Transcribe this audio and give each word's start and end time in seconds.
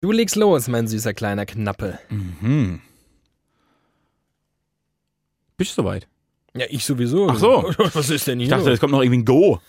Du 0.00 0.12
legst 0.12 0.36
los, 0.36 0.66
mein 0.68 0.88
süßer 0.88 1.12
kleiner 1.12 1.44
Knappe. 1.44 1.98
Mhm. 2.08 2.80
Bist 5.58 5.76
du 5.76 5.82
soweit? 5.82 6.08
Ja, 6.54 6.64
ich 6.70 6.86
sowieso. 6.86 7.28
Ach 7.28 7.38
so. 7.38 7.70
Was 7.92 8.08
ist 8.08 8.26
denn 8.26 8.38
hier? 8.38 8.46
Ich 8.46 8.50
dachte, 8.50 8.70
es 8.70 8.80
kommt 8.80 8.92
noch 8.92 9.02
irgendwie 9.02 9.18
ein 9.18 9.24
Go. 9.26 9.60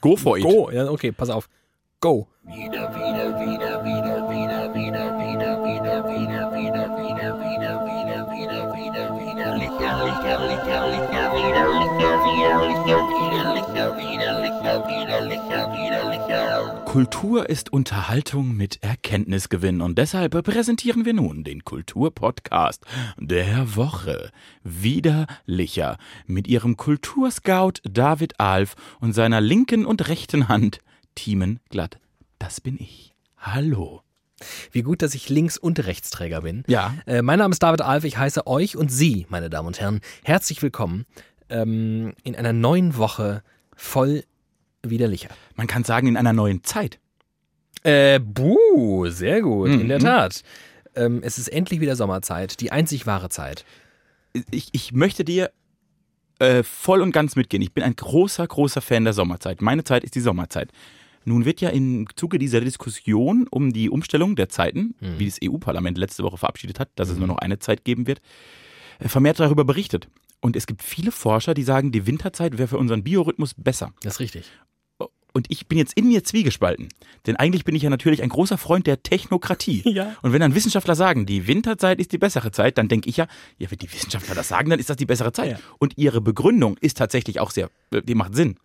Go 0.00 0.16
for 0.16 0.38
it. 0.38 0.44
Go. 0.44 0.70
Ja, 0.72 0.90
okay, 0.90 1.12
pass 1.12 1.30
auf. 1.30 1.48
Go. 2.00 2.26
Kultur 16.96 17.50
ist 17.50 17.74
Unterhaltung 17.74 18.56
mit 18.56 18.82
Erkenntnisgewinn 18.82 19.82
und 19.82 19.98
deshalb 19.98 20.42
präsentieren 20.42 21.04
wir 21.04 21.12
nun 21.12 21.44
den 21.44 21.62
Kulturpodcast 21.62 22.86
der 23.18 23.76
Woche. 23.76 24.30
Widerlicher 24.64 25.98
mit 26.26 26.48
ihrem 26.48 26.78
Kulturscout 26.78 27.82
David 27.84 28.40
Alf 28.40 28.76
und 28.98 29.12
seiner 29.12 29.42
linken 29.42 29.84
und 29.84 30.08
rechten 30.08 30.48
Hand 30.48 30.78
Thiemen 31.14 31.60
Glatt. 31.68 31.98
Das 32.38 32.62
bin 32.62 32.78
ich. 32.80 33.12
Hallo. 33.36 34.00
Wie 34.72 34.80
gut, 34.80 35.02
dass 35.02 35.14
ich 35.14 35.28
Links- 35.28 35.58
und 35.58 35.84
Rechtsträger 35.84 36.40
bin. 36.40 36.64
Ja. 36.66 36.94
Äh, 37.04 37.20
mein 37.20 37.40
Name 37.40 37.52
ist 37.52 37.62
David 37.62 37.82
Alf. 37.82 38.04
Ich 38.04 38.16
heiße 38.16 38.46
euch 38.46 38.74
und 38.74 38.90
Sie, 38.90 39.26
meine 39.28 39.50
Damen 39.50 39.66
und 39.66 39.80
Herren, 39.80 40.00
herzlich 40.24 40.62
willkommen 40.62 41.04
ähm, 41.50 42.14
in 42.22 42.34
einer 42.34 42.54
neuen 42.54 42.96
Woche 42.96 43.42
voll 43.74 44.24
widerlicher. 44.82 45.28
Man 45.54 45.66
kann 45.66 45.84
sagen, 45.84 46.06
in 46.08 46.16
einer 46.16 46.32
neuen 46.32 46.62
Zeit. 46.64 46.98
Äh, 47.82 48.18
buh, 48.20 49.06
sehr 49.08 49.42
gut, 49.42 49.68
in 49.70 49.88
der 49.88 49.98
Mhm. 49.98 50.02
Tat. 50.04 50.42
Ähm, 50.94 51.20
es 51.22 51.38
ist 51.38 51.48
endlich 51.48 51.80
wieder 51.80 51.94
Sommerzeit, 51.96 52.60
die 52.60 52.72
einzig 52.72 53.06
wahre 53.06 53.28
Zeit. 53.28 53.64
Ich, 54.50 54.68
ich 54.72 54.92
möchte 54.92 55.24
dir 55.24 55.50
äh, 56.38 56.62
voll 56.62 57.00
und 57.00 57.12
ganz 57.12 57.36
mitgehen. 57.36 57.62
Ich 57.62 57.72
bin 57.72 57.84
ein 57.84 57.96
großer, 57.96 58.46
großer 58.46 58.80
Fan 58.80 59.04
der 59.04 59.12
Sommerzeit. 59.12 59.62
Meine 59.62 59.84
Zeit 59.84 60.04
ist 60.04 60.14
die 60.14 60.20
Sommerzeit. 60.20 60.70
Nun 61.24 61.44
wird 61.44 61.60
ja 61.60 61.70
im 61.70 62.06
Zuge 62.14 62.38
dieser 62.38 62.60
Diskussion 62.60 63.46
um 63.50 63.72
die 63.72 63.90
Umstellung 63.90 64.36
der 64.36 64.48
Zeiten, 64.48 64.94
Mhm. 65.00 65.18
wie 65.18 65.26
das 65.26 65.38
EU-Parlament 65.42 65.96
letzte 65.98 66.22
Woche 66.22 66.36
verabschiedet 66.38 66.78
hat, 66.78 66.90
dass 66.96 67.08
es 67.08 67.18
nur 67.18 67.26
noch 67.26 67.38
eine 67.38 67.58
Zeit 67.58 67.84
geben 67.84 68.06
wird, 68.06 68.20
äh, 68.98 69.08
vermehrt 69.08 69.40
darüber 69.40 69.64
berichtet. 69.64 70.08
Und 70.40 70.56
es 70.56 70.66
gibt 70.66 70.82
viele 70.82 71.12
Forscher, 71.12 71.54
die 71.54 71.62
sagen, 71.62 71.92
die 71.92 72.06
Winterzeit 72.06 72.58
wäre 72.58 72.68
für 72.68 72.78
unseren 72.78 73.02
Biorhythmus 73.02 73.54
besser. 73.54 73.92
Das 74.02 74.14
ist 74.14 74.20
richtig. 74.20 74.44
Und 75.36 75.50
ich 75.50 75.66
bin 75.66 75.76
jetzt 75.76 75.92
in 75.92 76.08
mir 76.08 76.24
zwiegespalten. 76.24 76.88
Denn 77.26 77.36
eigentlich 77.36 77.66
bin 77.66 77.74
ich 77.74 77.82
ja 77.82 77.90
natürlich 77.90 78.22
ein 78.22 78.30
großer 78.30 78.56
Freund 78.56 78.86
der 78.86 79.02
Technokratie. 79.02 79.82
Ja. 79.96 80.14
Und 80.22 80.32
wenn 80.32 80.40
dann 80.40 80.54
Wissenschaftler 80.54 80.94
sagen, 80.94 81.26
die 81.26 81.46
Winterzeit 81.46 82.00
ist 82.00 82.12
die 82.12 82.18
bessere 82.18 82.50
Zeit, 82.52 82.76
dann 82.76 82.88
denke 82.88 83.08
ich 83.08 83.18
ja, 83.18 83.26
ja, 83.58 83.70
wenn 83.70 83.78
die 83.78 83.90
Wissenschaftler 83.92 84.34
das 84.34 84.48
sagen, 84.48 84.68
dann 84.70 84.78
ist 84.78 84.90
das 84.90 84.96
die 84.96 85.06
bessere 85.06 85.32
Zeit. 85.32 85.52
Ja. 85.52 85.58
Und 85.78 85.96
ihre 85.96 86.20
Begründung 86.20 86.76
ist 86.78 86.96
tatsächlich 86.96 87.38
auch 87.40 87.50
sehr, 87.50 87.70
äh, 87.92 88.02
die 88.02 88.14
macht 88.14 88.34
Sinn. 88.34 88.56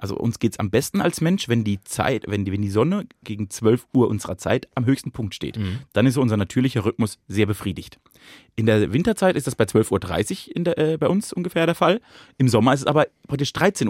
Also 0.00 0.16
uns 0.16 0.38
geht's 0.38 0.58
am 0.58 0.70
besten 0.70 1.00
als 1.00 1.20
Mensch, 1.20 1.48
wenn 1.48 1.62
die 1.62 1.82
Zeit, 1.84 2.24
wenn 2.26 2.44
die, 2.44 2.52
wenn 2.52 2.62
die 2.62 2.70
Sonne 2.70 3.06
gegen 3.22 3.50
12 3.50 3.86
Uhr 3.94 4.08
unserer 4.08 4.38
Zeit 4.38 4.68
am 4.74 4.86
höchsten 4.86 5.12
Punkt 5.12 5.34
steht. 5.34 5.58
Dann 5.92 6.06
ist 6.06 6.14
so 6.14 6.20
unser 6.22 6.36
natürlicher 6.36 6.84
Rhythmus 6.84 7.18
sehr 7.28 7.46
befriedigt. 7.46 7.98
In 8.56 8.66
der 8.66 8.92
Winterzeit 8.92 9.36
ist 9.36 9.46
das 9.46 9.54
bei 9.54 9.64
12.30 9.64 10.48
Uhr 10.48 10.56
in 10.56 10.64
der, 10.64 10.78
äh, 10.78 10.96
bei 10.98 11.08
uns 11.08 11.32
ungefähr 11.32 11.66
der 11.66 11.74
Fall. 11.74 12.00
Im 12.38 12.48
Sommer 12.48 12.72
ist 12.74 12.80
es 12.80 12.86
aber 12.86 13.06
praktisch 13.28 13.50
13.30 13.52 13.88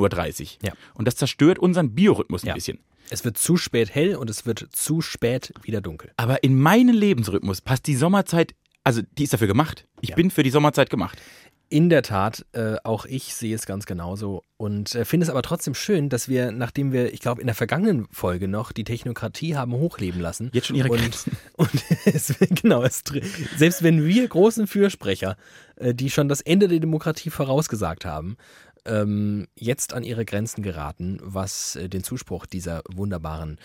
Uhr. 0.62 0.68
Ja. 0.68 0.72
Und 0.94 1.06
das 1.08 1.16
zerstört 1.16 1.58
unseren 1.58 1.94
Biorhythmus 1.94 2.42
ein 2.44 2.48
Ja. 2.48 2.54
bisschen. 2.54 2.78
Es 3.10 3.24
wird 3.24 3.38
zu 3.38 3.56
spät 3.56 3.92
hell 3.94 4.14
und 4.16 4.30
es 4.30 4.46
wird 4.46 4.68
zu 4.70 5.00
spät 5.00 5.52
wieder 5.62 5.80
dunkel. 5.80 6.12
Aber 6.16 6.44
in 6.44 6.58
meinen 6.58 6.94
Lebensrhythmus 6.94 7.60
passt 7.60 7.86
die 7.88 7.96
Sommerzeit, 7.96 8.54
also 8.84 9.02
die 9.18 9.24
ist 9.24 9.32
dafür 9.32 9.48
gemacht. 9.48 9.86
Ich 10.00 10.10
Ja. 10.10 10.16
bin 10.16 10.30
für 10.30 10.42
die 10.44 10.50
Sommerzeit 10.50 10.90
gemacht. 10.90 11.20
In 11.72 11.88
der 11.88 12.02
Tat, 12.02 12.44
äh, 12.50 12.78
auch 12.82 13.06
ich 13.06 13.32
sehe 13.32 13.54
es 13.54 13.64
ganz 13.64 13.86
genauso 13.86 14.42
und 14.56 14.92
äh, 14.96 15.04
finde 15.04 15.22
es 15.22 15.30
aber 15.30 15.40
trotzdem 15.42 15.74
schön, 15.74 16.08
dass 16.08 16.28
wir, 16.28 16.50
nachdem 16.50 16.90
wir, 16.92 17.14
ich 17.14 17.20
glaube, 17.20 17.40
in 17.40 17.46
der 17.46 17.54
vergangenen 17.54 18.08
Folge 18.10 18.48
noch 18.48 18.72
die 18.72 18.82
Technokratie 18.82 19.54
haben 19.54 19.72
hochleben 19.72 20.20
lassen. 20.20 20.50
Jetzt 20.52 20.66
schon 20.66 20.74
ihre 20.74 20.88
und, 20.88 20.98
Grenzen. 20.98 21.36
und 21.56 21.70
es, 22.06 22.34
genau, 22.60 22.82
es, 22.82 23.04
selbst 23.56 23.84
wenn 23.84 24.04
wir 24.04 24.26
großen 24.26 24.66
Fürsprecher, 24.66 25.36
äh, 25.76 25.94
die 25.94 26.10
schon 26.10 26.28
das 26.28 26.40
Ende 26.40 26.66
der 26.66 26.80
Demokratie 26.80 27.30
vorausgesagt 27.30 28.04
haben, 28.04 28.36
ähm, 28.84 29.46
jetzt 29.54 29.92
an 29.92 30.02
ihre 30.02 30.24
Grenzen 30.24 30.62
geraten, 30.62 31.18
was 31.22 31.76
äh, 31.76 31.88
den 31.88 32.02
Zuspruch 32.02 32.46
dieser 32.46 32.82
wunderbaren 32.92 33.60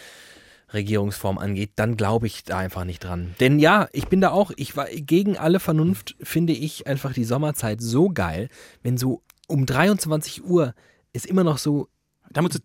Regierungsform 0.75 1.39
angeht, 1.39 1.71
dann 1.75 1.97
glaube 1.97 2.27
ich 2.27 2.43
da 2.43 2.59
einfach 2.59 2.83
nicht 2.85 3.03
dran. 3.03 3.33
Denn 3.39 3.57
ja, 3.57 3.87
ich 3.91 4.07
bin 4.07 4.21
da 4.21 4.29
auch, 4.29 4.51
ich 4.55 4.77
war 4.77 4.85
gegen 4.85 5.37
alle 5.37 5.59
Vernunft, 5.59 6.15
finde 6.21 6.53
ich 6.53 6.85
einfach 6.85 7.13
die 7.13 7.23
Sommerzeit 7.23 7.81
so 7.81 8.09
geil, 8.09 8.49
wenn 8.83 8.97
so 8.97 9.23
um 9.47 9.65
23 9.65 10.43
Uhr 10.43 10.75
es 11.13 11.25
immer 11.25 11.43
noch 11.43 11.57
so 11.57 11.87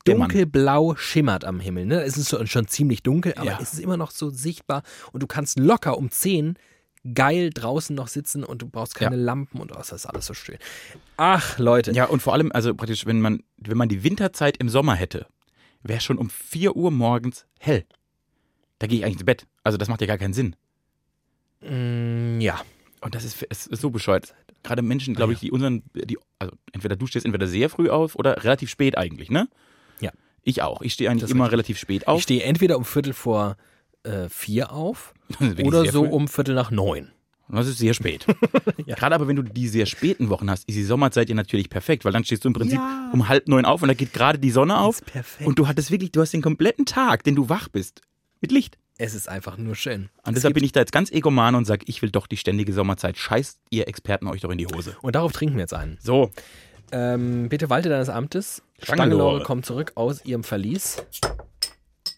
dunkelblau 0.04 0.96
schimmert 0.96 1.44
am 1.44 1.60
Himmel. 1.60 1.86
Ne? 1.86 2.02
Es 2.02 2.16
ist 2.16 2.36
schon, 2.48 2.66
ziemlich 2.66 3.02
dunkel, 3.02 3.34
aber 3.36 3.46
Ja. 3.46 3.58
es 3.62 3.72
ist 3.72 3.78
immer 3.78 3.96
noch 3.96 4.10
so 4.10 4.30
sichtbar 4.30 4.82
und 5.12 5.22
du 5.22 5.26
kannst 5.26 5.58
locker 5.58 5.96
um 5.96 6.10
10 6.10 6.56
geil 7.14 7.50
draußen 7.50 7.96
noch 7.96 8.08
sitzen 8.08 8.44
und 8.44 8.62
du 8.62 8.68
brauchst 8.68 8.94
keine 8.94 9.16
Lampen 9.16 9.60
und 9.60 9.72
oh, 9.72 9.76
das 9.76 9.92
ist 9.92 10.06
alles 10.06 10.26
so 10.26 10.34
schön. 10.34 10.58
Ach, 11.16 11.58
Leute. 11.58 11.92
Ja, 11.92 12.06
und 12.06 12.20
vor 12.20 12.34
allem, 12.34 12.52
also 12.52 12.74
praktisch, 12.74 13.06
wenn 13.06 13.20
man, 13.20 13.42
wenn 13.56 13.78
man 13.78 13.88
die 13.88 14.04
Winterzeit 14.04 14.56
im 14.58 14.68
Sommer 14.68 14.94
hätte, 14.94 15.26
wäre 15.82 16.00
schon 16.00 16.18
um 16.18 16.28
4 16.28 16.76
Uhr 16.76 16.90
morgens 16.90 17.46
hell. 17.58 17.84
Da 18.80 18.86
gehe 18.88 18.98
ich 18.98 19.04
eigentlich 19.04 19.18
ins 19.18 19.24
Bett. 19.24 19.46
Also 19.62 19.78
das 19.78 19.88
macht 19.88 20.00
ja 20.00 20.06
gar 20.08 20.18
keinen 20.18 20.32
Sinn. 20.34 20.56
Mm, 21.62 22.40
ja. 22.40 22.60
Und 23.02 23.14
das 23.14 23.24
ist, 23.24 23.42
ist 23.42 23.70
so 23.80 23.90
bescheuert. 23.90 24.34
Gerade 24.62 24.82
Menschen, 24.82 25.14
glaube 25.14 25.32
Ah, 25.32 25.34
ich, 25.34 25.40
die 25.40 25.50
unseren, 25.50 25.82
die, 25.94 26.18
also 26.38 26.52
entweder 26.72 26.96
du 26.96 27.06
stehst 27.06 27.24
entweder 27.24 27.46
sehr 27.46 27.70
früh 27.70 27.88
auf 27.88 28.14
oder 28.16 28.42
relativ 28.44 28.68
spät 28.70 28.98
eigentlich, 28.98 29.30
ne? 29.30 29.48
Ja. 30.00 30.10
Ich 30.42 30.60
auch. 30.62 30.82
Ich 30.82 30.92
stehe 30.94 31.08
eigentlich 31.10 31.22
Das 31.22 31.30
immer 31.30 31.44
richtig. 31.44 31.52
relativ 31.52 31.78
spät 31.78 32.02
Ich 32.02 32.08
auf. 32.08 32.22
stehe 32.22 32.42
entweder 32.42 32.76
um 32.76 32.84
Viertel 32.84 33.12
vor 33.14 33.56
äh, 34.02 34.28
vier 34.28 34.72
auf 34.72 35.14
oder 35.62 35.86
so 35.90 36.04
früh. 36.04 36.10
um 36.10 36.28
Viertel 36.28 36.54
nach 36.54 36.70
neun. 36.70 37.10
Und 37.48 37.56
das 37.56 37.66
ist 37.68 37.78
sehr 37.78 37.94
spät. 37.94 38.26
Ja. 38.86 38.96
Gerade 38.96 39.14
aber 39.14 39.28
wenn 39.28 39.36
du 39.36 39.42
die 39.42 39.68
sehr 39.68 39.86
späten 39.86 40.30
Wochen 40.30 40.50
hast, 40.50 40.68
ist 40.68 40.74
die 40.74 40.82
Sommerzeit 40.82 41.28
ja 41.28 41.34
natürlich 41.34 41.68
perfekt, 41.70 42.04
weil 42.04 42.12
dann 42.12 42.24
stehst 42.24 42.44
du 42.44 42.48
im 42.48 42.54
Prinzip 42.54 42.78
Ja. 42.78 43.10
um 43.12 43.28
halb 43.28 43.46
neun 43.46 43.64
auf 43.64 43.82
und 43.82 43.88
da 43.88 43.94
geht 43.94 44.12
gerade 44.12 44.38
die 44.38 44.50
Sonne 44.50 44.78
auf. 44.78 44.96
ist 44.96 45.06
perfekt. 45.06 45.46
Und 45.46 45.58
du 45.58 45.68
hattest 45.68 45.90
wirklich, 45.90 46.10
du 46.12 46.20
hast 46.20 46.32
den 46.32 46.42
kompletten 46.42 46.86
Tag, 46.86 47.22
den 47.24 47.34
du 47.36 47.48
wach 47.48 47.68
bist, 47.68 48.00
mit 48.40 48.52
Licht. 48.52 48.78
Es 48.98 49.14
ist 49.14 49.28
einfach 49.28 49.56
nur 49.56 49.74
schön. 49.76 50.10
Und 50.24 50.32
Es 50.32 50.34
deshalb 50.34 50.54
bin 50.54 50.64
ich 50.64 50.72
da 50.72 50.80
jetzt 50.80 50.92
ganz 50.92 51.10
egoman 51.10 51.54
und 51.54 51.64
sage, 51.64 51.84
ich 51.88 52.02
will 52.02 52.10
doch 52.10 52.26
die 52.26 52.36
ständige 52.36 52.72
Sommerzeit. 52.72 53.16
Scheißt 53.16 53.58
ihr 53.70 53.88
Experten 53.88 54.26
euch 54.26 54.42
doch 54.42 54.50
in 54.50 54.58
die 54.58 54.66
Hose. 54.66 54.96
und 55.00 55.14
darauf 55.14 55.32
trinken 55.32 55.56
wir 55.56 55.62
jetzt 55.62 55.74
einen. 55.74 55.98
So. 56.02 56.30
Ähm, 56.92 57.48
bitte 57.48 57.70
walte 57.70 57.88
deines 57.88 58.08
Amtes. 58.08 58.62
Stangenlore 58.82 59.42
kommt 59.42 59.64
zurück 59.64 59.92
aus 59.94 60.24
ihrem 60.24 60.44
Verlies. 60.44 61.02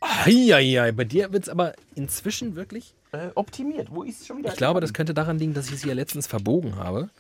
Eieiei, 0.00 0.92
bei 0.92 1.04
dir 1.04 1.32
wird 1.32 1.44
es 1.44 1.48
aber 1.48 1.74
inzwischen 1.94 2.56
wirklich. 2.56 2.94
Äh, 3.12 3.28
optimiert. 3.34 3.88
Wo 3.90 4.02
ist 4.02 4.26
schon 4.26 4.38
wieder? 4.38 4.48
Ich 4.50 4.56
glaube, 4.56 4.80
das 4.80 4.94
könnte 4.94 5.12
daran 5.14 5.38
liegen, 5.38 5.52
dass 5.54 5.70
ich 5.70 5.80
sie 5.80 5.88
ja 5.88 5.94
letztens 5.94 6.26
verbogen 6.26 6.76
habe 6.76 7.10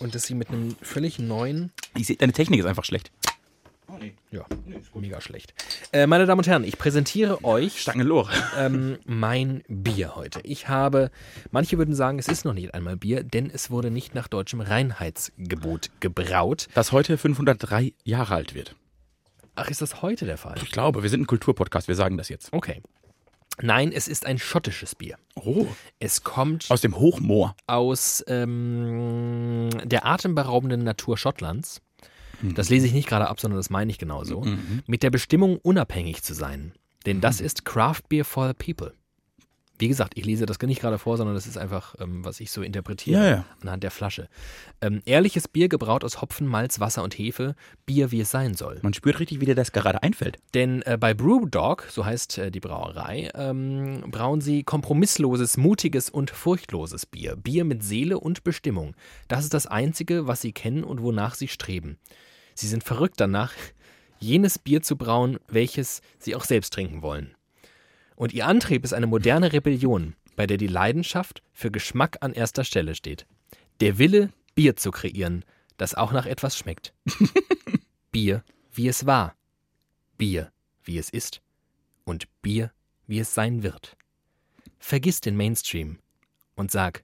und 0.00 0.14
dass 0.14 0.24
sie 0.24 0.34
mit 0.34 0.48
einem 0.48 0.74
völlig 0.82 1.18
neuen. 1.18 1.70
Ich 1.96 2.08
sehe, 2.08 2.16
deine 2.16 2.32
Technik 2.32 2.60
ist 2.60 2.66
einfach 2.66 2.84
schlecht. 2.84 3.10
Ja, 4.30 4.44
mega 4.94 5.20
schlecht. 5.20 5.54
Äh, 5.92 6.06
meine 6.06 6.26
Damen 6.26 6.40
und 6.40 6.46
Herren, 6.46 6.64
ich 6.64 6.76
präsentiere 6.78 7.44
euch 7.44 7.80
Stangelore. 7.80 8.30
ähm, 8.58 8.98
mein 9.04 9.62
Bier 9.68 10.16
heute. 10.16 10.40
Ich 10.42 10.68
habe, 10.68 11.10
manche 11.50 11.78
würden 11.78 11.94
sagen, 11.94 12.18
es 12.18 12.28
ist 12.28 12.44
noch 12.44 12.52
nicht 12.54 12.74
einmal 12.74 12.96
Bier, 12.96 13.22
denn 13.22 13.50
es 13.50 13.70
wurde 13.70 13.90
nicht 13.90 14.14
nach 14.14 14.28
deutschem 14.28 14.60
Reinheitsgebot 14.60 15.90
gebraut. 16.00 16.68
Das 16.74 16.92
heute 16.92 17.16
503 17.16 17.94
Jahre 18.04 18.34
alt 18.34 18.54
wird. 18.54 18.74
Ach, 19.54 19.70
ist 19.70 19.80
das 19.80 20.02
heute 20.02 20.26
der 20.26 20.36
Fall? 20.36 20.56
Ich 20.62 20.70
glaube, 20.70 21.02
wir 21.02 21.10
sind 21.10 21.22
ein 21.22 21.26
Kulturpodcast, 21.26 21.88
wir 21.88 21.94
sagen 21.94 22.18
das 22.18 22.28
jetzt. 22.28 22.52
Okay. 22.52 22.82
Nein, 23.62 23.90
es 23.90 24.06
ist 24.06 24.26
ein 24.26 24.38
schottisches 24.38 24.94
Bier. 24.94 25.16
Oh. 25.34 25.66
Es 25.98 26.22
kommt 26.22 26.70
Aus 26.70 26.82
dem 26.82 26.98
Hochmoor. 26.98 27.56
aus 27.66 28.22
ähm, 28.28 29.70
der 29.84 30.04
atemberaubenden 30.04 30.84
Natur 30.84 31.16
Schottlands. 31.16 31.80
Das 32.42 32.68
lese 32.68 32.86
ich 32.86 32.92
nicht 32.92 33.08
gerade 33.08 33.28
ab, 33.28 33.40
sondern 33.40 33.58
das 33.58 33.70
meine 33.70 33.90
ich 33.90 33.98
genauso. 33.98 34.44
Mit 34.86 35.02
der 35.02 35.10
Bestimmung, 35.10 35.58
unabhängig 35.58 36.22
zu 36.22 36.34
sein. 36.34 36.72
Denn 37.06 37.20
das 37.20 37.40
ist 37.40 37.64
Craft 37.64 38.02
Beer 38.08 38.24
for 38.24 38.48
the 38.48 38.54
People. 38.54 38.92
Wie 39.78 39.88
gesagt, 39.88 40.16
ich 40.16 40.24
lese 40.24 40.46
das 40.46 40.58
nicht 40.60 40.80
gerade 40.80 40.98
vor, 40.98 41.18
sondern 41.18 41.34
das 41.34 41.46
ist 41.46 41.58
einfach, 41.58 41.94
ähm, 42.00 42.24
was 42.24 42.40
ich 42.40 42.50
so 42.50 42.62
interpretiere 42.62 43.22
Ja, 43.22 43.28
ja. 43.28 43.44
anhand 43.60 43.82
der 43.82 43.90
Flasche. 43.90 44.28
Ähm, 44.80 45.02
ehrliches 45.04 45.48
Bier 45.48 45.68
gebraut 45.68 46.02
aus 46.02 46.22
Hopfen, 46.22 46.46
Malz, 46.46 46.80
Wasser 46.80 47.02
und 47.02 47.16
Hefe. 47.18 47.54
Bier, 47.84 48.10
wie 48.10 48.20
es 48.20 48.30
sein 48.30 48.54
soll. 48.54 48.78
Man 48.82 48.94
spürt 48.94 49.20
richtig, 49.20 49.40
wie 49.40 49.44
dir 49.44 49.54
das 49.54 49.72
gerade 49.72 50.02
einfällt. 50.02 50.38
Denn 50.54 50.80
äh, 50.82 50.96
bei 50.98 51.12
Brewdog, 51.12 51.86
so 51.90 52.06
heißt 52.06 52.38
äh, 52.38 52.50
die 52.50 52.60
Brauerei, 52.60 53.30
ähm, 53.34 54.02
brauen 54.10 54.40
sie 54.40 54.62
kompromissloses, 54.62 55.58
mutiges 55.58 56.08
und 56.08 56.30
furchtloses 56.30 57.04
Bier. 57.04 57.36
Bier 57.36 57.64
mit 57.64 57.84
Seele 57.84 58.18
und 58.18 58.44
Bestimmung. 58.44 58.96
Das 59.28 59.44
ist 59.44 59.52
das 59.52 59.66
Einzige, 59.66 60.26
was 60.26 60.40
sie 60.40 60.52
kennen 60.52 60.84
und 60.84 61.02
wonach 61.02 61.34
sie 61.34 61.48
streben. 61.48 61.98
Sie 62.56 62.68
sind 62.68 62.82
verrückt 62.82 63.20
danach, 63.20 63.52
jenes 64.18 64.58
Bier 64.58 64.82
zu 64.82 64.96
brauen, 64.96 65.38
welches 65.46 66.00
sie 66.18 66.34
auch 66.34 66.44
selbst 66.44 66.72
trinken 66.72 67.02
wollen. 67.02 67.34
Und 68.16 68.32
ihr 68.32 68.46
Antrieb 68.46 68.82
ist 68.82 68.94
eine 68.94 69.06
moderne 69.06 69.52
Rebellion. 69.52 70.16
bei 70.36 70.46
der 70.46 70.58
die 70.58 70.66
Leidenschaft 70.66 71.42
für 71.54 71.70
Geschmack 71.70 72.18
an 72.20 72.34
erster 72.34 72.62
Stelle 72.62 72.94
steht. 72.94 73.26
Der 73.80 73.96
Wille, 73.96 74.30
Bier 74.54 74.76
zu 74.76 74.90
kreieren, 74.90 75.46
das 75.78 75.94
auch 75.94 76.12
nach 76.12 76.26
etwas 76.26 76.58
schmeckt. 76.58 76.92
Bier, 78.12 78.44
wie 78.70 78.86
es 78.86 79.06
war. 79.06 79.34
Bier, 80.18 80.52
wie 80.84 80.98
es 80.98 81.08
ist. 81.08 81.40
Und 82.04 82.26
Bier, 82.42 82.70
wie 83.06 83.18
es 83.18 83.32
sein 83.32 83.62
wird. 83.62 83.96
Vergiss 84.78 85.22
den 85.22 85.36
Mainstream 85.36 86.00
und 86.54 86.70
sag 86.70 87.02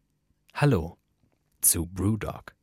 Hallo 0.53 0.99
zu 1.63 1.87
Brewdog. 1.87 2.55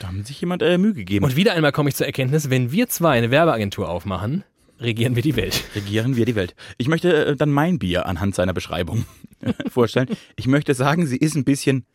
Da 0.00 0.08
haben 0.08 0.24
sich 0.24 0.40
jemand 0.40 0.62
äh, 0.62 0.78
Mühe 0.78 0.92
gegeben. 0.92 1.24
Und 1.24 1.36
wieder 1.36 1.54
einmal 1.54 1.72
komme 1.72 1.88
ich 1.88 1.96
zur 1.96 2.06
Erkenntnis, 2.06 2.50
wenn 2.50 2.70
wir 2.72 2.88
zwei 2.88 3.16
eine 3.16 3.30
Werbeagentur 3.30 3.88
aufmachen, 3.88 4.44
regieren 4.80 5.16
wir 5.16 5.22
die 5.22 5.36
Welt. 5.36 5.64
Regieren 5.74 6.16
wir 6.16 6.26
die 6.26 6.34
Welt. 6.34 6.54
Ich 6.76 6.88
möchte 6.88 7.26
äh, 7.26 7.36
dann 7.36 7.50
mein 7.50 7.78
Bier 7.78 8.06
anhand 8.06 8.34
seiner 8.34 8.52
Beschreibung 8.52 9.06
vorstellen. 9.70 10.08
Ich 10.36 10.46
möchte 10.46 10.74
sagen, 10.74 11.06
sie 11.06 11.16
ist 11.16 11.34
ein 11.34 11.44
bisschen 11.44 11.86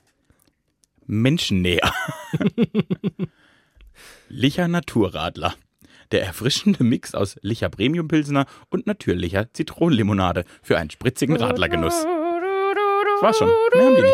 menschennäher. 1.06 1.94
Licher 4.30 4.68
Naturradler. 4.68 5.54
Der 6.12 6.24
erfrischende 6.26 6.84
Mix 6.84 7.16
aus 7.16 7.38
Licher 7.42 7.70
Premium 7.70 8.08
Pilsener 8.08 8.46
und 8.70 8.88
natürlicher 8.88 9.54
Zitronenlimonade 9.54 10.44
für 10.62 10.78
einen 10.78 10.90
spritzigen 10.90 11.38
Radlergenuss. 11.38 11.94
Das 12.04 13.22
war's 13.22 13.38
schon. 13.38 13.48
Mehr 13.48 13.86
haben 13.86 13.96
die 13.96 14.02
nicht. 14.02 14.14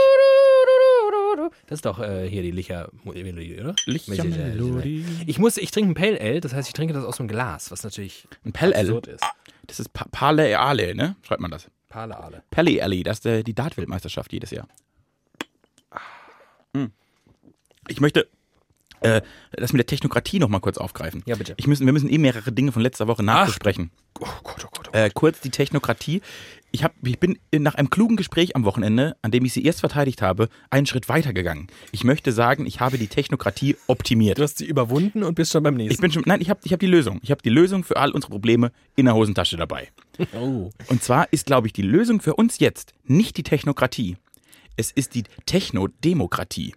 Das 1.68 1.78
ist 1.80 1.86
doch 1.86 2.00
äh, 2.00 2.28
hier 2.30 2.42
die 2.44 2.52
Licher 2.52 2.90
Melodie, 3.04 3.60
oder? 3.60 3.76
Licher 3.86 4.24
Melodie. 4.24 5.06
Ich 5.28 5.38
muss, 5.38 5.58
ich 5.58 5.70
trinke 5.72 5.92
ein 5.92 5.96
Pale 5.96 6.20
Ale, 6.20 6.40
das 6.42 6.54
heißt, 6.54 6.68
ich 6.70 6.74
trinke 6.74 6.94
das 6.94 7.04
aus 7.04 7.20
einem 7.20 7.28
Glas, 7.28 7.72
was 7.72 7.84
natürlich 7.84 8.28
Ein 8.46 8.54
Pale 8.54 8.76
Ale. 8.76 9.00
ist. 9.00 9.22
Das 9.68 9.80
ist 9.82 9.92
Pa- 9.92 10.08
Pale 10.12 10.58
Ale, 10.58 10.96
ne? 10.96 11.18
Schreibt 11.24 11.42
man 11.42 11.52
das. 11.52 11.70
Pale 11.90 12.18
Ale. 12.18 12.42
Pale 12.52 12.82
Ale, 12.82 13.04
das 13.04 13.20
ist 13.20 13.26
äh, 13.26 13.44
die 13.44 13.54
Dartweltmeisterschaft 13.54 14.32
jedes 14.32 14.52
Jahr. 14.52 14.68
Hm. 16.74 16.92
Ich 17.90 18.00
möchte 18.02 18.28
äh, 19.02 19.22
das 19.52 19.74
mit 19.74 19.80
der 19.80 19.86
Technokratie 19.88 20.40
noch 20.40 20.50
mal 20.50 20.60
kurz 20.60 20.78
aufgreifen. 20.78 21.22
Ja, 21.26 21.36
bitte. 21.36 21.54
Ich 21.58 21.68
müssen, 21.68 21.86
wir 21.86 21.94
müssen 21.94 22.10
eh 22.10 22.18
mehrere 22.18 22.52
Dinge 22.52 22.72
von 22.72 22.82
letzter 22.82 23.08
Woche 23.08 23.24
nachbesprechen. 23.24 23.92
Oh 24.20 24.26
Gott, 24.26 24.36
oh 24.44 24.44
Gott, 24.44 24.66
oh 24.66 24.70
Gott. 24.74 24.96
Äh, 24.96 25.10
kurz 25.14 25.40
die 25.42 25.50
Technokratie. 25.52 26.22
Ich, 26.72 26.84
hab, 26.84 26.94
ich 27.02 27.18
bin 27.20 27.40
nach 27.52 27.76
einem 27.76 27.90
klugen 27.90 28.18
Gespräch 28.18 28.56
am 28.56 28.66
Wochenende, 28.66 29.16
an 29.22 29.32
dem 29.32 29.46
ich 29.46 29.54
sie 29.54 29.64
erst 29.64 29.80
verteidigt 29.80 30.22
habe, 30.22 30.50
einen 30.70 30.86
Schritt 30.86 31.08
weitergegangen. 31.08 31.68
Ich 31.92 32.04
möchte 32.04 32.32
sagen, 32.34 32.66
ich 32.66 32.82
habe 32.82 32.98
die 32.98 33.08
Technokratie 33.08 33.78
optimiert. 33.88 34.38
Du 34.38 34.44
hast 34.44 34.58
sie 34.58 34.66
überwunden 34.66 35.24
und 35.24 35.36
bist 35.36 35.54
schon 35.54 35.64
beim 35.64 35.76
nächsten. 35.76 35.94
Ich 35.94 36.02
bin 36.02 36.12
schon, 36.12 36.24
nein, 36.26 36.42
ich 36.42 36.50
habe 36.50 36.60
ich 36.64 36.74
hab 36.74 36.80
die 36.80 36.88
Lösung. 36.88 37.20
Ich 37.24 37.32
habe 37.32 37.42
die 37.42 37.50
Lösung 37.50 37.84
für 37.84 37.98
all 37.98 38.12
unsere 38.12 38.32
Probleme 38.32 38.72
in 38.96 39.06
der 39.06 39.16
Hosentasche 39.16 39.56
dabei. 39.56 39.90
oh. 40.34 40.70
Und 40.88 41.04
zwar 41.04 41.32
ist, 41.32 41.46
glaube 41.46 41.68
ich, 41.68 41.74
die 41.74 41.84
Lösung 41.84 42.20
für 42.20 42.36
uns 42.36 42.60
jetzt 42.60 42.94
nicht 43.06 43.38
die 43.38 43.44
Technokratie. 43.44 44.18
Es 44.76 44.92
ist 44.92 45.16
die 45.16 45.24
Technodemokratie. 45.46 46.76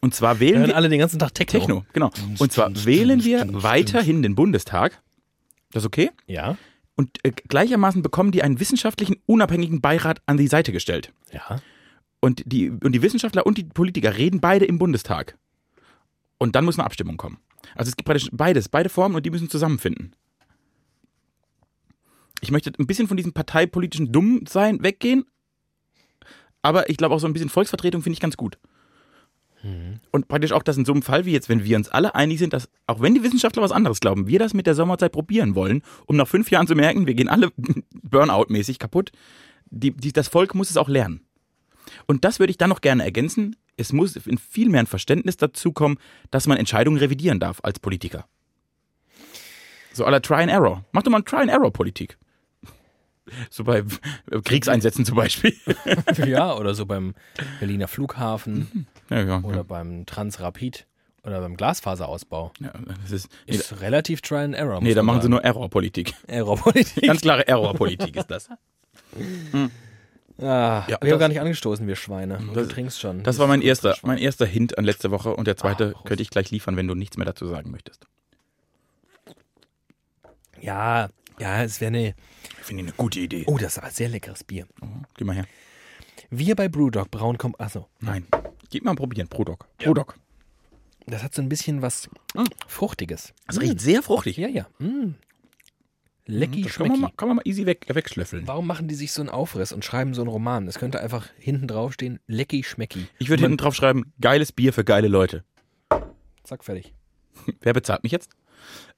Und 0.00 0.14
zwar 0.16 0.40
Wir 0.40 0.48
wählen 0.48 0.58
hören 0.58 0.68
wir 0.70 0.76
alle 0.76 0.88
den 0.88 0.98
ganzen 0.98 1.20
Tag 1.20 1.32
Techno. 1.34 1.60
Techno, 1.60 1.84
genau. 1.92 2.10
Und 2.38 2.52
zwar 2.52 2.72
wählen 2.84 3.22
wir 3.22 3.46
weiterhin 3.50 4.22
den 4.22 4.34
Bundestag. 4.34 5.00
Das 5.70 5.84
ist 5.84 5.86
okay? 5.86 6.10
Ja, 6.26 6.58
Und 6.94 7.18
äh, 7.22 7.30
gleichermaßen 7.30 8.02
bekommen 8.02 8.32
die 8.32 8.42
einen 8.42 8.60
wissenschaftlichen, 8.60 9.16
unabhängigen 9.26 9.80
Beirat 9.80 10.20
an 10.26 10.36
die 10.36 10.48
Seite 10.48 10.72
gestellt. 10.72 11.12
ja. 11.32 11.60
Und 12.24 12.44
die, 12.46 12.70
und 12.70 12.92
die 12.92 13.02
Wissenschaftler 13.02 13.44
und 13.46 13.58
die 13.58 13.64
Politiker 13.64 14.16
reden 14.16 14.40
beide 14.40 14.64
im 14.64 14.78
Bundestag. 14.78 15.36
Und 16.38 16.54
dann 16.54 16.64
muss 16.64 16.78
eine 16.78 16.86
Abstimmung 16.86 17.16
kommen. 17.16 17.38
Also 17.74 17.88
es 17.88 17.96
gibt 17.96 18.06
praktisch 18.06 18.28
beides, 18.32 18.68
beide 18.68 18.88
Formen 18.88 19.16
und 19.16 19.26
die 19.26 19.30
müssen 19.30 19.50
zusammenfinden. 19.50 20.14
Ich 22.40 22.52
möchte 22.52 22.72
ein 22.78 22.86
bisschen 22.86 23.08
von 23.08 23.16
diesem 23.16 23.32
parteipolitischen 23.32 24.12
Dummsein 24.12 24.82
weggehen, 24.84 25.24
aber 26.62 26.88
ich 26.90 26.96
glaube 26.96 27.14
auch 27.14 27.18
so 27.18 27.26
ein 27.26 27.32
bisschen 27.32 27.48
Volksvertretung 27.48 28.02
finde 28.02 28.14
ich 28.14 28.20
ganz 28.20 28.36
gut. 28.36 28.58
Und 30.10 30.28
praktisch 30.28 30.52
auch, 30.52 30.62
dass 30.62 30.76
in 30.76 30.84
so 30.84 30.92
einem 30.92 31.02
Fall 31.02 31.24
wie 31.24 31.32
jetzt, 31.32 31.48
wenn 31.48 31.64
wir 31.64 31.76
uns 31.76 31.88
alle 31.88 32.14
einig 32.14 32.38
sind, 32.38 32.52
dass 32.52 32.68
auch 32.86 33.00
wenn 33.00 33.14
die 33.14 33.22
Wissenschaftler 33.22 33.62
was 33.62 33.72
anderes 33.72 34.00
glauben, 34.00 34.26
wir 34.26 34.38
das 34.38 34.54
mit 34.54 34.66
der 34.66 34.74
Sommerzeit 34.74 35.12
probieren 35.12 35.54
wollen, 35.54 35.82
um 36.06 36.16
nach 36.16 36.26
fünf 36.26 36.50
Jahren 36.50 36.66
zu 36.66 36.74
merken, 36.74 37.06
wir 37.06 37.14
gehen 37.14 37.28
alle 37.28 37.52
Burnout-mäßig 38.02 38.78
kaputt. 38.78 39.12
Die, 39.70 39.92
die, 39.92 40.12
das 40.12 40.28
Volk 40.28 40.54
muss 40.54 40.70
es 40.70 40.76
auch 40.76 40.88
lernen. 40.88 41.20
Und 42.06 42.24
das 42.24 42.38
würde 42.38 42.50
ich 42.50 42.58
dann 42.58 42.70
noch 42.70 42.80
gerne 42.80 43.04
ergänzen. 43.04 43.56
Es 43.76 43.92
muss 43.92 44.16
in 44.16 44.38
viel 44.38 44.68
mehr 44.68 44.80
ein 44.80 44.86
Verständnis 44.86 45.36
dazu 45.36 45.72
kommen, 45.72 45.98
dass 46.30 46.46
man 46.46 46.58
Entscheidungen 46.58 46.98
revidieren 46.98 47.40
darf 47.40 47.60
als 47.62 47.78
Politiker. 47.78 48.26
So 49.92 50.04
aller 50.04 50.22
Try 50.22 50.42
and 50.42 50.50
Error. 50.50 50.84
Mach 50.92 51.02
doch 51.02 51.10
mal 51.10 51.22
Try 51.22 51.38
and 51.38 51.50
Error 51.50 51.72
Politik. 51.72 52.18
So 53.50 53.62
bei 53.62 53.84
Kriegseinsätzen 54.44 55.04
zum 55.04 55.14
Beispiel. 55.14 55.54
ja, 56.26 56.54
oder 56.54 56.74
so 56.74 56.84
beim 56.86 57.14
Berliner 57.60 57.86
Flughafen 57.86 58.88
Ja, 59.12 59.22
ja, 59.22 59.40
oder 59.42 59.56
ja. 59.58 59.62
beim 59.62 60.06
Transrapid 60.06 60.86
oder 61.24 61.40
beim 61.40 61.56
Glasfaserausbau. 61.56 62.52
ja 62.60 62.72
das 63.02 63.12
ist, 63.12 63.28
nee, 63.46 63.54
Ist 63.54 63.80
relativ 63.80 64.20
Try 64.22 64.38
and 64.38 64.54
Error. 64.54 64.80
nee, 64.82 64.94
da 64.94 65.02
machen 65.02 65.22
sie 65.22 65.28
nur 65.28 65.44
Error-Politik. 65.44 66.14
Errorpolitik. 66.26 67.04
Ganz 67.04 67.20
klare 67.20 67.46
Error-Politik 67.46 68.16
ist 68.16 68.30
das. 68.30 68.48
Ah, 70.38 70.86
Ja, 70.88 70.98
wir 71.02 71.12
haben 71.12 71.20
gar 71.20 71.28
nicht 71.28 71.40
angestoßen, 71.40 71.86
wir 71.86 71.94
Schweine. 71.94 72.38
Und 72.38 72.56
Das- 72.56 72.66
du 72.66 72.74
trinkst 72.74 72.98
schon. 72.98 73.22
Das 73.22 73.38
war 73.38 73.46
mein 73.46 73.60
erster, 73.62 73.96
mein 74.02 74.16
erster 74.18 74.46
Hint 74.46 74.76
an 74.78 74.84
letzte 74.84 75.10
Woche 75.10 75.36
und 75.36 75.46
der 75.46 75.56
zweite 75.58 75.94
Ah, 75.96 76.02
könnte 76.04 76.22
ich 76.22 76.30
gleich 76.30 76.50
liefern, 76.50 76.74
wenn 76.76 76.88
du 76.88 76.94
nichts 76.94 77.16
mehr 77.18 77.26
dazu 77.26 77.46
sagen 77.46 77.70
möchtest. 77.70 78.06
Ja, 80.60 81.10
ja, 81.38 81.62
es 81.62 81.80
wäre 81.80 81.88
eine. 81.88 82.08
Ich 82.58 82.64
finde 82.64 82.84
eine 82.84 82.92
gute 82.92 83.20
Idee. 83.20 83.44
Oh, 83.46 83.58
das 83.58 83.72
ist 83.72 83.78
aber 83.78 83.90
sehr 83.90 84.08
leckeres 84.08 84.42
Bier. 84.42 84.66
Geh 85.16 85.24
mal 85.24 85.36
her. 85.36 85.44
Wir 86.30 86.56
bei 86.56 86.68
Brewdog 86.68 87.10
brauen 87.10 87.36
kommt. 87.38 87.60
Achso, 87.60 87.88
Nein. 88.00 88.26
Gib 88.72 88.84
mal 88.84 88.94
probieren. 88.94 89.28
Prodog. 89.28 89.68
Prodog. 89.76 90.14
das 91.06 91.22
hat 91.22 91.34
so 91.34 91.42
ein 91.42 91.48
bisschen 91.50 91.82
was 91.82 92.08
Mm. 92.34 92.44
Fruchtiges. 92.66 93.34
Das 93.46 93.60
riecht 93.60 93.80
sehr 93.80 94.02
fruchtig. 94.02 94.38
Ja, 94.38 94.48
ja. 94.48 94.66
Mm. 94.78 95.14
Lecki, 96.24 96.62
Das 96.62 96.76
kann 96.76 96.88
man, 96.88 97.00
mal, 97.00 97.10
kann 97.14 97.28
man 97.28 97.36
mal 97.36 97.42
easy 97.44 97.66
weg, 97.66 97.84
wegschlöffeln. 97.88 98.46
Warum 98.48 98.66
machen 98.66 98.88
die 98.88 98.94
sich 98.94 99.12
so 99.12 99.20
einen 99.20 99.28
Aufriss 99.28 99.72
und 99.72 99.84
schreiben 99.84 100.14
so 100.14 100.22
einen 100.22 100.30
Roman? 100.30 100.66
Es 100.68 100.78
könnte 100.78 101.00
einfach 101.00 101.28
hinten 101.38 101.68
drauf 101.68 101.92
stehen, 101.92 102.18
Lecki, 102.26 102.62
Schmecki. 102.64 103.08
Ich 103.18 103.28
würde 103.28 103.42
hinten 103.42 103.58
drauf 103.58 103.74
schreiben, 103.74 104.12
geiles 104.22 104.52
Bier 104.52 104.72
für 104.72 104.84
geile 104.84 105.08
Leute. 105.08 105.44
Zack, 106.44 106.64
fertig. 106.64 106.94
Wer 107.60 107.74
bezahlt 107.74 108.04
mich 108.04 108.12
jetzt? 108.12 108.30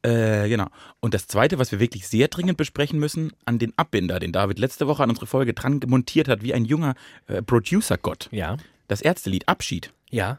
Äh, 0.02 0.48
genau. 0.48 0.68
Und 1.00 1.14
das 1.14 1.26
Zweite, 1.26 1.58
was 1.58 1.72
wir 1.72 1.80
wirklich 1.80 2.06
sehr 2.06 2.28
dringend 2.28 2.58
besprechen 2.58 3.00
müssen, 3.00 3.32
an 3.46 3.58
den 3.58 3.72
Abbinder, 3.76 4.20
den 4.20 4.30
David 4.30 4.60
letzte 4.60 4.86
Woche 4.86 5.02
an 5.02 5.08
unsere 5.08 5.26
Folge 5.26 5.54
dran 5.54 5.80
montiert 5.86 6.28
hat, 6.28 6.42
wie 6.42 6.54
ein 6.54 6.64
junger 6.66 6.94
äh, 7.26 7.42
Producer-Gott. 7.42 8.28
Ja, 8.30 8.58
Das 8.88 9.00
Ärztelied 9.00 9.48
Abschied. 9.48 9.92
ja. 10.10 10.38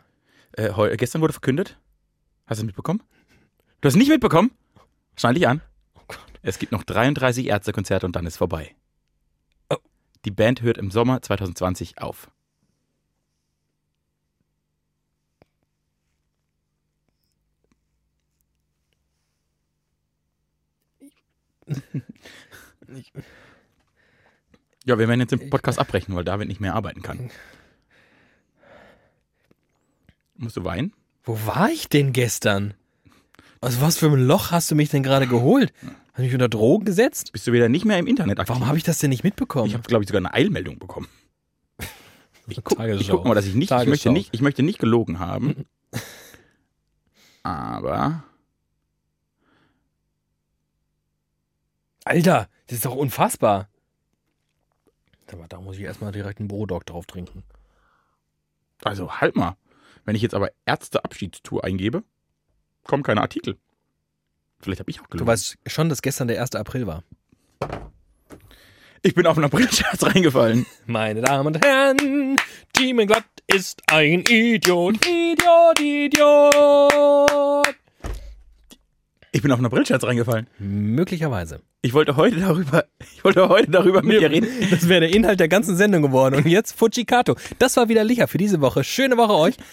Äh, 0.58 0.72
heu, 0.74 0.96
gestern 0.96 1.22
wurde 1.22 1.34
verkündet. 1.34 1.78
Hast 2.46 2.60
du 2.60 2.64
es 2.64 2.66
mitbekommen? 2.66 3.04
Du 3.82 3.88
hast 3.88 3.96
es 3.96 4.00
nicht 4.00 4.08
mitbekommen? 4.08 4.52
Schneid 5.18 5.36
dich 5.36 5.50
an. 5.50 5.62
Oh 5.96 6.02
Gott. 6.08 6.40
Es 6.44 6.60
gibt 6.60 6.72
noch 6.72 6.84
33 6.84 7.48
Ärztekonzerte 7.48 8.06
und 8.06 8.16
dann 8.16 8.26
ist 8.26 8.38
vorbei. 8.38 8.74
Oh. 9.70 9.76
Die 10.24 10.32
Band 10.32 10.62
hört 10.62 10.78
im 10.78 10.92
Sommer 10.92 11.22
2020 11.22 11.98
auf. 11.98 12.30
Ja, 24.86 25.00
wir 25.00 25.08
werden 25.08 25.20
jetzt 25.20 25.32
den 25.32 25.50
Podcast 25.50 25.80
abbrechen, 25.80 26.16
weil 26.16 26.24
David 26.24 26.48
nicht 26.48 26.62
mehr 26.62 26.76
arbeiten 26.76 27.02
kann. 27.02 27.30
Musst 30.38 30.58
du 30.58 30.64
weinen? 30.64 30.94
Wo 31.24 31.38
war 31.46 31.70
ich 31.70 31.90
denn 31.90 32.14
gestern? 32.14 32.74
Aus 33.62 33.82
was 33.82 33.98
für 33.98 34.08
einem 34.08 34.26
Loch 34.28 34.52
hast 34.52 34.70
du 34.70 34.76
mich 34.76 34.90
denn 34.90 35.02
gerade 35.04 35.28
geholt? 35.28 35.74
Hast 36.12 36.18
du 36.20 36.22
mich 36.24 36.34
unter 36.34 36.50
Drogen 36.50 36.86
gesetzt? 36.86 37.32
Bist 37.32 37.48
du 37.48 37.52
wieder 37.52 37.70
nicht 37.70 37.86
mehr 37.86 37.98
im 37.98 38.08
Internet 38.08 38.40
aktiv? 38.40 38.50
Warum 38.54 38.68
habe 38.68 38.78
ich 38.78 38.84
das 38.84 39.00
denn 39.00 39.10
nicht 39.10 39.24
mitbekommen? 39.24 39.68
Ich 39.68 39.74
habe, 39.74 39.84
glaube 39.84 40.04
ich, 40.04 40.08
sogar 40.08 40.20
eine 40.22 40.34
Eilmeldung 40.34 40.80
bekommen. 40.80 41.08
Ich 42.48 42.58
guck, 42.64 42.74
ich 42.74 42.78
Tagesschau. 42.78 43.18
guck 43.18 43.26
mal, 43.26 43.34
dass 43.34 43.48
ich 43.48 43.56
nicht, 43.56 43.72
ich 43.72 43.88
möchte 43.88 44.12
nicht, 44.12 44.30
ich 44.32 44.42
möchte 44.42 44.62
nicht 44.62 44.78
gelogen 44.78 45.18
haben. 45.18 45.66
Aber 47.42 48.24
Alter, 52.04 52.48
das 52.68 52.76
ist 52.78 52.86
doch 52.86 52.96
unfassbar. 52.96 53.68
Aber 55.32 55.48
da 55.48 55.60
muss 55.60 55.78
ich 55.78 55.82
erstmal 55.82 56.12
direkt 56.12 56.38
einen 56.40 56.48
Brodog 56.48 56.86
drauf 56.86 57.08
trinken. 57.08 57.44
also 58.84 59.12
halt 59.12 59.36
mal. 59.36 59.58
Wenn 60.06 60.16
ich 60.16 60.22
jetzt 60.22 60.36
aber 60.36 60.50
Ärzteabschiedstour 60.66 61.64
eingebe, 61.64 62.04
kommen 62.84 63.04
keine 63.04 63.22
Artikel. 63.22 63.58
Vielleicht 64.60 64.80
habe 64.80 64.90
ich 64.92 65.00
auch 65.00 65.06
Du 65.06 65.10
gelogen. 65.12 65.28
weißt 65.28 65.58
schon, 65.68 65.90
dass 65.90 66.02
gestern 66.02 66.28
der 66.28 66.40
1. 66.42 66.56
April 66.56 66.88
war. 66.88 67.04
ich 69.02 69.16
bin 69.16 69.26
auf 69.28 69.38
einen 69.38 69.46
Aprilscherz 69.46 70.04
reingefallen. 70.16 70.66
Meine 70.86 71.22
Damen 71.22 71.48
und 71.48 71.66
Herren, 71.66 72.36
Team 72.74 72.98
Glatt 73.08 73.26
ist 73.48 73.82
ein 73.88 74.24
Idiot, 74.30 75.06
Idiot, 75.06 75.80
Idiot. 75.80 77.76
Ich 79.32 79.42
bin 79.42 79.52
auf 79.52 79.60
einer 79.60 79.70
Brillscherz 79.70 80.04
reingefallen. 80.06 80.48
Möglicherweise. 80.60 81.62
Ich 81.82 81.94
wollte 81.94 82.16
heute 82.16 82.38
darüber, 82.40 82.86
ich 83.14 83.24
wollte 83.24 83.50
heute 83.50 83.70
darüber 83.70 84.02
mit 84.02 84.22
dir 84.22 84.32
reden. 84.32 84.48
Das 84.72 84.88
wäre 84.88 85.02
der 85.02 85.14
Inhalt 85.14 85.40
der 85.42 85.50
ganzen 85.50 85.76
Sendung 85.76 86.02
geworden. 86.04 86.36
Und 86.36 86.48
jetzt 86.48 86.72
Fujikato. 86.80 87.36
Das 87.60 87.76
war 87.76 87.90
wieder 87.90 88.04
Licher 88.06 88.28
für 88.30 88.38
diese 88.38 88.62
Woche. 88.62 88.84
Schöne 88.86 89.18
Woche 89.18 89.34
euch. 89.34 89.56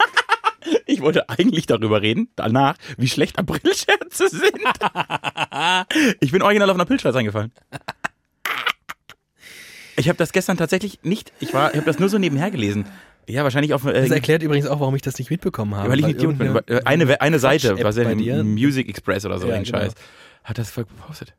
Ich 0.87 1.00
wollte 1.00 1.28
eigentlich 1.28 1.66
darüber 1.66 2.02
reden, 2.02 2.28
danach, 2.37 2.76
wie 2.97 3.09
schlecht 3.09 3.38
Aprilscherze 3.38 4.28
sind. 4.28 4.52
Ich 6.21 6.33
bin 6.33 6.42
original 6.42 6.69
auf 6.71 6.75
einer 6.76 6.83
Aprilscherz 6.85 7.14
reingefallen. 7.14 7.52
Ich 9.97 10.09
habe 10.09 10.16
das 10.16 10.33
gestern 10.33 10.57
tatsächlich 10.57 11.00
nicht, 11.02 11.33
ich 11.40 11.52
war, 11.52 11.71
ich 11.71 11.76
habe 11.76 11.87
das 11.87 11.99
nur 11.99 12.09
so 12.09 12.19
nebenher 12.19 12.50
gelesen. 12.50 12.87
Ja, 13.28 13.45
wahrscheinlich 13.45 13.73
auf. 13.75 13.83
Das 13.85 14.11
Äh, 14.11 14.14
erklärt 14.14 14.42
übrigens 14.42 14.66
auch, 14.66 14.81
warum 14.81 14.97
ich 14.97 15.02
das 15.02 15.19
nicht 15.19 15.31
mitbekommen 15.31 15.76
habe. 15.76 15.90
weil 15.90 16.00
ich 16.00 16.07
bin. 16.07 16.19
irgendeine 16.19 16.87
Eine, 16.87 17.21
eine 17.21 17.38
Seite, 17.38 17.76
was 17.83 17.97
ja. 17.97 18.42
Music 18.42 18.88
Express 18.88 19.25
oder 19.25 19.38
so, 19.38 19.47
Ja, 19.49 19.54
ein 19.54 19.64
genau. 19.64 19.78
Scheiß, 19.78 19.92
hat 20.45 20.59
das 20.59 20.71
voll 20.71 20.85
gepostet. 20.87 21.35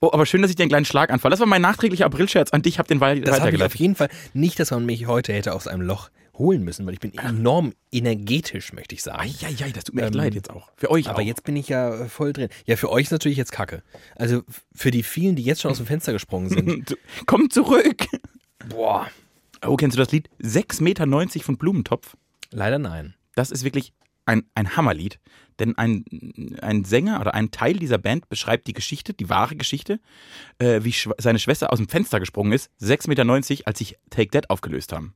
Oh, 0.00 0.10
aber 0.12 0.26
schön, 0.26 0.42
dass 0.42 0.50
ich 0.50 0.56
dir 0.56 0.64
einen 0.64 0.70
kleinen 0.70 0.84
Schlaganfall. 0.84 1.30
Das 1.30 1.40
war 1.40 1.46
mein 1.46 1.62
nachträglicher 1.62 2.04
Aprilscherz 2.04 2.50
an 2.50 2.60
dich, 2.60 2.78
hab 2.78 2.88
den 2.88 3.00
wei- 3.00 3.20
Das 3.20 3.30
habe 3.30 3.30
ich 3.30 3.40
auf 3.40 3.46
weitergeleitet. 3.46 3.80
jeden 3.80 3.94
Fall 3.94 4.08
nicht, 4.34 4.58
dass 4.60 4.70
man 4.70 4.84
mich 4.84 5.06
heute 5.06 5.32
hätte 5.32 5.54
aus 5.54 5.66
einem 5.66 5.80
Loch 5.82 6.10
holen 6.36 6.62
müssen, 6.62 6.86
weil 6.86 6.94
ich 6.94 7.00
bin 7.00 7.14
enorm 7.14 7.72
energetisch, 7.92 8.72
möchte 8.72 8.94
ich 8.94 9.02
sagen. 9.02 9.20
Eieiei, 9.20 9.70
das 9.72 9.84
tut 9.84 9.94
mir 9.94 10.02
echt 10.02 10.14
Ähm, 10.14 10.18
leid 10.18 10.34
jetzt 10.34 10.50
auch. 10.50 10.70
Für 10.76 10.90
euch 10.90 11.08
Aber 11.08 11.18
auch. 11.18 11.22
jetzt 11.22 11.44
bin 11.44 11.56
ich 11.56 11.68
ja 11.68 11.94
äh, 11.94 12.08
voll 12.08 12.32
drin. 12.32 12.48
Ja, 12.66 12.76
für 12.76 12.90
euch 12.90 13.04
ist 13.04 13.10
natürlich 13.12 13.38
jetzt 13.38 13.52
Kacke. 13.52 13.82
Also 14.16 14.42
für 14.74 14.90
die 14.90 15.02
vielen, 15.02 15.36
die 15.36 15.42
jetzt 15.42 15.62
schon 15.62 15.70
aus 15.70 15.78
dem 15.78 15.86
Fenster 15.86 16.12
gesprungen 16.12 16.48
sind. 16.48 16.96
Komm 17.26 17.50
zurück. 17.50 18.06
Boah. 18.68 19.08
Oh, 19.64 19.76
kennst 19.76 19.96
du 19.96 20.00
das 20.00 20.12
Lied? 20.12 20.28
6,90 20.42 20.82
Meter 20.82 21.44
von 21.44 21.56
Blumentopf. 21.56 22.16
Leider 22.50 22.78
nein. 22.78 23.14
Das 23.34 23.50
ist 23.50 23.64
wirklich 23.64 23.92
ein, 24.26 24.44
ein 24.54 24.76
Hammerlied. 24.76 25.18
Denn 25.58 25.78
ein, 25.78 26.04
ein 26.60 26.84
Sänger 26.84 27.20
oder 27.20 27.34
ein 27.34 27.50
Teil 27.52 27.74
dieser 27.74 27.98
Band 27.98 28.28
beschreibt 28.28 28.66
die 28.66 28.72
Geschichte, 28.72 29.14
die 29.14 29.28
wahre 29.28 29.54
Geschichte, 29.54 30.00
äh, 30.58 30.80
wie 30.82 30.94
seine 31.18 31.38
Schwester 31.38 31.72
aus 31.72 31.78
dem 31.78 31.88
Fenster 31.88 32.18
gesprungen 32.18 32.52
ist, 32.52 32.70
6,90 32.80 33.08
Meter, 33.08 33.66
als 33.68 33.78
sich 33.78 33.96
Take 34.10 34.30
That 34.30 34.50
aufgelöst 34.50 34.92
haben. 34.92 35.14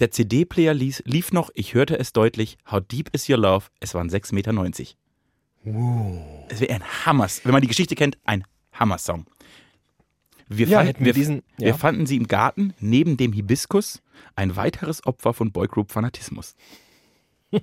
Der 0.00 0.10
CD-Player 0.10 0.72
lief, 0.74 1.02
noch, 1.32 1.50
ich 1.54 1.74
hörte 1.74 1.98
es 1.98 2.12
deutlich, 2.12 2.56
How 2.70 2.80
Deep 2.80 3.10
Is 3.14 3.28
Your 3.28 3.36
Love? 3.38 3.66
Es 3.80 3.94
waren 3.94 4.08
6,90 4.10 4.34
Meter. 4.34 4.96
Es 6.48 6.60
wäre 6.60 6.72
ein 6.74 6.82
Hammers, 7.06 7.44
wenn 7.44 7.52
man 7.52 7.60
die 7.60 7.68
Geschichte 7.68 7.94
kennt, 7.94 8.16
ein 8.24 8.44
Hammersong. 8.72 9.26
Wir, 10.48 10.66
Ja, 10.66 10.78
fanden, 10.78 10.98
wir 11.00 11.06
wir, 11.06 11.12
diesen- 11.12 11.42
wir 11.58 11.68
ja. 11.68 11.74
fanden 11.76 12.06
sie 12.06 12.16
im 12.16 12.26
Garten 12.26 12.72
neben 12.80 13.16
dem 13.18 13.32
Hibiskus, 13.32 14.02
ein 14.34 14.56
weiteres 14.56 15.04
Opfer 15.06 15.34
von 15.34 15.52
Boygroup-Fanatismus. 15.52 16.56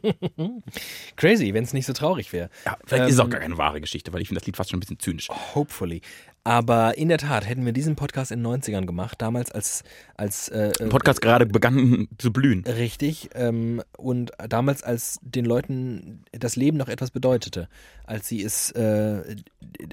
Crazy, 1.16 1.54
wenn 1.54 1.64
es 1.64 1.74
nicht 1.74 1.86
so 1.86 1.94
traurig 1.94 2.34
wäre. 2.34 2.50
Ja, 2.66 2.78
vielleicht 2.86 3.08
ist 3.08 3.14
es 3.16 3.20
auch 3.20 3.26
Ähm, 3.26 3.30
gar 3.32 3.40
keine 3.42 3.58
wahre 3.58 3.82
Geschichte, 3.82 4.14
weil 4.14 4.22
ich 4.22 4.28
finde 4.28 4.40
das 4.42 4.46
Lied 4.46 4.58
fast 4.58 4.70
schon 4.70 4.78
ein 4.78 4.82
bisschen 4.82 5.00
zynisch. 5.00 5.30
Hopefully. 5.56 6.02
Aber 6.48 6.98
in 6.98 7.10
der 7.10 7.18
Tat 7.18 7.46
hätten 7.46 7.66
wir 7.66 7.74
diesen 7.74 7.98
Podcast 7.98 8.32
in 8.32 8.42
den 8.42 8.62
90ern 8.62 8.86
gemacht, 8.86 9.22
damals 9.22 9.52
als, 9.52 9.84
als 10.16 10.48
äh, 10.48 10.72
Der 10.80 10.86
Podcast 10.86 11.20
gerade 11.20 11.46
begann 11.46 12.08
zu 12.18 12.32
blühen. 12.32 12.64
Richtig. 12.64 13.32
Ähm, 13.36 13.82
und 13.98 14.32
damals, 14.48 14.82
als 14.82 15.20
den 15.22 15.44
Leuten 15.44 16.24
das 16.32 16.56
Leben 16.56 16.78
noch 16.78 16.88
etwas 16.88 17.12
bedeutete, 17.12 17.68
als 18.06 18.30
sie 18.30 18.42
es 18.42 18.72
äh, 18.72 19.36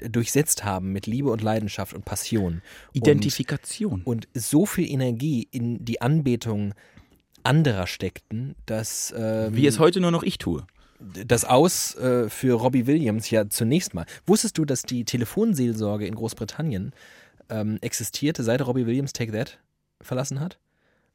durchsetzt 0.09 0.63
haben 0.63 0.93
mit 0.93 1.07
Liebe 1.07 1.29
und 1.29 1.41
Leidenschaft 1.41 1.93
und 1.93 2.05
Passion. 2.05 2.61
Identifikation. 2.93 4.03
Und, 4.05 4.27
und 4.33 4.41
so 4.41 4.65
viel 4.65 4.89
Energie 4.89 5.45
in 5.51 5.83
die 5.83 5.99
Anbetung 5.99 6.73
anderer 7.43 7.85
steckten, 7.85 8.55
dass 8.65 9.13
ähm, 9.17 9.53
Wie 9.53 9.67
es 9.67 9.77
heute 9.77 9.99
nur 9.99 10.11
noch 10.11 10.23
ich 10.23 10.37
tue. 10.37 10.65
Das 10.99 11.45
Aus 11.45 11.95
äh, 11.95 12.29
für 12.29 12.53
Robbie 12.53 12.87
Williams 12.87 13.29
ja 13.29 13.49
zunächst 13.49 13.93
mal. 13.93 14.05
Wusstest 14.25 14.57
du, 14.57 14.65
dass 14.65 14.83
die 14.83 15.05
Telefonseelsorge 15.05 16.07
in 16.07 16.15
Großbritannien 16.15 16.93
ähm, 17.49 17.77
existierte, 17.81 18.43
seit 18.43 18.65
Robbie 18.65 18.85
Williams 18.85 19.13
Take 19.13 19.31
That 19.31 19.59
verlassen 20.01 20.39
hat? 20.39 20.57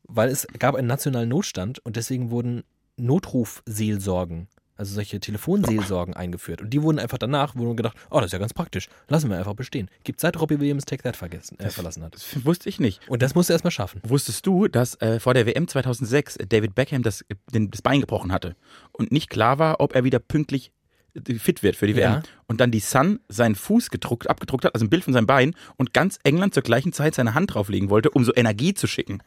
Weil 0.04 0.28
es 0.28 0.46
gab 0.58 0.75
einen 0.75 0.88
nationalen 0.88 1.28
Notstand 1.28 1.78
und 1.80 1.96
deswegen 1.96 2.30
wurden 2.30 2.64
Notrufseelsorgen, 2.96 4.49
also 4.80 4.94
solche 4.94 5.20
Telefonseelsorgen 5.20 6.14
eingeführt. 6.14 6.62
Und 6.62 6.70
die 6.70 6.82
wurden 6.82 6.99
einfach 6.99 7.18
danach, 7.18 7.54
wurden 7.54 7.76
gedacht, 7.76 7.96
oh, 8.10 8.16
das 8.16 8.26
ist 8.26 8.32
ja 8.32 8.38
ganz 8.38 8.54
praktisch, 8.54 8.88
lassen 9.08 9.28
wir 9.28 9.37
einfach 9.38 9.54
bestehen. 9.54 9.90
Gibt 10.04 10.20
seit 10.20 10.40
Robbie 10.40 10.58
Williams 10.58 10.87
Take 10.87 11.02
That 11.02 11.16
vergessen, 11.16 11.58
äh, 11.60 11.68
verlassen 11.68 12.02
hat. 12.02 12.14
Das 12.14 12.44
wusste 12.46 12.68
ich 12.70 12.80
nicht. 12.80 13.06
Und 13.08 13.20
das 13.20 13.34
musst 13.34 13.50
du 13.50 13.52
erstmal 13.52 13.70
schaffen. 13.70 14.00
Wusstest 14.04 14.46
du, 14.46 14.68
dass 14.68 14.94
äh, 15.02 15.20
vor 15.20 15.34
der 15.34 15.46
WM 15.46 15.68
2006 15.68 16.38
David 16.49 16.75
Beckham 16.75 17.02
das, 17.02 17.25
den, 17.52 17.70
das 17.70 17.82
Bein 17.82 18.00
gebrochen 18.00 18.32
hatte 18.32 18.56
und 18.92 19.12
nicht 19.12 19.28
klar 19.28 19.58
war, 19.58 19.80
ob 19.80 19.94
er 19.94 20.02
wieder 20.02 20.18
pünktlich 20.18 20.72
äh, 21.14 21.34
fit 21.34 21.62
wird 21.62 21.76
für 21.76 21.87
die 21.87 21.92
Ja. 21.92 22.14
WM? 22.14 22.22
Und 22.46 22.62
dann 22.62 22.70
die 22.70 22.80
Sun 22.80 23.20
seinen 23.28 23.56
Fuß 23.56 23.90
gedruckt, 23.90 24.30
abgedruckt 24.30 24.64
hat, 24.64 24.75
also 24.75 24.87
ein 24.87 24.90
Bild 24.90 25.04
von 25.04 25.12
seinem 25.12 25.26
Bein 25.26 25.54
und 25.76 25.92
ganz 25.92 26.18
England 26.25 26.54
zur 26.54 26.62
gleichen 26.62 26.94
Zeit 26.94 27.14
seine 27.14 27.34
Hand 27.34 27.52
drauflegen 27.52 27.90
wollte, 27.90 28.10
um 28.10 28.25
so 28.25 28.34
Energie 28.34 28.72
zu 28.72 28.87
schicken. 28.87 29.22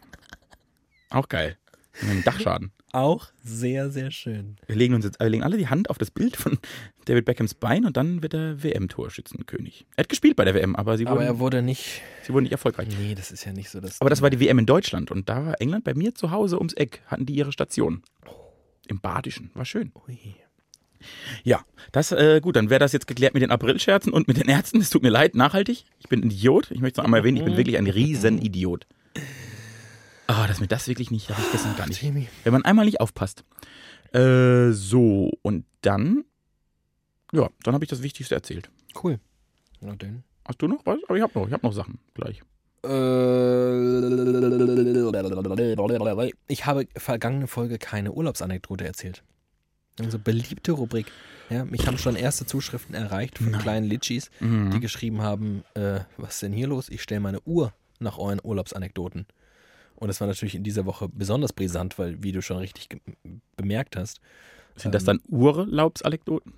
Auch 1.11 1.29
geil. 1.29 1.57
Mit 2.01 2.09
einem 2.11 2.23
Dachschaden. 2.23 2.71
Auch 2.91 3.27
sehr, 3.43 3.89
sehr 3.89 4.11
schön. 4.11 4.57
Wir 4.67 4.75
legen 4.75 4.93
uns 4.93 5.05
jetzt, 5.05 5.19
wir 5.19 5.29
legen 5.29 5.43
alle 5.43 5.57
die 5.57 5.67
Hand 5.67 5.89
auf 5.89 5.97
das 5.97 6.11
Bild 6.11 6.35
von 6.35 6.57
David 7.05 7.25
Beckhams 7.25 7.53
Bein 7.53 7.85
und 7.85 7.97
dann 7.97 8.21
wird 8.21 8.33
er 8.33 8.61
WM-Torschützenkönig. 8.63 9.85
Er 9.95 10.03
hat 10.03 10.09
gespielt 10.09 10.35
bei 10.35 10.45
der 10.45 10.53
WM, 10.53 10.75
aber 10.75 10.97
sie 10.97 11.05
Aber 11.07 11.17
wurden, 11.17 11.25
er 11.27 11.39
wurde 11.39 11.61
nicht. 11.61 12.01
sie 12.23 12.33
wurden 12.33 12.43
nicht 12.43 12.51
erfolgreich. 12.51 12.87
Nee, 12.99 13.15
das 13.15 13.31
ist 13.31 13.45
ja 13.45 13.53
nicht 13.53 13.69
so 13.69 13.79
das. 13.79 13.99
Aber 14.01 14.09
das 14.09 14.21
war 14.21 14.29
die 14.29 14.39
WM 14.39 14.59
in 14.59 14.65
Deutschland 14.65 15.11
und 15.11 15.29
da 15.29 15.45
war 15.45 15.61
England 15.61 15.83
bei 15.83 15.93
mir 15.93 16.13
zu 16.15 16.31
Hause 16.31 16.57
ums 16.57 16.73
Eck, 16.73 17.01
hatten 17.07 17.25
die 17.25 17.35
ihre 17.35 17.51
Station. 17.51 18.03
Im 18.87 18.99
Badischen, 18.99 19.49
war 19.53 19.65
schön. 19.65 19.91
Ui. 20.07 20.17
Ja, 21.43 21.65
das, 21.91 22.11
äh, 22.11 22.39
gut, 22.41 22.55
dann 22.55 22.69
wäre 22.69 22.79
das 22.79 22.93
jetzt 22.93 23.07
geklärt 23.07 23.33
mit 23.33 23.43
den 23.43 23.51
Aprilscherzen 23.51 24.13
und 24.13 24.27
mit 24.27 24.37
den 24.37 24.47
Ärzten. 24.47 24.79
Es 24.79 24.89
tut 24.89 25.03
mir 25.03 25.09
leid, 25.09 25.35
nachhaltig. 25.35 25.85
Ich 25.99 26.07
bin 26.09 26.21
ein 26.21 26.31
Idiot. 26.31 26.71
Ich 26.71 26.79
möchte 26.79 26.95
es 26.95 26.97
noch 26.97 27.05
einmal 27.05 27.21
erwähnen, 27.21 27.37
ich 27.37 27.43
bin 27.43 27.57
wirklich 27.57 27.77
ein 27.77 27.87
Riesenidiot. 27.87 28.87
Ah, 30.27 30.47
dass 30.47 30.59
mir 30.59 30.67
das 30.67 30.87
wirklich 30.87 31.11
nicht, 31.11 31.29
habe 31.29 31.41
ich 31.41 31.51
gestern 31.51 31.75
gar 31.75 31.87
nicht. 31.87 31.99
Timmy. 31.99 32.27
Wenn 32.43 32.53
man 32.53 32.63
einmal 32.65 32.85
nicht 32.85 33.01
aufpasst. 33.01 33.43
Äh, 34.13 34.71
so, 34.71 35.31
und 35.41 35.65
dann, 35.81 36.23
ja, 37.31 37.49
dann 37.63 37.73
habe 37.73 37.83
ich 37.83 37.89
das 37.89 38.01
Wichtigste 38.03 38.35
erzählt. 38.35 38.69
Cool. 39.03 39.19
Na 39.81 39.95
denn. 39.95 40.23
Hast 40.47 40.61
du 40.61 40.67
noch 40.67 40.85
was? 40.85 40.99
Aber 41.07 41.17
ich 41.17 41.23
habe 41.23 41.37
noch, 41.39 41.47
ich 41.47 41.53
habe 41.53 41.65
noch 41.65 41.73
Sachen 41.73 41.99
gleich. 42.13 42.41
Äh, 42.85 42.89
Ich 46.47 46.65
habe 46.65 46.87
vergangene 46.95 47.47
Folge 47.47 47.77
keine 47.77 48.11
Urlaubsanekdote 48.11 48.85
erzählt. 48.85 49.23
Also 49.99 50.17
beliebte 50.19 50.71
Rubrik. 50.73 51.11
Ja, 51.49 51.65
mich 51.65 51.85
haben 51.87 51.97
schon 51.97 52.15
erste 52.15 52.45
Zuschriften 52.45 52.95
erreicht 52.95 53.37
von 53.37 53.51
kleinen 53.53 53.85
Litchis, 53.85 54.31
Mhm. 54.39 54.71
die 54.71 54.79
geschrieben 54.79 55.21
haben, 55.21 55.63
äh, 55.75 55.99
was 56.17 56.35
ist 56.35 56.43
denn 56.43 56.53
hier 56.53 56.67
los? 56.67 56.89
Ich 56.89 57.01
stelle 57.03 57.19
meine 57.21 57.41
Uhr 57.41 57.73
nach 57.99 58.17
euren 58.17 58.39
Urlaubsanekdoten. 58.43 59.27
Und 60.03 60.09
das 60.09 60.19
war 60.19 60.27
natürlich 60.27 60.55
in 60.55 60.63
dieser 60.63 60.85
Woche 60.85 61.07
besonders 61.07 61.53
brisant, 61.53 61.97
weil, 61.97 62.21
wie 62.21 62.33
du 62.33 62.41
schon 62.41 62.57
richtig 62.57 62.89
bemerkt 63.55 63.95
hast, 63.95 64.19
Sind 64.75 64.93
das 64.93 65.05
dann 65.05 65.21
Urlaubsanekdoten? 65.29 66.51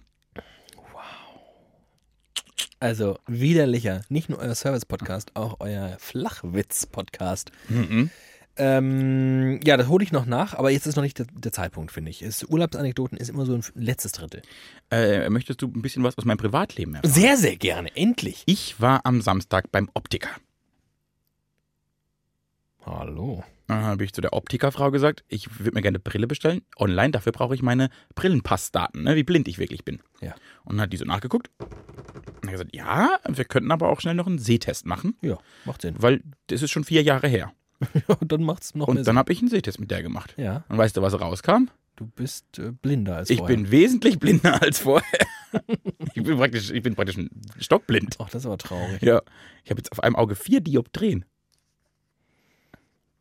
also 2.79 3.19
widerlicher, 3.27 4.01
nicht 4.09 4.29
nur 4.29 4.39
euer 4.39 4.55
Service-Podcast, 4.55 5.35
auch 5.35 5.57
euer 5.59 5.95
Flachwitz-Podcast. 5.99 7.51
Mhm. 7.69 8.09
Ähm, 8.57 9.59
ja, 9.63 9.77
das 9.77 9.89
hole 9.89 10.03
ich 10.03 10.11
noch 10.11 10.25
nach, 10.25 10.55
aber 10.55 10.71
jetzt 10.71 10.87
ist 10.87 10.95
noch 10.95 11.03
nicht 11.03 11.19
der, 11.19 11.27
der 11.31 11.51
Zeitpunkt, 11.51 11.91
finde 11.91 12.09
ich. 12.09 12.23
Es, 12.23 12.43
Urlaubsanekdoten 12.45 13.15
ist 13.15 13.29
immer 13.29 13.45
so 13.45 13.53
ein 13.53 13.63
letztes 13.75 14.13
Drittel. 14.13 14.41
Äh, 14.89 15.29
möchtest 15.29 15.61
du 15.61 15.67
ein 15.67 15.83
bisschen 15.83 16.03
was 16.03 16.17
aus 16.17 16.25
meinem 16.25 16.37
Privatleben 16.37 16.95
erfahren? 16.95 17.13
Sehr, 17.13 17.37
sehr 17.37 17.57
gerne, 17.57 17.95
endlich. 17.95 18.41
Ich 18.47 18.81
war 18.81 19.01
am 19.05 19.21
Samstag 19.21 19.71
beim 19.71 19.87
Optiker. 19.93 20.29
Hallo. 22.85 23.43
Dann 23.67 23.83
habe 23.83 24.03
ich 24.03 24.13
zu 24.13 24.21
der 24.21 24.33
Optikerfrau 24.33 24.91
gesagt, 24.91 25.23
ich 25.27 25.59
würde 25.59 25.71
mir 25.73 25.81
gerne 25.81 25.95
eine 25.97 26.03
Brille 26.03 26.27
bestellen. 26.27 26.61
Online, 26.77 27.09
dafür 27.11 27.31
brauche 27.31 27.55
ich 27.55 27.63
meine 27.63 27.89
Brillenpassdaten, 28.13 29.03
ne, 29.03 29.15
wie 29.15 29.23
blind 29.23 29.47
ich 29.47 29.57
wirklich 29.57 29.83
bin. 29.83 30.01
Ja. 30.21 30.35
Und 30.65 30.75
dann 30.75 30.81
hat 30.81 30.93
die 30.93 30.97
so 30.97 31.05
nachgeguckt. 31.05 31.49
Und 31.59 32.43
hat 32.45 32.51
gesagt, 32.51 32.75
ja, 32.75 33.17
wir 33.27 33.45
könnten 33.45 33.71
aber 33.71 33.89
auch 33.89 34.01
schnell 34.01 34.13
noch 34.13 34.27
einen 34.27 34.37
Sehtest 34.37 34.85
machen, 34.85 35.15
Ja, 35.21 35.39
macht 35.65 35.81
Sinn. 35.81 35.95
weil 35.97 36.21
das 36.47 36.61
ist 36.61 36.69
schon 36.71 36.83
vier 36.83 37.01
Jahre 37.01 37.27
her. 37.27 37.51
Ja, 38.07 38.15
dann 38.21 38.43
macht's 38.43 38.73
noch 38.75 38.87
Und 38.87 39.05
dann 39.05 39.17
habe 39.17 39.33
ich 39.33 39.39
einen 39.39 39.49
Sehtest 39.49 39.79
mit 39.79 39.91
der 39.91 40.01
gemacht. 40.03 40.33
Ja, 40.37 40.63
Und 40.69 40.77
weißt 40.77 40.95
du, 40.95 41.01
was 41.01 41.19
rauskam? 41.19 41.69
du 41.97 42.05
bist 42.07 42.59
äh, 42.59 42.71
blinder 42.71 43.15
als 43.17 43.29
Ich 43.29 43.37
vorher. 43.39 43.55
bin 43.55 43.71
wesentlich 43.71 44.19
blinder 44.19 44.61
als 44.61 44.79
vorher. 44.79 45.19
ich, 46.13 46.23
bin 46.23 46.37
praktisch, 46.37 46.69
ich 46.71 46.83
bin 46.83 46.93
praktisch 46.95 47.17
ein 47.17 47.29
stockblind. 47.59 48.15
Ach, 48.19 48.29
das 48.29 48.43
ist 48.43 48.45
aber 48.45 48.57
traurig. 48.57 49.01
Ja. 49.01 49.21
Ich 49.63 49.71
habe 49.71 49.79
jetzt 49.79 49.91
auf 49.91 50.01
einem 50.03 50.15
Auge 50.15 50.35
vier 50.35 50.59
Dioptrien. 50.61 51.25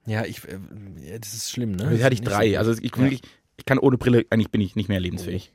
Ja, 0.07 0.25
ich, 0.25 0.47
äh, 0.49 1.19
das 1.19 1.35
ist 1.35 1.51
schlimm, 1.51 1.73
ne? 1.73 1.91
Jetzt 1.93 2.05
hatte 2.05 2.15
ich 2.15 2.21
Nicht 2.21 2.31
drei. 2.31 2.53
so- 2.53 2.59
Also 2.59 2.73
ich, 2.73 2.91
Ja. 2.95 2.99
wirklich, 3.03 3.23
ich 3.57 3.65
kann 3.65 3.79
ohne 3.79 3.97
Brille, 3.99 4.25
eigentlich 4.31 4.51
bin 4.51 4.61
ich 4.61 4.77
nicht 4.77 4.89
mehr 4.89 5.01
lebensfähig. 5.01 5.53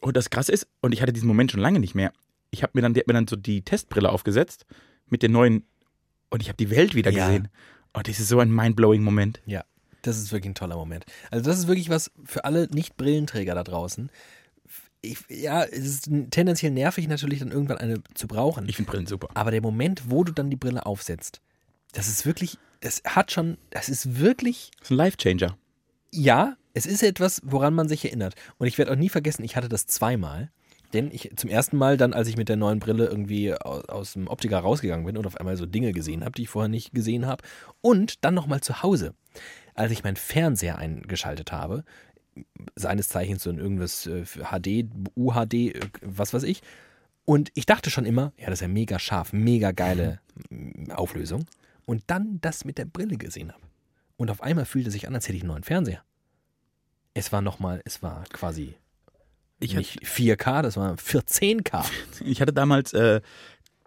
Und 0.00 0.16
das 0.16 0.30
Krasse 0.30 0.52
ist, 0.52 0.66
und 0.82 0.92
ich 0.92 1.02
hatte 1.02 1.12
diesen 1.12 1.28
Moment 1.28 1.50
schon 1.50 1.60
lange 1.60 1.80
nicht 1.80 1.94
mehr. 1.94 2.12
Ich 2.50 2.62
habe 2.62 2.72
mir 2.74 2.82
dann, 2.82 2.94
die 2.94 3.00
hat 3.00 3.06
mir 3.06 3.14
dann 3.14 3.26
so 3.26 3.36
die 3.36 3.62
Testbrille 3.62 4.10
aufgesetzt 4.10 4.66
mit 5.08 5.22
den 5.22 5.32
neuen, 5.32 5.64
und 6.30 6.42
ich 6.42 6.48
habe 6.48 6.56
die 6.56 6.70
Welt 6.70 6.94
wieder 6.94 7.10
Ja. 7.10 7.26
gesehen. 7.26 7.48
Und 7.92 8.08
das 8.08 8.18
ist 8.20 8.28
so 8.28 8.38
ein 8.40 8.50
mindblowing 8.52 9.02
Moment. 9.02 9.40
Ja, 9.46 9.64
das 10.02 10.18
ist 10.18 10.32
wirklich 10.32 10.50
ein 10.50 10.54
toller 10.54 10.76
Moment. 10.76 11.04
Also 11.30 11.44
das 11.48 11.58
ist 11.58 11.68
wirklich 11.68 11.88
was 11.90 12.10
für 12.24 12.44
alle 12.44 12.68
Nicht-Brillenträger 12.72 13.54
da 13.54 13.62
draußen. 13.64 14.10
ich, 15.00 15.18
ja, 15.28 15.62
es 15.64 15.84
ist 15.84 16.10
tendenziell 16.30 16.72
nervig 16.72 17.08
natürlich 17.08 17.40
dann 17.40 17.50
irgendwann 17.52 17.76
eine 17.76 18.02
zu 18.14 18.26
brauchen. 18.26 18.66
Ich 18.68 18.76
finde 18.76 18.90
Brillen 18.90 19.06
super. 19.06 19.28
Aber 19.34 19.50
der 19.50 19.60
Moment, 19.60 20.10
wo 20.10 20.24
du 20.24 20.32
dann 20.32 20.48
die 20.48 20.56
Brille 20.56 20.86
aufsetzt, 20.86 21.42
das 21.94 22.08
ist 22.08 22.26
wirklich, 22.26 22.58
das 22.80 23.02
hat 23.06 23.32
schon, 23.32 23.56
das 23.70 23.88
ist 23.88 24.18
wirklich, 24.18 24.70
Das 24.78 24.88
ist 24.88 24.90
ein 24.92 24.96
Life-Changer. 24.98 25.56
ja, 26.12 26.56
es 26.76 26.86
ist 26.86 27.02
etwas, 27.04 27.40
woran 27.44 27.72
man 27.72 27.88
sich 27.88 28.04
erinnert. 28.04 28.34
Und 28.58 28.66
ich 28.66 28.78
werde 28.78 28.90
auch 28.92 28.96
nie 28.96 29.08
vergessen, 29.08 29.44
ich 29.44 29.54
hatte 29.56 29.68
das 29.68 29.86
zweimal. 29.86 30.50
Denn 30.92 31.10
ich 31.12 31.30
zum 31.36 31.48
ersten 31.50 31.76
Mal 31.76 31.96
dann, 31.96 32.12
als 32.12 32.28
ich 32.28 32.36
mit 32.36 32.48
der 32.48 32.56
neuen 32.56 32.78
Brille 32.80 33.06
irgendwie 33.06 33.54
aus, 33.54 33.84
aus 33.88 34.12
dem 34.14 34.26
Optiker 34.28 34.58
rausgegangen 34.58 35.06
bin 35.06 35.16
und 35.16 35.26
auf 35.26 35.36
einmal 35.36 35.56
so 35.56 35.66
Dinge 35.66 35.92
gesehen 35.92 36.22
habe, 36.24 36.32
die 36.32 36.42
ich 36.42 36.48
vorher 36.48 36.68
nicht 36.68 36.92
gesehen 36.92 37.26
habe. 37.26 37.44
Und 37.80 38.24
dann 38.24 38.34
nochmal 38.34 38.60
zu 38.60 38.82
Hause, 38.82 39.14
als 39.74 39.92
ich 39.92 40.02
meinen 40.04 40.16
Fernseher 40.16 40.78
eingeschaltet 40.78 41.52
habe, 41.52 41.84
seines 42.76 43.08
Zeichens 43.08 43.42
so 43.44 43.50
in 43.50 43.58
irgendwas 43.58 44.06
äh, 44.06 44.24
für 44.24 44.46
HD, 44.50 44.86
UHD, 45.16 45.54
äh, 45.54 45.80
was 46.02 46.34
weiß 46.34 46.42
ich. 46.42 46.60
Und 47.24 47.50
ich 47.54 47.66
dachte 47.66 47.90
schon 47.90 48.04
immer, 48.04 48.32
ja, 48.36 48.46
das 48.46 48.54
ist 48.54 48.62
ja 48.62 48.68
mega 48.68 48.98
scharf, 48.98 49.32
mega 49.32 49.70
geile 49.72 50.20
Auflösung. 50.90 51.46
Und 51.86 52.04
dann 52.06 52.40
das 52.40 52.64
mit 52.64 52.78
der 52.78 52.84
Brille 52.86 53.16
gesehen 53.16 53.52
habe. 53.52 53.62
Und 54.16 54.30
auf 54.30 54.42
einmal 54.42 54.64
fühlte 54.64 54.88
es 54.88 54.94
sich 54.94 55.06
an, 55.08 55.14
als 55.14 55.26
hätte 55.26 55.36
ich 55.36 55.42
einen 55.42 55.48
neuen 55.52 55.64
Fernseher. 55.64 56.02
Es 57.14 57.32
war 57.32 57.42
nochmal, 57.42 57.80
es 57.84 58.02
war 58.02 58.24
quasi 58.32 58.74
Ich, 59.60 59.70
hatte- 59.76 59.78
nicht 59.80 60.02
4K, 60.04 60.62
das 60.62 60.76
war 60.76 60.94
14K. 60.96 61.84
ich 62.24 62.40
hatte 62.40 62.52
damals, 62.52 62.92
äh, 62.92 63.20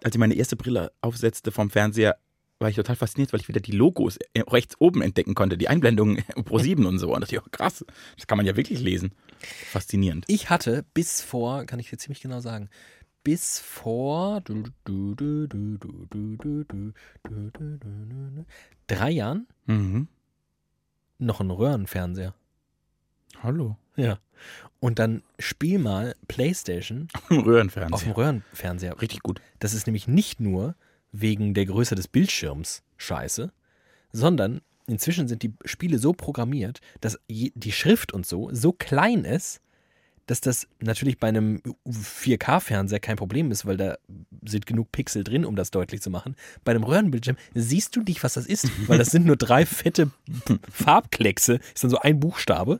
als 0.03 0.15
ich 0.15 0.19
meine 0.19 0.35
erste 0.35 0.55
Brille 0.55 0.91
aufsetzte 1.01 1.51
vom 1.51 1.69
Fernseher, 1.69 2.17
war 2.59 2.69
ich 2.69 2.75
total 2.75 2.95
fasziniert, 2.95 3.33
weil 3.33 3.39
ich 3.39 3.47
wieder 3.47 3.59
die 3.59 3.71
Logos 3.71 4.17
äh, 4.33 4.41
rechts 4.47 4.75
oben 4.79 5.01
entdecken 5.03 5.35
konnte, 5.35 5.57
die 5.57 5.67
Einblendungen 5.67 6.23
Pro 6.45 6.57
7 6.57 6.85
und 6.87 6.97
so. 6.99 7.13
Und 7.13 7.21
dachte 7.21 7.35
ich, 7.35 7.41
oh, 7.41 7.47
krass, 7.51 7.85
das 8.15 8.25
kann 8.27 8.37
man 8.37 8.45
ja 8.47 8.55
wirklich 8.55 8.79
lesen. 8.79 9.11
Faszinierend. 9.71 10.25
Ich 10.27 10.49
hatte 10.49 10.83
bis 10.93 11.21
vor, 11.21 11.65
kann 11.65 11.79
ich 11.79 11.89
dir 11.89 11.97
ziemlich 11.97 12.21
genau 12.21 12.39
sagen, 12.39 12.69
bis 13.27 13.59
vor 13.59 14.41
drei 18.87 19.11
Jahren 19.11 19.47
mhm. 19.65 20.07
noch 21.17 21.41
einen 21.41 21.51
Röhrenfernseher. 21.51 22.33
Hallo. 23.43 23.75
Ja. 23.97 24.19
Und 24.79 24.99
dann 24.99 25.23
spiel 25.39 25.77
mal 25.77 26.15
Playstation 26.29 27.09
Röhrenfernseher. 27.29 27.93
Auf 27.93 28.03
dem 28.03 28.13
Röhrenfernseher. 28.13 29.01
Richtig 29.01 29.23
gut. 29.23 29.41
Das 29.59 29.73
ist 29.73 29.87
nämlich 29.87 30.07
nicht 30.07 30.39
nur 30.39 30.75
wegen 31.11 31.53
der 31.53 31.65
Größe 31.65 31.95
des 31.95 32.07
Bildschirms 32.07 32.81
scheiße, 32.95 33.51
sondern 34.13 34.61
inzwischen 34.85 35.27
sind 35.27 35.43
die 35.43 35.53
Spiele 35.65 35.99
so 35.99 36.13
programmiert, 36.13 36.79
dass 37.01 37.19
die 37.27 37.71
Schrift 37.73 38.13
und 38.13 38.25
so 38.25 38.47
so 38.53 38.71
klein 38.71 39.25
ist, 39.25 39.59
dass 40.27 40.41
das 40.41 40.67
natürlich 40.79 41.17
bei 41.19 41.27
einem 41.29 41.61
4K-Fernseher 41.87 42.99
kein 42.99 43.15
Problem 43.17 43.49
ist, 43.51 43.65
weil 43.65 43.77
da 43.77 43.97
sind 44.45 44.65
genug 44.65 44.91
Pixel 44.91 45.23
drin, 45.23 45.45
um 45.45 45.55
das 45.55 45.71
deutlich 45.71 46.01
zu 46.01 46.09
machen. 46.09 46.35
Bei 46.63 46.71
einem 46.71 46.83
Röhrenbildschirm 46.83 47.37
siehst 47.55 47.95
du 47.95 48.01
nicht, 48.01 48.23
was 48.23 48.33
das 48.33 48.45
ist, 48.45 48.69
weil 48.87 48.97
das 48.97 49.09
sind 49.09 49.25
nur 49.25 49.37
drei 49.37 49.65
fette 49.65 50.11
Farbkleckse, 50.71 51.59
ist 51.73 51.83
dann 51.83 51.89
so 51.91 51.99
ein 51.99 52.19
Buchstabe. 52.19 52.79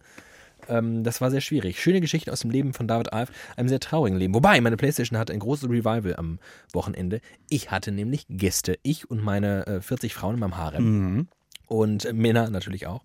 Ähm, 0.68 1.04
das 1.04 1.22
war 1.22 1.32
sehr 1.32 1.42
schwierig. 1.42 1.82
Schöne 1.82 2.02
Geschichte 2.02 2.32
aus 2.32 2.42
dem 2.42 2.52
Leben 2.52 2.74
von 2.74 2.88
David 2.88 3.14
Alf, 3.14 3.32
einem 3.56 3.70
sehr 3.70 3.80
traurigen 3.80 4.18
Leben. 4.20 4.34
Wobei, 4.34 4.60
meine 4.62 4.78
Playstation 4.78 5.18
hatte 5.18 5.34
ein 5.34 5.40
großes 5.40 5.70
Revival 5.70 6.16
am 6.18 6.40
Wochenende. 6.74 7.22
Ich 7.50 7.72
hatte 7.72 7.92
nämlich 7.92 8.26
Gäste, 8.30 8.78
ich 8.84 9.10
und 9.10 9.24
meine 9.24 9.66
äh, 9.68 9.82
40 9.82 10.14
Frauen 10.14 10.36
in 10.36 10.40
meinem 10.42 10.58
Harem 10.58 10.84
Mhm. 11.16 11.28
und 11.68 12.12
Männer 12.14 12.50
natürlich 12.50 12.88
auch. 12.88 13.04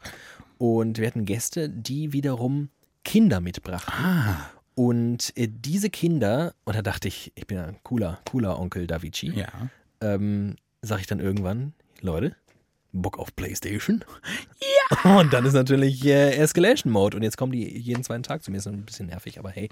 Und 0.58 0.98
wir 0.98 1.06
hatten 1.06 1.24
Gäste, 1.24 1.68
die 1.68 2.12
wiederum 2.12 2.68
Kinder 3.04 3.40
mitbrachten. 3.40 3.92
Ah, 3.92 4.50
Und 4.74 5.32
äh, 5.36 5.48
diese 5.50 5.90
Kinder, 5.90 6.54
und 6.64 6.76
da 6.76 6.82
dachte 6.82 7.08
ich, 7.08 7.32
ich 7.34 7.46
bin 7.46 7.58
ein 7.58 7.76
cooler, 7.82 8.20
cooler 8.30 8.58
Onkel 8.58 8.86
Davici, 8.86 9.30
ja. 9.30 9.48
ähm, 10.00 10.56
sag 10.82 11.00
ich 11.00 11.06
dann 11.06 11.20
irgendwann, 11.20 11.74
Leute, 12.00 12.34
Bock 12.92 13.18
auf 13.18 13.34
Playstation? 13.34 14.04
Ja! 14.60 15.16
Und 15.20 15.32
dann 15.32 15.46
ist 15.46 15.54
natürlich 15.54 16.04
äh, 16.04 16.36
Escalation 16.36 16.92
Mode 16.92 17.16
und 17.16 17.22
jetzt 17.22 17.38
kommen 17.38 17.52
die 17.52 17.78
jeden 17.78 18.04
zweiten 18.04 18.22
Tag 18.22 18.42
zu 18.44 18.50
mir, 18.50 18.58
ist 18.58 18.66
ein 18.66 18.84
bisschen 18.84 19.06
nervig, 19.06 19.38
aber 19.38 19.50
hey. 19.50 19.70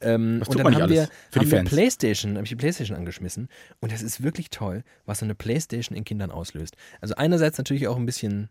Ähm, 0.00 0.38
Was 0.40 0.48
und 0.48 0.58
dann 0.60 0.74
haben 0.76 0.88
wir, 0.88 1.08
für 1.30 1.40
die 1.40 1.46
haben 1.46 1.50
wir 1.50 1.58
Fans? 1.58 1.70
Playstation, 1.70 2.34
habe 2.36 2.44
ich 2.44 2.50
die 2.50 2.56
Playstation 2.56 2.96
angeschmissen 2.96 3.48
und 3.80 3.90
das 3.90 4.02
ist 4.02 4.22
wirklich 4.22 4.50
toll, 4.50 4.84
was 5.06 5.18
so 5.18 5.26
eine 5.26 5.34
Playstation 5.34 5.96
in 5.96 6.04
Kindern 6.04 6.30
auslöst. 6.30 6.76
Also 7.00 7.16
einerseits 7.16 7.58
natürlich 7.58 7.88
auch 7.88 7.96
ein 7.96 8.06
bisschen 8.06 8.48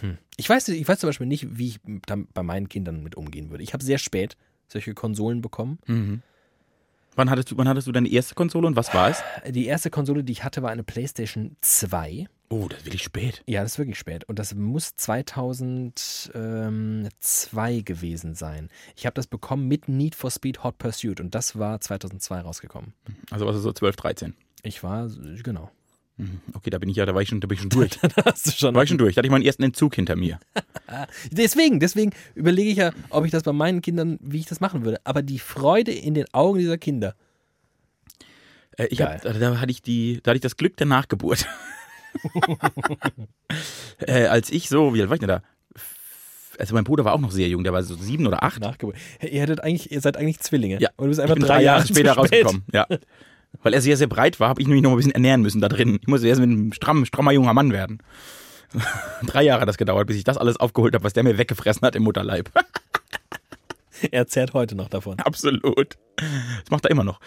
hm. 0.00 0.18
Ich 0.36 0.48
weiß, 0.48 0.68
ich 0.68 0.86
weiß 0.86 0.98
zum 0.98 1.08
Beispiel 1.08 1.26
nicht, 1.26 1.58
wie 1.58 1.68
ich 1.68 1.80
dann 2.06 2.26
bei 2.32 2.42
meinen 2.42 2.68
Kindern 2.68 3.02
mit 3.02 3.16
umgehen 3.16 3.50
würde. 3.50 3.62
Ich 3.62 3.72
habe 3.72 3.84
sehr 3.84 3.98
spät 3.98 4.36
solche 4.68 4.94
Konsolen 4.94 5.40
bekommen. 5.40 5.78
Mhm. 5.86 6.22
Wann 7.16 7.30
hattest, 7.30 7.52
du, 7.52 7.56
wann 7.56 7.68
hattest 7.68 7.86
du 7.86 7.92
deine 7.92 8.08
erste 8.08 8.34
Konsole 8.34 8.66
und 8.66 8.74
was 8.74 8.92
war 8.92 9.08
es? 9.08 9.22
Die 9.48 9.66
erste 9.66 9.90
Konsole, 9.90 10.24
die 10.24 10.32
ich 10.32 10.42
hatte, 10.42 10.62
war 10.62 10.70
eine 10.70 10.82
PlayStation 10.82 11.56
2. 11.60 12.26
Oh, 12.48 12.66
das 12.68 12.80
ist 12.80 12.86
wirklich 12.86 13.04
spät. 13.04 13.44
Ja, 13.46 13.62
das 13.62 13.72
ist 13.72 13.78
wirklich 13.78 13.98
spät. 13.98 14.24
Und 14.24 14.38
das 14.38 14.54
muss 14.54 14.96
2002 14.96 17.80
gewesen 17.80 18.34
sein. 18.34 18.68
Ich 18.96 19.06
habe 19.06 19.14
das 19.14 19.28
bekommen 19.28 19.66
mit 19.68 19.88
Need 19.88 20.14
for 20.14 20.30
Speed 20.30 20.64
Hot 20.64 20.78
Pursuit 20.78 21.20
und 21.20 21.34
das 21.34 21.58
war 21.58 21.80
2002 21.80 22.40
rausgekommen. 22.40 22.92
Also 23.30 23.46
was 23.46 23.56
so 23.56 23.72
12, 23.72 23.96
13. 23.96 24.34
Ich 24.62 24.82
war, 24.82 25.08
genau. 25.42 25.70
Mhm. 26.16 26.40
Okay, 26.52 26.70
da 26.70 26.78
bin 26.78 26.88
ich 26.88 26.96
ja, 26.96 27.06
da 27.06 27.14
war 27.14 27.22
ich 27.22 27.28
schon, 27.28 27.40
da 27.40 27.48
bin 27.48 27.56
ich 27.56 27.60
schon 27.60 27.70
durch. 27.70 27.90
Da 28.00 28.24
hast 28.24 28.46
du 28.46 28.50
schon. 28.52 28.72
Da 28.72 28.76
war 28.76 28.84
ich 28.84 28.88
schon 28.88 28.98
durch. 28.98 29.14
Da 29.14 29.18
hatte 29.18 29.26
ich 29.26 29.32
meinen 29.32 29.44
ersten 29.44 29.62
Entzug 29.64 29.94
hinter 29.96 30.14
mir. 30.16 30.38
Deswegen, 31.32 31.80
deswegen 31.80 32.12
überlege 32.34 32.70
ich 32.70 32.76
ja, 32.76 32.92
ob 33.10 33.24
ich 33.24 33.32
das 33.32 33.42
bei 33.42 33.52
meinen 33.52 33.82
Kindern, 33.82 34.18
wie 34.20 34.38
ich 34.38 34.46
das 34.46 34.60
machen 34.60 34.84
würde. 34.84 35.00
Aber 35.04 35.22
die 35.22 35.38
Freude 35.40 35.90
in 35.92 36.14
den 36.14 36.26
Augen 36.32 36.58
dieser 36.58 36.78
Kinder. 36.78 37.14
Äh, 38.76 38.86
ich 38.90 39.00
hab, 39.00 39.22
da 39.22 39.60
hatte 39.60 39.70
ich 39.70 39.82
die, 39.82 40.20
da 40.22 40.30
hatte 40.30 40.36
ich 40.36 40.42
das 40.42 40.56
Glück 40.56 40.76
der 40.76 40.86
Nachgeburt. 40.86 41.46
äh, 44.06 44.26
als 44.26 44.50
ich 44.50 44.68
so, 44.68 44.94
wie 44.94 45.00
alt 45.00 45.10
war 45.10 45.14
ich 45.14 45.20
denn 45.20 45.28
da? 45.28 45.42
Also 46.58 46.74
mein 46.74 46.84
Bruder 46.84 47.04
war 47.04 47.14
auch 47.14 47.20
noch 47.20 47.32
sehr 47.32 47.48
jung, 47.48 47.64
der 47.64 47.72
war 47.72 47.82
so 47.82 47.96
sieben 47.96 48.26
oder 48.26 48.44
acht. 48.44 48.60
Nachgeburt. 48.60 48.96
Ihr 49.20 49.40
hättet 49.40 49.60
eigentlich, 49.60 49.90
ihr 49.90 50.00
seid 50.00 50.16
eigentlich 50.16 50.38
Zwillinge. 50.38 50.80
Ja, 50.80 50.90
Und 50.96 51.06
du 51.06 51.08
bist 51.08 51.20
einfach 51.20 51.34
bin 51.34 51.44
drei, 51.44 51.62
Jahre 51.62 51.84
später 51.84 52.14
zu 52.14 52.26
spät. 52.26 52.44
rausgekommen. 52.46 52.64
Ja. 52.72 52.86
Weil 53.62 53.74
er 53.74 53.80
sehr, 53.80 53.96
sehr 53.96 54.06
breit 54.06 54.40
war, 54.40 54.48
habe 54.48 54.60
ich 54.60 54.68
mich 54.68 54.82
noch 54.82 54.90
ein 54.90 54.96
bisschen 54.96 55.12
ernähren 55.12 55.42
müssen 55.42 55.60
da 55.60 55.68
drin. 55.68 55.98
Ich 56.00 56.08
musste 56.08 56.28
erst 56.28 56.40
mit 56.40 56.50
einem 56.50 56.72
stramm, 56.72 57.04
strammer 57.04 57.32
junger 57.32 57.54
Mann 57.54 57.72
werden. 57.72 57.98
Drei 59.26 59.42
Jahre 59.42 59.62
hat 59.62 59.68
das 59.68 59.78
gedauert, 59.78 60.06
bis 60.06 60.16
ich 60.16 60.24
das 60.24 60.36
alles 60.36 60.58
aufgeholt 60.58 60.94
habe, 60.94 61.04
was 61.04 61.12
der 61.12 61.22
mir 61.22 61.38
weggefressen 61.38 61.82
hat 61.82 61.96
im 61.96 62.02
Mutterleib. 62.02 62.50
Er 64.10 64.26
zerrt 64.26 64.52
heute 64.52 64.74
noch 64.74 64.90
davon. 64.90 65.18
Absolut. 65.20 65.96
Das 66.16 66.70
macht 66.70 66.84
er 66.84 66.90
immer 66.90 67.04
noch. 67.04 67.20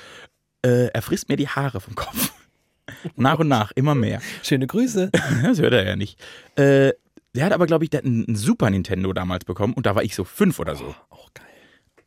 Äh, 0.61 0.87
er 0.87 1.01
frisst 1.01 1.29
mir 1.29 1.37
die 1.37 1.47
Haare 1.47 1.79
vom 1.79 1.95
Kopf. 1.95 2.31
Nach 3.15 3.39
und 3.39 3.47
nach, 3.47 3.71
immer 3.75 3.95
mehr. 3.95 4.21
Schöne 4.43 4.67
Grüße. 4.67 5.11
Das 5.43 5.59
hört 5.59 5.73
er 5.73 5.85
ja 5.85 5.95
nicht. 5.95 6.19
Äh, 6.55 6.93
der 7.35 7.45
hat 7.45 7.51
aber, 7.51 7.67
glaube 7.67 7.83
ich, 7.83 7.89
der 7.89 7.99
hat 7.99 8.05
einen 8.05 8.35
Super 8.35 8.69
Nintendo 8.69 9.11
damals 9.11 9.43
bekommen 9.45 9.73
und 9.73 9.85
da 9.85 9.93
war 9.93 10.03
ich 10.03 10.15
so 10.15 10.23
fünf 10.23 10.59
oder 10.59 10.75
so. 10.75 10.95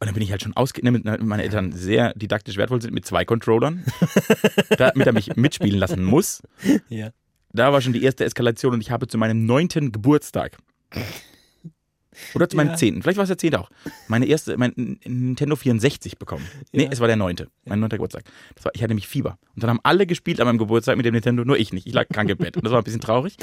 Und 0.01 0.07
dann 0.07 0.15
bin 0.15 0.23
ich 0.23 0.31
halt 0.31 0.43
schon 0.43 0.57
ausge... 0.57 0.83
ne, 0.83 1.19
Meine 1.21 1.43
Eltern 1.43 1.73
sehr 1.73 2.15
didaktisch 2.15 2.57
wertvoll 2.57 2.81
sind 2.81 2.95
mit 2.95 3.05
zwei 3.05 3.25
Controllern, 3.27 3.85
damit 4.79 5.07
er 5.07 5.13
mich 5.13 5.37
mitspielen 5.37 5.79
lassen 5.79 6.03
muss. 6.05 6.43
Ja. 6.89 7.11
Da 7.53 7.73
war 7.73 7.81
schon 7.83 7.93
die 7.93 8.03
erste 8.03 8.25
Eskalation 8.25 8.73
und 8.75 8.81
ich 8.81 8.91
habe 8.91 9.07
zu 9.09 9.19
meinem 9.19 9.45
neunten 9.45 9.93
Geburtstag 9.93 10.57
oder 12.35 12.49
zu 12.49 12.57
meinem 12.57 12.71
Ja. 12.71 12.77
zehnten, 12.77 13.03
vielleicht 13.03 13.17
war 13.19 13.23
es 13.25 13.29
der 13.29 13.39
zehnte 13.39 13.61
auch, 13.61 13.71
meine 14.09 14.27
erste, 14.27 14.57
mein 14.57 14.73
Nintendo 15.05 15.55
64 15.57 16.19
bekommen. 16.19 16.47
Nee, 16.73 16.85
Ja. 16.85 16.91
es 16.91 17.01
war 17.01 17.07
der 17.07 17.17
neunte, 17.17 17.49
mein 17.65 17.81
neunter 17.81 17.97
Geburtstag. 17.97 18.25
War, 18.63 18.73
ich 18.75 18.83
hatte 18.83 18.91
nämlich 18.91 19.07
Fieber. 19.09 19.39
Und 19.55 19.63
dann 19.63 19.71
haben 19.71 19.81
alle 19.83 20.07
gespielt 20.07 20.41
an 20.41 20.47
meinem 20.47 20.59
Geburtstag 20.59 20.97
mit 20.97 21.07
dem 21.07 21.15
Nintendo, 21.15 21.45
nur 21.45 21.59
ich 21.59 21.73
nicht. 21.73 21.87
Ich 21.87 21.93
lag 21.95 22.09
krank 22.09 22.29
im 22.31 22.39
Bett. 22.39 22.57
Und 22.57 22.65
das 22.65 22.73
war 22.73 22.81
ein 22.81 22.85
bisschen 22.85 23.01
traurig. 23.01 23.37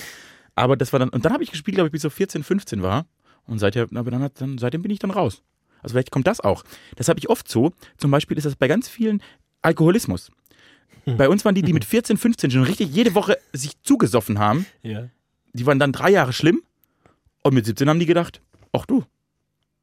Aber 0.55 0.75
das 0.75 0.91
war 0.91 0.99
dann, 0.99 1.09
und 1.09 1.23
dann 1.25 1.33
habe 1.33 1.43
ich 1.43 1.51
gespielt, 1.51 1.75
glaube 1.75 1.87
ich, 1.87 1.91
bis 1.91 2.01
so 2.01 2.09
14, 2.09 2.43
15 2.43 2.81
war. 2.81 3.05
Und 3.45 3.59
seither, 3.59 3.87
dann, 3.87 4.21
hat- 4.21 4.41
dann, 4.41 4.57
seitdem 4.57 4.81
bin 4.81 4.91
ich 4.91 4.99
dann 4.99 5.11
raus. 5.11 5.41
Also 5.81 5.93
vielleicht 5.93 6.11
kommt 6.11 6.27
das 6.27 6.39
auch. 6.39 6.63
Das 6.95 7.07
habe 7.09 7.19
ich 7.19 7.29
oft 7.29 7.47
so. 7.49 7.73
Zum 7.97 8.11
Beispiel 8.11 8.37
ist 8.37 8.45
das 8.45 8.55
bei 8.55 8.67
ganz 8.67 8.87
vielen 8.89 9.21
Alkoholismus. 9.61 10.31
Bei 11.05 11.29
uns 11.29 11.45
waren 11.45 11.55
die, 11.55 11.61
die 11.61 11.73
mit 11.73 11.85
14, 11.85 12.17
15 12.17 12.51
schon 12.51 12.63
richtig 12.63 12.89
jede 12.93 13.15
Woche 13.15 13.37
sich 13.53 13.81
zugesoffen 13.81 14.39
haben, 14.39 14.65
Ja. 14.83 15.07
die 15.53 15.65
waren 15.65 15.79
dann 15.79 15.91
drei 15.93 16.09
Jahre 16.11 16.33
schlimm. 16.33 16.61
Und 17.43 17.53
mit 17.53 17.65
17 17.65 17.87
haben 17.87 17.99
die 17.99 18.05
gedacht, 18.05 18.41
ach 18.73 18.85
du, 18.85 19.05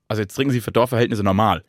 also 0.09 0.21
jetzt 0.21 0.35
trinken 0.35 0.53
sie 0.53 0.61
für 0.61 0.73
Dorfverhältnisse 0.73 1.23
normal. 1.23 1.65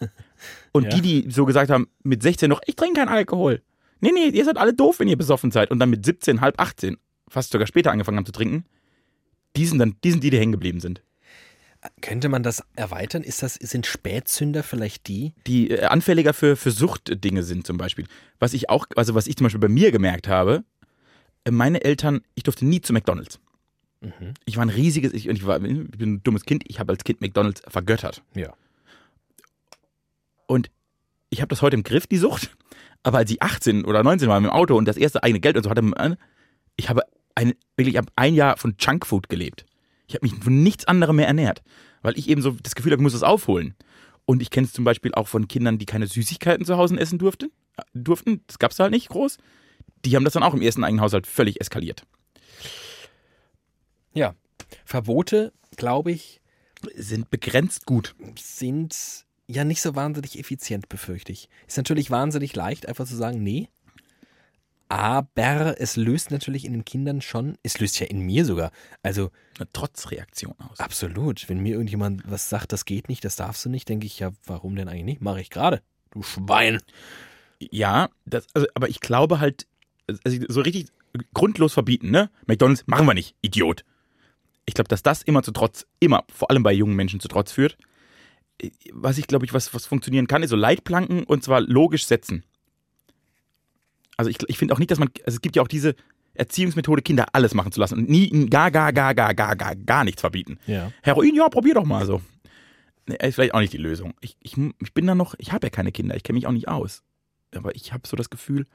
Und 0.72 0.84
Ja. 0.84 0.90
die, 0.90 1.00
die 1.24 1.30
so 1.30 1.44
gesagt 1.46 1.70
haben, 1.70 1.88
mit 2.04 2.22
16 2.22 2.48
noch, 2.48 2.60
ich 2.66 2.76
trinke 2.76 3.00
keinen 3.00 3.08
Alkohol. 3.08 3.62
Nee, 4.00 4.12
nee, 4.12 4.28
ihr 4.28 4.44
seid 4.44 4.58
alle 4.58 4.74
doof, 4.74 5.00
wenn 5.00 5.08
ihr 5.08 5.16
besoffen 5.16 5.50
seid. 5.50 5.70
Und 5.70 5.78
dann 5.78 5.90
mit 5.90 6.04
17, 6.04 6.40
halb 6.42 6.60
18, 6.60 6.96
fast 7.28 7.50
sogar 7.50 7.66
später 7.66 7.90
angefangen 7.90 8.18
haben 8.18 8.26
zu 8.26 8.32
trinken, 8.32 8.66
die 9.56 9.64
sind 9.66 9.78
dann, 9.78 9.96
die 10.04 10.10
sind 10.10 10.22
die, 10.22 10.30
die 10.30 10.38
hängen 10.38 10.52
geblieben 10.52 10.80
sind. 10.80 11.02
Könnte 12.00 12.28
man 12.28 12.42
das 12.42 12.62
erweitern? 12.76 13.22
Ist 13.22 13.42
das, 13.42 13.54
sind 13.54 13.86
Spätzünder 13.86 14.62
vielleicht 14.62 15.08
die? 15.08 15.32
Die 15.46 15.70
äh, 15.70 15.84
anfälliger 15.84 16.32
für, 16.34 16.56
für 16.56 16.70
Suchtdinge 16.70 17.42
sind 17.42 17.66
zum 17.66 17.76
Beispiel. 17.76 18.06
Was 18.38 18.52
ich 18.52 18.68
auch, 18.70 18.86
also 18.96 19.14
was 19.14 19.26
ich 19.26 19.36
zum 19.36 19.44
Beispiel 19.44 19.60
bei 19.60 19.68
mir 19.68 19.92
gemerkt 19.92 20.28
habe, 20.28 20.64
äh, 21.44 21.50
meine 21.50 21.84
Eltern, 21.84 22.20
ich 22.34 22.42
durfte 22.42 22.66
nie 22.66 22.80
zu 22.80 22.92
McDonalds. 22.92 23.40
Mhm. 24.00 24.34
Ich 24.44 24.56
war 24.56 24.64
ein 24.64 24.70
riesiges, 24.70 25.12
ich, 25.12 25.28
ich, 25.28 25.46
war, 25.46 25.56
ich 25.62 25.90
bin 25.90 26.14
ein 26.14 26.22
dummes 26.22 26.44
Kind, 26.44 26.64
ich 26.68 26.78
habe 26.78 26.92
als 26.92 27.04
Kind 27.04 27.20
McDonalds 27.20 27.62
vergöttert. 27.68 28.22
Ja. 28.34 28.54
Und 30.46 30.70
ich 31.30 31.40
habe 31.40 31.48
das 31.48 31.62
heute 31.62 31.76
im 31.76 31.82
Griff, 31.82 32.06
die 32.06 32.18
Sucht. 32.18 32.56
Aber 33.02 33.18
als 33.18 33.30
ich 33.30 33.42
18 33.42 33.84
oder 33.84 34.02
19 34.02 34.28
war 34.28 34.40
mit 34.40 34.50
dem 34.50 34.54
Auto 34.54 34.76
und 34.76 34.86
das 34.86 34.96
erste 34.96 35.22
eigene 35.22 35.40
Geld 35.40 35.56
und 35.56 35.62
so 35.62 35.70
hatte, 35.70 36.18
ich 36.76 36.88
habe 36.88 37.02
ein, 37.34 37.54
wirklich 37.76 37.98
ab 37.98 38.06
ein 38.16 38.34
Jahr 38.34 38.56
von 38.56 38.74
Junkfood 38.78 39.28
gelebt. 39.28 39.64
Ich 40.06 40.14
habe 40.14 40.26
mich 40.26 40.34
von 40.36 40.62
nichts 40.62 40.86
anderem 40.86 41.16
mehr 41.16 41.26
ernährt, 41.26 41.62
weil 42.02 42.18
ich 42.18 42.28
eben 42.28 42.42
so 42.42 42.52
das 42.62 42.74
Gefühl 42.74 42.92
habe, 42.92 43.00
ich 43.00 43.04
muss 43.04 43.12
das 43.12 43.22
aufholen. 43.22 43.74
Und 44.24 44.42
ich 44.42 44.50
kenne 44.50 44.66
es 44.66 44.72
zum 44.72 44.84
Beispiel 44.84 45.14
auch 45.14 45.28
von 45.28 45.48
Kindern, 45.48 45.78
die 45.78 45.86
keine 45.86 46.06
Süßigkeiten 46.06 46.66
zu 46.66 46.76
Hause 46.76 46.98
essen 46.98 47.18
durften. 47.18 47.50
durften. 47.94 48.42
Das 48.48 48.58
gab 48.58 48.72
es 48.72 48.78
halt 48.78 48.90
nicht 48.90 49.08
groß. 49.08 49.38
Die 50.04 50.16
haben 50.16 50.24
das 50.24 50.34
dann 50.34 50.42
auch 50.42 50.54
im 50.54 50.62
ersten 50.62 50.84
eigenen 50.84 51.00
Haushalt 51.00 51.26
völlig 51.26 51.60
eskaliert. 51.60 52.04
Ja. 54.14 54.34
Verbote, 54.84 55.52
glaube 55.76 56.10
ich, 56.10 56.40
sind 56.94 57.30
begrenzt 57.30 57.86
gut. 57.86 58.14
Sind 58.36 59.24
ja 59.46 59.64
nicht 59.64 59.80
so 59.80 59.94
wahnsinnig 59.94 60.38
effizient, 60.38 60.88
befürchte 60.88 61.32
ich. 61.32 61.48
Ist 61.68 61.76
natürlich 61.76 62.10
wahnsinnig 62.10 62.54
leicht, 62.56 62.88
einfach 62.88 63.06
zu 63.06 63.16
sagen, 63.16 63.42
nee. 63.42 63.68
Aber 64.88 65.80
es 65.80 65.96
löst 65.96 66.30
natürlich 66.30 66.64
in 66.64 66.72
den 66.72 66.84
Kindern 66.84 67.20
schon, 67.20 67.58
es 67.64 67.80
löst 67.80 67.98
ja 67.98 68.06
in 68.06 68.20
mir 68.20 68.44
sogar, 68.44 68.70
also 69.02 69.30
eine 69.58 69.70
Trotzreaktion 69.72 70.54
aus. 70.58 70.78
Absolut. 70.78 71.48
Wenn 71.48 71.60
mir 71.60 71.72
irgendjemand 71.72 72.22
was 72.30 72.48
sagt, 72.48 72.72
das 72.72 72.84
geht 72.84 73.08
nicht, 73.08 73.24
das 73.24 73.34
darfst 73.36 73.64
du 73.64 73.68
nicht, 73.68 73.88
denke 73.88 74.06
ich, 74.06 74.20
ja, 74.20 74.30
warum 74.44 74.76
denn 74.76 74.88
eigentlich 74.88 75.04
nicht? 75.04 75.20
Mache 75.22 75.40
ich 75.40 75.50
gerade. 75.50 75.82
Du 76.10 76.22
Schwein. 76.22 76.80
Ja, 77.58 78.10
das, 78.26 78.46
also, 78.54 78.68
aber 78.74 78.88
ich 78.88 79.00
glaube 79.00 79.40
halt, 79.40 79.66
also 80.24 80.38
so 80.48 80.60
richtig 80.60 80.86
grundlos 81.34 81.72
verbieten, 81.72 82.10
ne? 82.10 82.30
McDonalds 82.46 82.84
machen 82.86 83.06
wir 83.06 83.14
nicht, 83.14 83.34
Idiot. 83.42 83.84
Ich 84.66 84.74
glaube, 84.74 84.88
dass 84.88 85.02
das 85.02 85.22
immer 85.22 85.42
zu 85.42 85.52
Trotz, 85.52 85.86
immer, 85.98 86.24
vor 86.32 86.50
allem 86.50 86.62
bei 86.62 86.72
jungen 86.72 86.94
Menschen 86.94 87.18
zu 87.18 87.28
Trotz 87.28 87.50
führt. 87.50 87.76
Was 88.92 89.18
ich 89.18 89.26
glaube 89.26 89.44
ich, 89.46 89.52
was, 89.52 89.74
was 89.74 89.86
funktionieren 89.86 90.28
kann, 90.28 90.42
ist 90.42 90.50
so 90.50 90.56
Leitplanken 90.56 91.24
und 91.24 91.42
zwar 91.42 91.60
logisch 91.60 92.06
setzen. 92.06 92.44
Also 94.16 94.30
ich, 94.30 94.38
ich 94.46 94.58
finde 94.58 94.74
auch 94.74 94.78
nicht, 94.78 94.90
dass 94.90 94.98
man, 94.98 95.10
also 95.24 95.36
es 95.36 95.40
gibt 95.40 95.56
ja 95.56 95.62
auch 95.62 95.68
diese 95.68 95.94
Erziehungsmethode, 96.34 97.02
Kinder 97.02 97.26
alles 97.32 97.54
machen 97.54 97.72
zu 97.72 97.80
lassen 97.80 97.98
und 97.98 98.08
nie 98.08 98.28
gar, 98.48 98.70
gar, 98.70 98.92
gar, 98.92 99.14
gar, 99.14 99.34
gar, 99.34 99.56
gar, 99.56 99.74
gar 99.74 100.04
nichts 100.04 100.20
verbieten. 100.20 100.58
Ja. 100.66 100.92
Heroin, 101.02 101.34
ja, 101.34 101.48
probier 101.48 101.74
doch 101.74 101.84
mal 101.84 102.06
so. 102.06 102.20
Nee, 103.06 103.16
ist 103.22 103.36
vielleicht 103.36 103.54
auch 103.54 103.60
nicht 103.60 103.72
die 103.72 103.78
Lösung. 103.78 104.14
Ich, 104.20 104.36
ich, 104.40 104.56
ich 104.82 104.92
bin 104.92 105.06
da 105.06 105.14
noch, 105.14 105.34
ich 105.38 105.52
habe 105.52 105.66
ja 105.66 105.70
keine 105.70 105.92
Kinder, 105.92 106.16
ich 106.16 106.22
kenne 106.22 106.36
mich 106.36 106.46
auch 106.46 106.52
nicht 106.52 106.68
aus. 106.68 107.02
Aber 107.54 107.74
ich 107.74 107.92
habe 107.92 108.06
so 108.06 108.16
das 108.16 108.30
Gefühl, 108.30 108.66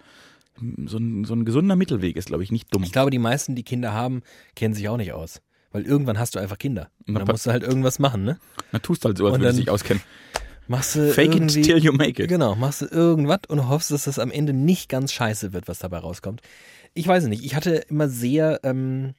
so 0.86 0.97
ein, 0.97 1.25
so 1.25 1.34
ein 1.34 1.45
gesunder 1.45 1.75
Mittelweg 1.75 2.15
ist, 2.15 2.27
glaube 2.27 2.43
ich, 2.43 2.51
nicht 2.51 2.73
dumm. 2.73 2.84
Ich 2.84 2.91
glaube, 2.91 3.12
die 3.12 3.19
meisten, 3.19 3.56
die 3.56 3.63
Kinder 3.63 3.93
haben, 3.93 4.21
kennen 4.56 4.73
sich 4.73 4.88
auch 4.89 4.97
nicht 4.97 5.13
aus. 5.13 5.41
Weil 5.71 5.84
irgendwann 5.86 6.19
hast 6.19 6.36
du 6.36 6.39
einfach 6.39 6.58
Kinder. 6.58 6.89
Und 7.08 7.13
dann 7.15 7.25
musst 7.25 7.45
du 7.45 7.51
halt 7.51 7.63
irgendwas 7.63 7.99
machen, 7.99 8.25
ne? 8.25 8.39
Na, 8.71 8.80
tust 8.80 9.06
halt 9.06 9.17
so, 9.17 9.27
als 9.27 9.39
würdest 9.39 9.58
du 9.58 9.62
dich 9.62 9.71
auskennen. 9.71 10.04
Machst 10.72 10.96
du 10.96 11.12
Fake 11.12 11.36
it 11.36 11.50
till 11.50 11.80
you 11.80 11.92
make 11.92 12.24
it. 12.24 12.30
Genau, 12.30 12.56
machst 12.56 12.82
du 12.82 12.86
irgendwas 12.86 13.42
und 13.50 13.68
hoffst, 13.68 13.92
dass 13.92 14.06
das 14.06 14.20
am 14.20 14.32
Ende 14.32 14.54
nicht 14.54 14.88
ganz 14.88 15.12
scheiße 15.12 15.52
wird, 15.52 15.68
was 15.68 15.80
dabei 15.80 15.98
rauskommt. 15.98 16.42
Ich 16.94 17.06
weiß 17.06 17.26
nicht. 17.26 17.44
Ich 17.44 17.56
hatte 17.56 17.76
immer 17.90 18.08
sehr, 18.08 18.62
ähm, 18.64 19.14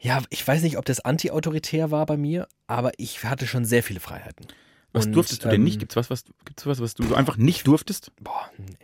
ja, 0.00 0.20
ich 0.30 0.44
weiß 0.46 0.64
nicht, 0.64 0.78
ob 0.78 0.84
das 0.84 0.98
anti-autoritär 0.98 1.92
war 1.92 2.06
bei 2.06 2.16
mir, 2.16 2.48
aber 2.66 2.90
ich 2.96 3.22
hatte 3.22 3.46
schon 3.46 3.64
sehr 3.64 3.84
viele 3.84 4.00
Freiheiten. 4.00 4.48
Was 4.92 5.06
und, 5.06 5.12
durftest 5.12 5.44
du 5.44 5.48
denn 5.48 5.60
ähm, 5.60 5.64
nicht? 5.64 5.78
Gibt's 5.78 5.94
was, 5.94 6.10
was, 6.10 6.24
gibt's 6.44 6.66
was, 6.66 6.80
was 6.80 6.94
du 6.94 7.04
so 7.04 7.14
einfach 7.14 7.36
nicht 7.36 7.64
durftest? 7.68 8.10
Boah, 8.20 8.50
nee. 8.58 8.76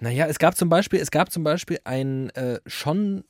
Naja, 0.00 0.26
es 0.26 0.38
gab 0.38 0.56
zum 0.56 0.70
Beispiel, 0.70 1.00
es 1.00 1.10
gab 1.10 1.30
zum 1.32 1.44
Beispiel 1.44 1.80
ein 1.84 2.30
äh, 2.30 2.60
schon 2.64 3.24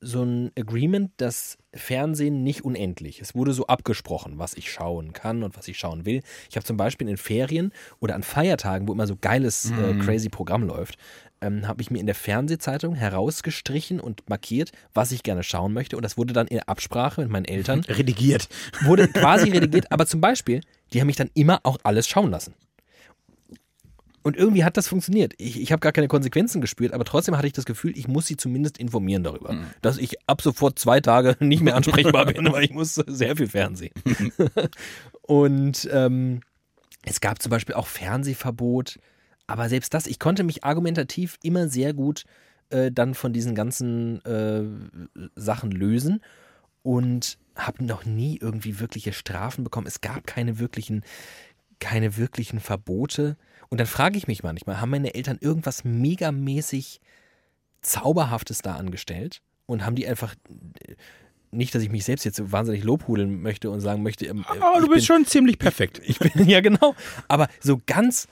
so 0.00 0.22
ein 0.22 0.52
Agreement, 0.58 1.10
das 1.18 1.58
Fernsehen 1.74 2.42
nicht 2.42 2.64
unendlich. 2.64 3.20
Es 3.20 3.34
wurde 3.34 3.52
so 3.52 3.66
abgesprochen, 3.66 4.34
was 4.38 4.54
ich 4.54 4.70
schauen 4.72 5.12
kann 5.12 5.42
und 5.42 5.56
was 5.56 5.68
ich 5.68 5.78
schauen 5.78 6.04
will. 6.04 6.22
Ich 6.48 6.56
habe 6.56 6.66
zum 6.66 6.76
Beispiel 6.76 7.08
in 7.08 7.16
Ferien 7.16 7.72
oder 8.00 8.14
an 8.14 8.22
Feiertagen, 8.22 8.88
wo 8.88 8.92
immer 8.92 9.06
so 9.06 9.16
geiles, 9.20 9.70
äh, 9.70 9.92
mhm. 9.94 10.00
crazy 10.00 10.28
Programm 10.28 10.64
läuft, 10.64 10.98
ähm, 11.40 11.66
habe 11.66 11.80
ich 11.80 11.90
mir 11.90 11.98
in 11.98 12.06
der 12.06 12.14
Fernsehzeitung 12.14 12.94
herausgestrichen 12.94 14.00
und 14.00 14.28
markiert, 14.28 14.72
was 14.94 15.12
ich 15.12 15.22
gerne 15.22 15.42
schauen 15.42 15.72
möchte. 15.72 15.96
Und 15.96 16.02
das 16.02 16.16
wurde 16.16 16.32
dann 16.32 16.48
in 16.48 16.60
Absprache 16.60 17.22
mit 17.22 17.30
meinen 17.30 17.44
Eltern 17.44 17.80
redigiert. 17.88 18.48
Wurde 18.82 19.08
quasi 19.08 19.50
redigiert, 19.50 19.90
aber 19.92 20.06
zum 20.06 20.20
Beispiel, 20.20 20.60
die 20.92 21.00
haben 21.00 21.06
mich 21.06 21.16
dann 21.16 21.30
immer 21.34 21.60
auch 21.62 21.78
alles 21.82 22.08
schauen 22.08 22.30
lassen. 22.30 22.54
Und 24.22 24.36
irgendwie 24.36 24.64
hat 24.64 24.76
das 24.76 24.86
funktioniert. 24.86 25.32
Ich, 25.38 25.60
ich 25.60 25.72
habe 25.72 25.80
gar 25.80 25.92
keine 25.92 26.08
Konsequenzen 26.08 26.60
gespürt, 26.60 26.92
aber 26.92 27.04
trotzdem 27.04 27.36
hatte 27.36 27.46
ich 27.46 27.54
das 27.54 27.64
Gefühl, 27.64 27.96
ich 27.96 28.06
muss 28.06 28.26
sie 28.26 28.36
zumindest 28.36 28.78
informieren 28.78 29.24
darüber, 29.24 29.52
mhm. 29.52 29.66
dass 29.80 29.96
ich 29.96 30.16
ab 30.28 30.42
sofort 30.42 30.78
zwei 30.78 31.00
Tage 31.00 31.36
nicht 31.44 31.62
mehr 31.62 31.76
ansprechbar 31.76 32.26
bin, 32.26 32.44
weil 32.52 32.64
ich 32.64 32.72
muss 32.72 32.94
sehr 32.94 33.36
viel 33.36 33.48
Fernsehen. 33.48 33.92
und 35.22 35.88
ähm, 35.90 36.40
es 37.04 37.20
gab 37.20 37.40
zum 37.40 37.50
Beispiel 37.50 37.74
auch 37.74 37.86
Fernsehverbot, 37.86 38.98
aber 39.46 39.68
selbst 39.68 39.94
das, 39.94 40.06
ich 40.06 40.18
konnte 40.18 40.44
mich 40.44 40.64
argumentativ 40.64 41.38
immer 41.42 41.68
sehr 41.68 41.94
gut 41.94 42.24
äh, 42.68 42.92
dann 42.92 43.14
von 43.14 43.32
diesen 43.32 43.54
ganzen 43.54 44.24
äh, 44.24 44.62
Sachen 45.34 45.70
lösen 45.70 46.20
und 46.82 47.38
habe 47.56 47.84
noch 47.84 48.04
nie 48.04 48.38
irgendwie 48.40 48.80
wirkliche 48.80 49.12
Strafen 49.12 49.64
bekommen. 49.64 49.86
Es 49.86 50.00
gab 50.00 50.26
keine 50.26 50.58
wirklichen, 50.58 51.04
keine 51.78 52.16
wirklichen 52.16 52.60
Verbote. 52.60 53.36
Und 53.70 53.78
dann 53.78 53.86
frage 53.86 54.18
ich 54.18 54.26
mich 54.26 54.42
manchmal, 54.42 54.80
haben 54.80 54.90
meine 54.90 55.14
Eltern 55.14 55.38
irgendwas 55.40 55.84
megamäßig 55.84 57.00
Zauberhaftes 57.82 58.62
da 58.62 58.74
angestellt 58.74 59.40
und 59.66 59.86
haben 59.86 59.94
die 59.96 60.06
einfach 60.06 60.34
nicht, 61.52 61.74
dass 61.74 61.82
ich 61.82 61.90
mich 61.90 62.04
selbst 62.04 62.24
jetzt 62.24 62.36
so 62.36 62.52
wahnsinnig 62.52 62.84
lobhudeln 62.84 63.42
möchte 63.42 63.70
und 63.70 63.80
sagen 63.80 64.02
möchte, 64.02 64.26
ähm, 64.26 64.44
oh, 64.48 64.80
du 64.80 64.88
bist 64.88 64.90
bin, 64.90 65.02
schon 65.02 65.26
ziemlich 65.26 65.58
perfekt. 65.58 66.00
Ich 66.04 66.18
bin 66.18 66.32
ja 66.48 66.60
genau, 66.60 66.94
aber 67.28 67.48
so 67.60 67.80
ganz 67.86 68.28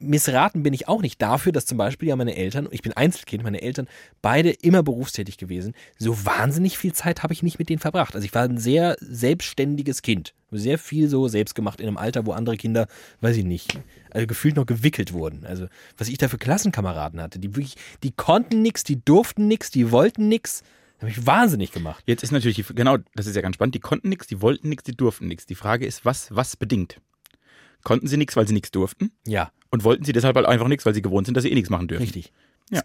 missraten 0.00 0.62
bin 0.62 0.74
ich 0.74 0.88
auch 0.88 1.02
nicht 1.02 1.20
dafür, 1.22 1.52
dass 1.52 1.66
zum 1.66 1.78
Beispiel 1.78 2.08
ja 2.08 2.16
meine 2.16 2.36
Eltern, 2.36 2.68
ich 2.70 2.82
bin 2.82 2.92
Einzelkind, 2.92 3.44
meine 3.44 3.62
Eltern 3.62 3.86
beide 4.22 4.50
immer 4.50 4.82
berufstätig 4.82 5.36
gewesen. 5.36 5.74
So 5.98 6.24
wahnsinnig 6.24 6.78
viel 6.78 6.92
Zeit 6.92 7.22
habe 7.22 7.32
ich 7.32 7.42
nicht 7.42 7.58
mit 7.58 7.68
denen 7.68 7.78
verbracht. 7.78 8.14
Also 8.14 8.24
ich 8.24 8.34
war 8.34 8.42
ein 8.42 8.58
sehr 8.58 8.96
selbstständiges 9.00 10.02
Kind. 10.02 10.34
Sehr 10.50 10.78
viel 10.78 11.08
so 11.08 11.28
selbst 11.28 11.54
gemacht 11.54 11.80
in 11.80 11.86
einem 11.86 11.96
Alter, 11.96 12.26
wo 12.26 12.32
andere 12.32 12.56
Kinder, 12.56 12.88
weiß 13.20 13.36
ich 13.36 13.44
nicht, 13.44 13.78
also 14.10 14.26
gefühlt 14.26 14.56
noch 14.56 14.66
gewickelt 14.66 15.12
wurden. 15.12 15.46
Also 15.46 15.66
was 15.96 16.08
ich 16.08 16.18
da 16.18 16.28
für 16.28 16.38
Klassenkameraden 16.38 17.20
hatte, 17.20 17.38
die 17.38 17.54
wirklich, 17.54 17.76
die 18.02 18.10
konnten 18.10 18.62
nichts, 18.62 18.82
die 18.82 19.04
durften 19.04 19.46
nichts, 19.46 19.70
die 19.70 19.92
wollten 19.92 20.28
nichts. 20.28 20.64
Habe 20.98 21.10
ich 21.10 21.26
wahnsinnig 21.26 21.72
gemacht. 21.72 22.04
Jetzt 22.06 22.22
ist 22.22 22.30
natürlich, 22.30 22.62
genau, 22.74 22.98
das 23.14 23.26
ist 23.26 23.34
ja 23.34 23.40
ganz 23.42 23.54
spannend. 23.54 23.74
Die 23.74 23.80
konnten 23.80 24.10
nichts, 24.10 24.26
die 24.26 24.42
wollten 24.42 24.68
nichts, 24.68 24.84
die 24.84 24.96
durften 24.96 25.28
nichts. 25.28 25.46
Die 25.46 25.54
Frage 25.54 25.86
ist, 25.86 26.04
was, 26.04 26.34
was 26.34 26.56
bedingt? 26.56 27.00
Konnten 27.82 28.06
sie 28.06 28.16
nichts, 28.16 28.36
weil 28.36 28.46
sie 28.46 28.54
nichts 28.54 28.70
durften? 28.70 29.12
Ja. 29.26 29.50
Und 29.70 29.84
wollten 29.84 30.04
sie 30.04 30.12
deshalb 30.12 30.36
halt 30.36 30.46
einfach 30.46 30.68
nichts, 30.68 30.86
weil 30.86 30.94
sie 30.94 31.02
gewohnt 31.02 31.26
sind, 31.26 31.34
dass 31.34 31.44
sie 31.44 31.50
eh 31.50 31.54
nichts 31.54 31.70
machen 31.70 31.88
dürfen? 31.88 32.02
Richtig. 32.02 32.32
Ja. 32.70 32.82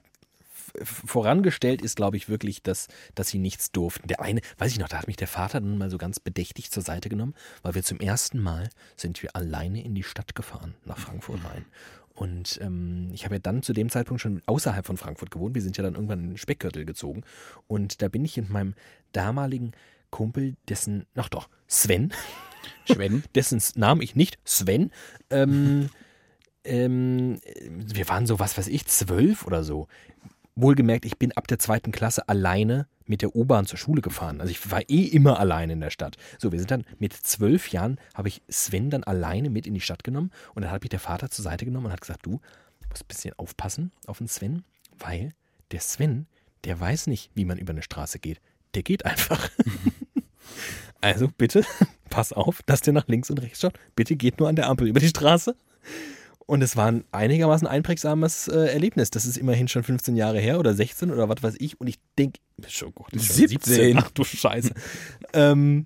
Vorangestellt 0.84 1.82
ist, 1.82 1.96
glaube 1.96 2.18
ich, 2.18 2.28
wirklich, 2.28 2.62
dass, 2.62 2.88
dass 3.16 3.30
sie 3.30 3.40
nichts 3.40 3.72
durften. 3.72 4.08
Der 4.08 4.22
eine, 4.22 4.42
weiß 4.58 4.72
ich 4.72 4.80
noch, 4.80 4.90
da 4.90 4.98
hat 4.98 5.08
mich 5.08 5.16
der 5.16 5.28
Vater 5.28 5.62
dann 5.62 5.78
mal 5.78 5.90
so 5.90 5.98
ganz 5.98 6.20
bedächtig 6.20 6.70
zur 6.70 6.84
Seite 6.84 7.10
genommen, 7.10 7.34
weil 7.64 7.76
wir 7.76 7.84
zum 7.84 8.00
ersten 8.00 8.40
Mal 8.40 8.70
sind 8.98 9.24
wir 9.24 9.36
alleine 9.36 9.84
in 9.84 9.96
die 9.96 10.04
Stadt 10.04 10.36
gefahren, 10.36 10.76
nach 10.86 10.98
Frankfurt 10.98 11.42
Main. 11.44 11.66
Und 12.16 12.60
ähm, 12.62 13.10
ich 13.14 13.26
habe 13.26 13.36
ja 13.36 13.40
dann 13.40 13.62
zu 13.62 13.74
dem 13.74 13.90
Zeitpunkt 13.90 14.22
schon 14.22 14.42
außerhalb 14.46 14.86
von 14.86 14.96
Frankfurt 14.96 15.32
gewohnt. 15.32 15.54
Wir 15.54 15.62
sind 15.62 15.76
ja 15.78 15.84
dann 15.84 15.96
irgendwann 15.96 16.24
in 16.24 16.30
den 16.32 16.38
Speckgürtel 16.38 16.86
gezogen. 16.86 17.24
Und 17.68 18.02
da 18.02 18.08
bin 18.08 18.24
ich 18.24 18.38
mit 18.38 18.50
meinem 18.50 18.74
damaligen 19.12 19.74
Kumpel, 20.16 20.56
dessen, 20.70 21.06
ach 21.16 21.28
doch, 21.28 21.50
Sven, 21.68 22.14
Sven. 22.88 23.22
dessen 23.36 23.62
Namen 23.76 24.02
ich 24.02 24.16
nicht, 24.16 24.40
Sven. 24.46 24.92
Ähm, 25.30 25.90
ähm, 26.64 27.42
wir 27.70 28.08
waren 28.08 28.26
so, 28.26 28.40
was 28.40 28.58
weiß 28.58 28.68
ich, 28.68 28.86
zwölf 28.86 29.46
oder 29.46 29.66
so. 29.66 29.90
Wohlgemerkt, 30.56 31.04
ich 31.04 31.18
bin 31.18 31.34
ab 31.34 31.50
der 31.50 31.60
zweiten 31.60 31.92
Klasse 31.92 32.30
alleine 32.30 32.88
mit 33.06 33.24
der 33.24 33.36
U-Bahn 33.36 33.66
zur 33.66 33.78
Schule 33.78 34.02
gefahren. 34.02 34.40
Also 34.40 34.52
ich 34.52 34.72
war 34.72 34.90
eh 34.90 35.04
immer 35.04 35.38
alleine 35.38 35.74
in 35.74 35.82
der 35.82 35.90
Stadt. 35.90 36.16
So, 36.40 36.54
wir 36.54 36.60
sind 36.60 36.72
dann 36.72 36.86
mit 36.98 37.12
zwölf 37.12 37.68
Jahren, 37.68 38.00
habe 38.14 38.30
ich 38.30 38.42
Sven 38.48 38.90
dann 38.90 39.04
alleine 39.04 39.50
mit 39.50 39.68
in 39.68 39.74
die 39.74 39.82
Stadt 39.82 40.06
genommen 40.06 40.32
und 40.54 40.62
dann 40.62 40.72
hat 40.72 40.82
mich 40.82 40.92
der 40.92 41.02
Vater 41.02 41.30
zur 41.30 41.44
Seite 41.44 41.66
genommen 41.66 41.88
und 41.88 41.92
hat 41.92 42.00
gesagt, 42.00 42.26
du 42.26 42.40
musst 42.90 43.04
ein 43.04 43.08
bisschen 43.10 43.34
aufpassen 43.38 43.92
auf 44.08 44.20
den 44.20 44.30
Sven, 44.30 44.64
weil 44.98 45.34
der 45.72 45.82
Sven, 45.82 46.28
der 46.64 46.80
weiß 46.80 47.08
nicht, 47.08 47.32
wie 47.36 47.44
man 47.44 47.58
über 47.58 47.72
eine 47.72 47.84
Straße 47.84 48.20
geht. 48.20 48.40
Der 48.76 48.84
geht 48.84 49.04
einfach. 49.04 49.50
Also 51.02 51.30
bitte, 51.38 51.64
pass 52.10 52.34
auf, 52.34 52.62
dass 52.66 52.82
der 52.82 52.94
nach 52.94 53.08
links 53.08 53.30
und 53.30 53.42
rechts 53.42 53.62
schaut. 53.62 53.78
Bitte 53.96 54.16
geht 54.16 54.40
nur 54.40 54.50
an 54.50 54.56
der 54.56 54.68
Ampel 54.68 54.88
über 54.88 55.00
die 55.00 55.08
Straße. 55.08 55.56
Und 56.48 56.62
es 56.62 56.78
war 56.78 56.88
ein 56.92 57.04
einigermaßen 57.12 57.68
einprägsames 57.68 58.48
äh, 58.48 58.68
Erlebnis. 58.68 59.10
Das 59.10 59.26
ist 59.26 59.38
immerhin 59.38 59.68
schon 59.68 59.84
15 59.84 60.16
Jahre 60.16 60.40
her 60.40 60.60
oder 60.60 60.76
16 60.76 61.12
oder 61.12 61.28
was 61.28 61.42
weiß 61.42 61.56
ich. 61.60 61.80
Und 61.82 61.88
ich 61.88 61.98
denke, 62.20 62.40
oh 62.84 62.92
Gott, 62.92 63.10
17. 63.14 63.48
17. 63.48 63.98
Ach 63.98 64.12
du 64.12 64.24
Scheiße. 64.24 64.72
ähm, 65.34 65.86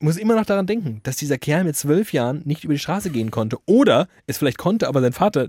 muss 0.00 0.16
immer 0.16 0.34
noch 0.34 0.46
daran 0.46 0.66
denken, 0.66 1.00
dass 1.02 1.16
dieser 1.16 1.38
Kerl 1.38 1.64
mit 1.64 1.76
zwölf 1.76 2.12
Jahren 2.12 2.42
nicht 2.44 2.64
über 2.64 2.74
die 2.74 2.78
Straße 2.78 3.10
gehen 3.10 3.30
konnte. 3.30 3.58
Oder 3.66 4.08
es 4.26 4.38
vielleicht 4.38 4.58
konnte, 4.58 4.88
aber 4.88 5.00
sein 5.00 5.12
Vater 5.12 5.48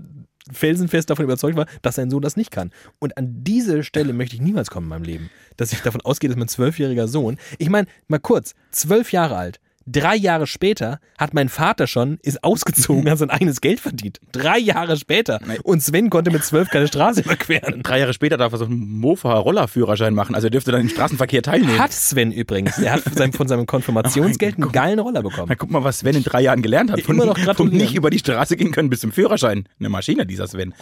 felsenfest 0.52 1.10
davon 1.10 1.24
überzeugt 1.24 1.56
war, 1.56 1.66
dass 1.82 1.96
sein 1.96 2.10
Sohn 2.10 2.22
das 2.22 2.36
nicht 2.36 2.50
kann. 2.50 2.70
Und 2.98 3.16
an 3.18 3.44
diese 3.44 3.84
Stelle 3.84 4.12
möchte 4.12 4.36
ich 4.36 4.42
niemals 4.42 4.70
kommen 4.70 4.86
in 4.86 4.90
meinem 4.90 5.04
Leben, 5.04 5.30
dass 5.56 5.72
ich 5.72 5.80
davon 5.80 6.00
ausgehe, 6.02 6.28
dass 6.28 6.38
mein 6.38 6.48
zwölfjähriger 6.48 7.08
Sohn, 7.08 7.38
ich 7.58 7.68
meine, 7.68 7.86
mal 8.06 8.18
kurz, 8.18 8.54
zwölf 8.70 9.12
Jahre 9.12 9.36
alt, 9.36 9.60
Drei 9.90 10.16
Jahre 10.16 10.46
später 10.46 11.00
hat 11.16 11.32
mein 11.32 11.48
Vater 11.48 11.86
schon, 11.86 12.18
ist 12.22 12.44
ausgezogen, 12.44 13.08
hat 13.08 13.18
sein 13.18 13.30
eigenes 13.30 13.62
Geld 13.62 13.80
verdient. 13.80 14.20
Drei 14.32 14.58
Jahre 14.58 14.98
später. 14.98 15.40
Und 15.62 15.82
Sven 15.82 16.10
konnte 16.10 16.30
mit 16.30 16.44
zwölf 16.44 16.68
keine 16.68 16.88
Straße 16.88 17.22
überqueren. 17.22 17.82
Drei 17.82 18.00
Jahre 18.00 18.12
später 18.12 18.36
darf 18.36 18.52
er 18.52 18.58
so 18.58 18.66
einen 18.66 18.98
Mofa-Rollerführerschein 19.00 20.12
machen. 20.12 20.34
Also 20.34 20.48
er 20.48 20.50
dürfte 20.50 20.72
dann 20.72 20.82
im 20.82 20.90
Straßenverkehr 20.90 21.42
teilnehmen. 21.42 21.78
Hat 21.78 21.92
Sven 21.92 22.32
übrigens. 22.32 22.78
Er 22.78 22.92
hat 22.92 23.02
von 23.34 23.48
seinem, 23.48 23.66
Konfirmationsgeld 23.66 24.56
einen 24.56 24.72
geilen 24.72 24.98
Roller 24.98 25.22
bekommen. 25.22 25.46
Na, 25.48 25.54
guck 25.54 25.70
mal, 25.70 25.84
was 25.84 26.00
Sven 26.00 26.16
in 26.16 26.24
drei 26.24 26.42
Jahren 26.42 26.60
gelernt 26.60 26.90
hat. 26.90 27.00
Von, 27.00 27.14
Immer 27.14 27.26
noch 27.26 27.38
von 27.56 27.68
nicht 27.68 27.94
über 27.94 28.10
die 28.10 28.18
Straße 28.18 28.56
gehen 28.56 28.72
können 28.72 28.90
bis 28.90 29.00
zum 29.00 29.12
Führerschein. 29.12 29.68
Eine 29.78 29.88
Maschine, 29.88 30.26
dieser 30.26 30.46
Sven. 30.48 30.74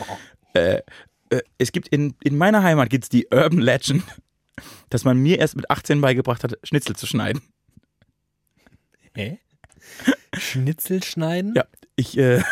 Äh, 0.54 0.80
äh, 1.30 1.42
es 1.58 1.70
gibt 1.70 1.88
in, 1.88 2.14
in 2.24 2.36
meiner 2.36 2.62
Heimat 2.62 2.90
gibt's 2.90 3.08
die 3.08 3.28
Urban 3.32 3.60
Legend, 3.60 4.02
dass 4.90 5.04
man 5.04 5.18
mir 5.18 5.38
erst 5.38 5.56
mit 5.56 5.70
18 5.70 6.00
beigebracht 6.00 6.42
hat, 6.42 6.58
Schnitzel 6.64 6.96
zu 6.96 7.06
schneiden. 7.06 7.40
Hä? 9.16 9.38
Schnitzel 10.36 11.02
schneiden? 11.02 11.54
Ja, 11.56 11.64
ich, 11.96 12.18
äh, 12.18 12.42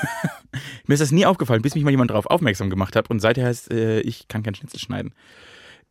mir 0.87 0.95
ist 0.95 1.01
das 1.01 1.13
nie 1.13 1.27
aufgefallen, 1.27 1.63
bis 1.63 1.75
mich 1.75 1.85
mal 1.85 1.91
jemand 1.91 2.11
darauf 2.11 2.27
aufmerksam 2.27 2.71
gemacht 2.71 2.97
hat 2.97 3.11
und 3.11 3.21
seither 3.21 3.47
heißt, 3.47 3.71
äh, 3.71 4.01
ich 4.01 4.29
kann 4.29 4.43
kein 4.43 4.55
Schnitzel 4.55 4.81
schneiden. 4.81 5.15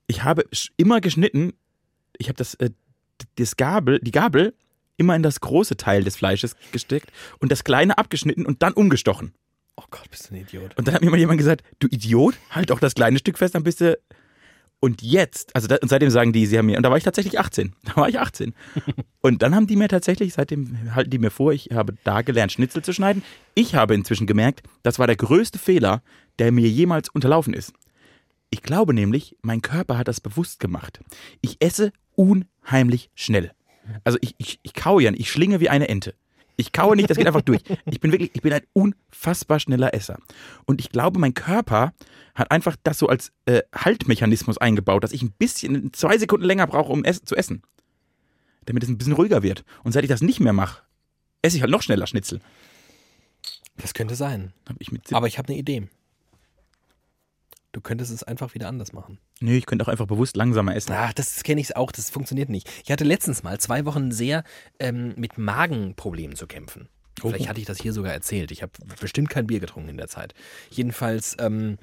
Ich 0.07 0.23
habe 0.23 0.45
immer 0.75 0.99
geschnitten, 0.99 1.53
ich 2.17 2.27
habe 2.27 2.37
das, 2.37 2.55
äh, 2.55 2.71
das 3.35 3.55
Gabel, 3.55 3.99
die 3.99 4.11
Gabel 4.11 4.53
immer 4.97 5.15
in 5.15 5.23
das 5.23 5.39
große 5.39 5.77
Teil 5.77 6.03
des 6.03 6.15
Fleisches 6.15 6.55
gesteckt 6.71 7.11
und 7.39 7.51
das 7.51 7.63
kleine 7.63 7.97
abgeschnitten 7.97 8.45
und 8.45 8.63
dann 8.63 8.73
umgestochen. 8.73 9.33
Oh 9.75 9.85
Gott, 9.89 10.09
bist 10.09 10.29
du 10.29 10.35
ein 10.35 10.41
Idiot. 10.41 10.77
Und 10.77 10.87
dann 10.87 10.95
hat 10.95 11.03
mir 11.03 11.09
mal 11.09 11.19
jemand 11.19 11.39
gesagt, 11.39 11.63
du 11.79 11.87
Idiot, 11.87 12.35
halt 12.49 12.69
doch 12.69 12.79
das 12.79 12.95
kleine 12.95 13.17
Stück 13.19 13.37
fest, 13.37 13.55
dann 13.55 13.63
bist 13.63 13.81
du. 13.81 13.97
Und 14.83 15.01
jetzt, 15.01 15.55
also 15.55 15.69
da, 15.69 15.77
und 15.81 15.87
seitdem 15.87 16.09
sagen 16.09 16.33
die, 16.33 16.45
sie 16.45 16.57
haben 16.57 16.65
mir, 16.65 16.75
und 16.75 16.83
da 16.83 16.89
war 16.89 16.97
ich 16.97 17.05
tatsächlich 17.05 17.39
18. 17.39 17.73
Da 17.85 17.95
war 17.95 18.09
ich 18.09 18.19
18. 18.19 18.53
Und 19.21 19.41
dann 19.41 19.55
haben 19.55 19.65
die 19.65 19.77
mir 19.77 19.87
tatsächlich, 19.87 20.33
seitdem 20.33 20.93
halten 20.93 21.09
die 21.09 21.19
mir 21.19 21.31
vor, 21.31 21.53
ich 21.53 21.69
habe 21.73 21.93
da 22.03 22.21
gelernt, 22.21 22.51
Schnitzel 22.51 22.83
zu 22.83 22.91
schneiden. 22.91 23.23
Ich 23.55 23.75
habe 23.75 23.95
inzwischen 23.95 24.27
gemerkt, 24.27 24.61
das 24.81 24.99
war 24.99 25.07
der 25.07 25.15
größte 25.15 25.57
Fehler, 25.57 26.03
der 26.37 26.51
mir 26.51 26.67
jemals 26.67 27.07
unterlaufen 27.07 27.53
ist. 27.53 27.71
Ich 28.49 28.61
glaube 28.61 28.93
nämlich, 28.93 29.37
mein 29.41 29.61
Körper 29.61 29.97
hat 29.97 30.09
das 30.09 30.19
bewusst 30.19 30.59
gemacht. 30.59 30.99
Ich 31.39 31.61
esse 31.61 31.93
unheimlich 32.15 33.09
schnell. 33.15 33.53
Also 34.03 34.17
ich, 34.19 34.35
ich, 34.37 34.59
ich 34.63 34.73
kaue 34.73 35.01
ja, 35.01 35.13
ich 35.15 35.31
schlinge 35.31 35.61
wie 35.61 35.69
eine 35.69 35.87
Ente. 35.87 36.13
Ich 36.55 36.71
kaue 36.71 36.95
nicht, 36.95 37.09
das 37.09 37.17
geht 37.17 37.27
einfach 37.27 37.41
durch. 37.41 37.61
Ich 37.85 37.99
bin 37.99 38.11
wirklich, 38.11 38.31
ich 38.33 38.41
bin 38.41 38.53
ein 38.53 38.61
unfassbar 38.73 39.59
schneller 39.59 39.93
Esser. 39.93 40.17
Und 40.65 40.79
ich 40.79 40.89
glaube, 40.89 41.19
mein 41.19 41.33
Körper 41.33 41.93
hat 42.35 42.51
einfach 42.51 42.75
das 42.83 42.99
so 42.99 43.07
als 43.07 43.31
äh, 43.45 43.61
Haltmechanismus 43.73 44.57
eingebaut, 44.57 45.03
dass 45.03 45.13
ich 45.13 45.23
ein 45.23 45.31
bisschen, 45.31 45.93
zwei 45.93 46.17
Sekunden 46.17 46.45
länger 46.45 46.67
brauche, 46.67 46.91
um 46.91 47.03
es, 47.03 47.23
zu 47.23 47.35
essen. 47.35 47.63
Damit 48.65 48.83
es 48.83 48.89
ein 48.89 48.97
bisschen 48.97 49.13
ruhiger 49.13 49.43
wird. 49.43 49.65
Und 49.83 49.91
seit 49.91 50.03
ich 50.03 50.09
das 50.09 50.21
nicht 50.21 50.39
mehr 50.39 50.53
mache, 50.53 50.83
esse 51.41 51.57
ich 51.57 51.61
halt 51.61 51.71
noch 51.71 51.81
schneller 51.81 52.07
Schnitzel. 52.07 52.39
Das 53.77 53.93
könnte 53.93 54.15
sein. 54.15 54.53
Hab 54.67 54.75
ich 54.79 54.91
mit 54.91 55.11
Aber 55.11 55.27
ich 55.27 55.37
habe 55.37 55.49
eine 55.49 55.57
Idee. 55.57 55.87
Du 57.73 57.81
könntest 57.81 58.11
es 58.11 58.23
einfach 58.23 58.53
wieder 58.53 58.67
anders 58.67 58.93
machen. 58.93 59.17
Nö, 59.41 59.53
ich 59.53 59.65
könnte 59.65 59.83
auch 59.83 59.89
einfach 59.89 60.05
bewusst 60.05 60.37
langsamer 60.37 60.75
essen. 60.75 60.93
Ach, 60.93 61.11
das 61.11 61.43
kenne 61.43 61.59
ich 61.59 61.75
auch, 61.75 61.91
das 61.91 62.11
funktioniert 62.11 62.47
nicht. 62.47 62.69
Ich 62.85 62.91
hatte 62.91 63.03
letztens 63.03 63.41
mal 63.41 63.59
zwei 63.59 63.83
Wochen 63.85 64.11
sehr 64.11 64.43
ähm, 64.79 65.13
mit 65.17 65.39
Magenproblemen 65.39 66.35
zu 66.35 66.45
kämpfen. 66.45 66.87
Oh. 67.21 67.29
Vielleicht 67.29 67.49
hatte 67.49 67.59
ich 67.59 67.65
das 67.65 67.79
hier 67.81 67.91
sogar 67.91 68.13
erzählt. 68.13 68.51
Ich 68.51 68.61
habe 68.61 68.71
bestimmt 68.99 69.31
kein 69.31 69.47
Bier 69.47 69.59
getrunken 69.59 69.89
in 69.89 69.97
der 69.97 70.07
Zeit. 70.07 70.35
Jedenfalls 70.69 71.35
ähm, 71.39 71.79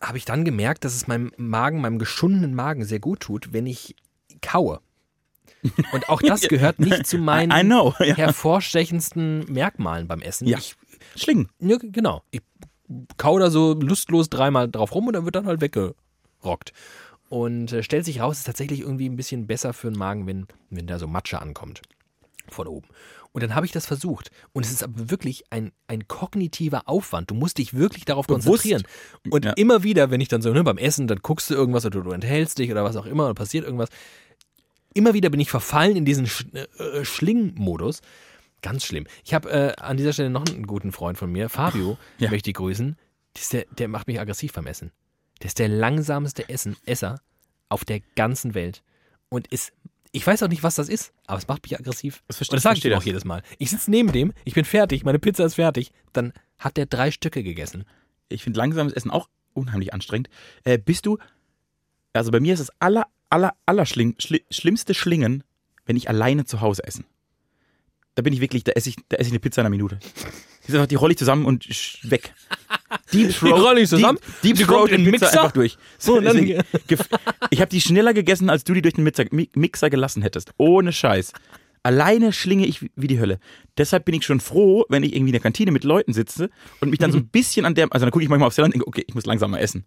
habe 0.00 0.18
ich 0.18 0.24
dann 0.24 0.44
gemerkt, 0.44 0.84
dass 0.84 0.94
es 0.94 1.06
meinem 1.06 1.32
Magen, 1.36 1.80
meinem 1.80 2.00
geschundenen 2.00 2.54
Magen 2.54 2.84
sehr 2.84 3.00
gut 3.00 3.20
tut, 3.20 3.52
wenn 3.52 3.66
ich 3.66 3.94
kaue. 4.42 4.80
Und 5.92 6.08
auch 6.08 6.20
das 6.20 6.40
gehört 6.48 6.80
nicht 6.80 7.06
zu 7.06 7.18
meinen 7.18 7.66
know, 7.66 7.94
ja. 8.00 8.16
hervorstechendsten 8.16 9.44
Merkmalen 9.52 10.08
beim 10.08 10.20
Essen. 10.20 10.48
Ja. 10.48 10.58
Ich, 10.58 10.74
Schlingen. 11.14 11.48
ja, 11.60 11.76
genau. 11.80 12.22
Ich 12.32 12.42
kau 13.16 13.38
da 13.38 13.50
so 13.50 13.74
lustlos 13.74 14.30
dreimal 14.30 14.68
drauf 14.68 14.94
rum 14.94 15.06
und 15.08 15.12
dann 15.14 15.24
wird 15.24 15.34
dann 15.36 15.46
halt 15.46 15.60
weggerockt. 15.60 16.72
Und 17.28 17.72
äh, 17.72 17.82
stellt 17.82 18.04
sich 18.06 18.20
raus, 18.20 18.36
es 18.36 18.38
ist 18.40 18.46
tatsächlich 18.46 18.80
irgendwie 18.80 19.08
ein 19.08 19.16
bisschen 19.16 19.46
besser 19.46 19.72
für 19.74 19.90
den 19.90 19.98
Magen, 19.98 20.26
wenn, 20.26 20.46
wenn 20.70 20.86
da 20.86 20.98
so 20.98 21.06
Matsche 21.06 21.42
ankommt. 21.42 21.82
Von 22.50 22.66
oben. 22.66 22.88
Und 23.32 23.42
dann 23.42 23.54
habe 23.54 23.66
ich 23.66 23.72
das 23.72 23.84
versucht. 23.84 24.30
Und 24.54 24.64
es 24.64 24.72
ist 24.72 24.82
aber 24.82 25.10
wirklich 25.10 25.44
ein, 25.50 25.72
ein 25.86 26.08
kognitiver 26.08 26.88
Aufwand. 26.88 27.30
Du 27.30 27.34
musst 27.34 27.58
dich 27.58 27.74
wirklich 27.74 28.06
darauf 28.06 28.26
Bewusst. 28.26 28.46
konzentrieren. 28.46 28.82
Und 29.30 29.44
Ja. 29.44 29.52
immer 29.52 29.82
wieder, 29.82 30.10
wenn 30.10 30.22
ich 30.22 30.28
dann 30.28 30.40
so 30.40 30.50
ne, 30.54 30.64
beim 30.64 30.78
Essen, 30.78 31.06
dann 31.06 31.18
guckst 31.18 31.50
du 31.50 31.54
irgendwas 31.54 31.84
oder 31.84 32.00
du 32.00 32.10
enthältst 32.10 32.58
dich 32.58 32.70
oder 32.70 32.84
was 32.84 32.96
auch 32.96 33.04
immer 33.04 33.26
oder 33.26 33.34
passiert 33.34 33.64
irgendwas. 33.66 33.90
Immer 34.94 35.12
wieder 35.12 35.28
bin 35.28 35.40
ich 35.40 35.50
verfallen 35.50 35.94
in 35.96 36.06
diesen 36.06 36.26
Sch 36.26 36.46
äh, 36.54 37.04
Schlingmodus. 37.04 38.00
Ganz 38.62 38.84
schlimm. 38.84 39.06
Ich 39.24 39.34
habe 39.34 39.50
äh, 39.50 39.80
an 39.80 39.96
dieser 39.96 40.12
Stelle 40.12 40.30
noch 40.30 40.44
einen 40.46 40.66
guten 40.66 40.90
Freund 40.92 41.16
von 41.18 41.30
mir, 41.30 41.48
Fabio, 41.48 41.96
Ja. 42.18 42.30
möchte 42.30 42.50
ich 42.50 42.56
grüßen. 42.56 42.96
Der, 43.52 43.64
der 43.78 43.88
macht 43.88 44.08
mich 44.08 44.18
aggressiv 44.20 44.52
beim 44.52 44.66
Essen. 44.66 44.90
Der 45.40 45.46
ist 45.46 45.58
der 45.60 45.68
langsamste 45.68 46.48
Essen, 46.48 46.76
Esser 46.84 47.20
auf 47.68 47.84
der 47.84 48.00
ganzen 48.16 48.54
Welt. 48.54 48.82
Und 49.28 49.46
ist, 49.48 49.72
ich 50.10 50.26
weiß 50.26 50.42
auch 50.42 50.48
nicht, 50.48 50.64
was 50.64 50.74
das 50.74 50.88
ist, 50.88 51.12
aber 51.26 51.38
es 51.38 51.46
macht 51.46 51.62
mich 51.62 51.78
aggressiv. 51.78 52.22
Das 52.26 52.36
verstehe- 52.38 52.54
Und 52.54 52.56
das 52.56 52.62
sage 52.64 52.78
ich 52.78 52.84
ihm 52.84 52.94
auch 52.94 53.02
jedes 53.02 53.24
Mal. 53.24 53.42
Ich 53.58 53.70
sitze 53.70 53.90
neben 53.90 54.10
dem, 54.10 54.32
ich 54.44 54.54
bin 54.54 54.64
fertig, 54.64 55.04
meine 55.04 55.18
Pizza 55.20 55.44
ist 55.44 55.54
fertig. 55.54 55.92
Dann 56.12 56.32
hat 56.58 56.76
der 56.76 56.86
drei 56.86 57.10
Stücke 57.12 57.44
gegessen. 57.44 57.84
Ich 58.28 58.42
finde 58.42 58.58
langsames 58.58 58.92
Essen 58.92 59.10
auch 59.12 59.28
unheimlich 59.52 59.94
anstrengend. 59.94 60.28
Äh, 60.64 60.78
bist 60.78 61.06
du, 61.06 61.18
also 62.12 62.32
bei 62.32 62.40
mir 62.40 62.54
ist 62.54 62.60
das 62.60 62.72
aller, 62.80 63.06
aller, 63.30 63.54
aller 63.66 63.86
schli, 63.86 64.16
schlimmste 64.50 64.94
Schlingen, 64.94 65.44
wenn 65.86 65.96
ich 65.96 66.08
alleine 66.08 66.44
zu 66.44 66.60
Hause 66.60 66.82
esse. 66.84 67.04
Da 68.18 68.22
bin 68.22 68.32
ich 68.32 68.40
wirklich, 68.40 68.64
da 68.64 68.72
esse 68.72 68.88
ich, 68.88 68.96
da 69.08 69.16
esse 69.18 69.28
ich 69.28 69.32
eine 69.32 69.38
Pizza 69.38 69.60
in 69.60 69.66
einer 69.66 69.70
Minute. 69.70 70.00
Die, 70.66 70.72
einfach- 70.72 70.86
die 70.88 70.96
rolle 70.96 71.12
ich 71.12 71.18
zusammen 71.18 71.44
und 71.44 71.68
weg. 72.02 72.34
Deep 73.12 73.32
Die 73.40 73.48
rolle 73.48 73.80
ich 73.82 73.88
zusammen, 73.88 74.18
Deep, 74.42 74.42
die 74.42 74.52
Deep 74.54 74.66
Throat 74.66 74.90
in 74.90 75.04
den 75.04 75.12
Pizza 75.12 75.26
Mixer. 75.26 75.40
einfach 75.42 75.52
durch. 75.52 75.78
So, 75.98 76.16
und 76.18 76.24
dann- 76.24 76.36
Deswegen, 76.36 76.62
ich 77.50 77.60
habe 77.60 77.70
die 77.70 77.80
schneller 77.80 78.12
gegessen, 78.14 78.50
als 78.50 78.64
du 78.64 78.74
die 78.74 78.82
durch 78.82 78.94
den 78.94 79.04
Mixer, 79.04 79.22
Mi- 79.30 79.48
Mixer 79.54 79.88
gelassen 79.88 80.22
hättest. 80.22 80.50
Ohne 80.56 80.92
Scheiß. 80.92 81.32
Alleine 81.84 82.32
schlinge 82.32 82.66
ich 82.66 82.82
wie- 82.96 83.06
die 83.06 83.20
Hölle. 83.20 83.38
Deshalb 83.78 84.04
bin 84.04 84.16
ich 84.16 84.24
schon 84.26 84.40
froh, 84.40 84.84
wenn 84.88 85.04
ich 85.04 85.14
irgendwie 85.14 85.28
in 85.30 85.34
der 85.34 85.40
Kantine 85.40 85.70
mit 85.70 85.84
Leuten 85.84 86.12
sitze 86.12 86.50
und 86.80 86.90
mich 86.90 86.98
dann 86.98 87.12
so 87.12 87.18
ein 87.18 87.28
bisschen 87.28 87.64
an 87.66 87.76
der, 87.76 87.86
also 87.92 88.04
dann 88.04 88.10
gucke 88.10 88.24
ich 88.24 88.28
manchmal 88.28 88.48
aufs 88.48 88.56
Teller 88.56 88.64
und 88.66 88.74
denke, 88.74 88.88
okay, 88.88 89.04
ich 89.06 89.14
muss 89.14 89.26
langsamer 89.26 89.60
essen. 89.60 89.84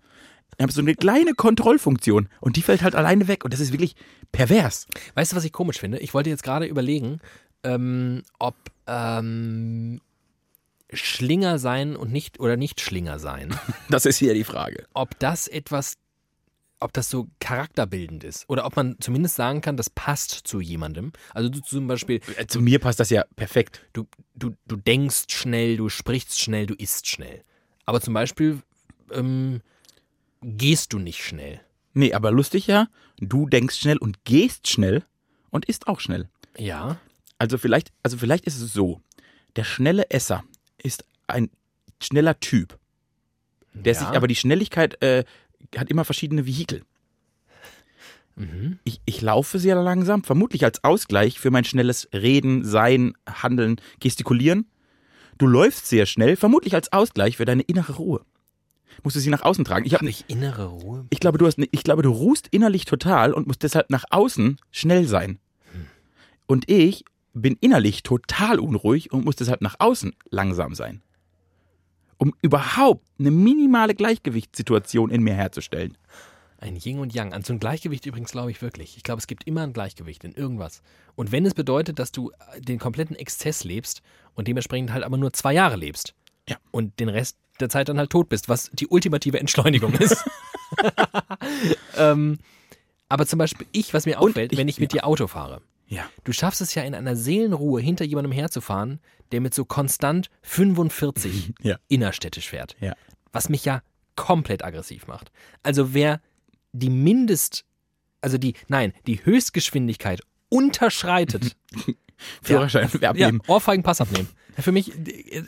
Ich 0.58 0.64
habe 0.64 0.72
so 0.72 0.80
eine 0.80 0.96
kleine 0.96 1.34
Kontrollfunktion 1.34 2.30
und 2.40 2.56
die 2.56 2.62
fällt 2.62 2.82
halt 2.82 2.96
alleine 2.96 3.28
weg 3.28 3.44
und 3.44 3.54
das 3.54 3.60
ist 3.60 3.74
wirklich 3.74 3.96
pervers. 4.32 4.88
Weißt 5.16 5.34
du, 5.34 5.36
was 5.36 5.44
ich 5.44 5.52
komisch 5.52 5.80
finde? 5.80 5.98
Ich 6.00 6.14
wollte 6.14 6.30
jetzt 6.30 6.44
gerade 6.44 6.66
überlegen, 6.66 7.20
ähm, 7.64 8.24
ob 8.40 8.56
ähm, 8.88 10.02
Schlinger 10.94 11.58
sein 11.60 11.96
und 11.96 12.12
nicht 12.12 12.40
oder 12.40 12.58
nicht 12.58 12.82
Schlinger 12.82 13.20
sein, 13.20 13.56
Das 13.90 14.06
ist 14.06 14.18
hier 14.18 14.34
die 14.34 14.44
Frage. 14.44 14.86
ob 14.94 15.18
das 15.20 15.48
etwas, 15.48 15.98
ob 16.82 16.92
das 16.94 17.10
so 17.10 17.28
charakterbildend 17.40 18.24
ist 18.26 18.50
oder 18.50 18.66
ob 18.66 18.76
man 18.76 18.98
zumindest 19.00 19.36
sagen 19.36 19.62
kann, 19.62 19.78
das 19.78 19.90
passt 19.90 20.32
zu 20.32 20.60
jemandem. 20.60 21.14
Also 21.34 21.48
du 21.50 21.62
zum 21.62 21.88
Beispiel, 21.88 22.20
Äh, 22.36 22.48
Zu 22.48 22.60
mir 22.62 22.80
passt 22.80 23.00
das 23.00 23.10
ja 23.10 23.24
perfekt. 23.36 23.86
du, 23.94 24.06
du, 24.36 24.56
du 24.68 24.76
denkst 24.76 25.26
schnell, 25.30 25.78
du 25.78 25.88
sprichst 25.90 26.40
schnell, 26.42 26.66
du 26.66 26.74
isst 26.74 27.08
schnell. 27.08 27.44
Aber 27.86 28.02
zum 28.02 28.14
Beispiel 28.14 28.62
ähm, 29.12 29.62
gehst 30.42 30.92
du 30.94 31.00
nicht 31.00 31.24
schnell. 31.24 31.62
Nee, 31.94 32.14
aber 32.14 32.32
lustig 32.32 32.68
ja, 32.68 32.88
du 33.20 33.48
denkst 33.48 33.78
schnell 33.78 33.98
und 33.98 34.24
gehst 34.26 34.68
schnell 34.68 35.04
und 35.52 35.66
isst 35.66 35.88
auch 35.88 36.00
schnell. 36.00 36.28
Ja. 36.58 36.98
Also 37.42 37.58
vielleicht, 37.58 37.92
also 38.04 38.18
vielleicht 38.18 38.46
ist 38.46 38.62
es 38.62 38.72
so, 38.72 39.02
der 39.56 39.64
schnelle 39.64 40.12
Esser 40.12 40.44
ist 40.78 41.06
ein 41.26 41.50
schneller 42.00 42.40
Typ. 42.40 42.78
Der 43.74 43.94
ja. 43.94 44.00
sich, 44.00 44.08
aber 44.10 44.28
die 44.28 44.36
Schnelligkeit 44.36 45.02
äh, 45.02 45.24
hat 45.76 45.90
immer 45.90 46.06
verschiedene 46.06 46.46
Vehikel. 46.46 46.84
Mhm. 48.36 48.78
Ich, 48.84 49.02
ich 49.06 49.22
laufe 49.22 49.58
sehr 49.58 49.74
langsam, 49.74 50.24
vermutlich 50.24 50.64
als 50.66 50.84
Ausgleich 50.84 51.40
für 51.40 51.50
mein 51.50 51.64
schnelles 51.64 52.08
Reden, 52.14 52.64
Sein, 52.64 53.14
Handeln, 53.28 53.82
Gestikulieren. 54.00 54.70
Du 55.40 55.48
läufst 55.48 55.88
sehr 55.88 56.06
schnell, 56.06 56.36
vermutlich 56.36 56.76
als 56.76 56.94
Ausgleich 56.94 57.38
für 57.38 57.46
deine 57.46 57.64
innere 57.64 57.94
Ruhe. 57.94 58.24
Musst 59.02 59.16
du 59.16 59.20
sie 59.20 59.32
nach 59.32 59.42
außen 59.42 59.66
tragen. 59.66 59.88
Ich, 59.88 59.94
hab, 59.94 60.02
Habe 60.02 60.12
ich 60.12 60.26
innere 60.28 60.68
Ruhe? 60.68 61.08
ich, 61.10 61.20
glaube, 61.20 61.40
du 61.40 61.48
hast, 61.48 61.58
ich 61.58 61.84
glaube, 61.84 62.04
du 62.04 62.12
ruhst 62.12 62.50
innerlich 62.52 62.86
total 62.86 63.34
und 63.34 63.48
musst 63.48 63.64
deshalb 63.64 63.90
nach 63.90 64.04
außen 64.12 64.58
schnell 64.70 65.08
sein. 65.08 65.40
Und 66.46 66.70
ich 66.70 67.06
bin 67.34 67.58
innerlich 67.62 68.04
total 68.04 68.60
unruhig 68.60 69.12
und 69.12 69.26
muss 69.26 69.36
deshalb 69.38 69.62
nach 69.62 69.76
außen 69.80 70.14
langsam 70.30 70.76
sein. 70.76 71.02
Um 72.18 72.34
überhaupt 72.42 73.06
eine 73.20 73.32
minimale 73.32 73.96
Gleichgewichtssituation 73.96 75.10
in 75.10 75.24
mir 75.24 75.34
herzustellen. 75.34 75.98
Ein 76.60 76.76
Yin 76.76 77.00
und 77.00 77.14
Yang. 77.16 77.34
An 77.34 77.44
so 77.44 77.54
ein 77.54 77.60
Gleichgewicht 77.60 78.06
übrigens 78.06 78.32
glaube 78.32 78.52
ich 78.52 78.62
wirklich. 78.62 78.96
Ich 78.96 79.02
glaube, 79.02 79.20
es 79.20 79.26
gibt 79.26 79.48
immer 79.48 79.62
ein 79.64 79.74
Gleichgewicht 79.74 80.24
in 80.24 80.34
irgendwas. 80.34 80.84
Und 81.16 81.32
wenn 81.32 81.46
es 81.48 81.56
bedeutet, 81.56 81.98
dass 81.98 82.12
du 82.12 82.30
äh, 82.54 82.62
den 82.62 82.78
kompletten 82.78 83.16
Exzess 83.16 83.64
lebst 83.64 84.04
und 84.36 84.48
dementsprechend 84.48 84.94
halt 84.94 85.04
aber 85.04 85.18
nur 85.18 85.34
zwei 85.34 85.54
Jahre 85.54 85.76
lebst 85.78 86.14
Ja. 86.48 86.58
und 86.70 87.00
den 87.00 87.10
Rest 87.10 87.38
der 87.60 87.70
Zeit 87.70 87.90
dann 87.90 87.98
halt 87.98 88.12
tot 88.12 88.30
bist, 88.30 88.48
was 88.50 88.70
die 88.74 88.88
ultimative 88.88 89.40
Entschleunigung 89.40 89.94
ist. 89.94 90.24
ähm, 91.98 92.38
aber 93.10 93.26
zum 93.26 93.40
Beispiel 93.40 93.66
ich, 93.72 93.94
was 93.94 94.06
mir 94.06 94.20
auffällt, 94.20 94.52
ich- 94.52 94.58
wenn 94.60 94.68
ich 94.68 94.80
mit 94.80 94.94
dir 94.94 95.06
Auto 95.06 95.28
fahre. 95.28 95.62
Ja. 95.92 96.10
Du 96.24 96.32
schaffst 96.32 96.62
es 96.62 96.74
ja 96.74 96.84
in 96.84 96.96
einer 96.96 97.18
Seelenruhe 97.18 97.82
hinter 97.82 98.06
jemandem 98.06 98.32
herzufahren, 98.32 99.02
der 99.34 99.42
mit 99.42 99.54
so 99.54 99.66
konstant 99.66 100.30
45 100.42 101.54
Ja. 101.62 101.78
innerstädtisch 101.90 102.48
fährt. 102.50 102.78
Ja. 102.80 102.94
Was 103.34 103.50
mich 103.50 103.66
ja 103.66 103.82
komplett 104.16 104.64
aggressiv 104.64 105.08
macht. 105.08 105.32
Also 105.64 105.94
wer 105.94 106.22
die 106.72 106.90
Mindest, 106.90 107.66
also 108.22 108.38
die, 108.38 108.54
nein, 108.70 108.94
die 109.06 109.24
Höchstgeschwindigkeit 109.26 110.22
unterschreitet, 110.50 111.56
Führerschein 112.42 112.90
ja, 113.02 113.10
abnehmen. 113.10 113.42
Ohrfeigen 113.48 113.84
Pass 113.84 114.00
abnehmen. 114.00 114.30
Für 114.58 114.72
mich 114.72 114.92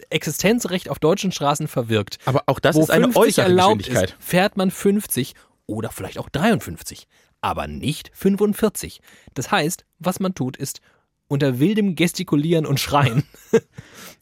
Existenzrecht 0.10 0.90
auf 0.90 1.00
deutschen 1.00 1.32
Straßen 1.32 1.68
verwirkt. 1.68 2.18
Aber 2.26 2.44
auch 2.48 2.60
das 2.60 2.76
Wo 2.76 2.82
ist 2.82 2.90
eine 2.92 3.06
50 3.06 3.22
äußere 3.22 3.46
erlaubt 3.46 3.78
Geschwindigkeit. 3.80 4.10
ist, 4.20 4.24
fährt 4.28 4.58
man 4.58 4.72
50 4.72 5.36
oder 5.68 5.90
vielleicht 5.92 6.18
auch 6.18 6.30
53, 6.30 7.08
aber 7.44 7.68
nicht 7.68 8.10
45. 8.14 9.02
Das 9.34 9.52
heißt, 9.52 9.86
was 10.00 10.20
man 10.20 10.34
tut, 10.34 10.58
ist 10.58 10.82
unter 11.28 11.60
wildem 11.60 11.96
Gestikulieren 11.96 12.66
und 12.66 12.80
Schreien 12.80 13.24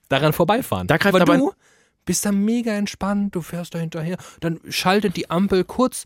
daran 0.09 0.33
vorbeifahren. 0.33 0.87
Da 0.87 0.97
aber- 1.21 1.37
du 1.37 1.53
bist 2.05 2.25
da 2.25 2.31
mega 2.31 2.73
entspannt, 2.73 3.35
du 3.35 3.41
fährst 3.41 3.75
da 3.75 3.79
hinterher, 3.79 4.17
dann 4.39 4.59
schaltet 4.69 5.15
die 5.15 5.29
Ampel 5.29 5.63
kurz 5.63 6.05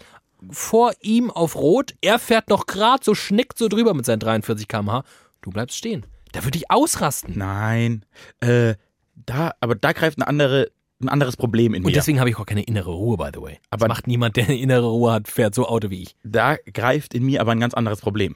vor 0.51 0.93
ihm 1.01 1.31
auf 1.31 1.55
Rot, 1.55 1.95
er 2.01 2.19
fährt 2.19 2.49
noch 2.49 2.65
gerade 2.67 3.03
so 3.03 3.15
schnickt 3.15 3.57
so 3.57 3.67
drüber 3.67 3.93
mit 3.93 4.05
seinen 4.05 4.19
43 4.19 4.67
km/h, 4.67 5.03
du 5.41 5.49
bleibst 5.49 5.77
stehen. 5.77 6.05
Da 6.33 6.43
würde 6.43 6.57
ich 6.57 6.69
ausrasten. 6.69 7.37
Nein. 7.37 8.05
Äh, 8.41 8.75
da, 9.15 9.53
aber 9.61 9.75
da 9.75 9.93
greift 9.93 10.17
eine 10.17 10.27
andere, 10.27 10.69
ein 11.01 11.09
anderes 11.09 11.35
Problem 11.37 11.73
in 11.73 11.81
mir. 11.83 11.87
Und 11.87 11.95
deswegen 11.95 12.19
habe 12.19 12.29
ich 12.29 12.37
auch 12.37 12.45
keine 12.45 12.63
innere 12.63 12.91
Ruhe, 12.91 13.17
by 13.17 13.29
the 13.33 13.41
way. 13.41 13.59
Aber- 13.69 13.87
das 13.87 13.97
macht 13.97 14.07
niemand, 14.07 14.35
der 14.37 14.45
eine 14.45 14.57
innere 14.57 14.87
Ruhe 14.87 15.11
hat, 15.11 15.27
fährt 15.27 15.53
so 15.55 15.67
Auto 15.67 15.89
wie 15.89 16.01
ich. 16.03 16.15
da 16.23 16.55
greift 16.73 17.13
in 17.13 17.23
mir 17.25 17.41
aber 17.41 17.51
ein 17.51 17.59
ganz 17.59 17.73
anderes 17.73 17.99
Problem. 18.01 18.35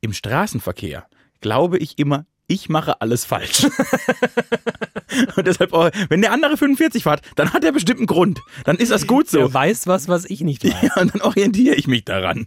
Im 0.00 0.12
Straßenverkehr 0.12 1.06
glaube 1.40 1.78
ich 1.78 1.98
immer, 1.98 2.26
ich 2.46 2.68
mache 2.68 3.00
alles 3.00 3.24
falsch. 3.24 3.66
Und 5.36 5.46
deshalb, 5.46 5.72
wenn 5.72 6.20
der 6.20 6.32
andere 6.32 6.56
45 6.56 7.02
fährt, 7.04 7.22
dann 7.36 7.52
hat 7.52 7.64
er 7.64 7.72
bestimmt 7.72 8.00
einen 8.00 8.06
Grund. 8.06 8.40
Dann 8.64 8.76
ist 8.76 8.90
das 8.90 9.06
gut 9.06 9.28
so. 9.28 9.38
Er 9.38 9.54
weiß 9.54 9.86
was, 9.86 10.08
was 10.08 10.24
ich 10.24 10.40
nicht 10.42 10.64
weiß. 10.64 10.74
Ja, 10.82 11.00
und 11.00 11.14
dann 11.14 11.22
orientiere 11.22 11.74
ich 11.76 11.86
mich 11.86 12.04
daran. 12.04 12.46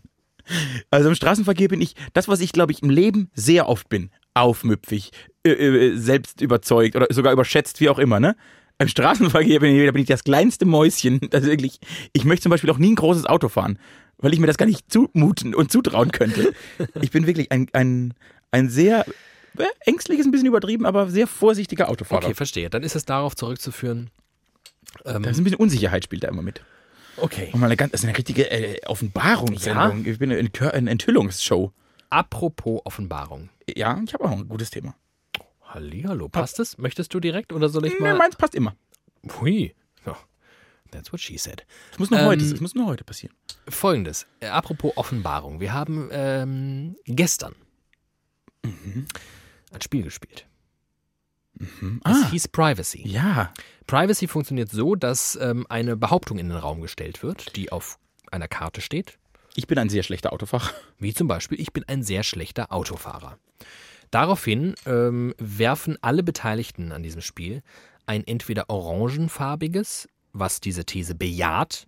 Also 0.92 1.10
im 1.10 1.16
Straßenverkehr 1.16 1.68
bin 1.68 1.82
ich, 1.82 1.96
das, 2.14 2.28
was 2.28 2.40
ich 2.42 2.52
glaube 2.52 2.72
ich 2.72 2.82
im 2.84 2.90
Leben 2.90 3.30
sehr 3.34 3.68
oft 3.68 3.90
bin, 3.90 4.12
aufmüpfig, 4.34 5.12
äh, 5.46 5.50
äh, 5.52 5.98
selbst 5.98 6.42
überzeugt 6.42 6.96
oder 6.96 7.08
sogar 7.10 7.34
überschätzt, 7.34 7.80
wie 7.80 7.90
auch 7.90 8.00
immer, 8.00 8.20
ne? 8.20 8.36
Im 8.80 8.88
Straßenverkehr 8.88 9.60
bin 9.60 9.76
ich, 9.76 9.86
da 9.86 9.92
bin 9.92 10.02
ich 10.04 10.08
das 10.08 10.24
kleinste 10.24 10.66
Mäuschen. 10.66 11.20
Das 11.30 11.44
wirklich, 11.44 11.80
ich 12.14 12.26
möchte 12.26 12.44
zum 12.44 12.52
Beispiel 12.52 12.70
auch 12.70 12.78
nie 12.78 12.92
ein 12.92 12.96
großes 12.96 13.26
Auto 13.26 13.50
fahren, 13.50 13.80
weil 14.18 14.34
ich 14.34 14.40
mir 14.40 14.48
das 14.48 14.58
gar 14.58 14.66
nicht 14.66 14.92
zumuten 14.92 15.56
und 15.56 15.72
zutrauen 15.72 16.12
könnte. 16.12 16.54
Ich 17.02 17.12
bin 17.12 17.26
wirklich 17.28 17.52
ein, 17.52 17.68
ein, 17.74 18.14
ein 18.52 18.70
sehr 18.70 19.06
äh, 19.58 19.64
ängstliches, 19.86 20.26
ein 20.26 20.32
bisschen 20.32 20.48
übertrieben, 20.48 20.86
aber 20.86 21.10
sehr 21.10 21.28
vorsichtiger 21.28 21.90
Autofahrer. 21.90 22.26
Okay, 22.26 22.34
verstehe. 22.36 22.70
Dann 22.70 22.84
ist 22.84 22.96
es 22.96 23.06
darauf 23.06 23.36
zurückzuführen. 23.36 24.10
Ähm, 25.06 25.24
Da 25.24 25.30
ist 25.32 25.38
ein 25.40 25.44
bisschen 25.44 25.60
Unsicherheit 25.60 26.04
spielt 26.04 26.24
da 26.24 26.28
immer 26.28 26.44
mit. 26.44 26.62
okay. 27.18 27.50
Und 27.52 27.60
mal 27.60 27.66
eine 27.68 27.78
ganz, 27.78 27.92
das 27.92 28.02
ist 28.02 28.08
eine 28.08 28.18
richtige 28.18 28.50
äh, 28.52 28.80
Offenbarungssendung. 28.86 30.06
Ich 30.06 30.20
bin 30.20 30.32
eine, 30.32 30.90
Enthüllungsshow. 30.92 31.72
Apropos 32.10 32.82
Offenbarung. 32.86 33.50
Ja, 33.76 34.00
ich 34.06 34.14
habe 34.14 34.24
auch 34.26 34.32
ein 34.32 34.48
gutes 34.48 34.70
Thema. 34.70 34.96
Hallihallo, 35.68 36.30
passt 36.30 36.60
es? 36.60 36.78
Möchtest 36.78 37.14
du 37.14 37.20
direkt 37.20 37.52
oder 37.54 37.70
soll 37.70 37.86
ich 37.86 37.94
Nee, 37.94 38.00
mal? 38.00 38.18
meins 38.18 38.36
passt 38.36 38.56
immer. 38.56 38.76
Hui. 39.40 39.76
Ja, 40.06 40.16
That's 40.92 41.12
what 41.12 41.20
she 41.20 41.38
said. 41.38 41.66
Es 41.92 42.00
muss 42.00 42.10
nur 42.10 42.20
Ähm, 42.22 42.26
heute, 42.28 42.46
es 42.46 42.62
muss 42.62 42.74
nur 42.74 42.86
heute 42.86 43.04
passieren. 43.04 43.36
Folgendes, 43.68 44.26
äh, 44.40 44.48
apropos 44.48 44.94
Offenbarung. 44.96 45.60
Wir 45.60 45.74
haben 45.74 46.10
ähm, 46.12 46.96
gestern 47.06 47.56
ein 48.64 49.82
Spiel 49.82 50.04
gespielt. 50.04 50.46
Es 51.60 51.68
Ah, 52.04 52.30
hieß 52.30 52.48
Privacy. 52.50 53.08
ja. 53.08 53.52
Privacy 53.88 54.28
funktioniert 54.28 54.70
so, 54.70 54.96
dass 54.96 55.38
ähm, 55.42 55.66
eine 55.70 55.96
Behauptung 55.98 56.38
in 56.40 56.50
den 56.50 56.58
Raum 56.58 56.82
gestellt 56.82 57.24
wird, 57.24 57.56
die 57.56 57.72
auf 57.72 57.98
einer 58.32 58.48
Karte 58.48 58.82
steht. 58.82 59.18
Ich 59.56 59.66
bin 59.68 59.78
ein 59.80 59.90
sehr 59.90 60.04
schlechter 60.04 60.34
Autofahrer. 60.34 60.70
Wie 61.00 61.14
zum 61.14 61.28
Beispiel, 61.28 61.60
ich 61.60 61.74
bin 61.74 61.84
ein 61.88 62.04
sehr 62.04 62.24
schlechter 62.24 62.72
Autofahrer. 62.72 63.40
Daraufhin 64.12 64.76
ähm, 64.86 65.34
werfen 65.38 65.98
alle 66.02 66.24
Beteiligten 66.24 66.92
an 66.92 67.04
diesem 67.04 67.22
Spiel 67.22 67.62
ein 68.06 68.26
entweder 68.26 68.70
orangenfarbiges, 68.70 70.08
was 70.34 70.62
diese 70.62 70.86
These 70.86 71.16
bejaht, 71.16 71.88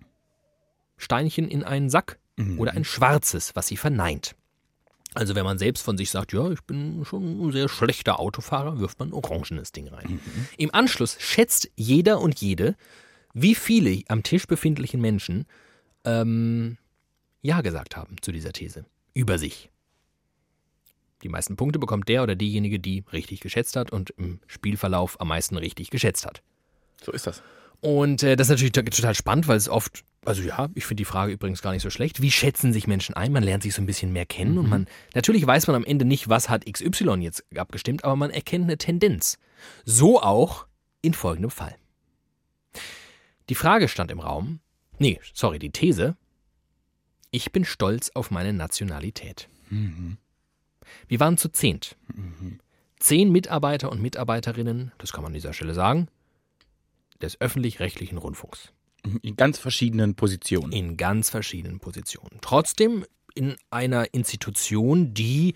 Steinchen 0.98 1.48
in 1.48 1.64
einen 1.64 1.90
Sack 1.90 2.20
oder 2.58 2.72
ein 2.72 2.86
schwarzes, 2.86 3.56
was 3.56 3.68
sie 3.68 3.78
verneint. 3.78 4.36
Also 5.14 5.36
wenn 5.36 5.44
man 5.44 5.58
selbst 5.58 5.84
von 5.84 5.98
sich 5.98 6.12
sagt, 6.12 6.34
ja, 6.34 6.50
ich 6.52 6.62
bin 6.62 7.04
schon 7.04 7.48
ein 7.48 7.52
sehr 7.52 7.68
schlechter 7.68 8.20
Autofahrer, 8.20 8.80
wirft 8.80 9.00
man 9.00 9.10
ein 9.10 9.14
orangenes 9.14 9.72
Ding 9.72 9.88
rein. 9.88 10.20
Im 10.58 10.74
Anschluss 10.74 11.18
schätzt 11.20 11.70
jeder 11.76 12.22
und 12.22 12.40
jede, 12.40 12.76
wie 13.34 13.56
viele 13.56 14.04
am 14.08 14.24
Tisch 14.24 14.46
befindlichen 14.46 15.02
Menschen 15.02 15.46
ähm, 16.06 16.78
Ja 17.42 17.62
gesagt 17.62 17.98
haben 17.98 18.18
zu 18.22 18.32
dieser 18.32 18.54
These. 18.54 18.86
Über 19.14 19.38
sich. 19.38 19.70
Die 21.24 21.30
meisten 21.30 21.56
Punkte 21.56 21.80
bekommt 21.80 22.08
der 22.08 22.24
oder 22.24 22.36
diejenige, 22.36 22.80
die 22.80 23.04
richtig 23.12 23.42
geschätzt 23.42 23.76
hat 23.76 23.92
und 23.92 24.12
im 24.12 24.40
Spielverlauf 24.48 25.20
am 25.20 25.28
meisten 25.30 25.58
richtig 25.58 25.90
geschätzt 25.90 26.26
hat. 26.26 26.42
So 27.04 27.12
ist 27.12 27.28
das. 27.28 27.42
Und 27.82 28.24
äh, 28.24 28.36
das 28.36 28.48
ist 28.48 28.52
natürlich 28.52 28.72
to- 28.74 28.82
total 28.84 29.16
spannend, 29.16 29.48
weil 29.48 29.56
es 29.58 29.70
oft, 29.70 30.04
also 30.26 30.42
ja, 30.42 30.68
ich 30.76 30.86
finde 30.86 31.00
die 31.02 31.06
Frage 31.06 31.32
übrigens 31.32 31.62
gar 31.62 31.72
nicht 31.72 31.82
so 31.82 31.90
schlecht. 31.90 32.22
Wie 32.22 32.32
schätzen 32.32 32.74
sich 32.74 32.88
Menschen 32.88 33.16
ein? 33.16 33.32
Man 33.32 33.44
lernt 33.44 33.64
sich 33.64 33.74
so 33.74 33.82
ein 33.82 33.86
bisschen 33.86 34.12
mehr 34.12 34.26
kennen 34.26 34.58
und 34.58 34.68
man, 34.70 34.88
natürlich 35.16 35.46
weiß 35.48 35.68
man 35.68 35.78
am 35.78 35.86
Ende 35.86 36.04
nicht, 36.04 36.28
was 36.28 36.50
hat 36.50 36.66
XY 36.66 37.16
jetzt 37.22 37.46
abgestimmt, 37.56 38.04
aber 38.04 38.16
man 38.18 38.32
erkennt 38.32 38.66
eine 38.66 38.78
Tendenz. 38.78 39.38
So 39.86 40.22
auch 40.22 40.68
in 41.02 41.14
folgendem 41.14 41.52
Fall. 41.52 41.76
Die 43.50 43.56
Frage 43.56 43.88
stand 43.88 44.12
im 44.12 44.20
Raum, 44.20 44.60
nee, 45.00 45.20
sorry, 45.34 45.58
die 45.58 45.72
These, 45.72 46.16
ich 47.32 47.52
bin 47.52 47.64
stolz 47.66 48.12
auf 48.14 48.30
meine 48.32 48.52
Nationalität. 48.54 49.48
Wir 51.08 51.20
waren 51.20 51.38
zu 51.38 51.50
zehnt. 51.50 51.96
Zehn 52.98 53.32
Mitarbeiter 53.32 53.92
und 53.92 54.02
Mitarbeiterinnen, 54.02 54.92
das 54.98 55.14
kann 55.14 55.24
man 55.24 55.30
an 55.30 55.36
dieser 55.36 55.54
Stelle 55.54 55.74
sagen, 55.74 56.08
des 57.22 57.40
öffentlich-rechtlichen 57.40 58.18
Rundfunks. 58.18 58.74
In 59.22 59.36
ganz 59.36 59.58
verschiedenen 59.58 60.16
Positionen. 60.16 60.72
In 60.74 60.98
ganz 60.98 61.30
verschiedenen 61.30 61.80
Positionen. 61.80 62.40
Trotzdem 62.42 63.06
in 63.34 63.56
einer 63.70 64.14
Institution, 64.14 65.14
die, 65.14 65.54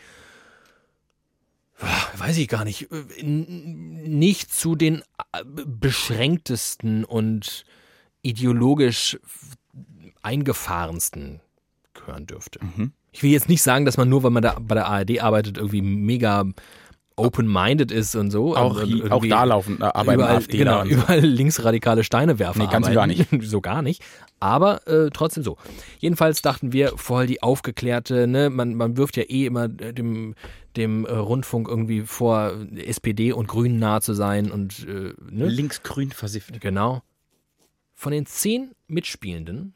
ah, 1.79 2.05
weiß 2.17 2.37
ich 2.37 2.47
gar 2.47 2.63
nicht, 2.63 2.89
äh, 2.91 3.23
nicht 3.23 4.53
zu 4.53 4.75
den 4.75 5.01
äh, 5.33 5.43
beschränktesten 5.43 7.03
und 7.03 7.65
ideologisch 8.21 9.19
eingefahrensten 10.21 11.41
gehören 11.93 12.25
dürfte. 12.25 12.59
Ich 13.13 13.23
will 13.23 13.32
jetzt 13.32 13.47
nicht 13.47 13.62
sagen, 13.62 13.86
dass 13.86 13.95
man 13.97 14.10
nur, 14.10 14.23
weil 14.23 14.32
man 14.32 14.43
da 14.43 14.58
bei 14.60 14.76
der 14.76 14.88
ARD 14.88 15.21
arbeitet, 15.21 15.58
irgendwie 15.58 15.82
mega 15.82 16.45
open-minded 17.15 17.91
ist 17.91 18.15
und 18.15 18.32
so. 18.32 18.56
auch, 18.56 18.82
und 18.82 19.12
auch 19.12 19.26
da 19.26 19.43
laufen 19.43 19.80
äh, 19.82 19.86
arbeiten 19.86 20.19
überall, 20.19 20.38
AfD 20.38 20.58
genau, 20.58 20.84
so. 20.84 20.89
überall 20.89 21.19
linksradikale 21.19 22.04
Steine 22.04 22.39
werfen. 22.39 22.60
Nee, 22.60 22.67
ganz 22.71 22.89
gar 22.91 23.04
arbeiten. 23.04 23.41
so 23.41 23.62
gar 23.62 23.82
nicht. 23.82 24.04
Aber 24.39 24.88
äh, 24.88 25.10
trotzdem 25.12 25.43
so. 25.43 25.58
Jedenfalls 25.99 26.41
dachten 26.41 26.73
wir, 26.73 26.93
voll 26.97 27.28
die 27.28 27.43
aufgeklärte, 27.43 28.28
ne, 28.28 28.49
man, 28.49 28.73
man 28.76 28.97
wirft 28.97 29.15
ja 29.17 29.23
eh 29.23 29.45
immer 29.45 29.65
äh, 29.65 29.93
dem, 29.93 30.36
dem 30.76 31.06
äh, 31.06 31.12
Rundfunk 31.12 31.67
irgendwie 31.67 32.02
vor, 32.02 32.54
SPD 32.76 33.32
und 33.32 33.47
Grünen 33.47 33.80
nah 33.80 34.02
zu 34.02 34.13
sein 34.13 34.52
und 34.52 34.86
äh, 34.88 35.13
ne? 35.30 35.47
Linksgrün 35.47 36.12
versifft. 36.12 36.60
Genau. 36.62 37.04
Von 37.93 38.12
den 38.12 38.26
zehn 38.26 38.71
Mitspielenden 38.88 39.76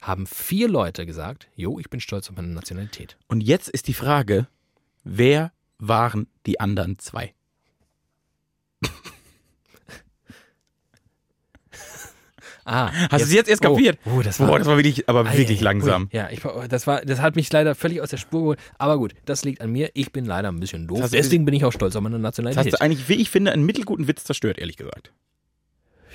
haben 0.00 0.26
vier 0.26 0.68
Leute 0.68 1.04
gesagt, 1.06 1.48
jo, 1.54 1.78
ich 1.78 1.90
bin 1.90 2.00
stolz 2.00 2.28
auf 2.30 2.36
meine 2.36 2.48
Nationalität. 2.48 3.16
Und 3.28 3.40
jetzt 3.42 3.68
ist 3.68 3.86
die 3.88 3.94
Frage, 3.94 4.46
wer 5.04 5.52
waren 5.78 6.26
die 6.46 6.58
anderen 6.60 6.98
zwei? 6.98 7.34
Ah, 12.64 12.92
Hast 13.10 13.22
du 13.22 13.26
es 13.28 13.32
jetzt 13.32 13.48
erst 13.48 13.62
kapiert? 13.62 13.98
Oh, 14.04 14.16
oh, 14.18 14.22
das 14.22 14.38
war, 14.38 14.46
Boah, 14.46 14.58
das 14.58 14.68
war 14.68 14.76
wirklich, 14.76 15.08
aber 15.08 15.24
Ei, 15.26 15.36
wirklich 15.38 15.60
ei, 15.60 15.64
langsam. 15.64 16.02
ui. 16.04 16.08
Ja, 16.12 16.28
ich, 16.30 16.40
das, 16.68 16.86
war, 16.86 17.00
das 17.00 17.20
hat 17.20 17.34
mich 17.34 17.50
leider 17.52 17.74
völlig 17.74 18.00
aus 18.00 18.10
der 18.10 18.18
Spur 18.18 18.40
geholt. 18.40 18.58
Aber 18.78 18.98
gut, 18.98 19.14
das 19.24 19.44
liegt 19.44 19.60
an 19.60 19.72
mir. 19.72 19.90
Ich 19.94 20.12
bin 20.12 20.24
leider 20.26 20.48
ein 20.52 20.60
bisschen 20.60 20.86
doof. 20.86 21.00
Das 21.00 21.10
du- 21.10 21.16
Deswegen 21.16 21.44
bin 21.46 21.54
ich 21.54 21.64
auch 21.64 21.72
stolz 21.72 21.96
auf 21.96 22.02
meine 22.02 22.16
Das 22.16 22.22
Nationalität. 22.22 22.72
hast 22.74 22.80
du 22.80 22.84
eigentlich, 22.84 23.08
wie 23.08 23.14
ich 23.14 23.30
finde, 23.30 23.52
einen 23.52 23.64
mittelguten 23.64 24.06
Witz 24.08 24.24
zerstört, 24.24 24.58
ehrlich 24.58 24.76
gesagt. 24.76 25.10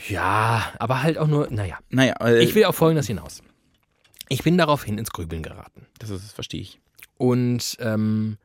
ja, 0.08 0.72
aber 0.78 1.02
halt 1.04 1.18
auch 1.18 1.28
nur, 1.28 1.48
naja. 1.50 1.80
Naja, 1.90 2.14
äh, 2.22 2.44
Ich 2.44 2.54
will 2.56 2.66
auf 2.66 2.76
Folgendes 2.76 3.08
hinaus. 3.08 3.42
Ich 4.30 4.44
bin 4.44 4.58
daraufhin 4.58 4.98
ins 4.98 5.12
Grübeln 5.12 5.44
geraten. 5.44 5.86
das, 6.00 6.10
ist, 6.10 6.24
das 6.24 6.34
verstehe 6.34 6.62
ich. 6.62 6.80
Und 7.18 7.78
ähm, 7.80 8.38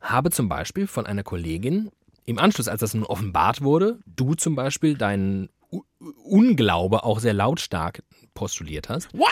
habe 0.00 0.30
zum 0.30 0.48
Beispiel 0.48 0.86
von 0.86 1.06
einer 1.06 1.22
Kollegin 1.22 1.90
im 2.24 2.38
Anschluss, 2.38 2.68
als 2.68 2.80
das 2.80 2.94
nun 2.94 3.04
offenbart 3.04 3.62
wurde, 3.62 3.98
du 4.06 4.34
zum 4.34 4.54
Beispiel 4.54 4.96
deinen 4.96 5.48
U 5.72 5.82
Unglaube 6.24 7.02
auch 7.04 7.20
sehr 7.20 7.32
lautstark 7.34 8.02
postuliert 8.34 8.88
hast. 8.88 9.12
What? 9.14 9.28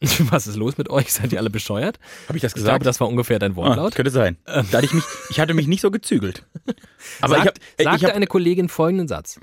Was 0.32 0.46
ist 0.46 0.56
los 0.56 0.76
mit 0.76 0.90
euch? 0.90 1.12
Seid 1.12 1.32
ihr 1.32 1.38
alle 1.38 1.50
bescheuert? 1.50 1.98
Habe 2.28 2.36
ich 2.36 2.42
das 2.42 2.52
Ich 2.52 2.56
gesagt? 2.56 2.70
glaube, 2.80 2.84
das 2.84 3.00
war 3.00 3.08
ungefähr 3.08 3.38
dein 3.38 3.52
ah, 3.52 3.56
Wortlaut. 3.56 3.94
könnte 3.94 4.10
sein. 4.10 4.36
Da 4.44 4.62
hatte 4.62 4.84
ich 4.84 4.92
mich, 4.92 5.04
ich 5.30 5.38
hatte 5.40 5.54
mich 5.54 5.68
nicht 5.68 5.80
so 5.80 5.90
gezügelt. 5.90 6.44
Aber 7.20 7.36
Sagt, 7.36 7.58
ich 7.78 7.86
habe, 7.86 7.92
sagte 7.92 7.96
ich 7.98 8.04
hab, 8.04 8.16
eine 8.16 8.26
Kollegin 8.26 8.68
folgenden 8.68 9.06
Satz. 9.08 9.38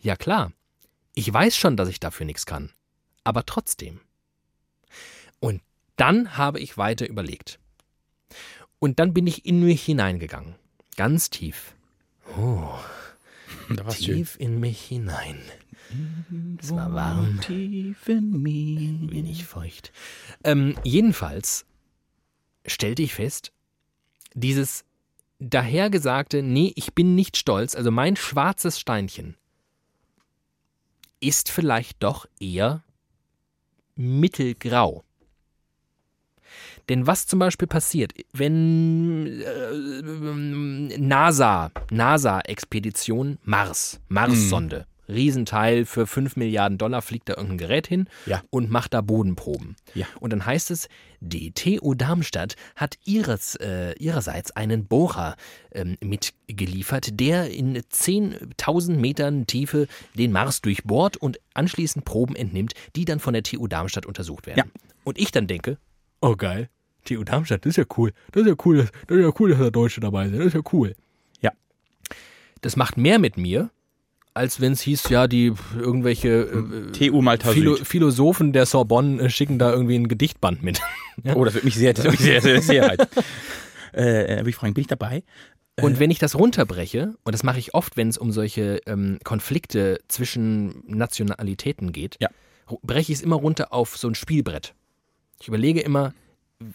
Ja 0.00 0.16
klar, 0.16 0.52
ich 1.14 1.32
weiß 1.32 1.56
schon, 1.56 1.76
dass 1.76 1.88
ich 1.88 2.00
dafür 2.00 2.26
nichts 2.26 2.44
kann. 2.44 2.70
Aber 3.24 3.46
trotzdem. 3.46 4.00
Und 5.44 5.60
dann 5.96 6.38
habe 6.38 6.58
ich 6.58 6.78
weiter 6.78 7.06
überlegt. 7.06 7.58
Und 8.78 8.98
dann 8.98 9.12
bin 9.12 9.26
ich 9.26 9.44
in 9.44 9.62
mich 9.62 9.84
hineingegangen. 9.84 10.54
Ganz 10.96 11.28
tief. 11.28 11.74
Oh, 12.38 12.72
da 13.68 13.84
war's 13.84 14.02
schön. 14.02 14.16
tief 14.16 14.36
in 14.38 14.58
mich 14.58 14.80
hinein. 14.80 15.42
Es 16.58 16.70
war 16.70 16.94
warm, 16.94 17.42
Tief 17.42 18.08
in 18.08 18.40
mir. 18.40 19.10
wenig 19.10 19.44
feucht. 19.44 19.92
Ähm, 20.44 20.76
jedenfalls 20.82 21.66
stellte 22.64 23.02
ich 23.02 23.12
fest, 23.12 23.52
dieses 24.32 24.86
dahergesagte, 25.40 26.42
nee, 26.42 26.72
ich 26.74 26.94
bin 26.94 27.14
nicht 27.14 27.36
stolz, 27.36 27.74
also 27.74 27.90
mein 27.90 28.16
schwarzes 28.16 28.80
Steinchen, 28.80 29.36
ist 31.20 31.50
vielleicht 31.50 32.02
doch 32.02 32.26
eher 32.40 32.82
mittelgrau. 33.94 35.04
Denn 36.88 37.06
was 37.06 37.26
zum 37.26 37.38
Beispiel 37.38 37.68
passiert, 37.68 38.12
wenn 38.32 39.40
äh, 39.42 40.98
NASA, 40.98 41.70
NASA-Expedition 41.90 43.38
Mars, 43.44 44.00
Mars-Sonde, 44.08 44.86
Riesenteil 45.08 45.84
für 45.84 46.06
5 46.06 46.36
Milliarden 46.36 46.78
Dollar 46.78 47.02
fliegt 47.02 47.28
da 47.28 47.34
irgendein 47.34 47.58
Gerät 47.58 47.86
hin 47.86 48.08
Ja. 48.24 48.42
und 48.50 48.70
macht 48.70 48.94
da 48.94 49.02
Bodenproben. 49.02 49.76
Ja. 49.94 50.06
Und 50.18 50.32
dann 50.32 50.46
heißt 50.46 50.70
es, 50.70 50.88
die 51.20 51.52
TU 51.52 51.94
Darmstadt 51.94 52.56
hat 52.74 52.96
ihres, 53.04 53.54
äh, 53.56 53.92
ihrerseits 53.98 54.52
einen 54.52 54.86
Bohrer 54.86 55.36
ähm, 55.72 55.96
mitgeliefert, 56.02 57.20
der 57.20 57.50
in 57.50 57.76
10.000 57.76 58.96
Metern 58.96 59.46
Tiefe 59.46 59.88
den 60.14 60.32
Mars 60.32 60.62
durchbohrt 60.62 61.16
und 61.18 61.38
anschließend 61.52 62.04
Proben 62.06 62.34
entnimmt, 62.34 62.72
die 62.96 63.04
dann 63.04 63.20
von 63.20 63.34
der 63.34 63.42
TU 63.42 63.66
Darmstadt 63.66 64.06
untersucht 64.06 64.46
werden. 64.46 64.58
Ja. 64.58 64.64
Und 65.04 65.18
ich 65.18 65.30
dann 65.32 65.46
denke, 65.46 65.76
oh 66.20 66.36
geil, 66.36 66.68
TU 67.04 67.22
Darmstadt, 67.24 67.64
das 67.64 67.70
ist 67.70 67.76
ja 67.76 67.84
cool, 67.96 68.12
das 68.32 68.42
ist 68.42 68.48
ja 68.48 68.54
cool, 68.64 68.76
das, 68.78 68.90
das 69.06 69.18
ist 69.18 69.24
ja 69.24 69.32
cool, 69.38 69.50
dass 69.50 69.58
da 69.58 69.70
Deutsche 69.70 70.00
dabei 70.00 70.28
sind, 70.28 70.38
das 70.38 70.46
ist 70.48 70.54
ja 70.54 70.62
cool. 70.72 70.94
Ja. 71.40 71.52
Das 72.62 72.76
macht 72.76 72.96
mehr 72.96 73.18
mit 73.18 73.36
mir, 73.36 73.70
als 74.32 74.60
wenn 74.60 74.72
es 74.72 74.80
hieß, 74.80 75.10
ja, 75.10 75.26
die 75.28 75.52
irgendwelche 75.78 76.28
äh, 76.28 76.92
TU 76.92 77.22
Malta 77.22 77.50
Philo 77.52 77.76
Süd. 77.76 77.86
Philosophen 77.86 78.52
der 78.52 78.66
Sorbonne 78.66 79.22
äh, 79.22 79.30
schicken 79.30 79.58
da 79.58 79.70
irgendwie 79.72 79.96
ein 79.96 80.08
Gedichtband 80.08 80.62
mit. 80.62 80.80
Oh, 81.36 81.44
das 81.44 81.54
wird 81.54 81.62
mich 81.64 81.76
sehr, 81.76 81.94
das 81.94 82.04
wird 82.04 82.14
mich 82.14 82.22
sehr, 82.22 82.42
sehr, 82.42 82.60
sehr 82.60 82.86
leid. 82.88 83.08
Äh, 83.92 84.38
würde 84.38 84.50
ich 84.50 84.56
fragen, 84.56 84.74
bin 84.74 84.80
ich 84.82 84.88
dabei? 84.88 85.22
Und 85.80 86.00
wenn 86.00 86.10
ich 86.10 86.18
das 86.18 86.36
runterbreche, 86.36 87.14
und 87.22 87.32
das 87.32 87.44
mache 87.44 87.60
ich 87.60 87.74
oft, 87.74 87.96
wenn 87.96 88.08
es 88.08 88.18
um 88.18 88.32
solche 88.32 88.80
ähm, 88.86 89.20
Konflikte 89.22 90.00
zwischen 90.08 90.82
Nationalitäten 90.88 91.92
geht, 91.92 92.16
Ja. 92.20 92.28
breche 92.82 93.12
ich 93.12 93.18
es 93.18 93.22
immer 93.22 93.36
runter 93.36 93.72
auf 93.72 93.96
so 93.96 94.08
ein 94.08 94.16
Spielbrett. 94.16 94.74
Ich 95.44 95.48
überlege 95.48 95.80
immer, 95.82 96.14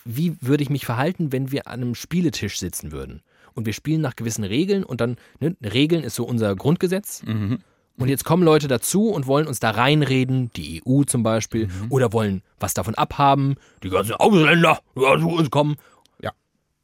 wie 0.06 0.36
würde 0.42 0.62
ich 0.62 0.70
mich 0.70 0.86
verhalten, 0.86 1.32
wenn 1.32 1.52
wir 1.52 1.66
an 1.66 1.82
einem 1.82 1.96
Spieletisch 1.96 2.60
sitzen 2.60 2.92
würden. 2.92 3.24
Und 3.56 3.66
wir 3.66 3.74
spielen 3.74 4.00
nach 4.00 4.16
gewissen 4.16 4.44
Regeln 4.44 4.84
und 4.84 5.02
dann, 5.02 5.18
ne, 5.40 5.56
Regeln 5.64 6.04
ist 6.04 6.14
so 6.14 6.24
unser 6.24 6.56
Grundgesetz. 6.56 7.24
Mhm. 7.24 7.62
Und 7.98 8.10
jetzt 8.10 8.26
kommen 8.26 8.44
Leute 8.44 8.68
dazu 8.68 9.10
und 9.10 9.26
wollen 9.26 9.48
uns 9.48 9.60
da 9.60 9.72
reinreden, 9.72 10.52
die 10.56 10.84
EU 10.86 11.02
zum 11.02 11.24
Beispiel, 11.24 11.66
Mhm. 11.66 11.88
oder 11.90 12.14
wollen 12.14 12.44
was 12.60 12.76
davon 12.76 12.94
abhaben, 12.94 13.56
die 13.82 13.90
ganzen 13.90 14.14
Ausländer, 14.14 14.80
die 14.96 15.00
zu 15.02 15.30
uns 15.30 15.50
kommen. 15.50 15.76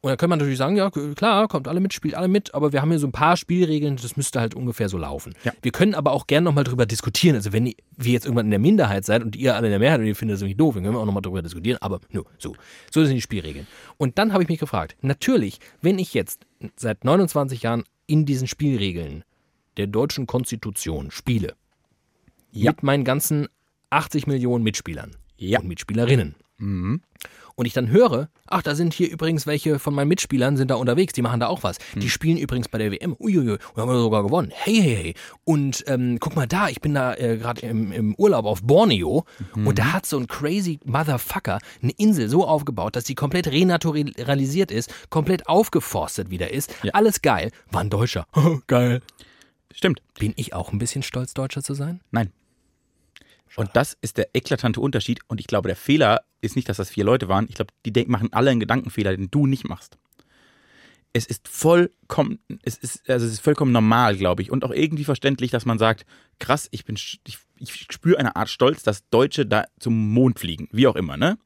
Und 0.06 0.10
dann 0.12 0.18
kann 0.20 0.30
man 0.30 0.38
natürlich 0.38 0.60
sagen, 0.60 0.76
ja 0.76 0.92
klar, 0.92 1.48
kommt 1.48 1.68
alle 1.68 1.80
mit, 1.80 1.92
spielt 1.92 2.14
alle 2.14 2.28
mit, 2.28 2.54
aber 2.54 2.72
wir 2.72 2.80
haben 2.84 2.92
hier 2.92 3.00
so 3.00 3.08
ein 3.08 3.12
paar 3.12 3.36
Spielregeln, 3.38 3.96
das 3.96 4.16
müsste 4.16 4.40
halt 4.40 4.54
ungefähr 4.54 4.88
so 4.88 5.00
laufen. 5.00 5.34
Ja. 5.44 5.52
Wir 5.64 5.72
können 5.72 5.96
aber 5.96 6.12
auch 6.12 6.28
gerne 6.28 6.46
nochmal 6.46 6.64
drüber 6.64 6.86
diskutieren. 6.86 7.36
Also 7.36 7.54
wenn 7.54 7.66
wir 7.98 8.14
jetzt 8.14 8.26
irgendwann 8.26 8.46
in 8.46 8.52
der 8.52 8.60
Minderheit 8.60 9.04
seid 9.04 9.24
und 9.24 9.36
ihr 9.36 9.56
alle 9.56 9.66
in 9.66 9.72
der 9.72 9.80
Mehrheit 9.80 10.00
und 10.02 10.06
ihr 10.06 10.16
findet 10.16 10.36
das 10.36 10.42
irgendwie 10.44 10.58
doof, 10.58 10.76
dann 10.76 10.84
können 10.84 10.96
wir 10.96 11.00
auch 11.00 11.08
nochmal 11.08 11.24
drüber 11.24 11.42
diskutieren, 11.42 11.80
aber 11.82 12.02
nur 12.12 12.26
so. 12.38 12.56
So 12.92 13.04
sind 13.04 13.16
die 13.16 13.22
Spielregeln. 13.24 13.66
Und 13.98 14.20
dann 14.20 14.32
habe 14.32 14.44
ich 14.44 14.50
mich 14.50 14.60
gefragt, 14.60 14.96
natürlich, 15.02 15.58
wenn 15.82 15.98
ich 15.98 16.14
jetzt 16.14 16.46
seit 16.76 17.04
29 17.04 17.64
Jahren 17.64 17.84
in 18.06 18.28
diesen 18.28 18.48
Spielregeln 18.48 19.24
der 19.78 19.88
deutschen 19.88 20.28
Konstitution 20.28 21.10
spiele, 21.10 21.56
Ja. 22.52 22.70
mit 22.74 22.84
meinen 22.84 23.06
ganzen 23.06 23.48
80 23.90 24.28
Millionen 24.28 24.64
Mitspielern 24.64 25.16
Ja. 25.38 25.62
und 25.62 25.68
Mitspielerinnen. 25.68 26.36
Und 27.58 27.66
ich 27.66 27.74
dann 27.74 27.90
höre, 27.90 28.28
ach, 28.48 28.62
da 28.62 28.76
sind 28.76 28.94
hier 28.94 29.10
übrigens 29.10 29.48
welche 29.48 29.80
von 29.80 29.96
meinen 29.96 30.10
Mitspielern 30.10 30.58
sind 30.58 30.72
da 30.72 30.76
unterwegs, 30.76 31.14
die 31.14 31.22
machen 31.22 31.40
da 31.40 31.48
auch 31.48 31.64
was. 31.64 31.78
Die 31.96 32.10
spielen 32.10 32.38
übrigens 32.38 32.68
bei 32.68 32.78
der 32.78 32.92
WM. 32.92 33.16
Uiuiui, 33.18 33.54
und 33.54 33.78
haben 33.78 33.90
wir 33.90 33.98
sogar 34.00 34.24
gewonnen. 34.24 34.52
Hey, 34.54 34.76
hey, 34.76 34.96
hey. 34.96 35.14
Und 35.46 35.84
ähm, 35.88 36.18
guck 36.20 36.36
mal 36.36 36.48
da, 36.48 36.68
ich 36.68 36.82
bin 36.82 36.94
da 36.94 37.14
äh, 37.14 37.38
gerade 37.38 37.62
im, 37.62 37.94
im 37.94 38.16
Urlaub 38.16 38.46
auf 38.46 38.62
Borneo 38.62 39.24
und 39.56 39.80
da 39.80 39.94
hat 39.94 40.06
so 40.06 40.18
ein 40.18 40.28
crazy 40.28 40.80
Motherfucker 40.84 41.60
eine 41.82 41.94
Insel 41.94 42.28
so 42.28 42.46
aufgebaut, 42.46 42.98
dass 42.98 43.06
die 43.06 43.16
komplett 43.16 43.48
renaturalisiert 43.48 44.72
ist, 44.72 44.94
komplett 45.10 45.48
aufgeforstet 45.48 46.30
wieder 46.30 46.52
ist. 46.52 46.74
Ja. 46.84 46.94
Alles 46.94 47.22
geil. 47.22 47.52
War 47.72 47.82
ein 47.82 47.90
Deutscher. 47.90 48.28
geil. 48.68 49.02
Stimmt. 49.74 50.02
Bin 50.20 50.34
ich 50.36 50.54
auch 50.54 50.74
ein 50.74 50.80
bisschen 50.80 51.04
stolz, 51.04 51.34
Deutscher 51.34 51.64
zu 51.64 51.74
sein? 51.74 52.02
Nein. 52.12 52.32
Und 53.56 53.70
das 53.74 53.98
ist 54.02 54.18
der 54.18 54.30
eklatante 54.34 54.82
Unterschied. 54.82 55.22
Und 55.28 55.40
ich 55.40 55.48
glaube, 55.48 55.68
der 55.68 55.76
Fehler 55.76 56.22
ist 56.42 56.56
nicht, 56.56 56.68
dass 56.68 56.78
das 56.78 56.90
vier 56.90 57.06
Leute 57.06 57.28
waren. 57.28 57.46
Ich 57.48 57.56
glaube, 57.56 57.74
die 57.86 58.06
machen 58.06 58.34
alle 58.34 58.52
einen 58.52 58.60
Gedankenfehler, 58.60 59.16
den 59.16 59.32
du 59.32 59.48
nicht 59.48 59.68
machst. 59.68 59.98
Es 61.14 61.26
ist 61.26 61.48
vollkommen, 61.48 62.40
es 62.64 62.78
ist, 62.78 63.10
also 63.10 63.26
es 63.26 63.34
ist 63.34 63.40
vollkommen 63.40 63.72
normal, 63.72 64.18
glaube 64.18 64.42
ich, 64.42 64.52
und 64.52 64.66
auch 64.66 64.72
irgendwie 64.72 65.06
verständlich, 65.06 65.50
dass 65.50 65.66
man 65.66 65.80
sagt, 65.80 66.06
krass, 66.40 66.68
ich 66.72 66.84
bin, 66.84 66.98
ich, 66.98 67.38
ich 67.58 67.88
spüre 67.90 68.20
eine 68.20 68.36
Art 68.36 68.50
Stolz, 68.50 68.84
dass 68.84 69.08
Deutsche 69.10 69.46
da 69.46 69.64
zum 69.80 70.12
Mond 70.12 70.40
fliegen, 70.40 70.68
wie 70.74 70.88
auch 70.88 70.98
immer, 70.98 71.16
ne? 71.16 71.38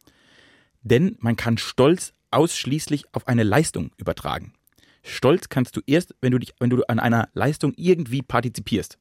Denn 0.82 1.18
man 1.20 1.36
kann 1.36 1.60
Stolz 1.60 2.14
ausschließlich 2.32 3.14
auf 3.14 3.28
eine 3.28 3.44
Leistung 3.44 3.92
übertragen. 3.98 4.54
Stolz 5.04 5.50
kannst 5.50 5.76
du 5.78 5.82
erst, 5.86 6.16
wenn 6.22 6.32
du 6.32 6.40
dich, 6.40 6.54
wenn 6.60 6.70
du 6.70 6.84
an 6.88 7.00
einer 7.00 7.30
Leistung 7.34 7.74
irgendwie 7.76 8.22
partizipierst. 8.22 8.98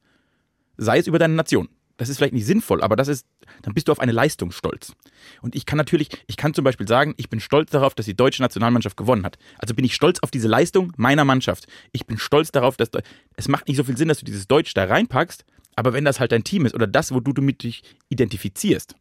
Sei 0.77 0.99
es 0.99 1.07
über 1.07 1.19
deine 1.19 1.33
Nation. 1.33 1.69
Das 1.99 2.07
ist 2.07 2.15
vielleicht 2.15 2.33
nicht 2.33 2.45
sinnvoll, 2.45 2.81
aber 2.81 2.95
das 2.95 3.09
ist, 3.09 3.27
dann 3.61 3.73
bist 3.73 3.89
du 3.89 3.91
auf 3.91 3.99
eine 3.99 4.13
Leistung 4.13 4.51
stolz. 4.51 4.93
Und 5.41 5.53
ich 5.53 5.65
kann 5.65 5.75
natürlich, 5.75 6.07
ich 6.27 6.37
kann 6.37 6.53
zum 6.53 6.63
Beispiel 6.63 6.87
sagen, 6.87 7.13
ich 7.17 7.29
bin 7.29 7.41
stolz 7.41 7.71
darauf, 7.71 7.93
dass 7.93 8.05
die 8.05 8.15
deutsche 8.15 8.41
Nationalmannschaft 8.41 8.95
gewonnen 8.95 9.25
hat. 9.25 9.37
Also 9.57 9.75
bin 9.75 9.83
ich 9.83 9.93
stolz 9.93 10.19
auf 10.21 10.31
diese 10.31 10.47
Leistung 10.47 10.93
meiner 10.95 11.25
Mannschaft. 11.25 11.67
Ich 11.91 12.07
bin 12.07 12.17
stolz 12.17 12.53
darauf, 12.53 12.77
dass 12.77 12.89
es 13.35 13.49
macht 13.49 13.67
nicht 13.67 13.75
so 13.75 13.83
viel 13.83 13.97
Sinn, 13.97 14.07
dass 14.07 14.19
du 14.19 14.25
dieses 14.25 14.47
Deutsch 14.47 14.73
da 14.73 14.85
reinpackst, 14.85 15.43
aber 15.75 15.91
wenn 15.91 16.05
das 16.05 16.21
halt 16.21 16.31
dein 16.31 16.45
Team 16.45 16.65
ist 16.65 16.73
oder 16.73 16.87
das, 16.87 17.13
wo 17.13 17.19
du 17.19 17.33
damit 17.33 17.63
dich 17.63 17.83
identifizierst, 18.07 18.95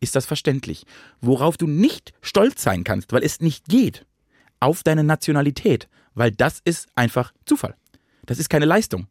ist 0.00 0.16
das 0.16 0.24
verständlich. 0.24 0.86
Worauf 1.20 1.58
du 1.58 1.66
nicht 1.66 2.14
stolz 2.22 2.62
sein 2.62 2.84
kannst, 2.84 3.12
weil 3.12 3.22
es 3.22 3.40
nicht 3.40 3.66
geht, 3.66 4.06
auf 4.60 4.82
deine 4.82 5.04
Nationalität, 5.04 5.88
weil 6.14 6.30
das 6.30 6.60
ist 6.64 6.88
einfach 6.94 7.34
Zufall. 7.44 7.74
Das 8.24 8.38
ist 8.38 8.48
keine 8.48 8.64
Leistung, 8.64 9.08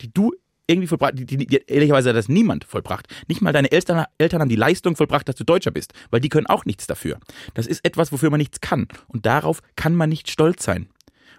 die 0.00 0.12
du 0.12 0.32
irgendwie 0.70 0.86
vollbracht, 0.86 1.18
die, 1.18 1.26
die, 1.26 1.36
die, 1.36 1.62
ehrlicherweise 1.66 2.10
hat 2.10 2.16
das 2.16 2.28
niemand 2.28 2.64
vollbracht. 2.64 3.06
Nicht 3.28 3.42
mal 3.42 3.52
deine 3.52 3.72
Eltern, 3.72 4.04
Eltern 4.18 4.40
haben 4.40 4.48
die 4.48 4.56
Leistung 4.56 4.96
vollbracht, 4.96 5.28
dass 5.28 5.36
du 5.36 5.44
Deutscher 5.44 5.70
bist, 5.70 5.92
weil 6.10 6.20
die 6.20 6.28
können 6.28 6.46
auch 6.46 6.64
nichts 6.64 6.86
dafür. 6.86 7.18
Das 7.54 7.66
ist 7.66 7.84
etwas, 7.84 8.12
wofür 8.12 8.30
man 8.30 8.38
nichts 8.38 8.60
kann. 8.60 8.86
Und 9.08 9.26
darauf 9.26 9.60
kann 9.76 9.94
man 9.94 10.08
nicht 10.08 10.30
stolz 10.30 10.64
sein. 10.64 10.88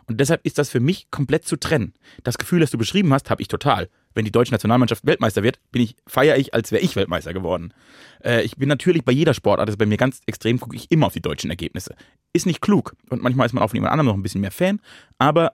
Und 0.05 0.19
deshalb 0.19 0.45
ist 0.45 0.57
das 0.57 0.69
für 0.69 0.79
mich 0.79 1.09
komplett 1.09 1.45
zu 1.45 1.55
trennen. 1.55 1.93
Das 2.23 2.38
Gefühl, 2.38 2.59
das 2.59 2.71
du 2.71 2.77
beschrieben 2.77 3.13
hast, 3.13 3.29
habe 3.29 3.41
ich 3.41 3.47
total. 3.47 3.88
Wenn 4.13 4.25
die 4.25 4.32
deutsche 4.32 4.51
Nationalmannschaft 4.51 5.05
Weltmeister 5.05 5.41
wird, 5.41 5.59
bin 5.71 5.82
ich, 5.82 5.95
feiere 6.05 6.38
ich, 6.38 6.53
als 6.53 6.73
wäre 6.73 6.82
ich 6.82 6.97
Weltmeister 6.97 7.34
geworden. 7.34 7.73
Äh, 8.21 8.41
ich 8.41 8.57
bin 8.57 8.67
natürlich 8.67 9.05
bei 9.05 9.13
jeder 9.13 9.34
Sportart, 9.34 9.69
das 9.69 9.75
ist 9.75 9.79
bei 9.79 9.86
mir 9.86 9.97
ganz 9.97 10.19
extrem, 10.25 10.59
gucke 10.59 10.75
ich 10.75 10.91
immer 10.91 11.05
auf 11.07 11.13
die 11.13 11.21
deutschen 11.21 11.49
Ergebnisse. 11.49 11.95
Ist 12.34 12.45
nicht 12.45 12.59
klug. 12.59 12.95
Und 13.09 13.21
manchmal 13.21 13.45
ist 13.45 13.53
man 13.53 13.63
auch 13.63 13.69
von 13.69 13.77
jemand 13.77 13.93
anderem 13.93 14.07
noch 14.07 14.15
ein 14.15 14.23
bisschen 14.23 14.41
mehr 14.41 14.51
Fan. 14.51 14.82
Aber 15.17 15.53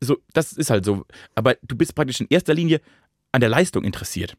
so, 0.00 0.18
das 0.32 0.52
ist 0.52 0.70
halt 0.70 0.84
so. 0.84 1.04
Aber 1.34 1.56
du 1.62 1.76
bist 1.76 1.94
praktisch 1.94 2.20
in 2.20 2.26
erster 2.28 2.54
Linie 2.54 2.80
an 3.36 3.40
der 3.40 3.50
Leistung 3.50 3.84
interessiert. 3.84 4.36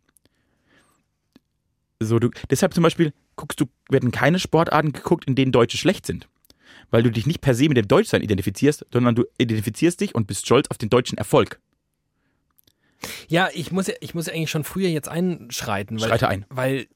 So, 1.99 2.19
du, 2.19 2.29
deshalb 2.49 2.73
zum 2.73 2.83
Beispiel 2.83 3.13
guckst 3.35 3.59
du, 3.61 3.65
werden 3.89 4.11
keine 4.11 4.39
Sportarten 4.39 4.91
geguckt, 4.91 5.25
in 5.25 5.35
denen 5.35 5.51
Deutsche 5.51 5.77
schlecht 5.77 6.05
sind. 6.05 6.27
Weil 6.89 7.03
du 7.03 7.11
dich 7.11 7.25
nicht 7.25 7.41
per 7.41 7.53
se 7.55 7.67
mit 7.67 7.77
dem 7.77 7.87
Deutschsein 7.87 8.21
identifizierst, 8.21 8.85
sondern 8.91 9.15
du 9.15 9.23
identifizierst 9.37 9.99
dich 10.01 10.15
und 10.15 10.27
bist 10.27 10.45
stolz 10.45 10.67
auf 10.69 10.77
den 10.77 10.89
deutschen 10.89 11.17
Erfolg. 11.17 11.59
Ja, 13.27 13.49
ich 13.53 13.71
muss, 13.71 13.87
ja- 13.87 13.95
ich 14.01 14.13
muss 14.15 14.27
eigentlich 14.29 14.49
schon 14.49 14.63
früher 14.63 14.89
jetzt 14.89 15.07
einschreiten, 15.09 15.99
weil, 15.99 16.09
Schreite 16.09 16.27
ein. 16.27 16.45
weil 16.49 16.87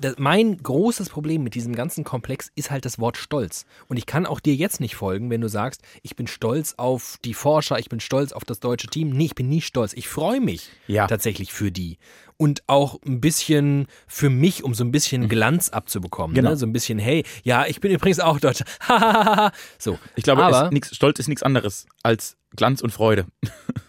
das, 0.00 0.14
mein 0.18 0.56
großes 0.62 1.08
Problem 1.10 1.42
mit 1.42 1.54
diesem 1.54 1.74
ganzen 1.74 2.04
Komplex 2.04 2.50
ist 2.54 2.70
halt 2.70 2.84
das 2.84 2.98
Wort 2.98 3.16
Stolz. 3.16 3.66
Und 3.88 3.96
ich 3.96 4.06
kann 4.06 4.26
auch 4.26 4.40
dir 4.40 4.54
jetzt 4.54 4.80
nicht 4.80 4.94
folgen, 4.96 5.30
wenn 5.30 5.40
du 5.40 5.48
sagst, 5.48 5.82
ich 6.02 6.16
bin 6.16 6.26
stolz 6.26 6.74
auf 6.76 7.18
die 7.24 7.34
Forscher, 7.34 7.78
ich 7.78 7.88
bin 7.88 8.00
stolz 8.00 8.32
auf 8.32 8.44
das 8.44 8.60
deutsche 8.60 8.86
Team. 8.88 9.10
Nee, 9.10 9.26
ich 9.26 9.34
bin 9.34 9.48
nie 9.48 9.60
stolz. 9.60 9.92
Ich 9.94 10.08
freue 10.08 10.40
mich 10.40 10.70
Ja. 10.86 11.06
tatsächlich 11.06 11.52
für 11.52 11.70
die. 11.72 11.98
Und 12.36 12.62
auch 12.68 13.00
ein 13.04 13.20
bisschen 13.20 13.86
für 14.06 14.30
mich, 14.30 14.62
um 14.62 14.72
so 14.72 14.84
ein 14.84 14.92
bisschen 14.92 15.28
Glanz 15.28 15.70
abzubekommen. 15.70 16.34
Genau. 16.36 16.50
Ne? 16.50 16.56
So 16.56 16.66
ein 16.66 16.72
bisschen, 16.72 16.98
hey, 17.00 17.24
ja, 17.42 17.66
ich 17.66 17.80
bin 17.80 17.90
übrigens 17.90 18.20
auch 18.20 18.38
Deutscher. 18.38 18.64
So. 19.78 19.98
Ich 20.14 20.22
glaube, 20.24 20.44
Aber, 20.44 20.66
es, 20.66 20.70
nix, 20.70 20.94
Stolz 20.94 21.18
ist 21.18 21.28
nichts 21.28 21.42
anderes 21.42 21.86
als 22.02 22.36
Glanz 22.54 22.80
und 22.80 22.90
Freude. 22.90 23.26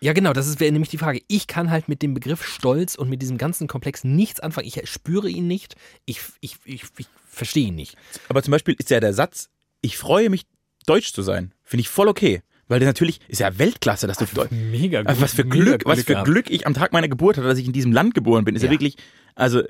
Ja, 0.00 0.12
genau, 0.12 0.32
das 0.32 0.46
ist- 0.46 0.60
wäre 0.60 0.70
nämlich 0.72 0.90
die 0.90 0.98
Frage. 0.98 1.20
Ich 1.28 1.46
kann 1.46 1.70
halt 1.70 1.88
mit 1.88 2.02
dem 2.02 2.14
Begriff 2.14 2.44
Stolz 2.44 2.94
und 2.94 3.08
mit 3.10 3.20
diesem 3.20 3.36
ganzen 3.38 3.66
Komplex 3.66 4.04
nichts 4.04 4.38
anfangen. 4.40 4.66
Ich 4.68 4.80
spüre 4.88 5.28
ihn 5.28 5.46
nicht. 5.46 5.74
Ich, 6.06 6.20
ich, 6.40 6.56
ich, 6.64 6.84
ich 6.96 7.06
verstehe 7.26 7.66
ihn 7.68 7.74
nicht. 7.74 7.96
Aber 8.28 8.42
zum 8.42 8.52
Beispiel 8.52 8.74
ist 8.78 8.90
ja 8.90 9.00
der 9.00 9.12
Satz, 9.14 9.48
ich 9.80 9.96
freue 9.98 10.30
mich, 10.30 10.46
deutsch 10.86 11.12
zu 11.12 11.22
sein, 11.22 11.52
finde 11.64 11.80
ich 11.82 11.88
voll 11.88 12.08
okay. 12.08 12.42
Weil 12.68 12.80
das 12.80 12.86
natürlich 12.86 13.20
ist 13.28 13.40
ja 13.40 13.58
Weltklasse, 13.58 14.06
dass 14.06 14.18
du 14.18 14.26
Deutsch. 14.26 14.50
Mega 14.52 15.00
gut. 15.00 15.08
Also 15.08 15.22
was 15.22 15.32
für 15.32 15.44
mega 15.44 15.64
Glück, 15.64 15.82
was 15.86 16.00
für 16.00 16.04
gehabt. 16.12 16.26
Glück 16.26 16.50
ich 16.50 16.66
am 16.66 16.74
Tag 16.74 16.92
meiner 16.92 17.08
Geburt 17.08 17.38
hatte, 17.38 17.46
dass 17.48 17.58
ich 17.58 17.66
in 17.66 17.72
diesem 17.72 17.92
Land 17.92 18.14
geboren 18.14 18.44
bin. 18.44 18.54
Ist 18.56 18.62
ja, 18.62 18.66
Ja. 18.66 18.72
wirklich, 18.72 18.96
also 19.34 19.62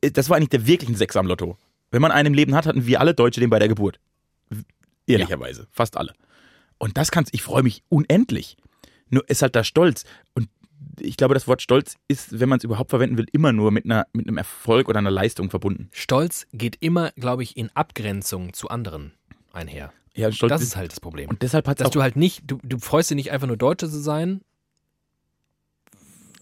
äh, 0.00 0.10
das 0.12 0.28
war 0.30 0.36
eigentlich 0.36 0.50
der 0.50 0.66
wirkliche 0.66 0.94
Sechser 0.96 1.18
am 1.20 1.26
Lotto. 1.26 1.58
Wenn 1.90 2.00
man 2.02 2.12
einen 2.12 2.28
im 2.28 2.34
Leben 2.34 2.54
hat, 2.54 2.66
hatten 2.66 2.86
wir 2.86 3.00
alle 3.00 3.14
Deutsche 3.14 3.40
den 3.40 3.50
bei 3.50 3.58
der 3.58 3.66
Geburt. 3.68 3.98
Ehrlicherweise, 5.06 5.66
fast 5.72 5.96
alle. 5.96 6.14
Und 6.78 6.96
das 6.98 7.10
kannst, 7.10 7.32
ich 7.34 7.42
freue 7.42 7.62
mich 7.62 7.82
unendlich. 7.88 8.56
Nur 9.10 9.28
ist 9.28 9.42
halt 9.42 9.56
da 9.56 9.64
Stolz. 9.64 10.04
Und 10.34 10.48
ich 11.00 11.16
glaube, 11.16 11.34
das 11.34 11.46
Wort 11.46 11.62
Stolz 11.62 11.96
ist, 12.08 12.40
wenn 12.40 12.48
man 12.48 12.58
es 12.58 12.64
überhaupt 12.64 12.90
verwenden 12.90 13.18
will, 13.18 13.26
immer 13.32 13.52
nur 13.52 13.70
mit, 13.70 13.84
einer, 13.84 14.06
mit 14.12 14.26
einem 14.26 14.38
Erfolg 14.38 14.88
oder 14.88 14.98
einer 14.98 15.10
Leistung 15.10 15.50
verbunden. 15.50 15.88
Stolz 15.92 16.46
geht 16.52 16.76
immer, 16.80 17.12
glaube 17.12 17.42
ich, 17.42 17.56
in 17.56 17.70
Abgrenzung 17.74 18.52
zu 18.52 18.68
anderen 18.68 19.12
einher. 19.52 19.92
Ja, 20.14 20.32
Stolz 20.32 20.50
Das 20.50 20.62
ist 20.62 20.76
halt 20.76 20.92
das 20.92 21.00
Problem. 21.00 21.28
und 21.28 21.42
deshalb 21.42 21.68
hat 21.68 21.78
es 21.78 21.84
Dass 21.84 21.92
du 21.92 22.02
halt 22.02 22.16
nicht, 22.16 22.42
du, 22.46 22.58
du 22.62 22.78
freust 22.78 23.10
dich 23.10 23.16
nicht 23.16 23.32
einfach 23.32 23.46
nur 23.46 23.58
Deutsche 23.58 23.88
zu 23.88 24.00
sein, 24.00 24.40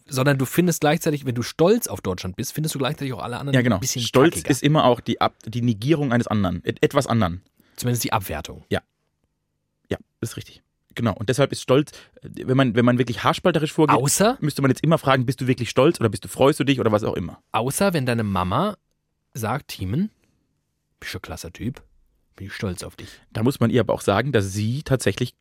sondern 0.06 0.38
du 0.38 0.44
findest 0.44 0.80
gleichzeitig, 0.80 1.26
wenn 1.26 1.34
du 1.34 1.42
stolz 1.42 1.86
auf 1.86 2.00
Deutschland 2.00 2.36
bist, 2.36 2.52
findest 2.52 2.74
du 2.74 2.78
gleichzeitig 2.78 3.12
auch 3.14 3.22
alle 3.22 3.38
anderen 3.38 3.54
ja, 3.54 3.62
genau. 3.62 3.76
ein 3.76 3.80
bisschen 3.80 4.02
Stolz 4.02 4.34
kackiger. 4.34 4.50
ist 4.50 4.62
immer 4.62 4.84
auch 4.84 5.00
die, 5.00 5.20
Ab 5.20 5.34
die 5.44 5.62
Negierung 5.62 6.12
eines 6.12 6.26
anderen, 6.26 6.62
et 6.64 6.82
etwas 6.82 7.06
anderen. 7.06 7.42
Zumindest 7.76 8.04
die 8.04 8.12
Abwertung. 8.12 8.64
Ja, 8.70 8.82
das 10.24 10.30
ist 10.30 10.36
richtig. 10.38 10.63
Genau. 10.94 11.14
Und 11.14 11.28
deshalb 11.28 11.52
ist 11.52 11.62
Stolz, 11.62 11.92
äh, 12.22 12.28
wenn 12.46 12.56
man, 12.56 12.74
wenn 12.74 12.84
man 12.84 12.98
wirklich 12.98 13.24
haarspalterisch 13.24 13.72
vorgeht, 13.72 13.96
Außer, 13.96 14.38
müsste 14.40 14.62
man 14.62 14.70
jetzt 14.70 14.82
immer 14.82 14.98
fragen, 14.98 15.26
bist 15.26 15.40
du 15.40 15.46
wirklich 15.46 15.70
stolz 15.70 16.00
oder 16.00 16.08
bist 16.08 16.24
du, 16.24 16.28
freust 16.28 16.60
du 16.60 16.64
dich 16.64 16.80
oder 16.80 16.92
was 16.92 17.04
auch 17.04 17.14
immer. 17.14 17.42
außer 17.52 17.92
wenn 17.92 18.06
deine 18.06 18.24
Mama 18.24 18.76
sagt, 19.32 19.68
Thiemen, 19.68 20.10
bist 21.00 21.12
schon 21.12 21.20
ein 21.20 21.22
klasser 21.22 21.52
Typ, 21.52 21.82
bin 22.36 22.46
ich 22.46 22.52
stolz 22.52 22.82
auf 22.82 22.96
dich. 22.96 23.08
Da 23.32 23.42
muss 23.42 23.60
man 23.60 23.70
ihr 23.70 23.80
aber 23.80 23.92
auch 23.92 24.00
sagen, 24.00 24.32
dass 24.32 24.52
sie 24.52 24.82
tatsächlich 24.82 25.34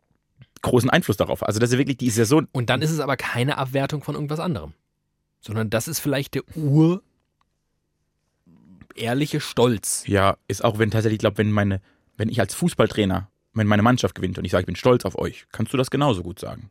großen 0.62 0.90
Einfluss 0.90 1.18
darauf 1.18 1.42
hat. 1.42 1.48
Also 1.48 1.60
dass 1.60 1.70
sie 1.70 1.78
wirklich, 1.78 1.98
die 1.98 2.08
ist 2.08 2.18
ja 2.18 2.26
so, 2.26 2.42
Und 2.52 2.70
dann 2.70 2.82
ist 2.82 2.92
es 2.92 3.00
aber 3.00 3.18
keine 3.18 3.58
Abwertung 3.58 4.04
von 4.04 4.16
irgendwas 4.16 4.40
anderem. 4.40 4.74
Sondern 5.40 5.70
das 5.70 5.88
ist 5.88 6.00
vielleicht 6.00 6.36
der 6.36 6.44
ur 6.56 7.04
ehrliche 8.96 9.42
Stolz. 9.42 10.04
ja, 10.08 10.38
ist 10.48 10.64
auch 10.64 10.80
wenn 10.80 10.92
tatsächlich, 10.92 11.16
ich 11.16 11.20
glaube, 11.20 11.38
wenn 11.38 11.52
meine, 11.52 11.82
wenn 12.18 12.30
ich 12.30 12.40
als 12.40 12.54
Fußballtrainer, 12.54 13.30
wenn 13.54 13.68
meine 13.68 13.84
Mannschaft 13.84 14.16
gewinnt 14.16 14.38
und 14.38 14.46
ich 14.46 14.52
sage, 14.52 14.64
ich 14.64 14.68
bin 14.68 14.76
stolz 14.76 15.06
auf 15.06 15.18
euch, 15.18 15.46
kannst 15.52 15.74
du 15.74 15.78
das 15.78 15.92
genauso 15.92 16.24
gut 16.24 16.40
sagen. 16.40 16.70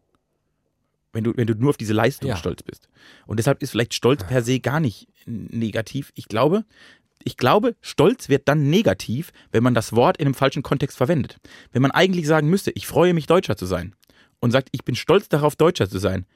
Wenn 1.13 1.25
du, 1.25 1.37
wenn 1.37 1.47
du 1.47 1.55
nur 1.55 1.71
auf 1.71 1.77
diese 1.77 1.93
Leistung 1.93 2.31
Ja. 2.31 2.37
stolz 2.37 2.63
bist. 2.63 2.89
Und 3.27 3.39
deshalb 3.39 3.63
ist 3.63 3.71
vielleicht 3.71 3.93
Stolz 3.95 4.25
per 4.25 4.43
se 4.43 4.61
gar 4.61 4.81
nicht 4.81 5.09
negativ. 5.27 6.11
Ich 6.15 6.27
glaube, 6.27 6.65
ich 7.23 7.37
glaube, 7.37 7.77
Stolz 7.83 8.29
wird 8.29 8.49
dann 8.49 8.71
negativ, 8.71 9.33
wenn 9.53 9.63
man 9.63 9.75
das 9.75 9.93
Wort 9.93 10.17
in 10.17 10.27
einem 10.27 10.35
falschen 10.35 10.63
Kontext 10.63 10.97
verwendet. 10.97 11.37
Wenn 11.71 11.83
man 11.83 11.91
eigentlich 11.91 12.27
sagen 12.27 12.49
müsste, 12.49 12.71
ich 12.73 12.87
freue 12.87 13.15
mich, 13.15 13.27
Deutscher 13.27 13.57
zu 13.57 13.67
sein 13.67 13.95
und 14.41 14.51
sagt, 14.51 14.69
ich 14.73 14.85
bin 14.85 14.97
stolz 14.97 15.29
darauf, 15.29 15.55
Deutscher 15.55 15.89
zu 15.89 15.99
sein, 15.99 16.27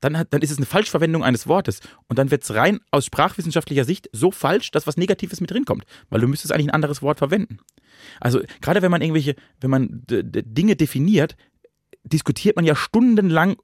dann, 0.00 0.24
dann 0.30 0.42
ist 0.42 0.50
es 0.50 0.58
eine 0.58 0.66
Falschverwendung 0.66 1.24
eines 1.24 1.46
Wortes. 1.46 1.80
Und 2.08 2.18
dann 2.18 2.30
wird 2.30 2.42
es 2.42 2.54
rein 2.54 2.80
aus 2.90 3.06
sprachwissenschaftlicher 3.06 3.84
Sicht 3.84 4.08
so 4.12 4.30
falsch, 4.30 4.70
dass 4.70 4.86
was 4.86 4.96
Negatives 4.96 5.40
mit 5.40 5.50
drin 5.50 5.64
kommt. 5.64 5.84
Weil 6.10 6.20
du 6.20 6.28
müsstest 6.28 6.52
eigentlich 6.52 6.68
ein 6.68 6.74
anderes 6.74 7.02
Wort 7.02 7.18
verwenden. 7.18 7.58
Also 8.20 8.40
gerade 8.60 8.82
wenn 8.82 8.90
man 8.90 9.00
irgendwelche, 9.00 9.36
wenn 9.60 9.70
man 9.70 9.88
Dinge 10.06 10.76
definiert, 10.76 11.36
diskutiert 12.04 12.56
man 12.56 12.64
ja 12.64 12.76
stundenlang 12.76 13.56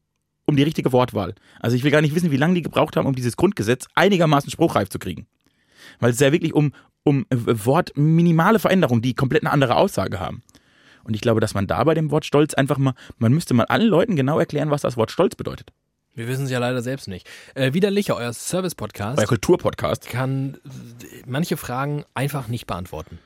um 0.47 0.57
die 0.57 0.63
richtige 0.63 0.93
Wortwahl. 0.93 1.35
Also 1.61 1.77
ich 1.77 1.85
will 1.85 1.91
gar 1.91 2.01
nicht 2.01 2.15
wissen, 2.15 2.31
wie 2.31 2.37
lange 2.37 2.55
die 2.55 2.63
gebraucht 2.63 2.97
haben, 2.97 3.07
um 3.07 3.15
dieses 3.15 3.37
Grundgesetz 3.37 3.87
einigermaßen 3.95 4.51
spruchreif 4.51 4.89
zu 4.89 4.99
kriegen. 4.99 5.27
Weil 6.01 6.11
es 6.11 6.21
ja 6.21 6.33
wirklich 6.33 6.55
um, 6.55 6.73
um 7.05 7.27
äh, 7.31 7.37
Wort 7.65 7.93
minimale 7.97 8.59
Veränderungen, 8.59 9.03
die 9.03 9.15
komplett 9.15 9.43
eine 9.43 9.53
andere 9.53 9.77
Aussage 9.77 10.19
haben. 10.19 10.43
Und 11.05 11.15
ich 11.15 11.21
glaube, 11.21 11.41
dass 11.41 11.55
man 11.55 11.67
da 11.67 11.83
bei 11.85 11.95
dem 11.95 12.11
Wort 12.11 12.25
Stolz 12.25 12.55
einfach 12.55 12.79
mal, 12.79 12.95
man 13.19 13.33
müsste 13.33 13.55
mal 13.55 13.65
allen 13.65 13.89
Leuten 13.89 14.17
genau 14.17 14.39
erklären, 14.39 14.71
was 14.71 14.83
das 14.83 14.97
Wort 14.97 15.11
Stolz 15.11 15.35
bedeutet. 15.35 15.73
Wir 16.15 16.29
wissen 16.29 16.45
es 16.45 16.51
ja 16.51 16.59
leider 16.59 16.83
selbst 16.83 17.09
nicht. 17.09 17.27
Äh, 17.55 17.73
Widerlicher, 17.73 18.17
euer 18.17 18.33
Service-Podcast, 18.33 19.19
Euer 19.19 19.27
Kulturpodcast. 19.27 20.09
kann 20.09 20.59
äh, 20.65 21.23
manche 21.27 21.57
Fragen 21.57 22.05
einfach 22.15 22.49
nicht 22.49 22.67
beantworten. 22.67 23.19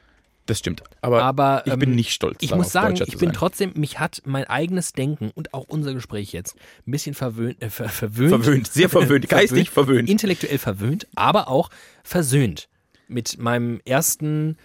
Das 0.47 0.61
stimmt. 0.61 0.85
Aber, 1.01 1.25
Aber 1.25 1.63
ich 1.67 1.73
ähm, 1.73 1.81
bin 1.81 1.95
nicht 1.97 2.13
stolz 2.13 2.37
Ich 2.41 2.55
muss 2.55 2.71
sagen, 2.71 2.95
ich 2.95 3.19
bin 3.19 3.31
sein. 3.31 3.33
trotzdem, 3.33 3.73
mich 3.75 3.99
hat 3.99 4.23
mein 4.25 4.45
eigenes 4.45 4.93
Denken 4.93 5.33
und 5.35 5.53
auch 5.53 5.65
unser 5.67 5.93
Gespräch 5.93 6.33
jetzt 6.33 6.55
ein 6.87 6.93
bisschen 6.93 7.15
verwöhnt, 7.15 7.61
äh, 7.61 7.69
ver 7.69 7.89
verwöhnt. 7.89 8.31
Verwöhnt, 8.31 8.69
sehr 8.69 8.89
verwöhnt, 8.89 9.29
geistig 9.29 9.71
verwöhnt. 9.71 10.09
Intellektuell 10.09 10.59
verwöhnt, 10.59 11.09
aber 11.17 11.49
auch 11.49 11.71
versöhnt 12.05 12.69
mit 13.09 13.39
meinem 13.39 13.81
ersten 13.85 14.57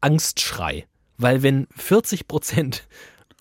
Angstschrei. 0.00 0.86
Weil 1.18 1.42
wenn 1.42 1.66
40 1.76 2.26
Prozent 2.26 2.86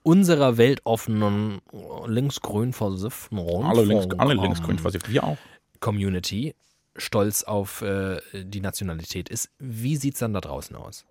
unserer 0.06 0.58
weltoffenen, 0.58 1.60
linksgrün 2.06 2.74
versifften 2.74 3.40
alle 3.40 3.84
links, 3.84 4.06
alle 4.18 4.34
Rundfunk- 4.36 4.42
linksgrün 4.44 4.78
versifft, 4.80 5.10
wir 5.12 5.24
auch. 5.24 5.38
Community 5.80 6.54
stolz 6.96 7.44
auf 7.44 7.82
äh, 7.82 8.20
die 8.34 8.62
Nationalität 8.62 9.30
ist, 9.30 9.50
wie 9.60 9.98
sieht 9.98 10.14
es 10.14 10.20
dann 10.20 10.34
da 10.34 10.42
draußen 10.42 10.76
aus? 10.76 11.06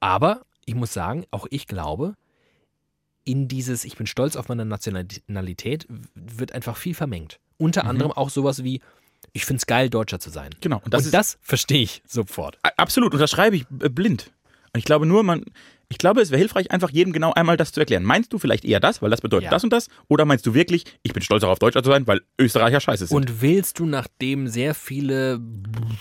Aber 0.00 0.44
ich 0.64 0.74
muss 0.74 0.92
sagen, 0.92 1.24
auch 1.30 1.46
ich 1.50 1.66
glaube, 1.66 2.14
in 3.24 3.46
dieses 3.46 3.84
Ich 3.84 3.96
bin 3.96 4.06
stolz 4.06 4.34
auf 4.36 4.48
meine 4.48 4.64
Nationalität 4.64 5.86
wird 6.14 6.52
einfach 6.52 6.76
viel 6.76 6.94
vermengt. 6.94 7.38
Unter 7.58 7.84
Mhm. 7.84 7.90
anderem 7.90 8.12
auch 8.12 8.30
sowas 8.30 8.64
wie, 8.64 8.80
ich 9.32 9.44
finde 9.44 9.58
es 9.58 9.66
geil, 9.66 9.90
Deutscher 9.90 10.18
zu 10.18 10.30
sein. 10.30 10.50
Genau. 10.60 10.78
Und 10.78 10.86
Und 10.86 10.94
das 10.94 11.10
das, 11.10 11.38
verstehe 11.42 11.82
ich 11.82 12.02
sofort. 12.06 12.58
Absolut, 12.76 13.12
unterschreibe 13.12 13.54
ich 13.56 13.66
äh, 13.80 13.88
blind. 13.88 14.32
Und 14.74 14.78
ich 14.78 14.84
glaube 14.84 15.04
nur, 15.06 15.22
man, 15.22 15.44
ich 15.88 15.98
glaube, 15.98 16.22
es 16.22 16.30
wäre 16.30 16.38
hilfreich, 16.38 16.70
einfach 16.70 16.88
jedem 16.90 17.12
genau 17.12 17.32
einmal 17.34 17.56
das 17.58 17.72
zu 17.72 17.80
erklären. 17.80 18.04
Meinst 18.04 18.32
du 18.32 18.38
vielleicht 18.38 18.64
eher 18.64 18.80
das, 18.80 19.02
weil 19.02 19.10
das 19.10 19.20
bedeutet 19.20 19.44
Ja. 19.44 19.50
das 19.50 19.64
und 19.64 19.70
das? 19.70 19.88
Oder 20.08 20.24
meinst 20.24 20.46
du 20.46 20.54
wirklich, 20.54 20.84
ich 21.02 21.12
bin 21.12 21.22
stolz 21.22 21.42
darauf, 21.42 21.58
Deutscher 21.58 21.82
zu 21.82 21.90
sein, 21.90 22.06
weil 22.06 22.22
Österreicher 22.38 22.80
scheiße 22.80 23.06
sind? 23.06 23.16
Und 23.16 23.42
willst 23.42 23.78
du, 23.78 23.84
nachdem 23.86 24.48
sehr 24.48 24.74
viele 24.74 25.40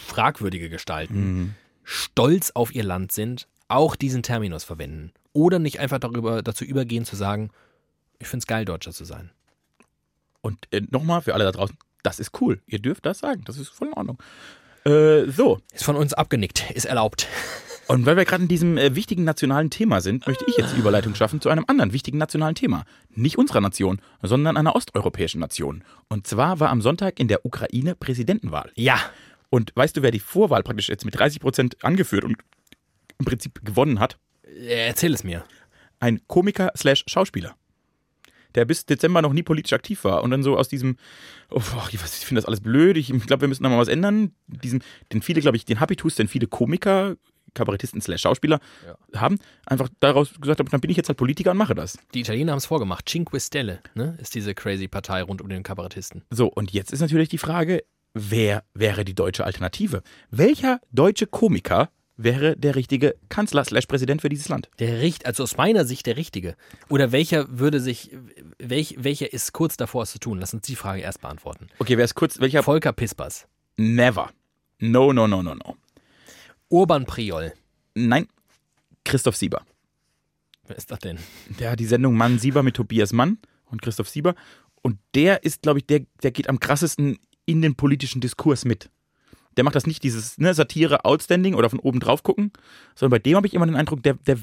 fragwürdige 0.07 0.69
Gestalten 0.69 1.15
Mhm. 1.41 1.53
stolz 1.83 2.51
auf 2.51 2.73
ihr 2.73 2.83
Land 2.83 3.11
sind, 3.11 3.47
auch 3.67 3.95
diesen 3.97 4.23
Terminus 4.23 4.63
verwenden? 4.63 5.11
Oder 5.33 5.59
nicht 5.59 5.79
einfach 5.79 5.99
darüber, 5.99 6.41
dazu 6.41 6.63
übergehen 6.63 7.03
zu 7.05 7.15
sagen, 7.17 7.49
ich 8.19 8.27
finde 8.27 8.43
es 8.43 8.47
geil, 8.47 8.63
Deutscher 8.65 8.91
zu 8.93 9.03
sein? 9.03 9.31
Und 10.41 10.67
äh, 10.71 10.81
nochmal 10.89 11.21
für 11.21 11.33
alle 11.33 11.43
da 11.43 11.51
draußen, 11.51 11.77
das 12.03 12.19
ist 12.19 12.39
cool. 12.41 12.61
Ihr 12.67 12.79
dürft 12.79 13.05
das 13.05 13.19
sagen, 13.19 13.43
das 13.45 13.57
ist 13.57 13.69
voll 13.69 13.89
in 13.89 13.93
Ordnung. 13.93 14.17
Äh, 14.85 15.29
so, 15.29 15.59
Ist 15.73 15.83
von 15.83 15.95
uns 15.95 16.13
abgenickt, 16.13 16.71
ist 16.71 16.85
erlaubt. 16.85 17.27
und 17.87 18.05
weil 18.05 18.17
wir 18.17 18.25
gerade 18.25 18.43
in 18.43 18.47
diesem 18.47 18.77
äh, 18.77 18.95
wichtigen 18.95 19.23
nationalen 19.23 19.69
Thema 19.69 20.01
sind, 20.01 20.25
möchte 20.27 20.45
ich 20.47 20.57
jetzt 20.57 20.73
die 20.75 20.79
Überleitung 20.79 21.13
schaffen 21.15 21.39
zu 21.41 21.49
einem 21.49 21.65
anderen 21.67 21.93
wichtigen 21.93 22.17
nationalen 22.17 22.55
Thema. 22.55 22.83
Nicht 23.09 23.37
unserer 23.37 23.61
Nation, 23.61 24.01
sondern 24.23 24.57
einer 24.57 24.75
osteuropäischen 24.75 25.39
Nation. 25.39 25.83
Und 26.07 26.25
zwar 26.27 26.59
war 26.59 26.69
am 26.69 26.81
Sonntag 26.81 27.19
in 27.19 27.27
der 27.27 27.45
Ukraine 27.45 27.95
Präsidentenwahl. 27.95 28.71
Ja, 28.75 28.99
Und 29.49 29.71
weißt 29.75 29.97
du, 29.97 30.01
wer 30.01 30.11
die 30.11 30.19
Vorwahl 30.19 30.63
praktisch 30.63 30.89
jetzt 30.89 31.05
mit 31.05 31.17
30 31.17 31.41
Prozent 31.41 31.83
angeführt 31.83 32.23
und 32.23 32.37
im 33.19 33.25
Prinzip 33.25 33.63
gewonnen 33.63 33.99
hat? 33.99 34.17
äh, 34.45 34.87
erzähl 34.87 35.13
es 35.13 35.23
mir. 35.23 35.43
Ein 35.99 36.21
Komiker 36.27 36.71
slash 36.75 37.03
Schauspieler. 37.07 37.55
Der 38.55 38.65
bis 38.65 38.85
Dezember 38.85 39.21
noch 39.21 39.33
nie 39.33 39.43
politisch 39.43 39.73
aktiv 39.73 40.03
war 40.03 40.23
und 40.23 40.31
dann 40.31 40.43
so 40.43 40.57
aus 40.57 40.69
diesem, 40.69 40.97
oh, 41.49 41.61
ich, 41.91 41.99
finde 41.99 42.41
das 42.41 42.45
alles 42.45 42.61
blöd, 42.61 42.97
ich 42.97 43.07
glaube, 43.25 43.41
wir 43.41 43.47
müssen 43.47 43.63
da 43.63 43.69
mal 43.69 43.77
was 43.77 43.87
ändern. 43.87 44.31
Diesem, 44.47 44.81
den 45.11 45.21
viele, 45.21 45.41
glaube 45.41 45.57
ich, 45.57 45.65
den 45.65 45.79
Habitus, 45.79 46.15
den 46.15 46.27
viele 46.27 46.47
Komiker, 46.47 47.15
Kabarettisten 47.53 48.01
slash 48.01 48.21
Schauspieler 48.21 48.59
haben, 49.15 49.37
einfach 49.65 49.89
daraus 49.99 50.33
gesagt 50.39 50.59
haben, 50.59 50.69
dann 50.69 50.81
bin 50.81 50.89
ich 50.89 50.97
jetzt 50.97 51.09
halt 51.09 51.17
Politiker 51.17 51.51
und 51.51 51.57
mache 51.57 51.75
das. 51.75 51.97
Die 52.13 52.21
Italiener 52.21 52.53
haben 52.53 52.59
es 52.59 52.65
vorgemacht. 52.65 53.09
Cinque 53.09 53.39
Stelle 53.39 53.81
ne, 53.93 54.17
ist 54.21 54.35
diese 54.35 54.53
crazy 54.53 54.87
Partei 54.87 55.21
rund 55.21 55.41
um 55.41 55.49
den 55.49 55.63
Kabarettisten. 55.63 56.23
So, 56.29 56.47
und 56.47 56.71
jetzt 56.71 56.93
ist 56.93 57.01
natürlich 57.01 57.29
die 57.29 57.37
Frage, 57.37 57.83
wer 58.13 58.63
wäre 58.73 59.03
die 59.03 59.15
deutsche 59.15 59.45
Alternative? 59.45 60.01
Welcher 60.29 60.79
deutsche 60.91 61.27
Komiker 61.27 61.89
wäre 62.23 62.55
der 62.57 62.75
richtige 62.75 63.15
Kanzler 63.29 63.63
slash 63.63 63.85
Präsident 63.85 64.21
für 64.21 64.29
dieses 64.29 64.49
Land? 64.49 64.69
Der 64.79 65.01
Richt, 65.01 65.25
also 65.25 65.43
aus 65.43 65.57
meiner 65.57 65.85
Sicht 65.85 66.05
der 66.05 66.17
Richtige. 66.17 66.55
Oder 66.89 67.11
welcher 67.11 67.45
würde 67.49 67.79
sich, 67.79 68.11
welch, 68.59 68.95
welcher 68.99 69.31
ist 69.33 69.53
kurz 69.53 69.77
davor, 69.77 70.03
es 70.03 70.11
zu 70.11 70.19
tun? 70.19 70.39
Lass 70.39 70.53
uns 70.53 70.63
die 70.63 70.75
Frage 70.75 71.01
erst 71.01 71.21
beantworten. 71.21 71.67
Okay, 71.79 71.97
wer 71.97 72.05
ist 72.05 72.15
kurz, 72.15 72.39
welcher? 72.39 72.63
Volker 72.63 72.93
Pispers. 72.93 73.47
Never. 73.77 74.29
No, 74.79 75.13
no, 75.13 75.27
no, 75.27 75.41
no, 75.41 75.55
no. 75.55 75.75
Urban 76.69 77.05
Priol. 77.05 77.53
Nein, 77.95 78.27
Christoph 79.03 79.35
Sieber. 79.35 79.65
Wer 80.67 80.77
ist 80.77 80.91
das 80.91 80.99
denn? 80.99 81.17
Der 81.59 81.71
hat 81.71 81.79
die 81.79 81.85
Sendung 81.85 82.15
Mann 82.15 82.39
Sieber 82.39 82.63
mit 82.63 82.75
Tobias 82.75 83.11
Mann 83.11 83.39
und 83.65 83.81
Christoph 83.81 84.09
Sieber. 84.09 84.35
Und 84.81 84.97
der 85.13 85.43
ist, 85.43 85.61
glaube 85.61 85.79
ich, 85.79 85.85
der, 85.85 86.01
der 86.23 86.31
geht 86.31 86.49
am 86.49 86.59
krassesten 86.59 87.19
in 87.45 87.61
den 87.61 87.75
politischen 87.75 88.21
Diskurs 88.21 88.65
mit. 88.65 88.89
Der 89.61 89.63
macht 89.63 89.75
das 89.75 89.85
nicht 89.85 90.01
dieses 90.03 90.39
ne, 90.39 90.55
Satire 90.55 91.05
outstanding 91.05 91.53
oder 91.53 91.69
von 91.69 91.77
oben 91.77 91.99
drauf 91.99 92.23
gucken, 92.23 92.51
sondern 92.95 93.11
bei 93.11 93.19
dem 93.19 93.35
habe 93.35 93.45
ich 93.45 93.53
immer 93.53 93.67
den 93.67 93.75
Eindruck, 93.75 94.01
der, 94.01 94.15
der, 94.15 94.39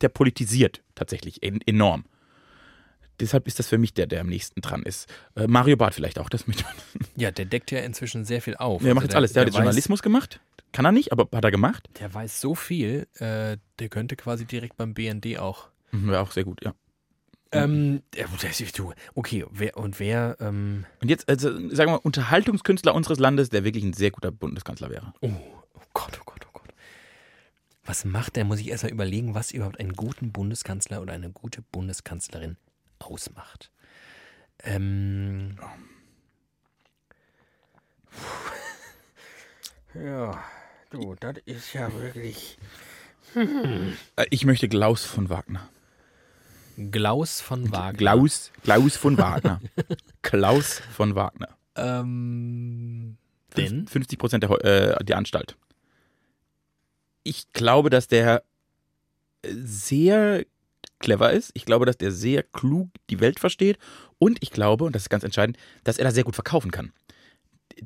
der 0.00 0.08
politisiert 0.10 0.80
tatsächlich 0.94 1.42
en 1.42 1.60
enorm. 1.66 2.04
Deshalb 3.18 3.48
ist 3.48 3.58
das 3.58 3.66
für 3.66 3.78
mich 3.78 3.94
der, 3.94 4.06
der 4.06 4.20
am 4.20 4.28
nächsten 4.28 4.60
dran 4.60 4.84
ist. 4.84 5.12
Äh, 5.34 5.48
Mario 5.48 5.76
Barth 5.76 5.94
vielleicht 5.94 6.20
auch 6.20 6.28
das 6.28 6.46
mit. 6.46 6.64
Ja, 7.16 7.32
der 7.32 7.46
deckt 7.46 7.72
ja 7.72 7.80
inzwischen 7.80 8.24
sehr 8.24 8.40
viel 8.40 8.54
auf. 8.54 8.80
Der 8.82 8.90
Also 8.90 8.94
macht 8.94 9.04
jetzt 9.06 9.16
alles. 9.16 9.32
Der, 9.32 9.40
hat 9.42 9.48
jetzt 9.48 9.54
weiß- 9.56 9.58
Journalismus 9.58 10.02
gemacht. 10.02 10.38
Kann 10.70 10.84
er 10.84 10.92
nicht, 10.92 11.10
aber 11.10 11.26
hat 11.36 11.42
er 11.44 11.50
gemacht. 11.50 11.88
Der 11.98 12.14
weiß 12.14 12.40
so 12.40 12.54
viel, 12.54 13.08
äh, 13.18 13.56
der 13.80 13.88
könnte 13.88 14.14
quasi 14.14 14.44
direkt 14.44 14.76
beim 14.76 14.94
BND 14.94 15.36
auch. 15.40 15.66
Mhm, 15.90 16.10
Wäre 16.10 16.20
auch 16.20 16.30
sehr 16.30 16.44
gut, 16.44 16.64
ja. 16.64 16.74
Ähm, 17.54 18.02
okay, 19.14 19.44
wer 19.50 19.76
und 19.76 19.98
wer, 20.00 20.36
ähm, 20.40 20.84
Und 21.00 21.08
jetzt, 21.08 21.28
also, 21.28 21.50
sagen 21.70 21.90
wir 21.90 21.92
mal, 21.92 21.96
Unterhaltungskünstler 21.96 22.94
unseres 22.94 23.18
Landes, 23.18 23.48
der 23.50 23.64
wirklich 23.64 23.84
ein 23.84 23.92
sehr 23.92 24.10
guter 24.10 24.30
Bundeskanzler 24.30 24.90
wäre. 24.90 25.12
oh, 25.20 25.30
oh 25.74 25.80
Gott, 25.92 26.18
oh 26.20 26.24
Gott, 26.26 26.46
oh 26.46 26.50
Gott. 26.52 26.68
Was 27.84 28.04
macht 28.04 28.36
der? 28.36 28.44
Muss 28.44 28.60
ich 28.60 28.68
erstmal 28.68 28.92
überlegen, 28.92 29.34
was 29.34 29.50
überhaupt 29.52 29.78
einen 29.80 29.92
guten 29.94 30.32
Bundeskanzler 30.32 31.00
oder 31.02 31.12
eine 31.12 31.30
gute 31.30 31.62
Bundeskanzlerin 31.62 32.56
ausmacht. 32.98 33.70
Ähm, 34.62 35.56
ja, 39.94 40.42
du, 40.90 41.14
das 41.20 41.36
ist 41.44 41.72
ja 41.72 41.92
wirklich. 41.92 42.58
Äh, 43.34 44.26
Ich 44.30 44.44
möchte 44.44 44.68
Klaus 44.68 45.04
von 45.04 45.28
Wagner. 45.28 45.68
Klaus 46.90 47.40
von 47.40 47.70
Wagner. 47.70 47.98
Klaus, 47.98 48.52
Klaus 48.62 48.96
von 48.96 49.18
Wagner. 49.18 49.60
Klaus 50.22 50.80
von 50.92 51.14
Wagner. 51.14 51.48
Ähm, 51.76 53.16
denn? 53.56 53.86
50 53.86 54.18
Prozent 54.18 54.42
der, 54.44 54.50
äh, 54.64 55.04
der 55.04 55.16
Anstalt. 55.16 55.56
Ich 57.22 57.52
glaube, 57.52 57.90
dass 57.90 58.08
der 58.08 58.42
sehr 59.46 60.44
clever 60.98 61.32
ist. 61.32 61.50
Ich 61.54 61.64
glaube, 61.64 61.86
dass 61.86 61.98
der 61.98 62.10
sehr 62.10 62.42
klug 62.42 62.88
die 63.10 63.20
Welt 63.20 63.38
versteht. 63.38 63.78
Und 64.18 64.38
ich 64.40 64.50
glaube, 64.50 64.84
und 64.84 64.94
das 64.94 65.02
ist 65.02 65.10
ganz 65.10 65.24
entscheidend, 65.24 65.58
dass 65.84 65.98
er 65.98 66.04
da 66.04 66.10
sehr 66.10 66.24
gut 66.24 66.34
verkaufen 66.34 66.70
kann. 66.70 66.92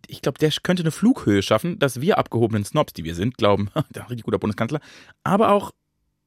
Ich 0.07 0.23
glaube, 0.23 0.39
der 0.39 0.51
könnte 0.63 0.83
eine 0.83 0.91
Flughöhe 0.91 1.43
schaffen, 1.43 1.79
dass 1.79 2.01
wir 2.01 2.19
abgehobenen 2.19 2.65
Snobs, 2.65 2.93
die 2.93 3.05
wir 3.05 3.15
sind, 3.15 3.39
glauben, 3.39 3.71
der 3.91 4.09
richtig 4.09 4.25
guter 4.25 4.39
Bundeskanzler, 4.39 4.81
aber 5.25 5.51
auch 5.51 5.73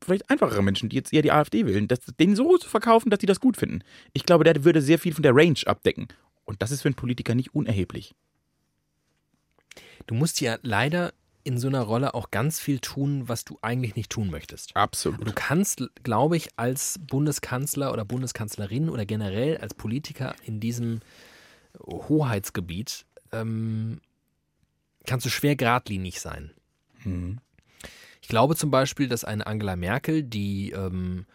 vielleicht 0.04 0.30
einfachere 0.30 0.64
Menschen, 0.64 0.89
die 0.89 0.95
jetzt 0.95 1.14
eher 1.14 1.22
die 1.22 1.32
AfD 1.32 1.66
wählen, 1.66 1.88
dass, 1.88 1.99
den 2.20 2.36
so 2.36 2.58
zu 2.58 2.70
verkaufen, 2.70 3.10
dass 3.10 3.20
die 3.20 3.26
das 3.26 3.39
gut 3.39 3.58
finden. 3.58 3.84
Ich 4.14 4.26
glaube, 4.26 4.43
der 4.43 4.64
würde 4.64 4.82
sehr 4.82 4.99
viel 4.99 5.14
von 5.14 5.24
der 5.24 5.36
Range 5.36 5.60
abdecken. 5.66 6.08
Und 6.45 6.62
das 6.62 6.72
ist 6.72 6.82
für 6.82 6.88
einen 6.88 6.95
Politiker 6.95 7.36
nicht 7.36 7.54
unerheblich. 7.54 8.16
Du 10.08 10.16
musst 10.16 10.41
ja 10.41 10.58
leider 10.64 11.14
in 11.43 11.58
so 11.58 11.68
einer 11.68 11.82
Rolle 11.82 12.14
auch 12.14 12.32
ganz 12.32 12.60
viel 12.60 12.80
tun, 12.80 13.28
was 13.28 13.45
du 13.45 13.58
eigentlich 13.62 13.95
nicht 13.95 14.12
tun 14.12 14.30
möchtest. 14.30 14.76
Absolut. 14.76 15.26
Du 15.26 15.32
kannst, 15.34 15.84
glaube 16.04 16.38
ich, 16.38 16.49
als 16.58 16.99
Bundeskanzler 16.99 17.91
oder 17.91 18.06
Bundeskanzlerin 18.06 18.89
oder 18.89 19.06
generell 19.06 19.58
als 19.58 19.74
Politiker 19.74 20.36
in 20.45 20.60
diesem 20.60 20.99
Hoheitsgebiet, 21.80 23.06
ähm, 23.32 24.02
kannst 25.06 25.26
du 25.26 25.30
schwer 25.30 25.56
geradlinig 25.56 26.20
sein. 26.20 26.52
Mhm. 27.04 27.39
Ich 28.22 28.28
glaube 28.28 28.55
zum 28.55 28.72
Beispiel, 28.72 29.07
dass 29.07 29.24
eine 29.24 29.45
Angela 29.47 29.76
Merkel, 29.76 30.24
die 30.24 30.72
ähm, 30.72 31.26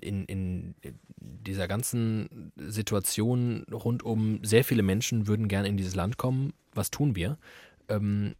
in, 0.00 0.24
in 0.26 0.74
dieser 1.16 1.68
ganzen 1.68 2.52
Situation 2.56 3.64
rund 3.72 4.02
um 4.02 4.42
sehr 4.42 4.64
viele 4.64 4.82
Menschen 4.82 5.26
würden 5.26 5.48
gerne 5.48 5.68
in 5.68 5.76
dieses 5.76 5.94
Land 5.94 6.16
kommen, 6.16 6.52
was 6.74 6.90
tun 6.90 7.16
wir, 7.16 7.38
ähm, 7.88 8.34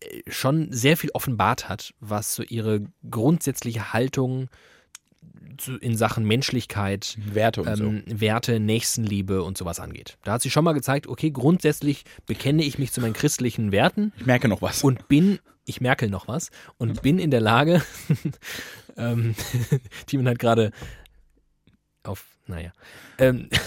äh, 0.00 0.22
schon 0.30 0.72
sehr 0.72 0.96
viel 0.96 1.10
offenbart 1.10 1.68
hat, 1.68 1.94
was 2.00 2.34
so 2.34 2.42
ihre 2.42 2.82
grundsätzliche 3.08 3.92
Haltung 3.92 4.48
zu, 5.58 5.76
in 5.76 5.96
Sachen 5.96 6.24
Menschlichkeit, 6.24 7.16
Werte 7.32 7.62
und 7.62 7.76
so. 7.76 7.84
ähm, 7.84 8.02
Werte, 8.06 8.60
Nächstenliebe 8.60 9.42
und 9.42 9.58
sowas 9.58 9.80
angeht. 9.80 10.16
Da 10.24 10.32
hat 10.32 10.42
sie 10.42 10.50
schon 10.50 10.64
mal 10.64 10.72
gezeigt, 10.72 11.06
okay, 11.06 11.30
grundsätzlich 11.30 12.04
bekenne 12.26 12.64
ich 12.64 12.78
mich 12.78 12.92
zu 12.92 13.00
meinen 13.00 13.12
christlichen 13.12 13.72
Werten 13.72 14.12
Ich 14.18 14.26
merke 14.26 14.48
noch 14.48 14.62
was. 14.62 14.82
und 14.82 15.08
bin, 15.08 15.38
ich 15.70 15.80
merke 15.80 16.08
noch 16.08 16.28
was, 16.28 16.50
und 16.76 17.00
bin 17.00 17.18
in 17.18 17.30
der 17.30 17.40
Lage, 17.40 17.82
ähm, 18.96 19.34
Timon 20.06 20.28
hat 20.28 20.38
gerade 20.38 20.72
auf, 22.02 22.24
naja, 22.46 22.72
ähm, 23.18 23.48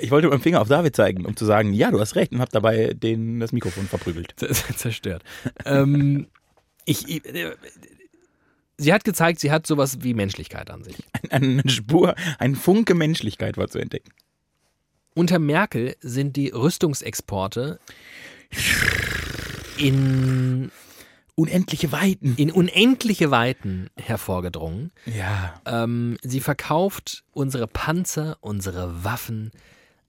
Ich 0.00 0.10
wollte 0.10 0.26
mit 0.26 0.34
dem 0.34 0.42
Finger 0.42 0.60
auf 0.60 0.66
David 0.66 0.96
zeigen, 0.96 1.24
um 1.24 1.36
zu 1.36 1.44
sagen, 1.44 1.72
ja, 1.72 1.92
du 1.92 2.00
hast 2.00 2.16
recht, 2.16 2.32
und 2.32 2.40
habe 2.40 2.50
dabei 2.50 2.94
den, 2.94 3.38
das 3.38 3.52
Mikrofon 3.52 3.86
verprügelt. 3.86 4.34
zerstört. 4.76 5.22
ähm, 5.64 6.26
ich, 6.84 7.08
ich, 7.08 7.24
äh, 7.24 7.54
sie 8.76 8.92
hat 8.92 9.04
gezeigt, 9.04 9.38
sie 9.38 9.52
hat 9.52 9.64
sowas 9.64 9.98
wie 10.00 10.14
Menschlichkeit 10.14 10.68
an 10.68 10.82
sich. 10.82 10.96
Eine 11.30 11.62
Spur, 11.68 12.16
ein 12.40 12.56
Funke 12.56 12.94
Menschlichkeit 12.94 13.56
war 13.56 13.68
zu 13.68 13.78
entdecken. 13.78 14.10
Unter 15.14 15.38
Merkel 15.38 15.94
sind 16.00 16.34
die 16.34 16.48
Rüstungsexporte 16.48 17.78
in, 19.78 20.70
Unendliche 21.34 21.92
Weiten. 21.92 22.34
in 22.36 22.50
unendliche 22.50 23.30
Weiten 23.30 23.88
hervorgedrungen. 23.96 24.92
Ja. 25.06 25.54
Ähm, 25.64 26.18
sie 26.22 26.40
verkauft 26.40 27.24
unsere 27.32 27.66
Panzer, 27.66 28.36
unsere 28.40 29.02
Waffen 29.04 29.50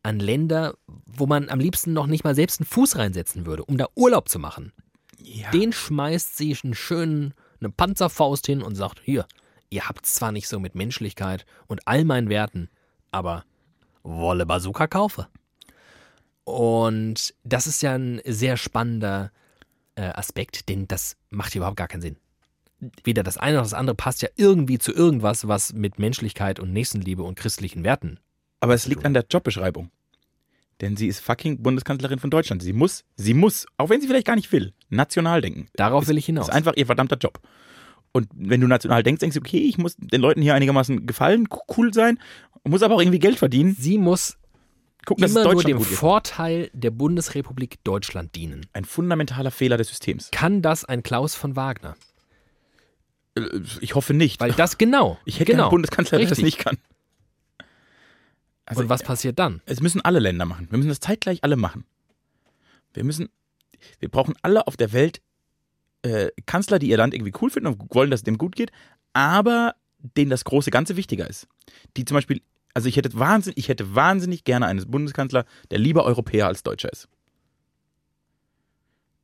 an 0.04 0.20
Länder, 0.20 0.76
wo 1.06 1.26
man 1.26 1.50
am 1.50 1.60
liebsten 1.60 1.94
noch 1.94 2.08
nicht 2.08 2.26
mal 2.26 2.36
selbst 2.36 2.60
einen 2.60 2.68
Fuß 2.68 2.98
reinsetzen 2.98 3.46
würde, 3.46 3.64
um 3.64 3.78
da 3.78 3.88
Urlaub 3.96 4.28
zu 4.28 4.38
machen. 4.38 4.74
ja. 5.18 5.50
Den 5.52 5.72
schmeißt 5.72 6.38
sie 6.38 6.58
einen 6.62 6.74
schönen, 6.74 7.34
eine 7.62 7.70
Panzerfaust 7.70 8.46
hin 8.46 8.62
und 8.62 8.76
sagt, 8.76 9.00
hier, 9.02 9.26
ihr 9.70 9.88
habt 9.88 10.06
zwar 10.06 10.34
nicht 10.34 10.50
so 10.50 10.60
mit 10.60 10.76
Menschlichkeit 10.76 11.46
und 11.68 11.88
all 11.88 12.04
meinen 12.04 12.28
Werten, 12.28 12.70
aber 13.12 13.46
wolle 14.04 14.46
Bazooka 14.46 14.88
kaufe. 14.88 15.28
Und 16.44 17.34
das 17.46 17.68
ist 17.68 17.82
ja 17.82 17.94
ein 17.94 18.22
sehr 18.26 18.58
spannender 18.58 19.32
äh, 19.96 20.02
Aspekt, 20.04 20.70
denn 20.70 20.88
das 20.88 21.16
macht 21.30 21.54
hier 21.54 21.60
überhaupt 21.60 21.78
gar 21.78 21.88
keinen 21.88 22.02
Sinn. 22.02 22.18
Weder 23.04 23.24
das 23.24 23.38
eine 23.38 23.58
noch 23.58 23.64
das 23.64 23.74
andere 23.74 23.96
passt 23.96 24.22
ja 24.22 24.30
irgendwie 24.36 24.78
zu 24.78 24.92
irgendwas, 24.94 25.48
was 25.48 25.74
mit 25.74 26.00
Menschlichkeit 26.00 26.60
und 26.60 26.74
Nächstenliebe 26.74 27.24
und 27.24 27.38
christlichen 27.38 27.84
Werten. 27.84 28.20
Aber 28.60 28.74
es 28.74 28.88
liegt 28.88 29.06
an 29.06 29.14
der 29.14 29.26
Jobbeschreibung. 29.30 29.90
Denn 30.82 30.98
sie 30.98 31.08
ist 31.08 31.20
fucking 31.20 31.62
Bundeskanzlerin 31.62 32.20
von 32.20 32.30
Deutschland. 32.30 32.62
Sie 32.62 32.74
muss, 32.74 33.06
sie 33.16 33.34
muss, 33.34 33.68
auch 33.78 33.90
wenn 33.90 34.02
sie 34.02 34.08
vielleicht 34.08 34.28
gar 34.28 34.36
nicht 34.36 34.52
will, 34.52 34.74
national 34.90 35.40
denken. 35.42 35.68
Darauf 35.76 36.04
ist, 36.04 36.10
will 36.10 36.18
ich 36.18 36.26
hinaus. 36.26 36.50
ist 36.50 36.54
einfach 36.54 36.74
ihr 36.76 36.86
verdammter 36.86 37.18
Job. 37.18 37.40
Und 38.12 38.28
wenn 38.34 38.60
du 38.60 38.68
national 38.68 39.02
denkst, 39.02 39.20
denkst 39.22 39.36
du, 39.36 39.40
okay, 39.40 39.60
ich 39.60 39.78
muss 39.78 39.96
den 39.98 40.22
Leuten 40.22 40.42
hier 40.42 40.56
einigermaßen 40.56 41.06
gefallen, 41.06 41.48
co- 41.48 41.64
cool 41.78 41.94
sein, 41.94 42.20
muss 42.64 42.84
aber 42.84 42.96
auch 42.96 43.02
irgendwie 43.02 43.20
Geld 43.20 43.38
verdienen. 43.38 43.76
Sie 43.80 43.98
muss 43.98 44.38
Gucken, 45.06 45.22
dass 45.22 45.32
immer 45.32 45.54
nur 45.54 45.64
dem. 45.64 45.82
Vorteil 45.82 46.70
der 46.74 46.92
Bundesrepublik 46.92 47.84
Deutschland 47.84 48.36
dienen. 48.36 48.66
Ein 48.74 48.86
fundamentaler 48.86 49.52
Fehler 49.52 49.78
des 49.78 49.90
Systems. 49.90 50.32
Kann 50.32 50.62
das 50.62 50.86
ein 50.86 51.04
Klaus 51.04 51.36
von 51.36 51.56
Wagner? 51.56 51.96
Äh, 53.36 53.42
Ich 53.82 53.96
hoffe 53.96 54.14
nicht. 54.14 54.40
Weil 54.40 54.54
das 54.54 54.78
genau. 54.78 55.18
ich 55.26 55.40
hätte 55.40 55.52
genau. 55.52 55.64
einen 55.64 55.72
Bundeskanzler, 55.72 56.20
der 56.20 56.28
das 56.28 56.40
nicht 56.40 56.58
kann. 56.58 56.78
Also, 58.66 58.82
Und 58.82 58.90
was 58.90 59.04
passiert 59.04 59.40
dann? 59.40 59.62
Es 59.66 59.82
müssen 59.82 60.02
alle 60.02 60.20
Länder 60.20 60.46
machen. 60.46 60.68
Wir 60.70 60.78
müssen 60.78 60.90
das 60.90 61.02
zeitgleich 61.02 61.44
alle 61.44 61.58
machen. 61.58 61.86
Wir 62.94 63.04
müssen, 63.04 63.30
wir 64.00 64.10
brauchen 64.10 64.36
alle 64.42 64.68
auf 64.68 64.78
der 64.78 64.94
Welt 64.94 65.22
äh, 66.04 66.30
Kanzler, 66.46 66.80
die 66.80 66.88
ihr 66.90 66.98
Land 66.98 67.14
irgendwie 67.14 67.34
cool 67.42 67.50
finden 67.50 67.68
und 67.68 67.94
wollen, 67.94 68.10
dass 68.10 68.22
es 68.22 68.24
dem 68.24 68.38
gut 68.38 68.56
geht, 68.56 68.72
aber 69.14 69.76
denen 70.18 70.30
das 70.30 70.44
große 70.44 70.72
Ganze 70.72 70.96
wichtiger 70.96 71.30
ist. 71.30 71.48
Die 71.98 72.06
zum 72.06 72.16
Beispiel, 72.16 72.42
also 72.74 72.90
ich 72.90 72.98
hätte 72.98 73.14
wahnsinnig, 73.18 73.58
ich 73.58 73.70
hätte 73.70 73.96
wahnsinnig 73.96 74.44
gerne 74.44 74.66
einen 74.68 74.90
Bundeskanzler, 74.90 75.46
der 75.72 75.80
lieber 75.80 76.04
Europäer 76.06 76.48
als 76.48 76.64
Deutscher 76.64 76.92
ist. 76.92 77.08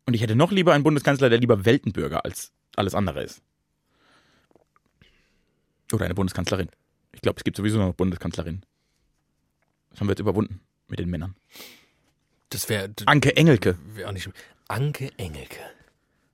Und 0.06 0.14
ich 0.14 0.22
hätte 0.22 0.36
noch 0.36 0.52
lieber 0.52 0.74
einen 0.74 0.84
Bundeskanzler, 0.84 1.30
der 1.30 1.40
lieber 1.40 1.66
Weltenbürger 1.66 2.26
als 2.26 2.52
alles 2.76 2.96
andere 2.96 3.24
ist. 3.24 3.42
Oder 5.92 6.06
eine 6.06 6.16
Bundeskanzlerin. 6.16 6.70
Ich 7.14 7.22
glaube, 7.22 7.38
es 7.38 7.44
gibt 7.44 7.58
sowieso 7.58 7.78
noch 7.80 7.94
Bundeskanzlerin. 7.94 8.62
Das 9.90 10.00
haben 10.00 10.08
wir 10.08 10.12
jetzt 10.12 10.20
überwunden 10.20 10.62
mit 10.88 11.00
den 11.00 11.10
Männern. 11.10 11.36
Das 12.50 12.70
wäre 12.70 12.90
Anke 13.06 13.36
Engelke. 13.36 13.78
wär 13.94 14.08
auch 14.10 14.12
nicht. 14.14 14.30
Anke 14.68 15.12
Engelke. 15.18 15.60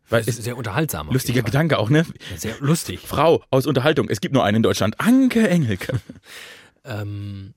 Weil 0.09 0.23
Das 0.23 0.37
ist 0.37 0.43
sehr 0.43 0.55
unterhaltsam. 0.55 1.09
lustiger. 1.09 1.41
Gedanke 1.41 1.79
auch, 1.79 1.89
ne? 1.89 2.05
Sehr 2.37 2.55
lustig. 2.59 2.99
Frau 2.99 3.43
aus 3.49 3.65
Unterhaltung. 3.65 4.07
Es 4.09 4.21
gibt 4.21 4.33
nur 4.33 4.43
einen 4.43 4.57
in 4.57 4.63
Deutschland. 4.63 4.99
Anke 4.99 5.49
Engelke. 5.49 5.99
Ähm, 6.85 7.53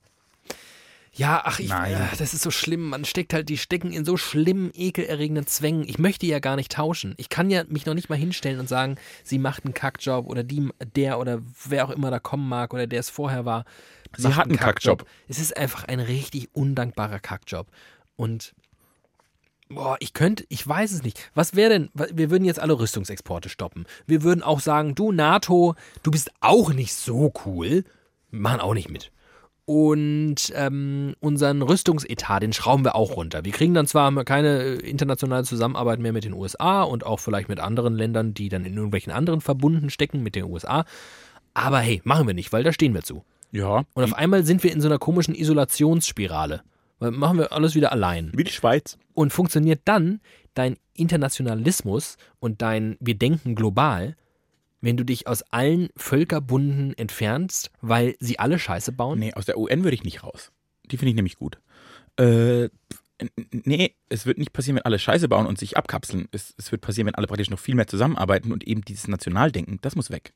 Ja, 1.14 1.42
ach, 1.44 1.58
ich, 1.58 1.70
äh, 1.70 1.96
das 2.16 2.32
ist 2.32 2.42
so 2.42 2.50
schlimm. 2.52 2.90
Man 2.90 3.04
steckt 3.04 3.34
halt, 3.34 3.48
die 3.48 3.58
stecken 3.58 3.92
in 3.92 4.04
so 4.04 4.16
schlimmen, 4.16 4.70
ekelerregenden 4.72 5.48
Zwängen. 5.48 5.82
Ich 5.88 5.98
möchte 5.98 6.26
ja 6.26 6.38
gar 6.38 6.54
nicht 6.54 6.70
tauschen. 6.70 7.14
Ich 7.16 7.28
kann 7.28 7.50
ja 7.50 7.64
mich 7.68 7.86
noch 7.86 7.94
nicht 7.94 8.08
mal 8.08 8.16
hinstellen 8.16 8.60
und 8.60 8.68
sagen, 8.68 8.96
sie 9.24 9.38
macht 9.38 9.64
einen 9.64 9.74
Kackjob 9.74 10.26
oder 10.28 10.44
die, 10.44 10.68
der 10.94 11.18
oder 11.18 11.42
wer 11.66 11.86
auch 11.86 11.90
immer 11.90 12.12
da 12.12 12.20
kommen 12.20 12.48
mag 12.48 12.72
oder 12.72 12.86
der 12.86 13.00
es 13.00 13.10
vorher 13.10 13.44
war. 13.44 13.64
Sie 14.16 14.32
hat 14.32 14.46
einen 14.46 14.58
Kackjob. 14.58 15.04
Es 15.26 15.38
ist 15.40 15.56
einfach 15.56 15.84
ein 15.84 15.98
richtig 16.00 16.50
undankbarer 16.52 17.18
Kackjob. 17.18 17.66
Und 18.14 18.54
boah, 19.68 19.96
ich 19.98 20.14
könnte, 20.14 20.44
ich 20.48 20.66
weiß 20.66 20.92
es 20.92 21.02
nicht. 21.02 21.30
Was 21.34 21.56
wäre 21.56 21.70
denn, 21.70 21.90
wir 21.94 22.30
würden 22.30 22.44
jetzt 22.44 22.60
alle 22.60 22.78
Rüstungsexporte 22.78 23.48
stoppen. 23.48 23.86
Wir 24.06 24.22
würden 24.22 24.44
auch 24.44 24.60
sagen, 24.60 24.94
du 24.94 25.10
NATO, 25.10 25.74
du 26.04 26.12
bist 26.12 26.30
auch 26.40 26.72
nicht 26.72 26.94
so 26.94 27.32
cool. 27.44 27.84
Machen 28.30 28.60
auch 28.60 28.74
nicht 28.74 28.88
mit. 28.88 29.10
Und 29.68 30.50
ähm, 30.54 31.14
unseren 31.20 31.60
Rüstungsetat, 31.60 32.42
den 32.42 32.54
schrauben 32.54 32.86
wir 32.86 32.94
auch 32.94 33.16
runter. 33.16 33.44
Wir 33.44 33.52
kriegen 33.52 33.74
dann 33.74 33.86
zwar 33.86 34.10
keine 34.24 34.62
äh, 34.62 34.74
internationale 34.76 35.44
Zusammenarbeit 35.44 35.98
mehr 35.98 36.14
mit 36.14 36.24
den 36.24 36.32
USA 36.32 36.84
und 36.84 37.04
auch 37.04 37.20
vielleicht 37.20 37.50
mit 37.50 37.60
anderen 37.60 37.94
Ländern, 37.94 38.32
die 38.32 38.48
dann 38.48 38.64
in 38.64 38.76
irgendwelchen 38.76 39.12
anderen 39.12 39.42
Verbunden 39.42 39.90
stecken 39.90 40.22
mit 40.22 40.36
den 40.36 40.44
USA. 40.44 40.86
Aber 41.52 41.80
hey, 41.80 42.00
machen 42.04 42.26
wir 42.26 42.32
nicht, 42.32 42.50
weil 42.50 42.64
da 42.64 42.72
stehen 42.72 42.94
wir 42.94 43.02
zu. 43.02 43.24
Ja. 43.52 43.84
Und 43.92 44.04
auf 44.04 44.14
einmal 44.14 44.42
sind 44.46 44.64
wir 44.64 44.72
in 44.72 44.80
so 44.80 44.88
einer 44.88 44.98
komischen 44.98 45.34
Isolationsspirale. 45.34 46.62
Weil 46.98 47.10
machen 47.10 47.36
wir 47.36 47.52
alles 47.52 47.74
wieder 47.74 47.92
allein. 47.92 48.32
Wie 48.34 48.44
die 48.44 48.52
Schweiz. 48.52 48.96
Und 49.12 49.34
funktioniert 49.34 49.82
dann 49.84 50.22
dein 50.54 50.78
Internationalismus 50.94 52.16
und 52.40 52.62
dein 52.62 52.96
Wir 53.00 53.18
denken 53.18 53.54
global, 53.54 54.16
wenn 54.80 54.96
du 54.96 55.04
dich 55.04 55.26
aus 55.26 55.42
allen 55.50 55.88
Völkerbunden 55.96 56.96
entfernst, 56.96 57.70
weil 57.80 58.14
sie 58.20 58.38
alle 58.38 58.58
Scheiße 58.58 58.92
bauen? 58.92 59.18
Nee, 59.18 59.34
aus 59.34 59.46
der 59.46 59.58
UN 59.58 59.84
würde 59.84 59.94
ich 59.94 60.04
nicht 60.04 60.22
raus. 60.22 60.52
Die 60.90 60.96
finde 60.96 61.10
ich 61.10 61.16
nämlich 61.16 61.36
gut. 61.36 61.58
Äh, 62.16 62.68
nee, 63.52 63.94
es 64.08 64.26
wird 64.26 64.38
nicht 64.38 64.52
passieren, 64.52 64.76
wenn 64.76 64.84
alle 64.84 64.98
Scheiße 64.98 65.28
bauen 65.28 65.46
und 65.46 65.58
sich 65.58 65.76
abkapseln. 65.76 66.28
Es, 66.30 66.54
es 66.56 66.70
wird 66.70 66.82
passieren, 66.82 67.06
wenn 67.06 67.14
alle 67.14 67.26
praktisch 67.26 67.50
noch 67.50 67.58
viel 67.58 67.74
mehr 67.74 67.86
zusammenarbeiten 67.86 68.52
und 68.52 68.64
eben 68.64 68.82
dieses 68.82 69.08
Nationaldenken, 69.08 69.78
das 69.82 69.96
muss 69.96 70.10
weg. 70.10 70.32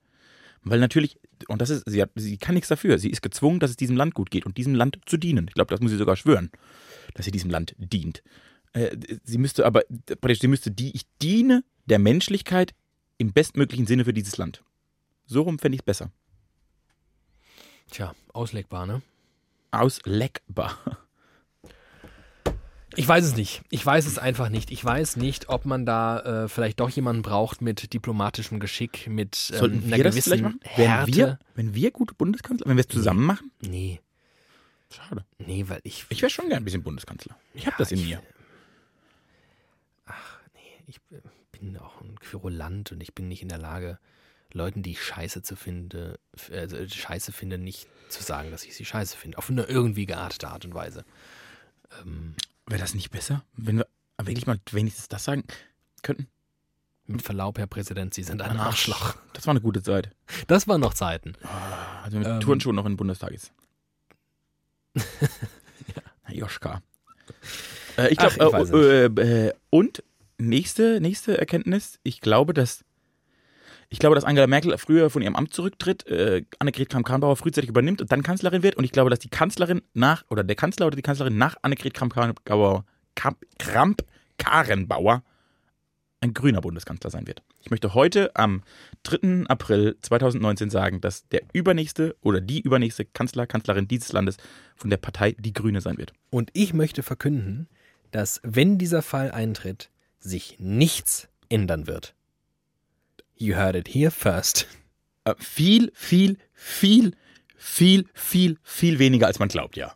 Weil 0.64 0.78
natürlich, 0.78 1.18
und 1.49 1.61
das 1.61 1.70
ist, 1.70 1.84
sie, 1.86 2.03
hat, 2.03 2.11
sie 2.14 2.38
kann 2.38 2.55
nichts 2.55 2.68
dafür. 2.68 2.99
Sie 2.99 3.11
ist 3.11 3.22
gezwungen, 3.22 3.59
dass 3.59 3.70
es 3.70 3.76
diesem 3.76 3.97
Land 3.97 4.14
gut 4.14 4.30
geht 4.30 4.47
und 4.47 4.57
diesem 4.57 4.74
Land 4.74 4.99
zu 5.07 5.16
dienen. 5.16 5.47
Ich 5.49 5.55
glaube, 5.55 5.70
das 5.70 5.80
muss 5.80 5.90
sie 5.90 5.97
sogar 5.97 6.16
schwören, 6.16 6.51
dass 7.14 7.24
sie 7.24 7.32
diesem 7.32 7.51
Land 7.51 7.74
dient. 7.78 8.22
Äh, 8.72 8.97
sie 9.24 9.38
müsste 9.38 9.66
aber, 9.66 9.82
praktisch, 10.07 10.40
sie 10.40 10.49
müsste 10.49 10.70
die, 10.70 10.95
ich 10.95 11.03
diene 11.20 11.64
der 11.86 11.99
Menschlichkeit 11.99 12.74
im 13.23 13.33
bestmöglichen 13.33 13.87
Sinne 13.87 14.05
für 14.05 14.12
dieses 14.12 14.37
Land. 14.37 14.62
So 15.27 15.43
rum 15.43 15.59
fände 15.59 15.77
ich 15.77 15.81
es 15.81 15.85
besser. 15.87 16.11
Tja, 17.91 18.14
auslegbar, 18.33 18.87
ne? 18.87 19.01
Ausleckbar. 19.70 20.79
Ich 22.95 23.09
weiß 23.09 23.25
es 23.25 23.37
nicht. 23.37 23.62
Ich 23.70 23.87
weiß 23.87 24.05
es 24.05 24.18
einfach 24.18 24.51
nicht. 24.51 24.70
Ich 24.70 24.85
weiß 24.85 25.16
nicht, 25.16 25.49
ob 25.49 25.64
man 25.64 25.87
da 25.87 26.45
äh, 26.45 26.49
vielleicht 26.51 26.79
doch 26.79 26.91
jemanden 26.91 27.23
braucht 27.23 27.62
mit 27.62 27.95
diplomatischem 27.95 28.61
Geschick, 28.61 29.07
mit 29.07 29.49
ähm, 29.55 29.59
Sollten 29.59 29.85
einer 29.87 29.97
wir 29.97 30.05
das 30.05 30.12
gewissen 30.14 30.25
vielleicht 30.29 30.43
machen? 30.43 30.61
Härte. 30.62 31.07
Wenn 31.11 31.16
wir, 31.16 31.39
wenn 31.55 31.75
wir 31.75 31.91
gute 31.91 32.12
Bundeskanzler, 32.14 32.66
wenn 32.66 32.77
wir 32.77 32.83
es 32.83 32.89
zusammen 32.89 33.25
machen? 33.25 33.51
Nee, 33.62 34.03
Schade. 34.91 35.25
nee, 35.39 35.64
weil 35.68 35.81
ich, 35.85 36.05
Ich 36.11 36.20
wäre 36.20 36.29
schon 36.29 36.51
gern 36.51 36.59
ein 36.59 36.64
bisschen 36.66 36.83
Bundeskanzler. 36.83 37.35
Ich 37.55 37.64
habe 37.66 37.77
das 37.79 37.93
in 37.93 37.99
ich- 37.99 38.05
mir. 38.09 38.23
ich 40.87 41.01
bin 41.62 41.78
auch 41.78 42.00
ein 42.00 42.18
Querulant 42.18 42.92
und 42.92 43.00
ich 43.00 43.14
bin 43.14 43.28
nicht 43.28 43.42
in 43.42 43.48
der 43.48 43.58
Lage, 43.58 43.98
Leuten, 44.52 44.82
die 44.82 44.90
ich 44.92 45.02
scheiße 45.02 45.42
zu 45.42 45.56
finde, 45.56 46.18
also 46.50 46.76
scheiße 46.86 47.32
finde, 47.32 47.56
nicht 47.56 47.86
zu 48.08 48.22
sagen, 48.22 48.50
dass 48.50 48.64
ich 48.64 48.74
sie 48.74 48.84
scheiße 48.84 49.16
finde. 49.16 49.38
Auf 49.38 49.48
eine 49.48 49.62
irgendwie 49.64 50.04
geartete 50.04 50.48
Art 50.48 50.64
und 50.64 50.74
Weise. 50.74 51.04
Ähm, 52.02 52.34
Wäre 52.66 52.80
das 52.80 52.94
nicht 52.94 53.10
besser, 53.10 53.44
wenn 53.56 53.78
wir 53.78 53.86
wirklich 54.22 54.46
mal 54.46 54.58
wenigstens 54.70 55.08
das 55.08 55.24
sagen 55.24 55.44
könnten? 56.02 56.28
mit 57.06 57.22
Verlaub, 57.22 57.58
Herr 57.58 57.66
Präsident, 57.66 58.14
Sie 58.14 58.22
sind 58.22 58.40
ein 58.42 58.56
Arschloch. 58.56 59.16
Das 59.32 59.46
war 59.46 59.52
eine 59.52 59.60
gute 59.60 59.82
Zeit. 59.82 60.10
Das 60.46 60.68
waren 60.68 60.80
noch 60.80 60.94
Zeiten. 60.94 61.34
Also 62.02 62.18
mit 62.18 62.26
Ähm. 62.26 62.40
Turnschuhen 62.40 62.76
noch 62.76 62.86
in 62.86 62.92
den 62.92 62.96
Bundestag 62.96 63.32
ist. 63.32 63.52
ja. 64.94 66.32
Joschka. 66.32 66.80
Äh, 67.98 68.08
ich 68.08 68.18
glaube, 68.18 68.36
äh, 68.72 69.06
äh, 69.06 69.46
äh, 69.48 69.52
und 69.70 70.02
nächste, 70.39 71.01
nächste 71.01 71.39
Erkenntnis, 71.39 71.99
ich 72.03 72.20
glaube, 72.20 72.55
dass 72.55 72.85
ich 73.89 73.99
glaube, 73.99 74.14
dass 74.14 74.24
Angela 74.24 74.47
Merkel 74.47 74.76
früher 74.78 75.11
von 75.11 75.20
ihrem 75.20 75.37
Amt 75.37 75.53
zurücktritt, 75.53 76.07
äh, 76.07 76.47
Annegret 76.59 76.89
Kramp-Karrenbauer 76.89 77.37
frühzeitig 77.37 77.68
übernimmt 77.68 78.01
und 78.01 78.11
dann 78.11 78.22
Kanzlerin 78.22 78.62
wird. 78.62 78.76
Und 78.76 78.85
ich 78.85 78.93
glaube, 78.93 79.11
dass 79.11 79.18
die 79.18 79.28
Kanzlerin 79.28 79.83
nach, 79.93 80.24
oder 80.30 80.45
der 80.45 80.57
Kanzler 80.57 80.87
oder 80.87 80.97
die 80.97 81.03
Kanzlerin 81.03 81.37
nach 81.37 81.57
Annegret 81.61 81.93
Kramp-Karrenbauer 81.93 82.87
Kramp- 83.14 83.45
Kramp-Karrenbauer 83.59 85.22
ein 86.22 86.33
grüner 86.33 86.62
Bundeskanzler 86.62 87.11
sein 87.11 87.26
wird. 87.26 87.43
Ich 87.61 87.70
möchte 87.70 87.93
heute 87.93 88.35
am 88.35 88.62
3. 89.03 89.45
April 89.49 89.97
2019 90.01 90.70
sagen, 90.70 91.03
dass 91.03 91.28
der 91.28 91.43
übernächste 91.53 92.16
oder 92.22 92.41
die 92.41 92.61
übernächste 92.61 93.05
Kanzler, 93.05 93.47
Kanzlerin 93.47 93.89
dieses 93.89 94.12
Landes 94.12 94.37
von 94.74 94.89
der 94.89 94.97
Partei 94.97 95.33
Die 95.39 95.53
Grüne 95.53 95.83
sein 95.83 95.99
wird. 95.99 96.14
Und 96.30 96.51
ich 96.55 96.72
möchte 96.72 97.03
verkünden, 97.03 97.68
dass, 98.11 98.41
wenn 98.43 98.78
dieser 98.78 99.03
Fall 99.03 99.33
eintritt, 99.33 99.91
sich 100.23 100.57
nichts 100.59 101.29
ändern 101.49 101.87
wird. 101.87 102.14
You 103.37 103.55
heard 103.57 103.77
it 103.77 103.89
here 103.89 104.11
first. 104.11 104.66
Äh, 105.25 105.35
viel, 105.39 105.91
viel, 105.95 106.37
viel, 106.53 107.12
viel, 107.57 108.07
viel, 108.14 108.59
viel 108.62 108.99
weniger, 108.99 109.27
als 109.27 109.39
man 109.39 109.49
glaubt, 109.49 109.77
ja. 109.77 109.95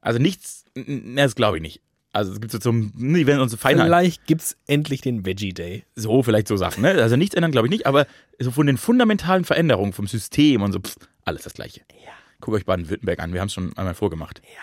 Also 0.00 0.18
nichts, 0.18 0.64
das 0.74 1.34
glaube 1.34 1.58
ich 1.58 1.62
nicht. 1.62 1.82
Also 2.12 2.32
es 2.32 2.40
gibt 2.40 2.50
so 2.52 2.58
zum, 2.58 2.92
die 2.96 3.26
werden 3.26 3.40
uns 3.40 3.52
so 3.52 3.58
Vielleicht 3.58 4.26
gibt's 4.26 4.56
endlich 4.66 5.02
den 5.02 5.26
Veggie 5.26 5.52
Day. 5.52 5.84
so 5.94 6.22
vielleicht 6.22 6.48
so 6.48 6.56
Sachen, 6.56 6.82
ne? 6.82 6.90
Also 6.90 7.16
nichts 7.16 7.34
ändern, 7.34 7.52
glaube 7.52 7.66
ich 7.68 7.70
nicht, 7.70 7.86
aber 7.86 8.06
so 8.38 8.50
von 8.50 8.66
den 8.66 8.78
fundamentalen 8.78 9.44
Veränderungen 9.44 9.92
vom 9.92 10.06
System 10.06 10.62
und 10.62 10.72
so, 10.72 10.80
pff, 10.80 10.96
alles 11.24 11.42
das 11.42 11.54
Gleiche. 11.54 11.82
Ja. 12.04 12.12
Guckt 12.40 12.56
euch 12.56 12.64
Baden-Württemberg 12.64 13.18
an, 13.18 13.34
wir 13.34 13.40
haben 13.40 13.48
es 13.48 13.54
schon 13.54 13.76
einmal 13.76 13.94
vorgemacht. 13.94 14.40
Ja. 14.44 14.62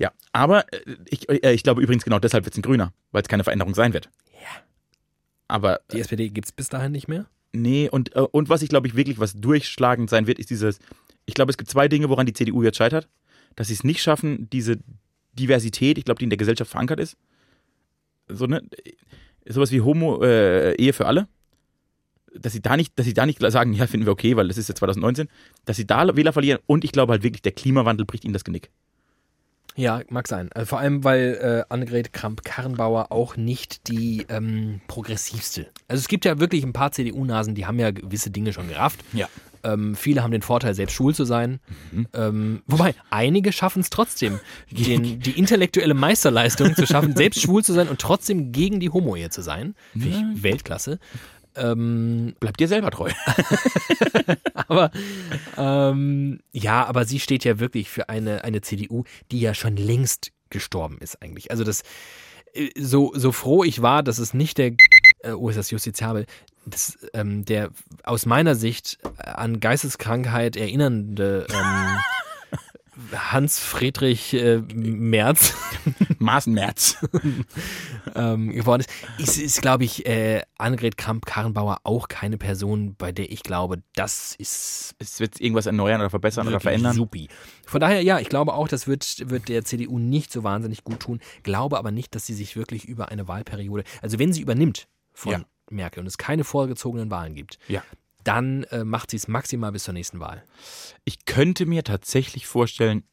Ja, 0.00 0.12
aber 0.32 0.64
äh, 0.72 0.96
ich, 1.10 1.28
äh, 1.28 1.52
ich 1.52 1.62
glaube 1.62 1.82
übrigens 1.82 2.04
genau 2.04 2.18
deshalb 2.18 2.44
wird 2.46 2.54
es 2.54 2.58
ein 2.58 2.62
Grüner, 2.62 2.92
weil 3.12 3.22
es 3.22 3.28
keine 3.28 3.44
Veränderung 3.44 3.74
sein 3.74 3.92
wird. 3.92 4.08
Ja. 4.32 4.62
Aber 5.46 5.80
Die 5.92 6.00
SPD 6.00 6.30
gibt's 6.30 6.52
bis 6.52 6.70
dahin 6.70 6.90
nicht 6.90 7.06
mehr? 7.06 7.26
Nee, 7.52 7.88
und, 7.90 8.16
äh, 8.16 8.20
und 8.20 8.48
was 8.48 8.62
ich 8.62 8.70
glaube 8.70 8.88
ich 8.88 8.96
wirklich, 8.96 9.20
was 9.20 9.34
durchschlagend 9.34 10.08
sein 10.08 10.26
wird, 10.26 10.38
ist 10.38 10.48
dieses, 10.48 10.78
ich 11.26 11.34
glaube, 11.34 11.50
es 11.50 11.58
gibt 11.58 11.70
zwei 11.70 11.86
Dinge, 11.86 12.08
woran 12.08 12.24
die 12.24 12.32
CDU 12.32 12.62
jetzt 12.62 12.78
scheitert. 12.78 13.08
Dass 13.56 13.68
sie 13.68 13.74
es 13.74 13.84
nicht 13.84 14.00
schaffen, 14.00 14.48
diese 14.50 14.78
Diversität, 15.34 15.98
ich 15.98 16.04
glaube, 16.04 16.18
die 16.18 16.24
in 16.24 16.30
der 16.30 16.38
Gesellschaft 16.38 16.70
verankert 16.70 16.98
ist, 16.98 17.16
so 18.28 18.46
ne, 18.46 18.62
sowas 19.46 19.70
wie 19.70 19.82
Homo, 19.82 20.22
äh, 20.22 20.76
Ehe 20.76 20.94
für 20.94 21.06
alle, 21.06 21.28
dass 22.34 22.54
sie 22.54 22.62
da 22.62 22.76
nicht, 22.76 22.98
dass 22.98 23.04
sie 23.04 23.12
da 23.12 23.26
nicht 23.26 23.40
sagen, 23.40 23.74
ja, 23.74 23.86
finden 23.86 24.06
wir 24.06 24.12
okay, 24.12 24.36
weil 24.36 24.48
das 24.48 24.56
ist 24.56 24.68
ja 24.68 24.74
2019, 24.74 25.28
dass 25.66 25.76
sie 25.76 25.86
da 25.86 26.16
Wähler 26.16 26.32
verlieren 26.32 26.60
und 26.66 26.84
ich 26.84 26.92
glaube 26.92 27.12
halt 27.12 27.22
wirklich, 27.22 27.42
der 27.42 27.52
Klimawandel 27.52 28.06
bricht 28.06 28.24
ihnen 28.24 28.32
das 28.32 28.44
Genick. 28.44 28.70
Ja, 29.76 30.02
mag 30.08 30.28
sein. 30.28 30.50
Also 30.52 30.66
vor 30.66 30.78
allem, 30.78 31.04
weil 31.04 31.64
äh, 31.68 31.72
Annegret 31.72 32.12
Kramp-Karrenbauer 32.12 33.12
auch 33.12 33.36
nicht 33.36 33.88
die 33.88 34.26
ähm, 34.28 34.80
progressivste. 34.88 35.68
Also 35.88 36.00
es 36.00 36.08
gibt 36.08 36.24
ja 36.24 36.38
wirklich 36.38 36.64
ein 36.64 36.72
paar 36.72 36.92
CDU-Nasen, 36.92 37.54
die 37.54 37.66
haben 37.66 37.78
ja 37.78 37.90
gewisse 37.90 38.30
Dinge 38.30 38.52
schon 38.52 38.68
gerafft. 38.68 39.00
Ja. 39.12 39.28
Ähm, 39.62 39.94
viele 39.94 40.22
haben 40.22 40.30
den 40.30 40.42
Vorteil, 40.42 40.74
selbst 40.74 40.94
schwul 40.94 41.14
zu 41.14 41.24
sein. 41.24 41.60
Ähm, 42.14 42.62
wobei, 42.66 42.94
einige 43.10 43.52
schaffen 43.52 43.80
es 43.80 43.90
trotzdem, 43.90 44.40
den, 44.70 45.20
die 45.20 45.38
intellektuelle 45.38 45.94
Meisterleistung 45.94 46.74
zu 46.74 46.86
schaffen, 46.86 47.14
selbst 47.16 47.42
schwul 47.42 47.62
zu 47.62 47.72
sein 47.72 47.88
und 47.88 48.00
trotzdem 48.00 48.52
gegen 48.52 48.80
die 48.80 48.90
Homo-Ehe 48.90 49.30
zu 49.30 49.42
sein. 49.42 49.74
Finde 49.92 50.08
ich 50.08 50.42
Weltklasse. 50.42 50.98
Ähm, 51.56 52.34
Bleibt 52.40 52.60
dir 52.60 52.68
selber 52.68 52.90
treu. 52.90 53.10
aber 54.54 54.90
ähm, 55.56 56.40
ja, 56.52 56.84
aber 56.86 57.04
sie 57.04 57.20
steht 57.20 57.44
ja 57.44 57.58
wirklich 57.58 57.88
für 57.88 58.08
eine, 58.08 58.44
eine 58.44 58.60
CDU, 58.60 59.04
die 59.30 59.40
ja 59.40 59.54
schon 59.54 59.76
längst 59.76 60.32
gestorben 60.50 60.98
ist 60.98 61.22
eigentlich. 61.22 61.50
Also 61.50 61.64
das 61.64 61.82
äh, 62.52 62.70
so, 62.78 63.12
so 63.14 63.32
froh 63.32 63.64
ich 63.64 63.82
war, 63.82 64.02
dass 64.02 64.18
es 64.18 64.34
nicht 64.34 64.58
der 64.58 64.72
äh, 65.22 65.32
oh, 65.32 65.48
ist 65.48 65.56
das 65.56 65.70
justiziabel, 65.70 66.26
das, 66.66 66.98
ähm, 67.14 67.44
der 67.44 67.70
aus 68.04 68.26
meiner 68.26 68.54
Sicht 68.54 68.98
an 69.16 69.60
Geisteskrankheit 69.60 70.56
erinnernde 70.56 71.46
ähm, 71.52 71.98
Hans 73.14 73.58
Friedrich 73.58 74.34
äh, 74.34 74.62
Merz 74.74 75.54
Maßenmärz. 76.18 76.98
ähm, 78.14 78.50
geworden 78.50 78.84
ist, 79.18 79.36
ist, 79.36 79.38
ist 79.38 79.62
glaube 79.62 79.84
ich, 79.84 80.06
äh, 80.06 80.42
Annegret 80.58 80.96
Kramp-Karrenbauer 80.96 81.78
auch 81.84 82.08
keine 82.08 82.38
Person, 82.38 82.94
bei 82.96 83.12
der 83.12 83.30
ich 83.30 83.42
glaube, 83.42 83.82
das 83.94 84.34
ist 84.36 84.94
Es 84.98 85.20
wird 85.20 85.40
irgendwas 85.40 85.66
erneuern 85.66 86.00
oder 86.00 86.10
verbessern 86.10 86.48
oder 86.48 86.60
verändern. 86.60 86.94
Supi. 86.94 87.28
Von 87.66 87.80
daher, 87.80 88.02
ja, 88.02 88.18
ich 88.18 88.28
glaube 88.28 88.54
auch, 88.54 88.68
das 88.68 88.86
wird, 88.86 89.30
wird 89.30 89.48
der 89.48 89.64
CDU 89.64 89.98
nicht 89.98 90.32
so 90.32 90.42
wahnsinnig 90.42 90.84
gut 90.84 91.00
tun. 91.00 91.20
Glaube 91.42 91.78
aber 91.78 91.90
nicht, 91.90 92.14
dass 92.14 92.26
sie 92.26 92.34
sich 92.34 92.56
wirklich 92.56 92.84
über 92.84 93.10
eine 93.10 93.28
Wahlperiode, 93.28 93.84
also 94.02 94.18
wenn 94.18 94.32
sie 94.32 94.40
übernimmt 94.40 94.88
von 95.12 95.32
Ja. 95.32 95.40
Merkel 95.70 96.00
und 96.00 96.06
es 96.06 96.18
keine 96.18 96.44
vorgezogenen 96.44 97.10
Wahlen 97.10 97.34
gibt, 97.34 97.58
Ja. 97.68 97.82
Dann 98.24 98.64
äh, 98.64 98.84
macht 98.84 99.10
sie 99.10 99.16
es 99.16 99.28
maximal 99.28 99.72
bis 99.72 99.84
zur 99.84 99.94
nächsten 99.94 100.20
Wahl. 100.20 100.44
Ich 101.04 101.24
könnte 101.24 101.66
mir 101.66 101.84
tatsächlich 101.84 102.46
vorstellen, 102.46 103.04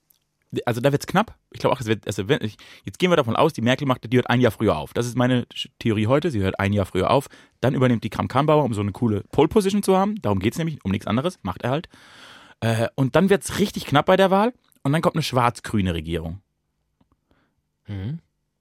also 0.65 0.79
da 0.81 0.91
wird 0.91 1.03
es 1.03 1.07
knapp. 1.07 1.35
Ich 1.51 1.59
glaube 1.59 1.75
auch, 1.75 1.81
es 1.81 1.87
wird, 1.87 2.07
also 2.07 2.27
wenn, 2.29 2.39
jetzt 2.85 2.99
gehen 2.99 3.11
wir 3.11 3.17
davon 3.17 3.35
aus, 3.35 3.53
die 3.53 3.61
Merkel 3.61 3.87
macht, 3.87 4.11
die 4.11 4.15
hört 4.15 4.29
ein 4.29 4.39
Jahr 4.39 4.51
früher 4.51 4.77
auf. 4.77 4.93
Das 4.93 5.05
ist 5.05 5.15
meine 5.17 5.45
Theorie 5.79 6.07
heute. 6.07 6.31
Sie 6.31 6.39
hört 6.39 6.59
ein 6.59 6.73
Jahr 6.73 6.85
früher 6.85 7.09
auf. 7.09 7.27
Dann 7.59 7.75
übernimmt 7.75 8.03
die 8.03 8.09
Kram-Karrenbauer, 8.09 8.63
um 8.63 8.73
so 8.73 8.81
eine 8.81 8.91
coole 8.91 9.23
Pole-Position 9.31 9.83
zu 9.83 9.97
haben. 9.97 10.21
Darum 10.21 10.39
geht 10.39 10.53
es 10.53 10.57
nämlich, 10.57 10.83
um 10.85 10.91
nichts 10.91 11.07
anderes. 11.07 11.39
Macht 11.41 11.63
er 11.63 11.71
halt. 11.71 11.89
Äh, 12.61 12.87
und 12.95 13.15
dann 13.15 13.29
wird 13.29 13.43
es 13.43 13.59
richtig 13.59 13.85
knapp 13.85 14.05
bei 14.05 14.15
der 14.15 14.31
Wahl. 14.31 14.53
Und 14.83 14.93
dann 14.93 15.01
kommt 15.01 15.15
eine 15.15 15.23
schwarz-grüne 15.23 15.93
Regierung. 15.93 16.41
Mhm. 17.87 18.19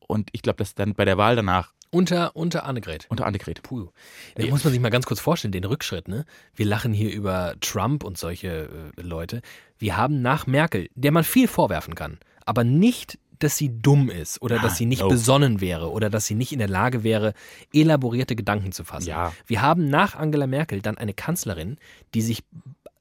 Und 0.09 0.31
ich 0.33 0.43
glaube, 0.43 0.57
dass 0.57 0.75
dann 0.75 0.95
bei 0.95 1.05
der 1.05 1.19
Wahl 1.19 1.37
danach 1.37 1.73
Unter, 1.97 2.37
unter 2.37 2.65
Annegret. 2.65 3.07
unter 3.09 3.27
Annegret. 3.27 3.63
Puh. 3.63 3.89
Da 4.35 4.47
muss 4.47 4.65
man 4.65 4.73
sich 4.73 4.81
mal 4.81 4.91
ganz 4.91 5.07
kurz 5.07 5.21
vorstellen, 5.21 5.53
den 5.53 5.65
Rückschritt, 5.65 6.09
ne? 6.09 6.25
Wir 6.55 6.67
lachen 6.67 6.93
hier 6.93 7.11
über 7.13 7.55
Trump 7.61 8.05
und 8.05 8.19
solche 8.19 8.69
äh, 8.99 9.01
Leute. 9.01 9.41
Wir 9.79 9.97
haben 9.97 10.21
nach 10.21 10.47
Merkel, 10.47 10.89
der 10.95 11.11
man 11.13 11.25
viel 11.25 11.49
vorwerfen 11.49 11.95
kann, 11.95 12.19
aber 12.45 12.65
nicht, 12.65 13.19
dass 13.39 13.57
sie 13.57 13.71
dumm 13.81 14.11
ist 14.11 14.41
oder 14.43 14.61
Ah, 14.61 14.63
dass 14.63 14.77
sie 14.77 14.87
nicht 14.87 15.03
no. 15.03 15.09
besonnen 15.09 15.61
wäre 15.61 15.91
oder 15.91 16.09
dass 16.11 16.27
sie 16.27 16.35
nicht 16.35 16.53
in 16.53 16.59
der 16.59 16.69
Lage 16.69 17.03
wäre, 17.03 17.35
elaborierte 17.73 18.37
Gedanken 18.37 18.73
zu 18.73 18.85
fassen. 18.85 19.09
Ja. 19.09 19.33
Wir 19.47 19.63
haben 19.63 19.89
nach 19.89 20.15
Angela 20.15 20.47
Merkel 20.47 20.81
dann 20.83 20.97
eine 20.99 21.15
Kanzlerin, 21.15 21.77
die 22.15 22.23
sich 22.23 22.45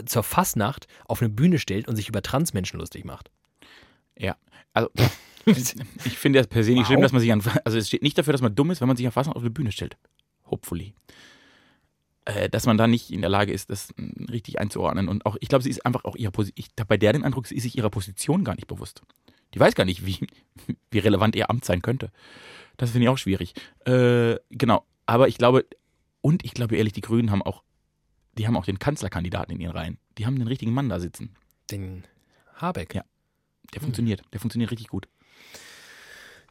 zur 0.05 0.23
Fastnacht 0.23 0.87
auf 1.05 1.21
eine 1.21 1.29
Bühne 1.29 1.57
stellt 1.59 1.87
und 1.87 1.95
sich 1.95 2.09
über 2.09 2.21
Transmenschen 2.21 2.79
lustig 2.79 3.05
macht. 3.05 3.31
Ja. 4.17 4.35
Also, 4.73 4.89
ich 6.05 6.17
finde 6.17 6.39
es 6.39 6.47
per 6.47 6.63
se 6.63 6.71
nicht 6.71 6.81
Wow. 6.81 6.87
schlimm, 6.87 7.01
dass 7.01 7.11
man 7.11 7.21
sich 7.21 7.31
an. 7.31 7.41
Also, 7.63 7.77
es 7.77 7.87
steht 7.87 8.03
nicht 8.03 8.17
dafür, 8.17 8.33
dass 8.33 8.41
man 8.41 8.55
dumm 8.55 8.71
ist, 8.71 8.81
wenn 8.81 8.87
man 8.87 8.97
sich 8.97 9.05
an 9.05 9.11
Fassung 9.11 9.33
auf 9.33 9.41
eine 9.41 9.51
Bühne 9.51 9.71
stellt. 9.71 9.97
Hopefully. 10.49 10.93
Äh, 12.25 12.49
dass 12.49 12.65
man 12.65 12.77
da 12.77 12.87
nicht 12.87 13.11
in 13.11 13.21
der 13.21 13.29
Lage 13.29 13.51
ist, 13.51 13.69
das 13.69 13.89
mm, 13.97 14.25
richtig 14.31 14.59
einzuordnen. 14.59 15.07
Und 15.07 15.25
auch, 15.27 15.37
ich 15.41 15.47
glaube, 15.47 15.63
sie 15.63 15.69
ist 15.69 15.85
einfach 15.85 16.05
auch 16.05 16.15
ihrer 16.15 16.31
Position. 16.31 16.55
Ich 16.57 16.71
habe 16.79 16.87
bei 16.87 16.97
der 16.97 17.13
den 17.13 17.23
Eindruck, 17.23 17.45
sie 17.47 17.55
ist 17.55 17.63
sich 17.63 17.77
ihrer 17.77 17.91
Position 17.91 18.43
gar 18.43 18.55
nicht 18.55 18.67
bewusst. 18.67 19.03
Die 19.53 19.59
weiß 19.59 19.75
gar 19.75 19.85
nicht, 19.85 20.05
wie, 20.05 20.27
wie 20.91 20.99
relevant 20.99 21.35
ihr 21.35 21.49
Amt 21.49 21.65
sein 21.65 21.81
könnte. 21.83 22.11
Das 22.77 22.91
finde 22.91 23.05
ich 23.05 23.09
auch 23.09 23.17
schwierig. 23.17 23.53
Äh, 23.85 24.37
genau. 24.49 24.85
Aber 25.05 25.27
ich 25.27 25.37
glaube, 25.37 25.65
und 26.21 26.43
ich 26.43 26.53
glaube 26.55 26.75
ehrlich, 26.77 26.93
die 26.93 27.01
Grünen 27.01 27.29
haben 27.29 27.43
auch, 27.43 27.61
die 28.37 28.47
haben 28.47 28.57
auch 28.57 28.65
den 28.65 28.79
Kanzlerkandidaten 28.79 29.53
in 29.53 29.61
ihren 29.61 29.73
Reihen. 29.77 29.97
Die 30.17 30.25
haben 30.25 30.37
den 30.39 30.47
richtigen 30.47 30.73
Mann 30.73 30.89
da 30.89 30.99
sitzen. 30.99 31.35
Den 31.69 32.03
Habeck. 32.55 32.95
Ja. 32.95 33.03
Der 33.73 33.81
funktioniert. 33.81 34.23
Der 34.33 34.39
funktioniert 34.39 34.71
richtig 34.71 34.87
gut. 34.87 35.07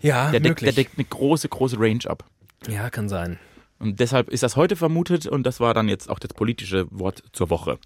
Ja, 0.05 0.31
Der 0.31 0.41
deckt, 0.41 0.61
der 0.61 0.73
deckt 0.73 0.99
eine 0.99 1.05
große, 1.07 1.49
große 1.49 1.77
Range 1.79 2.01
ab. 2.07 2.25
ja, 2.69 2.91
kann 2.91 3.09
sein. 3.09 3.39
Und 3.79 3.99
deshalb 4.01 4.29
ist 4.29 4.43
das 4.43 4.55
heute 4.57 4.77
vermutet 4.77 5.27
und 5.27 5.45
das 5.45 5.61
war 5.61 5.75
dann 5.75 5.89
jetzt 5.89 6.09
auch 6.09 6.19
das 6.19 6.33
politische 6.33 6.87
Wort 6.91 7.23
zur 7.33 7.51
Woche. 7.51 7.79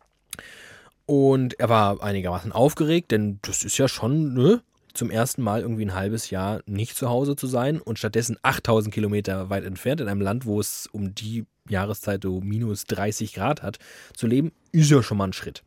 Und 1.07 1.59
er 1.59 1.69
war 1.69 2.03
einigermaßen 2.03 2.53
aufgeregt, 2.53 3.11
denn 3.11 3.39
das 3.43 3.65
ist 3.65 3.79
ja 3.79 3.89
schon 3.89 4.35
ne, 4.35 4.63
zum 4.95 5.11
ersten 5.11 5.43
Mal 5.43 5.63
irgendwie 5.63 5.85
ein 5.85 5.95
halbes 5.95 6.31
Jahr 6.31 6.63
nicht 6.67 6.97
zu 6.97 7.09
Hause 7.09 7.37
zu 7.37 7.47
sein 7.47 7.81
und 7.81 7.99
stattdessen 7.99 8.37
8000 8.43 8.93
Kilometer 8.93 9.51
weit 9.51 9.65
entfernt 9.65 10.01
in 10.01 10.09
einem 10.09 10.21
Land, 10.21 10.47
wo 10.47 10.61
es 10.61 10.89
um 10.93 11.15
die 11.15 11.45
Jahreszeit 11.69 12.23
so 12.23 12.41
minus 12.41 12.85
30 12.85 13.35
Grad 13.35 13.63
hat, 13.63 13.79
zu 14.15 14.27
leben, 14.27 14.53
ist 14.73 14.91
ja 14.91 15.03
schon 15.03 15.19
mal 15.19 15.29
ein 15.29 15.33
Schritt. 15.33 15.63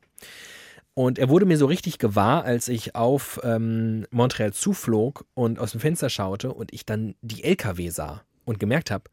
Und 0.93 1.20
er 1.20 1.28
wurde 1.28 1.46
mir 1.46 1.58
so 1.58 1.66
richtig 1.66 2.00
gewahr, 2.00 2.46
als 2.46 2.70
ich 2.70 2.96
auf 2.96 3.39
ähm, 3.43 4.08
Montreal 4.12 4.54
zuflog 4.54 5.26
und 5.34 5.60
aus 5.60 5.72
dem 5.72 5.82
Fenster 5.82 6.10
schaute 6.10 6.54
und 6.54 6.74
ich 6.74 6.86
dann 6.86 7.16
die 7.22 7.43
LKW 7.43 7.89
sah 7.89 8.24
und 8.46 8.60
gemerkt 8.60 8.91
habe, 8.91 9.04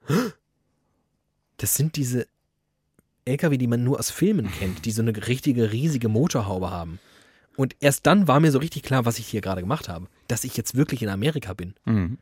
das 1.63 1.77
sind 1.77 1.97
diese 1.97 2.27
LKW, 3.25 3.57
die 3.57 3.69
man 3.69 3.85
nur 3.85 3.99
aus 4.01 4.11
Filmen 4.11 4.51
kennt, 4.51 4.85
die 4.85 4.91
so 4.91 5.01
eine 5.01 5.15
richtige, 5.29 5.71
riesige 5.71 6.09
Motorhaube 6.09 6.71
haben. 6.71 6.99
Und 7.57 7.77
erst 7.79 8.07
dann 8.07 8.27
war 8.27 8.41
mir 8.41 8.51
so 8.51 8.59
richtig 8.59 8.83
klar, 8.83 9.05
was 9.05 9.19
ich 9.19 9.29
hier 9.29 9.41
gerade 9.41 9.61
gemacht 9.61 9.89
habe. 9.89 10.09
Dass 10.27 10.43
ich 10.43 10.57
jetzt 10.57 10.75
wirklich 10.75 11.03
in 11.03 11.09
Amerika 11.09 11.55
bin. 11.55 11.75
Mhm. 11.85 12.19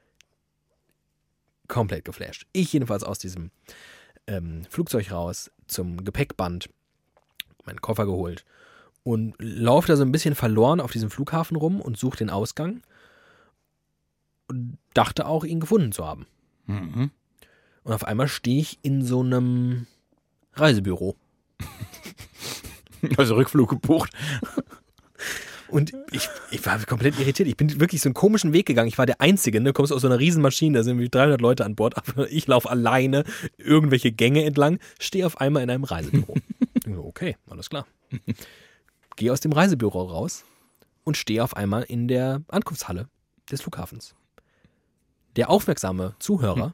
Komplett 1.68 2.05
geflasht. 2.05 2.47
Ich 2.53 2.72
jedenfalls 2.72 3.03
aus 3.03 3.18
diesem 3.18 3.51
ähm, 4.26 4.64
Flugzeug 4.68 5.11
raus 5.11 5.51
zum 5.66 6.05
Gepäckband, 6.05 6.68
meinen 7.64 7.80
Koffer 7.80 8.05
geholt 8.05 8.45
und 9.05 9.34
laufe 9.38 9.88
da 9.88 9.97
so 9.97 10.03
ein 10.03 10.12
bisschen 10.12 10.34
verloren 10.34 10.80
auf 10.80 10.93
diesem 10.93 11.11
Flughafen 11.11 11.57
rum 11.57 11.80
und 11.80 11.97
suche 11.97 12.18
den 12.18 12.28
Ausgang. 12.28 12.82
Und 14.49 14.76
dachte 14.93 15.26
auch, 15.26 15.45
ihn 15.45 15.61
gefunden 15.61 15.93
zu 15.93 16.05
haben. 16.05 16.26
Mhm. 16.66 17.11
Und 17.82 17.92
auf 17.92 18.04
einmal 18.04 18.28
stehe 18.28 18.60
ich 18.60 18.78
in 18.82 19.02
so 19.04 19.20
einem 19.20 19.86
Reisebüro. 20.54 21.16
Also 23.16 23.34
Rückflug 23.34 23.70
gebucht. 23.70 24.12
Und 25.70 25.92
ich, 26.10 26.28
ich 26.50 26.66
war 26.66 26.78
komplett 26.84 27.18
irritiert. 27.18 27.48
Ich 27.48 27.56
bin 27.56 27.80
wirklich 27.80 28.00
so 28.00 28.08
einen 28.08 28.14
komischen 28.14 28.52
Weg 28.52 28.66
gegangen. 28.66 28.88
Ich 28.88 28.98
war 28.98 29.06
der 29.06 29.20
Einzige. 29.20 29.60
Ne? 29.60 29.70
Du 29.70 29.72
kommst 29.72 29.92
aus 29.92 30.02
so 30.02 30.08
einer 30.08 30.18
Riesenmaschine, 30.18 30.78
da 30.78 30.84
sind 30.84 30.92
irgendwie 30.94 31.08
300 31.08 31.40
Leute 31.40 31.64
an 31.64 31.76
Bord. 31.76 31.96
Aber 32.08 32.30
ich 32.30 32.46
laufe 32.46 32.68
alleine 32.68 33.24
irgendwelche 33.56 34.12
Gänge 34.12 34.44
entlang, 34.44 34.78
stehe 34.98 35.24
auf 35.24 35.40
einmal 35.40 35.62
in 35.62 35.70
einem 35.70 35.84
Reisebüro. 35.84 36.34
Okay, 36.86 37.36
alles 37.48 37.70
klar. 37.70 37.86
Gehe 39.14 39.32
aus 39.32 39.38
dem 39.38 39.52
Reisebüro 39.52 40.02
raus 40.02 40.44
und 41.04 41.16
stehe 41.16 41.44
auf 41.44 41.54
einmal 41.54 41.84
in 41.84 42.08
der 42.08 42.42
Ankunftshalle 42.48 43.08
des 43.48 43.60
Flughafens. 43.60 44.14
Der 45.36 45.50
aufmerksame 45.50 46.16
Zuhörer 46.18 46.72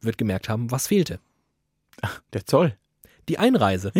wird 0.00 0.18
gemerkt 0.18 0.48
haben, 0.48 0.70
was 0.70 0.86
fehlte. 0.86 1.18
Der 2.32 2.44
Zoll. 2.46 2.76
Die 3.28 3.38
Einreise. 3.38 3.92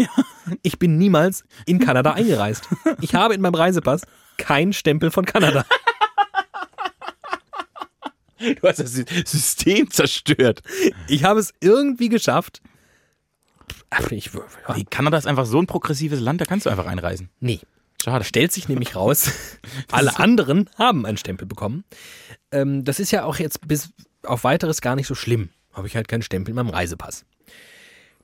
Ich 0.62 0.78
bin 0.78 0.98
niemals 0.98 1.44
in 1.66 1.78
Kanada 1.80 2.12
eingereist. 2.12 2.68
Ich 3.00 3.14
habe 3.14 3.34
in 3.34 3.40
meinem 3.40 3.54
Reisepass 3.56 4.02
keinen 4.36 4.72
Stempel 4.72 5.10
von 5.10 5.24
Kanada. 5.24 5.64
Du 8.38 8.68
hast 8.68 8.78
das 8.78 8.92
Sy- 8.94 9.06
System 9.26 9.90
zerstört. 9.90 10.62
Ich 11.08 11.24
habe 11.24 11.40
es 11.40 11.54
irgendwie 11.60 12.08
geschafft. 12.10 12.60
Ach, 13.90 14.10
ich, 14.10 14.30
Nee, 14.74 14.84
Kanada 14.90 15.16
ist 15.16 15.26
einfach 15.26 15.46
so 15.46 15.58
ein 15.60 15.66
progressives 15.66 16.20
Land, 16.20 16.40
da 16.40 16.44
kannst 16.44 16.66
du 16.66 16.70
einfach 16.70 16.86
einreisen. 16.86 17.30
nee. 17.40 17.60
Schade. 18.04 18.24
Stellt 18.24 18.52
sich 18.52 18.68
nämlich 18.68 18.94
raus, 18.94 19.32
alle 19.90 20.16
anderen 20.20 20.68
haben 20.76 21.06
einen 21.06 21.16
Stempel 21.16 21.48
bekommen. 21.48 21.82
Ähm, 22.52 22.84
das 22.84 23.00
ist 23.00 23.10
ja 23.10 23.24
auch 23.24 23.36
jetzt 23.38 23.66
bis 23.66 23.90
auf 24.22 24.44
weiteres 24.44 24.80
gar 24.82 24.94
nicht 24.94 25.06
so 25.08 25.14
schlimm. 25.16 25.48
Habe 25.76 25.86
ich 25.86 25.94
halt 25.94 26.08
keinen 26.08 26.22
Stempel 26.22 26.50
in 26.50 26.56
meinem 26.56 26.70
Reisepass. 26.70 27.24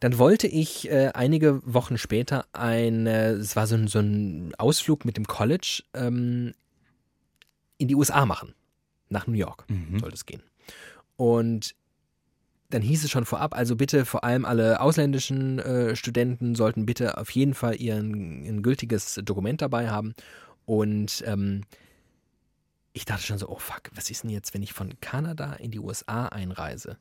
Dann 0.01 0.19
wollte 0.19 0.49
ich 0.49 0.91
äh, 0.91 1.11
einige 1.15 1.61
Wochen 1.65 1.97
später 1.99 2.47
ein, 2.53 3.07
äh, 3.07 3.33
es 3.33 3.55
war 3.55 3.69
so 3.69 3.77
ein, 3.77 3.87
so 3.87 4.01
ein 4.01 4.53
Ausflug 4.59 5.05
mit 5.05 5.17
dem 5.17 5.27
College 5.27 5.85
ähm, 5.95 6.55
in 7.79 7.87
die 7.87 7.95
USA 7.95 8.27
machen. 8.27 8.55
Nach 9.11 9.27
New 9.27 9.35
York 9.35 9.65
Mhm. 9.69 10.01
sollte 10.01 10.15
es 10.17 10.27
gehen. 10.27 10.43
Und 11.17 11.75
dann 12.71 12.81
hieß 12.83 13.05
es 13.05 13.11
schon 13.11 13.27
vorab, 13.27 13.55
also 13.55 13.77
bitte 13.77 14.07
vor 14.07 14.25
allem 14.25 14.47
alle 14.47 14.81
ausländischen 14.81 15.59
äh, 15.59 15.95
Studenten 15.95 16.55
sollten 16.55 16.87
bitte 16.87 17.19
auf 17.19 17.31
jeden 17.31 17.53
Fall 17.53 17.77
ihren, 17.77 18.45
ein 18.47 18.63
gültiges 18.63 19.21
Dokument 19.23 19.61
dabei 19.61 19.91
haben. 19.91 20.15
Und 20.65 21.23
ähm, 21.27 21.63
ich 22.95 23.05
dachte 23.05 23.23
schon 23.25 23.39
so, 23.39 23.49
oh 23.49 23.59
fuck, 23.59 23.83
was 23.95 24.11
ist 24.11 24.23
denn 24.23 24.31
jetzt, 24.31 24.55
wenn 24.55 24.63
ich 24.63 24.73
von 24.73 24.99
Kanada 25.01 25.53
in 25.55 25.71
die 25.71 25.81
USA 25.81 26.27
einreise, 26.27 26.97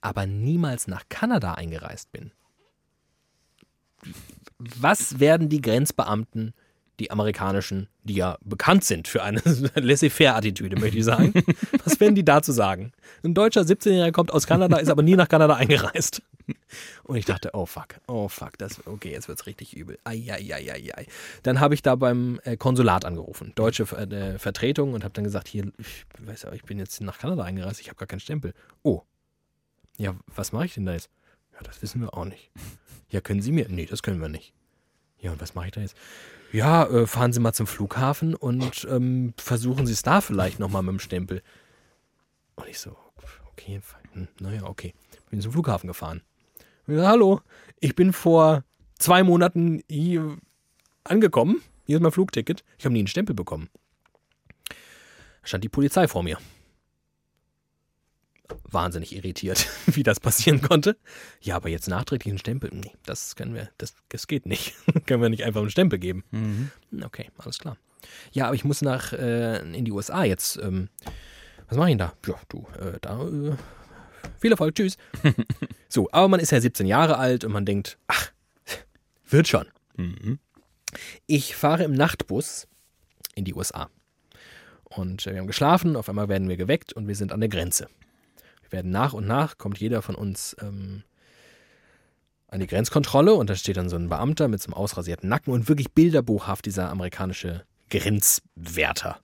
aber 0.00 0.26
niemals 0.26 0.86
nach 0.86 1.04
Kanada 1.08 1.54
eingereist 1.54 2.12
bin? 2.12 2.32
Was 4.58 5.20
werden 5.20 5.48
die 5.48 5.60
Grenzbeamten 5.60 6.54
die 6.98 7.10
amerikanischen, 7.10 7.88
die 8.04 8.14
ja 8.14 8.38
bekannt 8.42 8.84
sind 8.84 9.08
für 9.08 9.22
eine 9.22 9.42
laissez-faire-Attitüde, 9.74 10.78
möchte 10.78 10.98
ich 10.98 11.04
sagen. 11.04 11.32
Was 11.84 12.00
werden 12.00 12.14
die 12.14 12.24
dazu 12.24 12.52
sagen? 12.52 12.92
Ein 13.22 13.34
deutscher 13.34 13.62
17-Jähriger 13.62 14.12
kommt 14.12 14.32
aus 14.32 14.46
Kanada, 14.46 14.78
ist 14.78 14.88
aber 14.88 15.02
nie 15.02 15.16
nach 15.16 15.28
Kanada 15.28 15.54
eingereist. 15.54 16.22
Und 17.04 17.16
ich 17.16 17.24
dachte, 17.24 17.50
oh 17.52 17.66
fuck, 17.66 17.96
oh 18.06 18.28
fuck, 18.28 18.56
das, 18.58 18.86
okay, 18.86 19.10
jetzt 19.10 19.28
wird's 19.28 19.46
richtig 19.46 19.76
übel. 19.76 19.98
Eieieiei. 20.04 21.06
Dann 21.42 21.60
habe 21.60 21.74
ich 21.74 21.82
da 21.82 21.96
beim 21.96 22.40
äh, 22.44 22.56
Konsulat 22.56 23.04
angerufen, 23.04 23.52
deutsche 23.56 23.82
äh, 23.82 24.38
Vertretung, 24.38 24.94
und 24.94 25.04
habe 25.04 25.12
dann 25.12 25.24
gesagt, 25.24 25.48
hier, 25.48 25.70
ich 25.78 26.06
weiß 26.18 26.42
ja, 26.42 26.52
ich 26.52 26.62
bin 26.62 26.78
jetzt 26.78 27.00
nach 27.00 27.18
Kanada 27.18 27.42
eingereist, 27.42 27.80
ich 27.80 27.88
habe 27.88 27.98
gar 27.98 28.06
keinen 28.06 28.20
Stempel. 28.20 28.54
Oh, 28.82 29.02
ja, 29.98 30.14
was 30.34 30.52
mache 30.52 30.66
ich 30.66 30.74
denn 30.74 30.86
da 30.86 30.92
jetzt? 30.92 31.10
Ja, 31.54 31.60
das 31.62 31.82
wissen 31.82 32.00
wir 32.00 32.14
auch 32.14 32.24
nicht. 32.24 32.50
Ja, 33.08 33.20
können 33.20 33.40
Sie 33.40 33.52
mir? 33.52 33.68
Nee, 33.68 33.86
das 33.86 34.02
können 34.02 34.20
wir 34.20 34.28
nicht. 34.28 34.52
Ja, 35.18 35.32
und 35.32 35.40
was 35.40 35.54
mache 35.54 35.66
ich 35.66 35.72
da 35.72 35.80
jetzt? 35.80 35.96
Ja, 36.52 36.86
äh, 36.86 37.06
fahren 37.06 37.32
Sie 37.32 37.40
mal 37.40 37.52
zum 37.52 37.66
Flughafen 37.66 38.34
und 38.34 38.86
ähm, 38.90 39.34
versuchen 39.36 39.86
Sie 39.86 39.92
es 39.92 40.02
da 40.02 40.20
vielleicht 40.20 40.58
nochmal 40.58 40.82
mit 40.82 40.92
dem 40.92 41.00
Stempel. 41.00 41.42
Und 42.56 42.68
ich 42.68 42.78
so, 42.78 42.96
okay, 43.50 43.80
hm, 44.12 44.28
naja, 44.40 44.64
okay. 44.64 44.94
Bin 45.30 45.40
zum 45.40 45.52
Flughafen 45.52 45.88
gefahren. 45.88 46.22
Ja, 46.86 47.08
hallo, 47.08 47.40
ich 47.80 47.96
bin 47.96 48.12
vor 48.12 48.64
zwei 48.98 49.22
Monaten 49.22 49.82
hier 49.88 50.38
angekommen. 51.04 51.62
Hier 51.84 51.96
ist 51.96 52.02
mein 52.02 52.12
Flugticket. 52.12 52.64
Ich 52.78 52.84
habe 52.84 52.92
nie 52.92 53.00
einen 53.00 53.08
Stempel 53.08 53.34
bekommen. 53.34 53.68
Da 54.68 55.48
stand 55.48 55.64
die 55.64 55.68
Polizei 55.68 56.06
vor 56.08 56.22
mir 56.22 56.38
wahnsinnig 58.64 59.14
irritiert, 59.14 59.68
wie 59.86 60.02
das 60.02 60.20
passieren 60.20 60.60
konnte. 60.60 60.96
Ja, 61.40 61.56
aber 61.56 61.68
jetzt 61.68 61.88
nachträglich 61.88 62.32
einen 62.32 62.38
Stempel, 62.38 62.70
nee, 62.72 62.92
das 63.04 63.36
können 63.36 63.54
wir, 63.54 63.70
das, 63.78 63.94
das 64.08 64.26
geht 64.26 64.46
nicht. 64.46 64.74
können 65.06 65.22
wir 65.22 65.28
nicht 65.28 65.44
einfach 65.44 65.60
einen 65.60 65.70
Stempel 65.70 65.98
geben. 65.98 66.24
Mhm. 66.30 66.70
Okay, 67.02 67.30
alles 67.38 67.58
klar. 67.58 67.76
Ja, 68.32 68.46
aber 68.46 68.54
ich 68.54 68.64
muss 68.64 68.82
nach 68.82 69.12
äh, 69.12 69.58
in 69.76 69.84
die 69.84 69.92
USA 69.92 70.24
jetzt. 70.24 70.58
Ähm, 70.58 70.88
was 71.68 71.76
mache 71.76 71.88
ich 71.88 71.96
denn 71.96 71.98
da? 71.98 72.12
Ja, 72.26 72.34
du, 72.48 72.66
äh, 72.78 72.98
da, 73.00 73.26
äh, 73.26 73.56
viel 74.38 74.52
Erfolg, 74.52 74.74
tschüss. 74.74 74.96
so, 75.88 76.08
aber 76.12 76.28
man 76.28 76.40
ist 76.40 76.52
ja 76.52 76.60
17 76.60 76.86
Jahre 76.86 77.18
alt 77.18 77.44
und 77.44 77.52
man 77.52 77.64
denkt, 77.64 77.98
ach, 78.06 78.30
wird 79.28 79.48
schon. 79.48 79.66
Mhm. 79.96 80.38
Ich 81.26 81.56
fahre 81.56 81.84
im 81.84 81.92
Nachtbus 81.92 82.68
in 83.34 83.44
die 83.44 83.54
USA. 83.54 83.90
Und 84.84 85.26
äh, 85.26 85.32
wir 85.32 85.40
haben 85.40 85.46
geschlafen, 85.46 85.96
auf 85.96 86.08
einmal 86.08 86.28
werden 86.28 86.48
wir 86.48 86.56
geweckt 86.56 86.92
und 86.92 87.08
wir 87.08 87.16
sind 87.16 87.32
an 87.32 87.40
der 87.40 87.48
Grenze. 87.48 87.88
Wir 88.68 88.78
werden 88.78 88.90
nach 88.90 89.12
und 89.12 89.26
nach, 89.26 89.58
kommt 89.58 89.78
jeder 89.78 90.02
von 90.02 90.14
uns 90.14 90.56
ähm, 90.60 91.02
an 92.48 92.60
die 92.60 92.66
Grenzkontrolle 92.66 93.34
und 93.34 93.50
da 93.50 93.56
steht 93.56 93.76
dann 93.76 93.88
so 93.88 93.96
ein 93.96 94.08
Beamter 94.08 94.48
mit 94.48 94.62
so 94.62 94.68
einem 94.68 94.74
ausrasierten 94.74 95.28
Nacken 95.28 95.52
und 95.52 95.68
wirklich 95.68 95.92
bilderbuchhaft 95.92 96.64
dieser 96.66 96.90
amerikanische 96.90 97.64
Grenzwärter. 97.90 99.18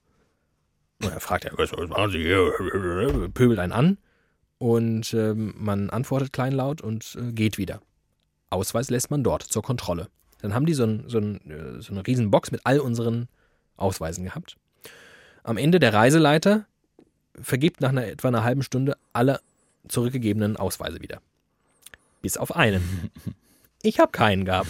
Und 1.03 1.12
er 1.12 1.20
fragt, 1.20 1.51
was 1.57 1.72
machen 1.72 2.11
Sie 2.11 2.22
hier? 2.22 2.53
Pöbelt 3.34 3.59
einen 3.59 3.72
an 3.72 3.99
und 4.59 5.12
ähm, 5.14 5.55
man 5.57 5.90
antwortet 5.90 6.32
kleinlaut 6.32 6.80
und 6.80 7.16
äh, 7.20 7.32
geht 7.32 7.59
wieder. 7.59 7.80
Ausweis 8.51 8.90
lässt 8.90 9.11
man 9.11 9.24
dort 9.24 9.43
zur 9.43 9.62
Kontrolle. 9.62 10.09
Dann 10.40 10.55
haben 10.55 10.66
die 10.66 10.74
so, 10.74 10.84
ein, 10.84 11.05
so, 11.09 11.18
ein, 11.18 11.51
äh, 11.51 11.80
so 11.80 11.93
eine 11.93 12.07
riesen 12.07 12.30
Box 12.30 12.51
mit 12.51 12.61
all 12.64 12.80
unseren 12.80 13.28
Ausweisen 13.76 14.24
gehabt. 14.24 14.57
Am 15.43 15.57
Ende 15.57 15.80
der 15.80 15.95
Reiseleiter 15.95 16.66
vergibt 17.41 17.80
nach 17.80 17.91
einer, 17.91 18.07
etwa 18.07 18.28
einer 18.28 18.45
halben 18.45 18.62
Stunde 18.62 18.97
alle 19.12 19.41
zurückgegebenen 19.89 20.57
Ausweise 20.57 21.01
wieder. 21.01 21.20
Bis 22.20 22.37
auf 22.37 22.55
einen. 22.55 23.11
Ich 23.85 23.99
habe 23.99 24.12
keinen 24.12 24.45
gehabt. 24.45 24.68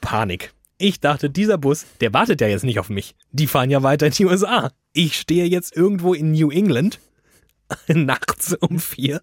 Panik. 0.00 0.52
Ich 0.78 0.98
dachte, 0.98 1.30
dieser 1.30 1.58
Bus, 1.58 1.86
der 2.00 2.12
wartet 2.12 2.40
ja 2.40 2.48
jetzt 2.48 2.64
nicht 2.64 2.80
auf 2.80 2.88
mich. 2.88 3.14
Die 3.30 3.46
fahren 3.46 3.70
ja 3.70 3.84
weiter 3.84 4.06
in 4.06 4.12
die 4.12 4.24
USA. 4.24 4.72
Ich 4.92 5.16
stehe 5.16 5.44
jetzt 5.44 5.76
irgendwo 5.76 6.12
in 6.12 6.32
New 6.32 6.50
England, 6.50 6.98
nachts 7.86 8.54
um 8.54 8.80
vier. 8.80 9.22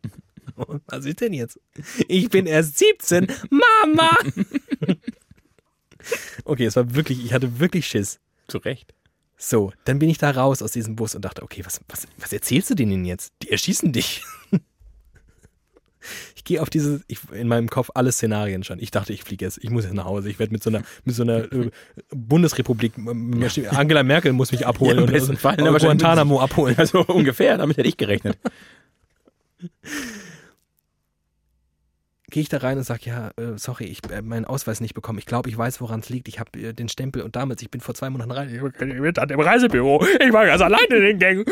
Was 0.88 1.06
ist 1.06 1.20
denn 1.20 1.34
jetzt? 1.34 1.60
Ich 2.08 2.30
bin 2.30 2.46
erst 2.46 2.78
17. 2.78 3.28
Mama! 3.50 4.16
Okay, 6.46 6.66
es 6.66 6.76
war 6.76 6.96
wirklich, 6.96 7.26
ich 7.26 7.34
hatte 7.34 7.60
wirklich 7.60 7.88
Schiss. 7.88 8.20
Zu 8.48 8.60
Recht. 8.60 8.94
So, 9.38 9.72
dann 9.86 10.00
bin 10.00 10.10
ich 10.10 10.18
da 10.18 10.32
raus 10.32 10.64
aus 10.64 10.72
diesem 10.72 10.96
Bus 10.96 11.14
und 11.14 11.24
dachte, 11.24 11.44
okay, 11.44 11.64
was, 11.64 11.80
was, 11.88 12.08
was 12.18 12.34
erzählst 12.34 12.72
du 12.72 12.76
denen 12.76 13.06
jetzt? 13.06 13.34
Die 13.44 13.52
erschießen 13.52 13.94
dich. 13.94 14.24
ich 16.36 16.44
gehe 16.44 16.60
auf 16.60 16.72
diese, 16.72 17.02
ich, 17.08 17.20
in 17.32 17.48
meinem 17.48 17.70
Kopf 17.70 17.92
alle 17.94 18.12
Szenarien 18.12 18.64
schon. 18.64 18.80
Ich 18.80 18.90
dachte, 18.90 19.14
ich 19.14 19.24
fliege 19.24 19.46
jetzt, 19.46 19.60
ich 19.64 19.70
muss 19.70 19.84
jetzt 19.84 19.94
nach 19.94 20.06
Hause. 20.06 20.32
Ich 20.32 20.40
werde 20.40 20.52
mit 20.52 20.64
so 20.64 20.72
einer, 20.72 20.82
mit 21.06 21.14
so 21.14 21.22
einer 21.22 21.52
äh, 21.52 21.70
Bundesrepublik, 22.10 22.94
ja. 22.98 23.72
Angela 23.72 24.02
Merkel 24.02 24.34
muss 24.34 24.52
mich 24.52 24.66
abholen 24.68 25.02
ja, 25.02 25.06
besten 25.06 25.32
und 25.32 25.40
Fall, 25.40 25.58
ne, 25.58 25.72
Guantanamo 25.72 26.42
abholen. 26.42 26.76
Also 26.78 27.06
ungefähr, 27.06 27.58
damit 27.58 27.78
hätte 27.78 27.88
ich 27.88 27.98
gerechnet. 27.98 28.40
gehe 32.30 32.44
ich 32.44 32.50
da 32.50 32.58
rein 32.58 32.78
und 32.78 32.84
sage, 32.84 33.02
ja, 33.06 33.32
äh, 33.38 33.58
sorry, 33.58 33.86
ich 33.86 34.00
äh, 34.12 34.22
meinen 34.22 34.46
Ausweis 34.46 34.82
nicht 34.82 34.94
bekommen. 34.94 35.18
Ich 35.20 35.26
glaube, 35.26 35.50
ich 35.50 35.58
weiß, 35.58 35.80
woran 35.80 36.02
es 36.02 36.10
liegt. 36.10 36.28
Ich 36.28 36.40
habe 36.40 36.60
äh, 36.60 36.74
den 36.74 36.90
Stempel 36.90 37.22
und 37.22 37.36
damals, 37.36 37.62
ich 37.62 37.72
bin 37.72 37.80
vor 37.80 37.96
zwei 37.96 38.10
Monaten 38.10 38.32
rein, 38.32 38.54
ich 38.54 38.78
bin 38.78 38.92
im 38.92 39.40
Reisebüro. 39.40 40.06
Ich 40.20 40.34
war 40.34 40.46
ganz 40.46 40.62
alleine 40.62 40.96
in 40.96 41.04
den 41.04 41.20
Gängen. 41.20 41.46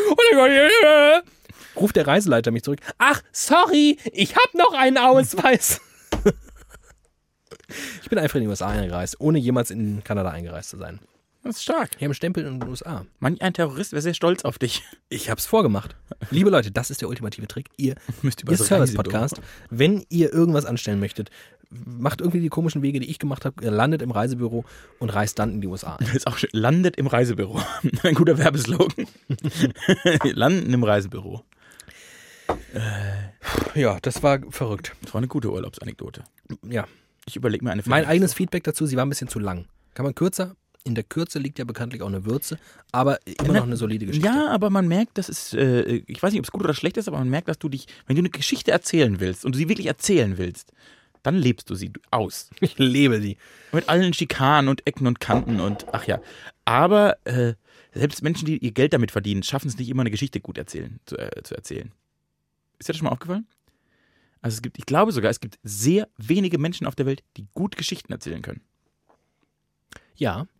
Ruft 1.77 1.95
der 1.95 2.07
Reiseleiter 2.07 2.51
mich 2.51 2.63
zurück. 2.63 2.79
Ach, 2.97 3.21
sorry, 3.31 3.97
ich 4.11 4.35
habe 4.35 4.57
noch 4.57 4.73
einen 4.73 4.97
Ausweis. 4.97 5.79
ich 8.01 8.09
bin 8.09 8.19
einfach 8.19 8.35
in 8.35 8.41
die 8.41 8.47
USA 8.47 8.67
eingereist, 8.67 9.19
ohne 9.19 9.39
jemals 9.39 9.71
in 9.71 10.03
Kanada 10.03 10.31
eingereist 10.31 10.71
zu 10.71 10.77
sein. 10.77 10.99
Das 11.45 11.57
ist 11.57 11.63
stark. 11.63 11.89
Ich 11.91 11.97
habe 11.97 12.05
einen 12.05 12.13
Stempel 12.15 12.43
in 12.43 12.59
den 12.59 12.67
USA. 12.67 13.05
Manch 13.19 13.39
ein 13.43 13.53
Terrorist 13.53 13.91
wäre 13.91 14.01
sehr 14.01 14.15
stolz 14.15 14.43
auf 14.43 14.57
dich. 14.57 14.81
Ich 15.09 15.29
habe 15.29 15.37
es 15.37 15.45
vorgemacht. 15.45 15.95
Liebe 16.31 16.49
Leute, 16.49 16.71
das 16.71 16.89
ist 16.89 17.01
der 17.01 17.07
ultimative 17.07 17.47
Trick. 17.47 17.69
Ihr 17.77 17.93
müsst 18.23 18.41
über 18.41 18.51
ihr 18.51 18.57
so 18.57 18.63
Service-Podcast, 18.63 19.39
wenn 19.69 20.03
ihr 20.09 20.33
irgendwas 20.33 20.65
anstellen 20.65 20.99
möchtet, 20.99 21.29
macht 21.69 22.21
irgendwie 22.21 22.39
die 22.39 22.49
komischen 22.49 22.81
Wege, 22.81 22.99
die 22.99 23.11
ich 23.11 23.19
gemacht 23.19 23.45
habe, 23.45 23.63
landet 23.69 24.01
im 24.01 24.09
Reisebüro 24.09 24.65
und 24.97 25.09
reist 25.11 25.37
dann 25.37 25.51
in 25.51 25.61
die 25.61 25.67
USA. 25.67 25.97
Das 25.99 26.09
ist 26.15 26.25
auch 26.25 26.35
schön. 26.39 26.49
Landet 26.51 26.95
im 26.95 27.05
Reisebüro. 27.05 27.61
Ein 28.01 28.15
guter 28.15 28.39
Werbeslogan. 28.39 29.05
Landen 30.23 30.73
im 30.73 30.83
Reisebüro. 30.83 31.43
Äh, 32.73 33.79
ja, 33.79 33.99
das 34.01 34.23
war 34.23 34.39
verrückt. 34.49 34.95
Das 35.03 35.13
war 35.13 35.19
eine 35.19 35.27
gute 35.27 35.51
Urlaubsanekdote. 35.51 36.23
Ja. 36.67 36.87
Ich 37.27 37.35
überlege 37.35 37.63
mir 37.63 37.71
eine 37.71 37.83
Mein 37.85 38.05
eigenes 38.05 38.33
Feedback 38.33 38.63
dazu, 38.63 38.87
sie 38.87 38.95
war 38.95 39.05
ein 39.05 39.09
bisschen 39.09 39.27
zu 39.27 39.37
lang. 39.37 39.67
Kann 39.93 40.05
man 40.05 40.15
kürzer? 40.15 40.55
In 40.85 40.95
der 40.95 41.03
Kürze 41.03 41.39
liegt 41.39 41.59
ja 41.59 41.65
bekanntlich 41.65 42.01
auch 42.01 42.07
eine 42.07 42.25
Würze, 42.25 42.57
aber 42.91 43.19
immer 43.25 43.53
noch 43.53 43.63
eine 43.63 43.75
solide 43.75 44.05
Geschichte. 44.05 44.27
Ja, 44.27 44.49
aber 44.51 44.69
man 44.69 44.87
merkt, 44.87 45.17
dass 45.17 45.29
es, 45.29 45.53
äh, 45.53 46.03
ich 46.05 46.21
weiß 46.21 46.31
nicht, 46.31 46.39
ob 46.39 46.45
es 46.45 46.51
gut 46.51 46.63
oder 46.63 46.75
schlecht 46.75 46.95
ist, 46.97 47.07
aber 47.07 47.17
man 47.17 47.29
merkt, 47.29 47.47
dass 47.49 47.59
du 47.59 47.69
dich, 47.69 47.87
wenn 48.05 48.15
du 48.15 48.21
eine 48.21 48.29
Geschichte 48.29 48.71
erzählen 48.71 49.19
willst 49.19 49.45
und 49.45 49.55
du 49.55 49.57
sie 49.57 49.67
wirklich 49.67 49.87
erzählen 49.87 50.37
willst, 50.37 50.71
dann 51.23 51.35
lebst 51.35 51.69
du 51.71 51.75
sie 51.75 51.91
aus. 52.11 52.49
Ich 52.61 52.77
lebe 52.77 53.19
sie. 53.19 53.37
Mit 53.71 53.89
allen 53.89 54.13
Schikanen 54.13 54.69
und 54.69 54.85
Ecken 54.87 55.07
und 55.07 55.19
Kanten 55.19 55.59
und 55.59 55.87
ach 55.91 56.05
ja. 56.05 56.21
Aber 56.65 57.17
äh, 57.25 57.55
selbst 57.93 58.21
Menschen, 58.21 58.45
die 58.45 58.59
ihr 58.59 58.71
Geld 58.71 58.93
damit 58.93 59.11
verdienen, 59.11 59.41
schaffen 59.41 59.67
es 59.67 59.77
nicht 59.77 59.89
immer 59.89 60.03
eine 60.03 60.11
Geschichte 60.11 60.39
gut 60.39 60.57
erzählen, 60.57 60.99
zu, 61.05 61.17
äh, 61.17 61.41
zu 61.43 61.55
erzählen. 61.55 61.91
Ist 62.77 62.87
dir 62.87 62.93
das 62.93 62.97
schon 62.97 63.05
mal 63.05 63.13
aufgefallen? 63.13 63.47
Also 64.41 64.55
es 64.55 64.61
gibt, 64.61 64.77
ich 64.77 64.85
glaube 64.85 65.11
sogar, 65.11 65.31
es 65.31 65.39
gibt 65.39 65.57
sehr 65.63 66.07
wenige 66.17 66.59
Menschen 66.59 66.85
auf 66.85 66.93
der 66.93 67.07
Welt, 67.07 67.23
die 67.37 67.47
gut 67.55 67.75
Geschichten 67.75 68.11
erzählen 68.11 68.43
können. 68.43 68.61
Ja, 70.15 70.41
das 70.41 70.54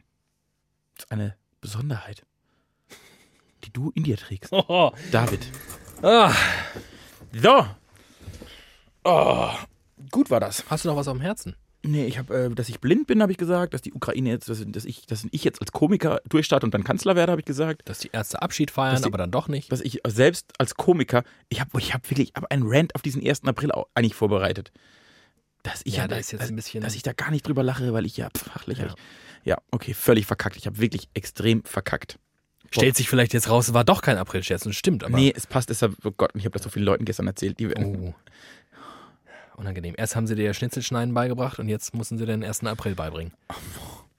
ist 0.98 1.12
eine 1.12 1.36
Besonderheit, 1.62 2.26
die 3.64 3.72
du 3.72 3.92
in 3.96 4.04
dir 4.04 4.18
trägst. 4.18 4.52
Oh. 4.68 4.92
David. 5.12 5.48
Ah. 6.02 6.34
So. 7.34 7.66
Oh. 9.04 9.52
Gut 10.12 10.30
war 10.30 10.40
das. 10.40 10.64
Hast 10.70 10.86
du 10.86 10.90
noch 10.90 10.98
was 10.98 11.08
auf 11.08 11.18
dem 11.18 11.22
Herzen? 11.22 11.56
Nee, 11.84 12.06
ich 12.08 12.18
habe, 12.18 12.36
äh, 12.36 12.50
dass 12.50 12.70
ich 12.70 12.80
blind 12.80 13.06
bin, 13.06 13.22
habe 13.22 13.32
ich 13.32 13.38
gesagt, 13.38 13.74
dass 13.74 13.82
die 13.82 13.94
Ukraine 13.94 14.30
jetzt, 14.30 14.50
dass, 14.50 14.64
dass, 14.66 14.86
ich, 14.86 15.06
dass 15.06 15.26
ich 15.30 15.44
jetzt 15.44 15.62
als 15.62 15.72
Komiker 15.72 16.20
durchstarte 16.28 16.66
und 16.66 16.74
dann 16.74 16.84
Kanzler 16.84 17.16
werde, 17.16 17.32
habe 17.32 17.42
ich 17.42 17.46
gesagt. 17.46 17.84
Dass 17.86 18.00
die 18.00 18.10
Ärzte 18.12 18.42
Abschied 18.42 18.72
feiern, 18.72 19.02
die, 19.02 19.06
aber 19.06 19.20
dann 19.20 19.32
doch 19.32 19.48
nicht. 19.48 19.72
Dass 19.72 19.82
ich 19.82 20.02
selbst 20.08 20.54
als 20.58 20.76
Komiker, 20.76 21.24
ich 21.50 21.60
habe 21.60 21.70
ich 21.80 21.94
hab 21.94 22.10
wirklich, 22.10 22.30
ich 22.30 22.36
habe 22.36 22.50
einen 22.50 22.64
Rant 22.66 22.96
auf 22.96 23.02
diesen 23.02 23.26
1. 23.26 23.44
April 23.46 23.72
eigentlich 23.94 24.16
vorbereitet. 24.16 24.72
Dass 25.62 25.82
ich 25.84 25.98
ja, 25.98 26.04
ja 26.04 26.08
da 26.08 26.18
ist 26.18 26.32
jetzt 26.32 26.42
dass, 26.42 26.50
ein 26.50 26.56
bisschen. 26.56 26.82
Dass 26.82 26.96
ich 26.96 27.04
da 27.04 27.14
gar 27.14 27.32
nicht 27.32 27.48
drüber 27.48 27.64
lache, 27.64 27.94
weil 27.94 28.06
ich 28.06 28.18
ja, 28.18 28.30
pff, 28.30 28.66
lächerlich. 28.66 28.94
Ja. 28.94 29.00
Ja, 29.46 29.58
okay, 29.72 29.94
völlig 29.94 30.26
verkackt. 30.26 30.58
Ich 30.58 30.66
habe 30.66 30.80
wirklich 30.80 31.08
extrem 31.14 31.64
verkackt. 31.64 32.20
Stellt 32.72 32.98
sich 32.98 33.08
vielleicht 33.08 33.34
jetzt 33.34 33.48
raus, 33.48 33.70
es 33.70 33.74
war 33.74 33.86
doch 33.86 34.02
kein 34.02 34.18
Aprilscherz 34.18 34.66
und 34.66 34.74
stimmt, 34.74 35.04
aber. 35.04 35.16
Nee, 35.16 35.32
es 35.34 35.48
passt 35.48 35.70
deshalb, 35.70 35.96
oh 36.04 36.12
Gott, 36.12 36.32
ich 36.34 36.44
habe 36.44 36.54
das 36.54 36.64
so 36.64 36.70
vielen 36.70 36.86
Leuten 36.86 37.06
gestern 37.06 37.28
erzählt. 37.28 37.60
Die, 37.60 37.68
oh. 37.68 38.14
Unangenehm. 39.56 39.94
Erst 39.98 40.16
haben 40.16 40.28
sie 40.28 40.36
dir 40.36 40.54
Schnitzelschneiden 40.54 41.14
beigebracht 41.14 41.60
und 41.60 41.70
jetzt 41.70 41.96
müssen 41.96 42.18
sie 42.18 42.26
den 42.26 42.44
1. 42.44 42.66
April 42.66 42.96
beibringen. 42.96 43.32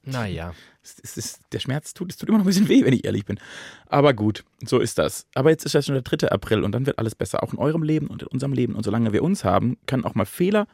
Naja. 0.02 0.54
Es 0.82 1.16
ist, 1.16 1.40
der 1.52 1.58
Schmerz 1.58 1.92
tut, 1.92 2.12
es 2.12 2.16
tut 2.16 2.28
immer 2.28 2.38
noch 2.38 2.44
ein 2.44 2.46
bisschen 2.46 2.68
weh, 2.68 2.84
wenn 2.84 2.94
ich 2.94 3.04
ehrlich 3.04 3.24
bin. 3.24 3.40
Aber 3.88 4.14
gut, 4.14 4.44
so 4.64 4.78
ist 4.78 4.98
das. 4.98 5.26
Aber 5.34 5.50
jetzt 5.50 5.66
ist 5.66 5.72
ja 5.72 5.82
schon 5.82 5.96
der 5.96 6.02
3. 6.02 6.28
April 6.28 6.62
und 6.62 6.72
dann 6.72 6.86
wird 6.86 6.98
alles 6.98 7.16
besser, 7.16 7.42
auch 7.42 7.52
in 7.52 7.58
eurem 7.58 7.82
Leben 7.82 8.06
und 8.06 8.22
in 8.22 8.28
unserem 8.28 8.52
Leben. 8.52 8.76
Und 8.76 8.84
solange 8.84 9.12
wir 9.12 9.24
uns 9.24 9.42
haben, 9.44 9.76
können 9.86 10.04
auch 10.04 10.14
mal 10.14 10.24
Fehler. 10.24 10.68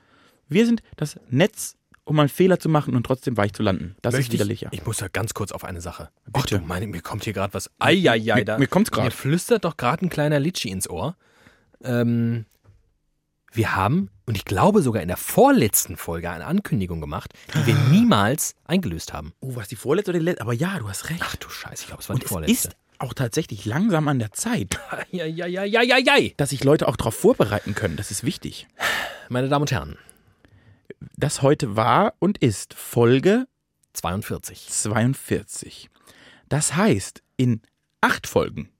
Wir 0.49 0.67
sind 0.67 0.83
das 0.97 1.19
Netz 1.31 1.77
um 2.05 2.17
mal 2.17 2.23
einen 2.23 2.29
Fehler 2.29 2.59
zu 2.59 2.69
machen 2.69 2.97
und 2.97 3.05
trotzdem 3.05 3.37
weich 3.37 3.53
zu 3.53 3.63
landen. 3.63 3.95
Das 4.03 4.15
ist 4.15 4.19
Möchte 4.21 4.33
widerlich, 4.35 4.63
ja. 4.63 4.69
ich, 4.73 4.81
ich 4.81 4.87
muss 4.87 5.01
ja 5.01 5.09
ganz 5.09 5.35
kurz 5.35 5.53
auf 5.53 5.65
eine 5.65 5.81
Sache. 5.81 6.11
Ach 6.33 6.43
Bitte. 6.43 6.59
du 6.59 6.65
meine, 6.67 6.87
mir 6.87 7.01
kommt 7.01 7.25
hier 7.25 7.33
gerade 7.33 7.55
was. 7.55 7.71
Eieiei, 7.79 8.35
Mir- 8.37 8.45
da. 8.45 8.59
mir 8.59 8.67
kommt's 8.67 8.91
grad. 8.91 9.05
Mir 9.05 9.11
flüstert 9.11 9.65
doch 9.65 9.77
gerade 9.77 10.05
ein 10.07 10.11
kleiner 10.11 10.41
Litschi 10.41 10.69
ins 10.71 10.89
Ohr. 10.91 11.17
Ähm, 11.85 12.45
wir 13.53 13.77
haben, 13.77 14.09
und 14.27 14.37
ich 14.37 14.45
glaube 14.47 14.81
sogar 14.83 15.03
in 15.03 15.09
der 15.09 15.17
vorletzten 15.19 15.97
Folge, 15.97 16.31
eine 16.31 16.47
Ankündigung 16.47 17.01
gemacht, 17.01 17.35
die 17.55 17.67
wir 17.67 17.75
niemals 17.91 18.55
eingelöst 18.65 19.13
haben. 19.13 19.35
Oh, 19.41 19.57
was 19.57 19.69
die 19.69 19.77
vorletzte 19.77 20.11
oder 20.13 20.19
die 20.21 20.25
letzte? 20.25 20.43
Aber 20.43 20.55
ja, 20.55 20.79
du 20.79 20.89
hast 20.89 21.11
recht. 21.11 21.21
Ach 21.23 21.37
du 21.37 21.49
Scheiße, 21.51 21.83
ich 21.83 21.87
glaube, 21.89 22.03
es 22.03 22.09
war 22.09 22.15
und 22.15 22.23
die 22.23 22.27
es 22.27 22.31
vorletzte. 22.33 22.69
ist 22.69 22.77
auch 22.99 23.13
tatsächlich 23.15 23.65
langsam 23.67 24.09
an 24.09 24.19
der 24.21 24.33
Zeit, 24.33 24.81
Eieieiei. 25.13 26.35
dass 26.37 26.51
sich 26.51 26.65
Leute 26.65 26.89
auch 26.89 26.97
darauf 26.97 27.15
vorbereiten 27.15 27.75
können. 27.75 27.97
Das 27.97 28.11
ist 28.11 28.25
wichtig. 28.25 28.67
Meine 29.29 29.49
Damen 29.49 29.63
und 29.65 29.73
Herren, 29.73 29.97
Das 31.17 31.43
heute 31.43 31.77
war 31.77 32.15
und 32.19 32.39
ist 32.39 32.75
Folge 32.75 33.47
42. 33.95 34.69
42. 34.69 35.91
Das 36.49 36.77
heißt, 36.77 37.23
in 37.37 37.63
acht 38.01 38.27
Folgen 38.27 38.71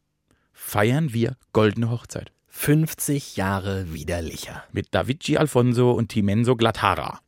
feiern 0.53 1.13
wir 1.13 1.37
Goldene 1.53 1.91
Hochzeit 1.91 2.33
50 2.49 3.37
Jahre 3.37 3.93
widerlicher. 3.93 4.65
mit 4.73 4.95
Davici 4.95 5.37
Alfonso 5.37 5.93
und 5.93 6.09
Timenso 6.09 6.55
Glatara. 6.55 7.21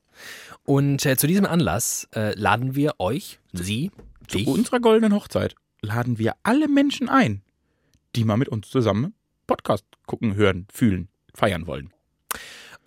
Und 0.65 1.05
äh, 1.07 1.17
zu 1.17 1.27
diesem 1.27 1.47
Anlass 1.47 2.09
äh, 2.15 2.39
laden 2.39 2.75
wir 2.75 2.95
euch, 2.99 3.39
Sie, 3.53 3.91
Zu 4.29 4.39
dich, 4.39 4.47
unserer 4.47 4.81
Goldenen 4.81 5.15
Hochzeit 5.15 5.55
laden 5.81 6.19
wir 6.19 6.35
alle 6.43 6.69
Menschen 6.69 7.09
ein, 7.09 7.43
die 8.17 8.25
mal 8.25 8.37
mit 8.37 8.49
uns 8.49 8.69
zusammen 8.69 9.15
Podcast 9.47 9.85
gucken, 10.07 10.35
hören, 10.35 10.67
fühlen, 10.73 11.09
feiern 11.35 11.67
wollen. 11.67 11.93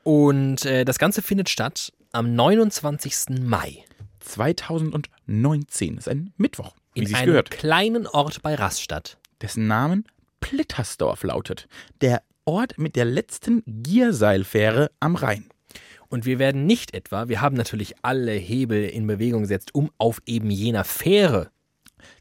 Und 0.03 0.65
äh, 0.65 0.85
das 0.85 0.99
Ganze 0.99 1.21
findet 1.21 1.49
statt 1.49 1.91
am 2.11 2.33
29. 2.33 3.39
Mai 3.41 3.83
2019 4.19 5.97
ist 5.97 6.09
ein 6.09 6.33
Mittwoch, 6.37 6.75
wie 6.93 7.03
in 7.03 7.15
einem 7.15 7.25
gehört, 7.27 7.51
kleinen 7.51 8.07
Ort 8.07 8.41
bei 8.41 8.55
Rastatt. 8.55 9.17
dessen 9.41 9.67
Namen 9.67 10.05
Plittersdorf 10.39 11.23
lautet. 11.23 11.67
Der 12.01 12.21
Ort 12.45 12.77
mit 12.77 12.95
der 12.95 13.05
letzten 13.05 13.63
Gierseilfähre 13.65 14.91
am 14.99 15.15
Rhein. 15.15 15.49
Und 16.09 16.25
wir 16.25 16.39
werden 16.39 16.65
nicht 16.65 16.93
etwa, 16.93 17.27
wir 17.27 17.41
haben 17.41 17.57
natürlich 17.57 17.95
alle 18.01 18.31
Hebel 18.31 18.85
in 18.85 19.07
Bewegung 19.07 19.41
gesetzt, 19.41 19.75
um 19.75 19.91
auf 19.97 20.21
eben 20.25 20.49
jener 20.49 20.85
Fähre 20.85 21.49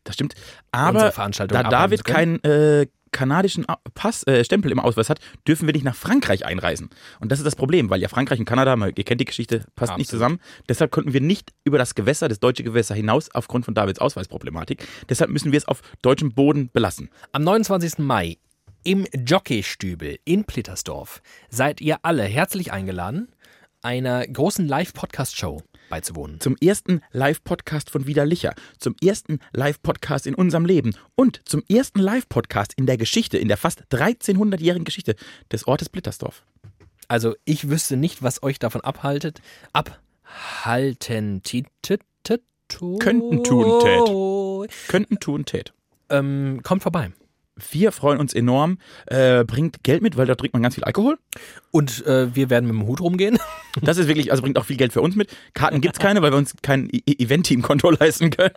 Das 0.05 0.15
stimmt. 0.15 0.35
Aber 0.73 1.13
Veranstaltung 1.13 1.63
da 1.63 1.69
David 1.69 2.05
keinen 2.05 2.43
äh, 2.43 2.87
kanadischen 3.17 3.65
Pass, 3.95 4.27
äh, 4.27 4.45
Stempel 4.45 4.71
im 4.71 4.79
Ausweis 4.79 5.09
hat, 5.09 5.21
dürfen 5.49 5.67
wir 5.67 5.73
nicht 5.73 5.85
nach 5.85 5.97
Frankreich 5.97 6.45
einreisen. 6.45 6.91
Und 7.19 7.33
das 7.33 7.39
ist 7.41 7.45
das 7.47 7.57
Problem, 7.57 7.89
weil 7.89 8.01
ja 8.03 8.09
Frankreich 8.09 8.39
und 8.39 8.45
Kanada, 8.45 8.77
mal- 8.77 8.93
ihr 8.95 9.05
kennt 9.05 9.21
die 9.23 9.25
Geschichte, 9.25 9.65
passt 9.75 9.97
nicht 9.97 10.07
Absolut. 10.07 10.09
zusammen. 10.09 10.41
Deshalb 10.69 10.91
konnten 10.91 11.13
wir 11.15 11.23
nicht 11.23 11.53
über 11.65 11.79
das 11.79 11.95
Gewässer, 11.95 12.29
das 12.29 12.41
deutsche 12.41 12.63
Gewässer 12.63 12.95
hinaus, 12.95 13.31
aufgrund 13.35 13.65
von 13.65 13.73
Davids 13.75 13.99
Ausweisproblematik. 14.01 14.87
Deshalb 15.09 15.31
müssen 15.31 15.51
wir 15.51 15.57
es 15.59 15.67
auf 15.67 15.81
deutschem 16.03 16.35
Boden 16.35 16.69
belassen. 16.73 17.09
Am 17.33 17.43
29. 17.43 17.99
Mai 17.99 18.37
im 18.85 19.07
Jockeystübel 19.27 20.19
in 20.25 20.45
Plittersdorf 20.45 21.23
seid 21.49 21.81
ihr 21.81 21.99
alle 22.03 22.23
herzlich 22.25 22.73
eingeladen, 22.73 23.29
einer 23.83 24.27
großen 24.27 24.67
Live-Podcast-Show 24.69 25.63
beizuwohnen. 25.89 26.41
Zum 26.41 26.57
ersten 26.61 27.01
Live-Podcast 27.13 27.91
von 27.91 28.07
Widerlicher, 28.07 28.55
zum 28.79 28.95
ersten 29.03 29.41
Live-Podcast 29.53 30.27
in 30.27 30.35
unserem 30.35 30.65
Leben 30.65 30.95
und 31.15 31.41
zum 31.45 31.63
ersten 31.69 32.01
Live-Podcast 32.01 32.75
in 32.77 32.87
der 32.87 32.97
Geschichte, 32.97 33.39
in 33.39 33.49
der 33.49 33.57
fast 33.57 33.83
1300-jährigen 33.93 34.85
Geschichte 34.85 35.17
des 35.53 35.67
Ortes 35.67 35.89
Blittersdorf. 35.89 36.45
Also 37.09 37.35
ich 37.45 37.69
wüsste 37.69 37.97
nicht, 37.97 38.23
was 38.23 38.43
euch 38.43 38.59
davon 38.59 38.81
abhaltet. 38.81 39.41
Abhalten. 39.73 41.43
Könnten 42.99 43.45
tun, 43.45 43.81
Könnten 44.89 45.21
tun, 45.21 45.45
tät. 45.45 45.73
Ähm, 46.11 46.61
kommt 46.63 46.83
vorbei. 46.83 47.13
Wir 47.71 47.91
freuen 47.91 48.21
uns 48.21 48.35
enorm. 48.35 48.79
Äh, 49.07 49.45
bringt 49.45 49.83
Geld 49.83 50.03
mit, 50.03 50.17
weil 50.19 50.27
da 50.27 50.35
trinkt 50.35 50.53
man 50.53 50.63
ganz 50.63 50.75
viel 50.75 50.85
Alkohol. 50.85 51.17
Und 51.71 52.05
äh, 52.07 52.35
wir 52.35 52.51
werden 52.51 52.67
mit 52.67 52.75
dem 52.75 52.87
Hut 52.87 53.01
rumgehen. 53.01 53.39
Das 53.83 53.99
ist 53.99 54.09
wirklich, 54.09 54.31
also 54.31 54.43
bringt 54.43 54.57
auch 54.57 54.65
viel 54.65 54.79
Geld 54.79 54.95
für 54.95 55.03
uns 55.03 55.17
mit. 55.17 55.29
Karten 55.53 55.83
gibt's 55.83 55.99
keine, 55.99 56.23
weil 56.23 56.33
wir 56.33 56.39
uns 56.39 56.55
kein 56.63 56.89
E- 56.91 57.03
Event-Team-Konto 57.23 57.91
leisten 58.01 58.31
können. 58.31 58.55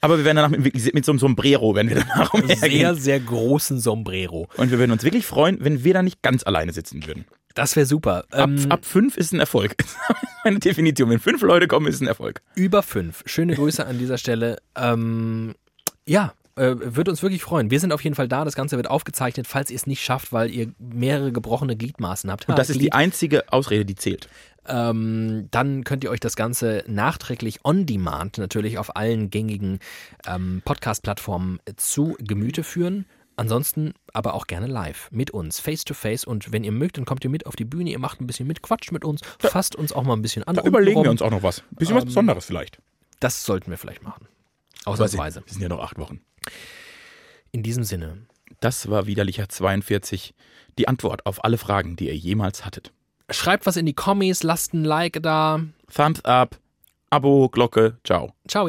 Aber 0.00 0.18
wir 0.18 0.24
werden 0.24 0.34
danach 0.34 0.50
mit, 0.50 0.64
wirklich 0.64 0.92
mit 0.94 1.04
so 1.04 1.12
einem 1.12 1.20
Sombrero, 1.20 1.76
wenn 1.76 1.88
wir 1.88 1.94
danach 2.00 2.32
Sehr, 2.34 2.42
umhergehen. 2.42 2.94
sehr 2.96 3.20
großen 3.20 3.78
Sombrero. 3.78 4.48
Und 4.56 4.72
wir 4.72 4.80
würden 4.80 4.90
uns 4.90 5.04
wirklich 5.04 5.26
freuen, 5.26 5.58
wenn 5.60 5.84
wir 5.84 5.94
da 5.94 6.02
nicht 6.02 6.22
ganz 6.22 6.42
alleine 6.44 6.72
sitzen 6.72 7.06
würden. 7.06 7.24
Das 7.54 7.76
wäre 7.76 7.86
super. 7.86 8.24
Ab, 8.32 8.48
Ähm, 8.50 8.66
ab 8.68 8.84
fünf 8.84 9.16
ist 9.16 9.32
ein 9.32 9.38
Erfolg. 9.38 9.76
Meine 10.44 10.58
Definition. 10.58 11.08
Wenn 11.08 11.20
fünf 11.20 11.40
Leute 11.42 11.68
kommen, 11.68 11.86
ist 11.86 12.00
ein 12.00 12.08
Erfolg. 12.08 12.42
über 12.56 12.82
fünf. 12.82 13.22
Schöne 13.26 13.54
Grüße 13.54 13.86
an 13.86 13.96
dieser 14.00 14.18
Stelle. 14.18 14.56
Ähm, 14.76 15.54
ja, 16.04 16.32
äh, 16.56 16.74
wird 16.78 17.08
uns 17.08 17.22
wirklich 17.22 17.42
freuen. 17.42 17.70
Wir 17.70 17.80
sind 17.80 17.92
auf 17.92 18.02
jeden 18.04 18.14
Fall 18.16 18.28
da. 18.28 18.44
Das 18.44 18.54
Ganze 18.54 18.76
wird 18.76 18.88
aufgezeichnet, 18.88 19.46
falls 19.46 19.70
ihr 19.70 19.76
es 19.76 19.86
nicht 19.86 20.02
schafft, 20.04 20.32
weil 20.32 20.50
ihr 20.50 20.72
mehrere 20.78 21.32
gebrochene 21.32 21.76
Gliedmaßen 21.76 22.30
habt. 22.30 22.48
Und 22.48 22.58
das 22.58 22.70
ist 22.70 22.80
die 22.80 22.92
einzige 22.92 23.50
Ausrede, 23.52 23.84
die 23.84 23.94
zählt. 23.94 24.28
ähm, 24.66 25.48
dann 25.50 25.84
könnt 25.84 26.04
ihr 26.04 26.10
euch 26.10 26.20
das 26.20 26.36
Ganze 26.36 26.84
nachträglich 26.86 27.64
on 27.64 27.86
demand 27.86 28.38
natürlich 28.38 28.78
auf 28.78 28.96
allen 28.96 29.30
gängigen 29.30 29.78
ähm, 30.26 30.62
Podcast-Plattformen 30.64 31.58
zu 31.76 32.16
Gemüte 32.20 32.62
führen. 32.64 33.06
Ansonsten 33.34 33.94
aber 34.12 34.34
auch 34.34 34.46
gerne 34.46 34.66
live 34.66 35.08
mit 35.10 35.30
uns, 35.30 35.58
face 35.58 35.84
to 35.84 35.94
face. 35.94 36.24
Und 36.24 36.52
wenn 36.52 36.64
ihr 36.64 36.70
mögt, 36.72 36.98
dann 36.98 37.06
kommt 37.06 37.24
ihr 37.24 37.30
mit 37.30 37.46
auf 37.46 37.56
die 37.56 37.64
Bühne, 37.64 37.90
ihr 37.90 37.98
macht 37.98 38.20
ein 38.20 38.26
bisschen 38.26 38.46
mit, 38.46 38.60
quatscht 38.62 38.92
mit 38.92 39.04
uns, 39.06 39.22
fasst 39.38 39.74
uns 39.74 39.90
auch 39.92 40.02
mal 40.02 40.12
ein 40.12 40.22
bisschen 40.22 40.44
an. 40.44 40.54
Da 40.54 40.62
überlegen 40.62 41.02
wir 41.02 41.10
uns 41.10 41.22
auch 41.22 41.30
noch 41.30 41.42
was. 41.42 41.60
Ein 41.60 41.76
bisschen 41.76 41.94
was 41.96 42.02
Ähm, 42.02 42.08
Besonderes 42.08 42.44
vielleicht. 42.44 42.78
Das 43.20 43.44
sollten 43.44 43.70
wir 43.70 43.78
vielleicht 43.78 44.02
machen. 44.02 44.28
Ausnahmsweise. 44.84 45.42
Wir 45.46 45.52
sind 45.52 45.62
ja 45.62 45.68
noch 45.68 45.80
acht 45.82 45.98
Wochen. 45.98 46.20
In 47.52 47.62
diesem 47.62 47.84
Sinne, 47.84 48.26
Das 48.60 48.88
war 48.90 49.06
widerlicher 49.06 49.48
42. 49.48 50.34
Die 50.78 50.88
Antwort 50.88 51.26
auf 51.26 51.44
alle 51.44 51.58
Fragen, 51.58 51.96
die 51.96 52.06
ihr 52.08 52.16
jemals 52.16 52.64
hattet. 52.64 52.92
schreibt 53.30 53.66
was 53.66 53.76
in 53.76 53.86
die 53.86 53.94
Kommis, 53.94 54.42
lasst 54.42 54.72
ein 54.74 54.84
Like 54.84 55.22
da. 55.22 55.60
Thumbs 55.94 56.24
up, 56.24 56.58
Abo, 57.10 57.48
Glocke, 57.48 57.98
ciao. 58.04 58.32
Ciao. 58.48 58.68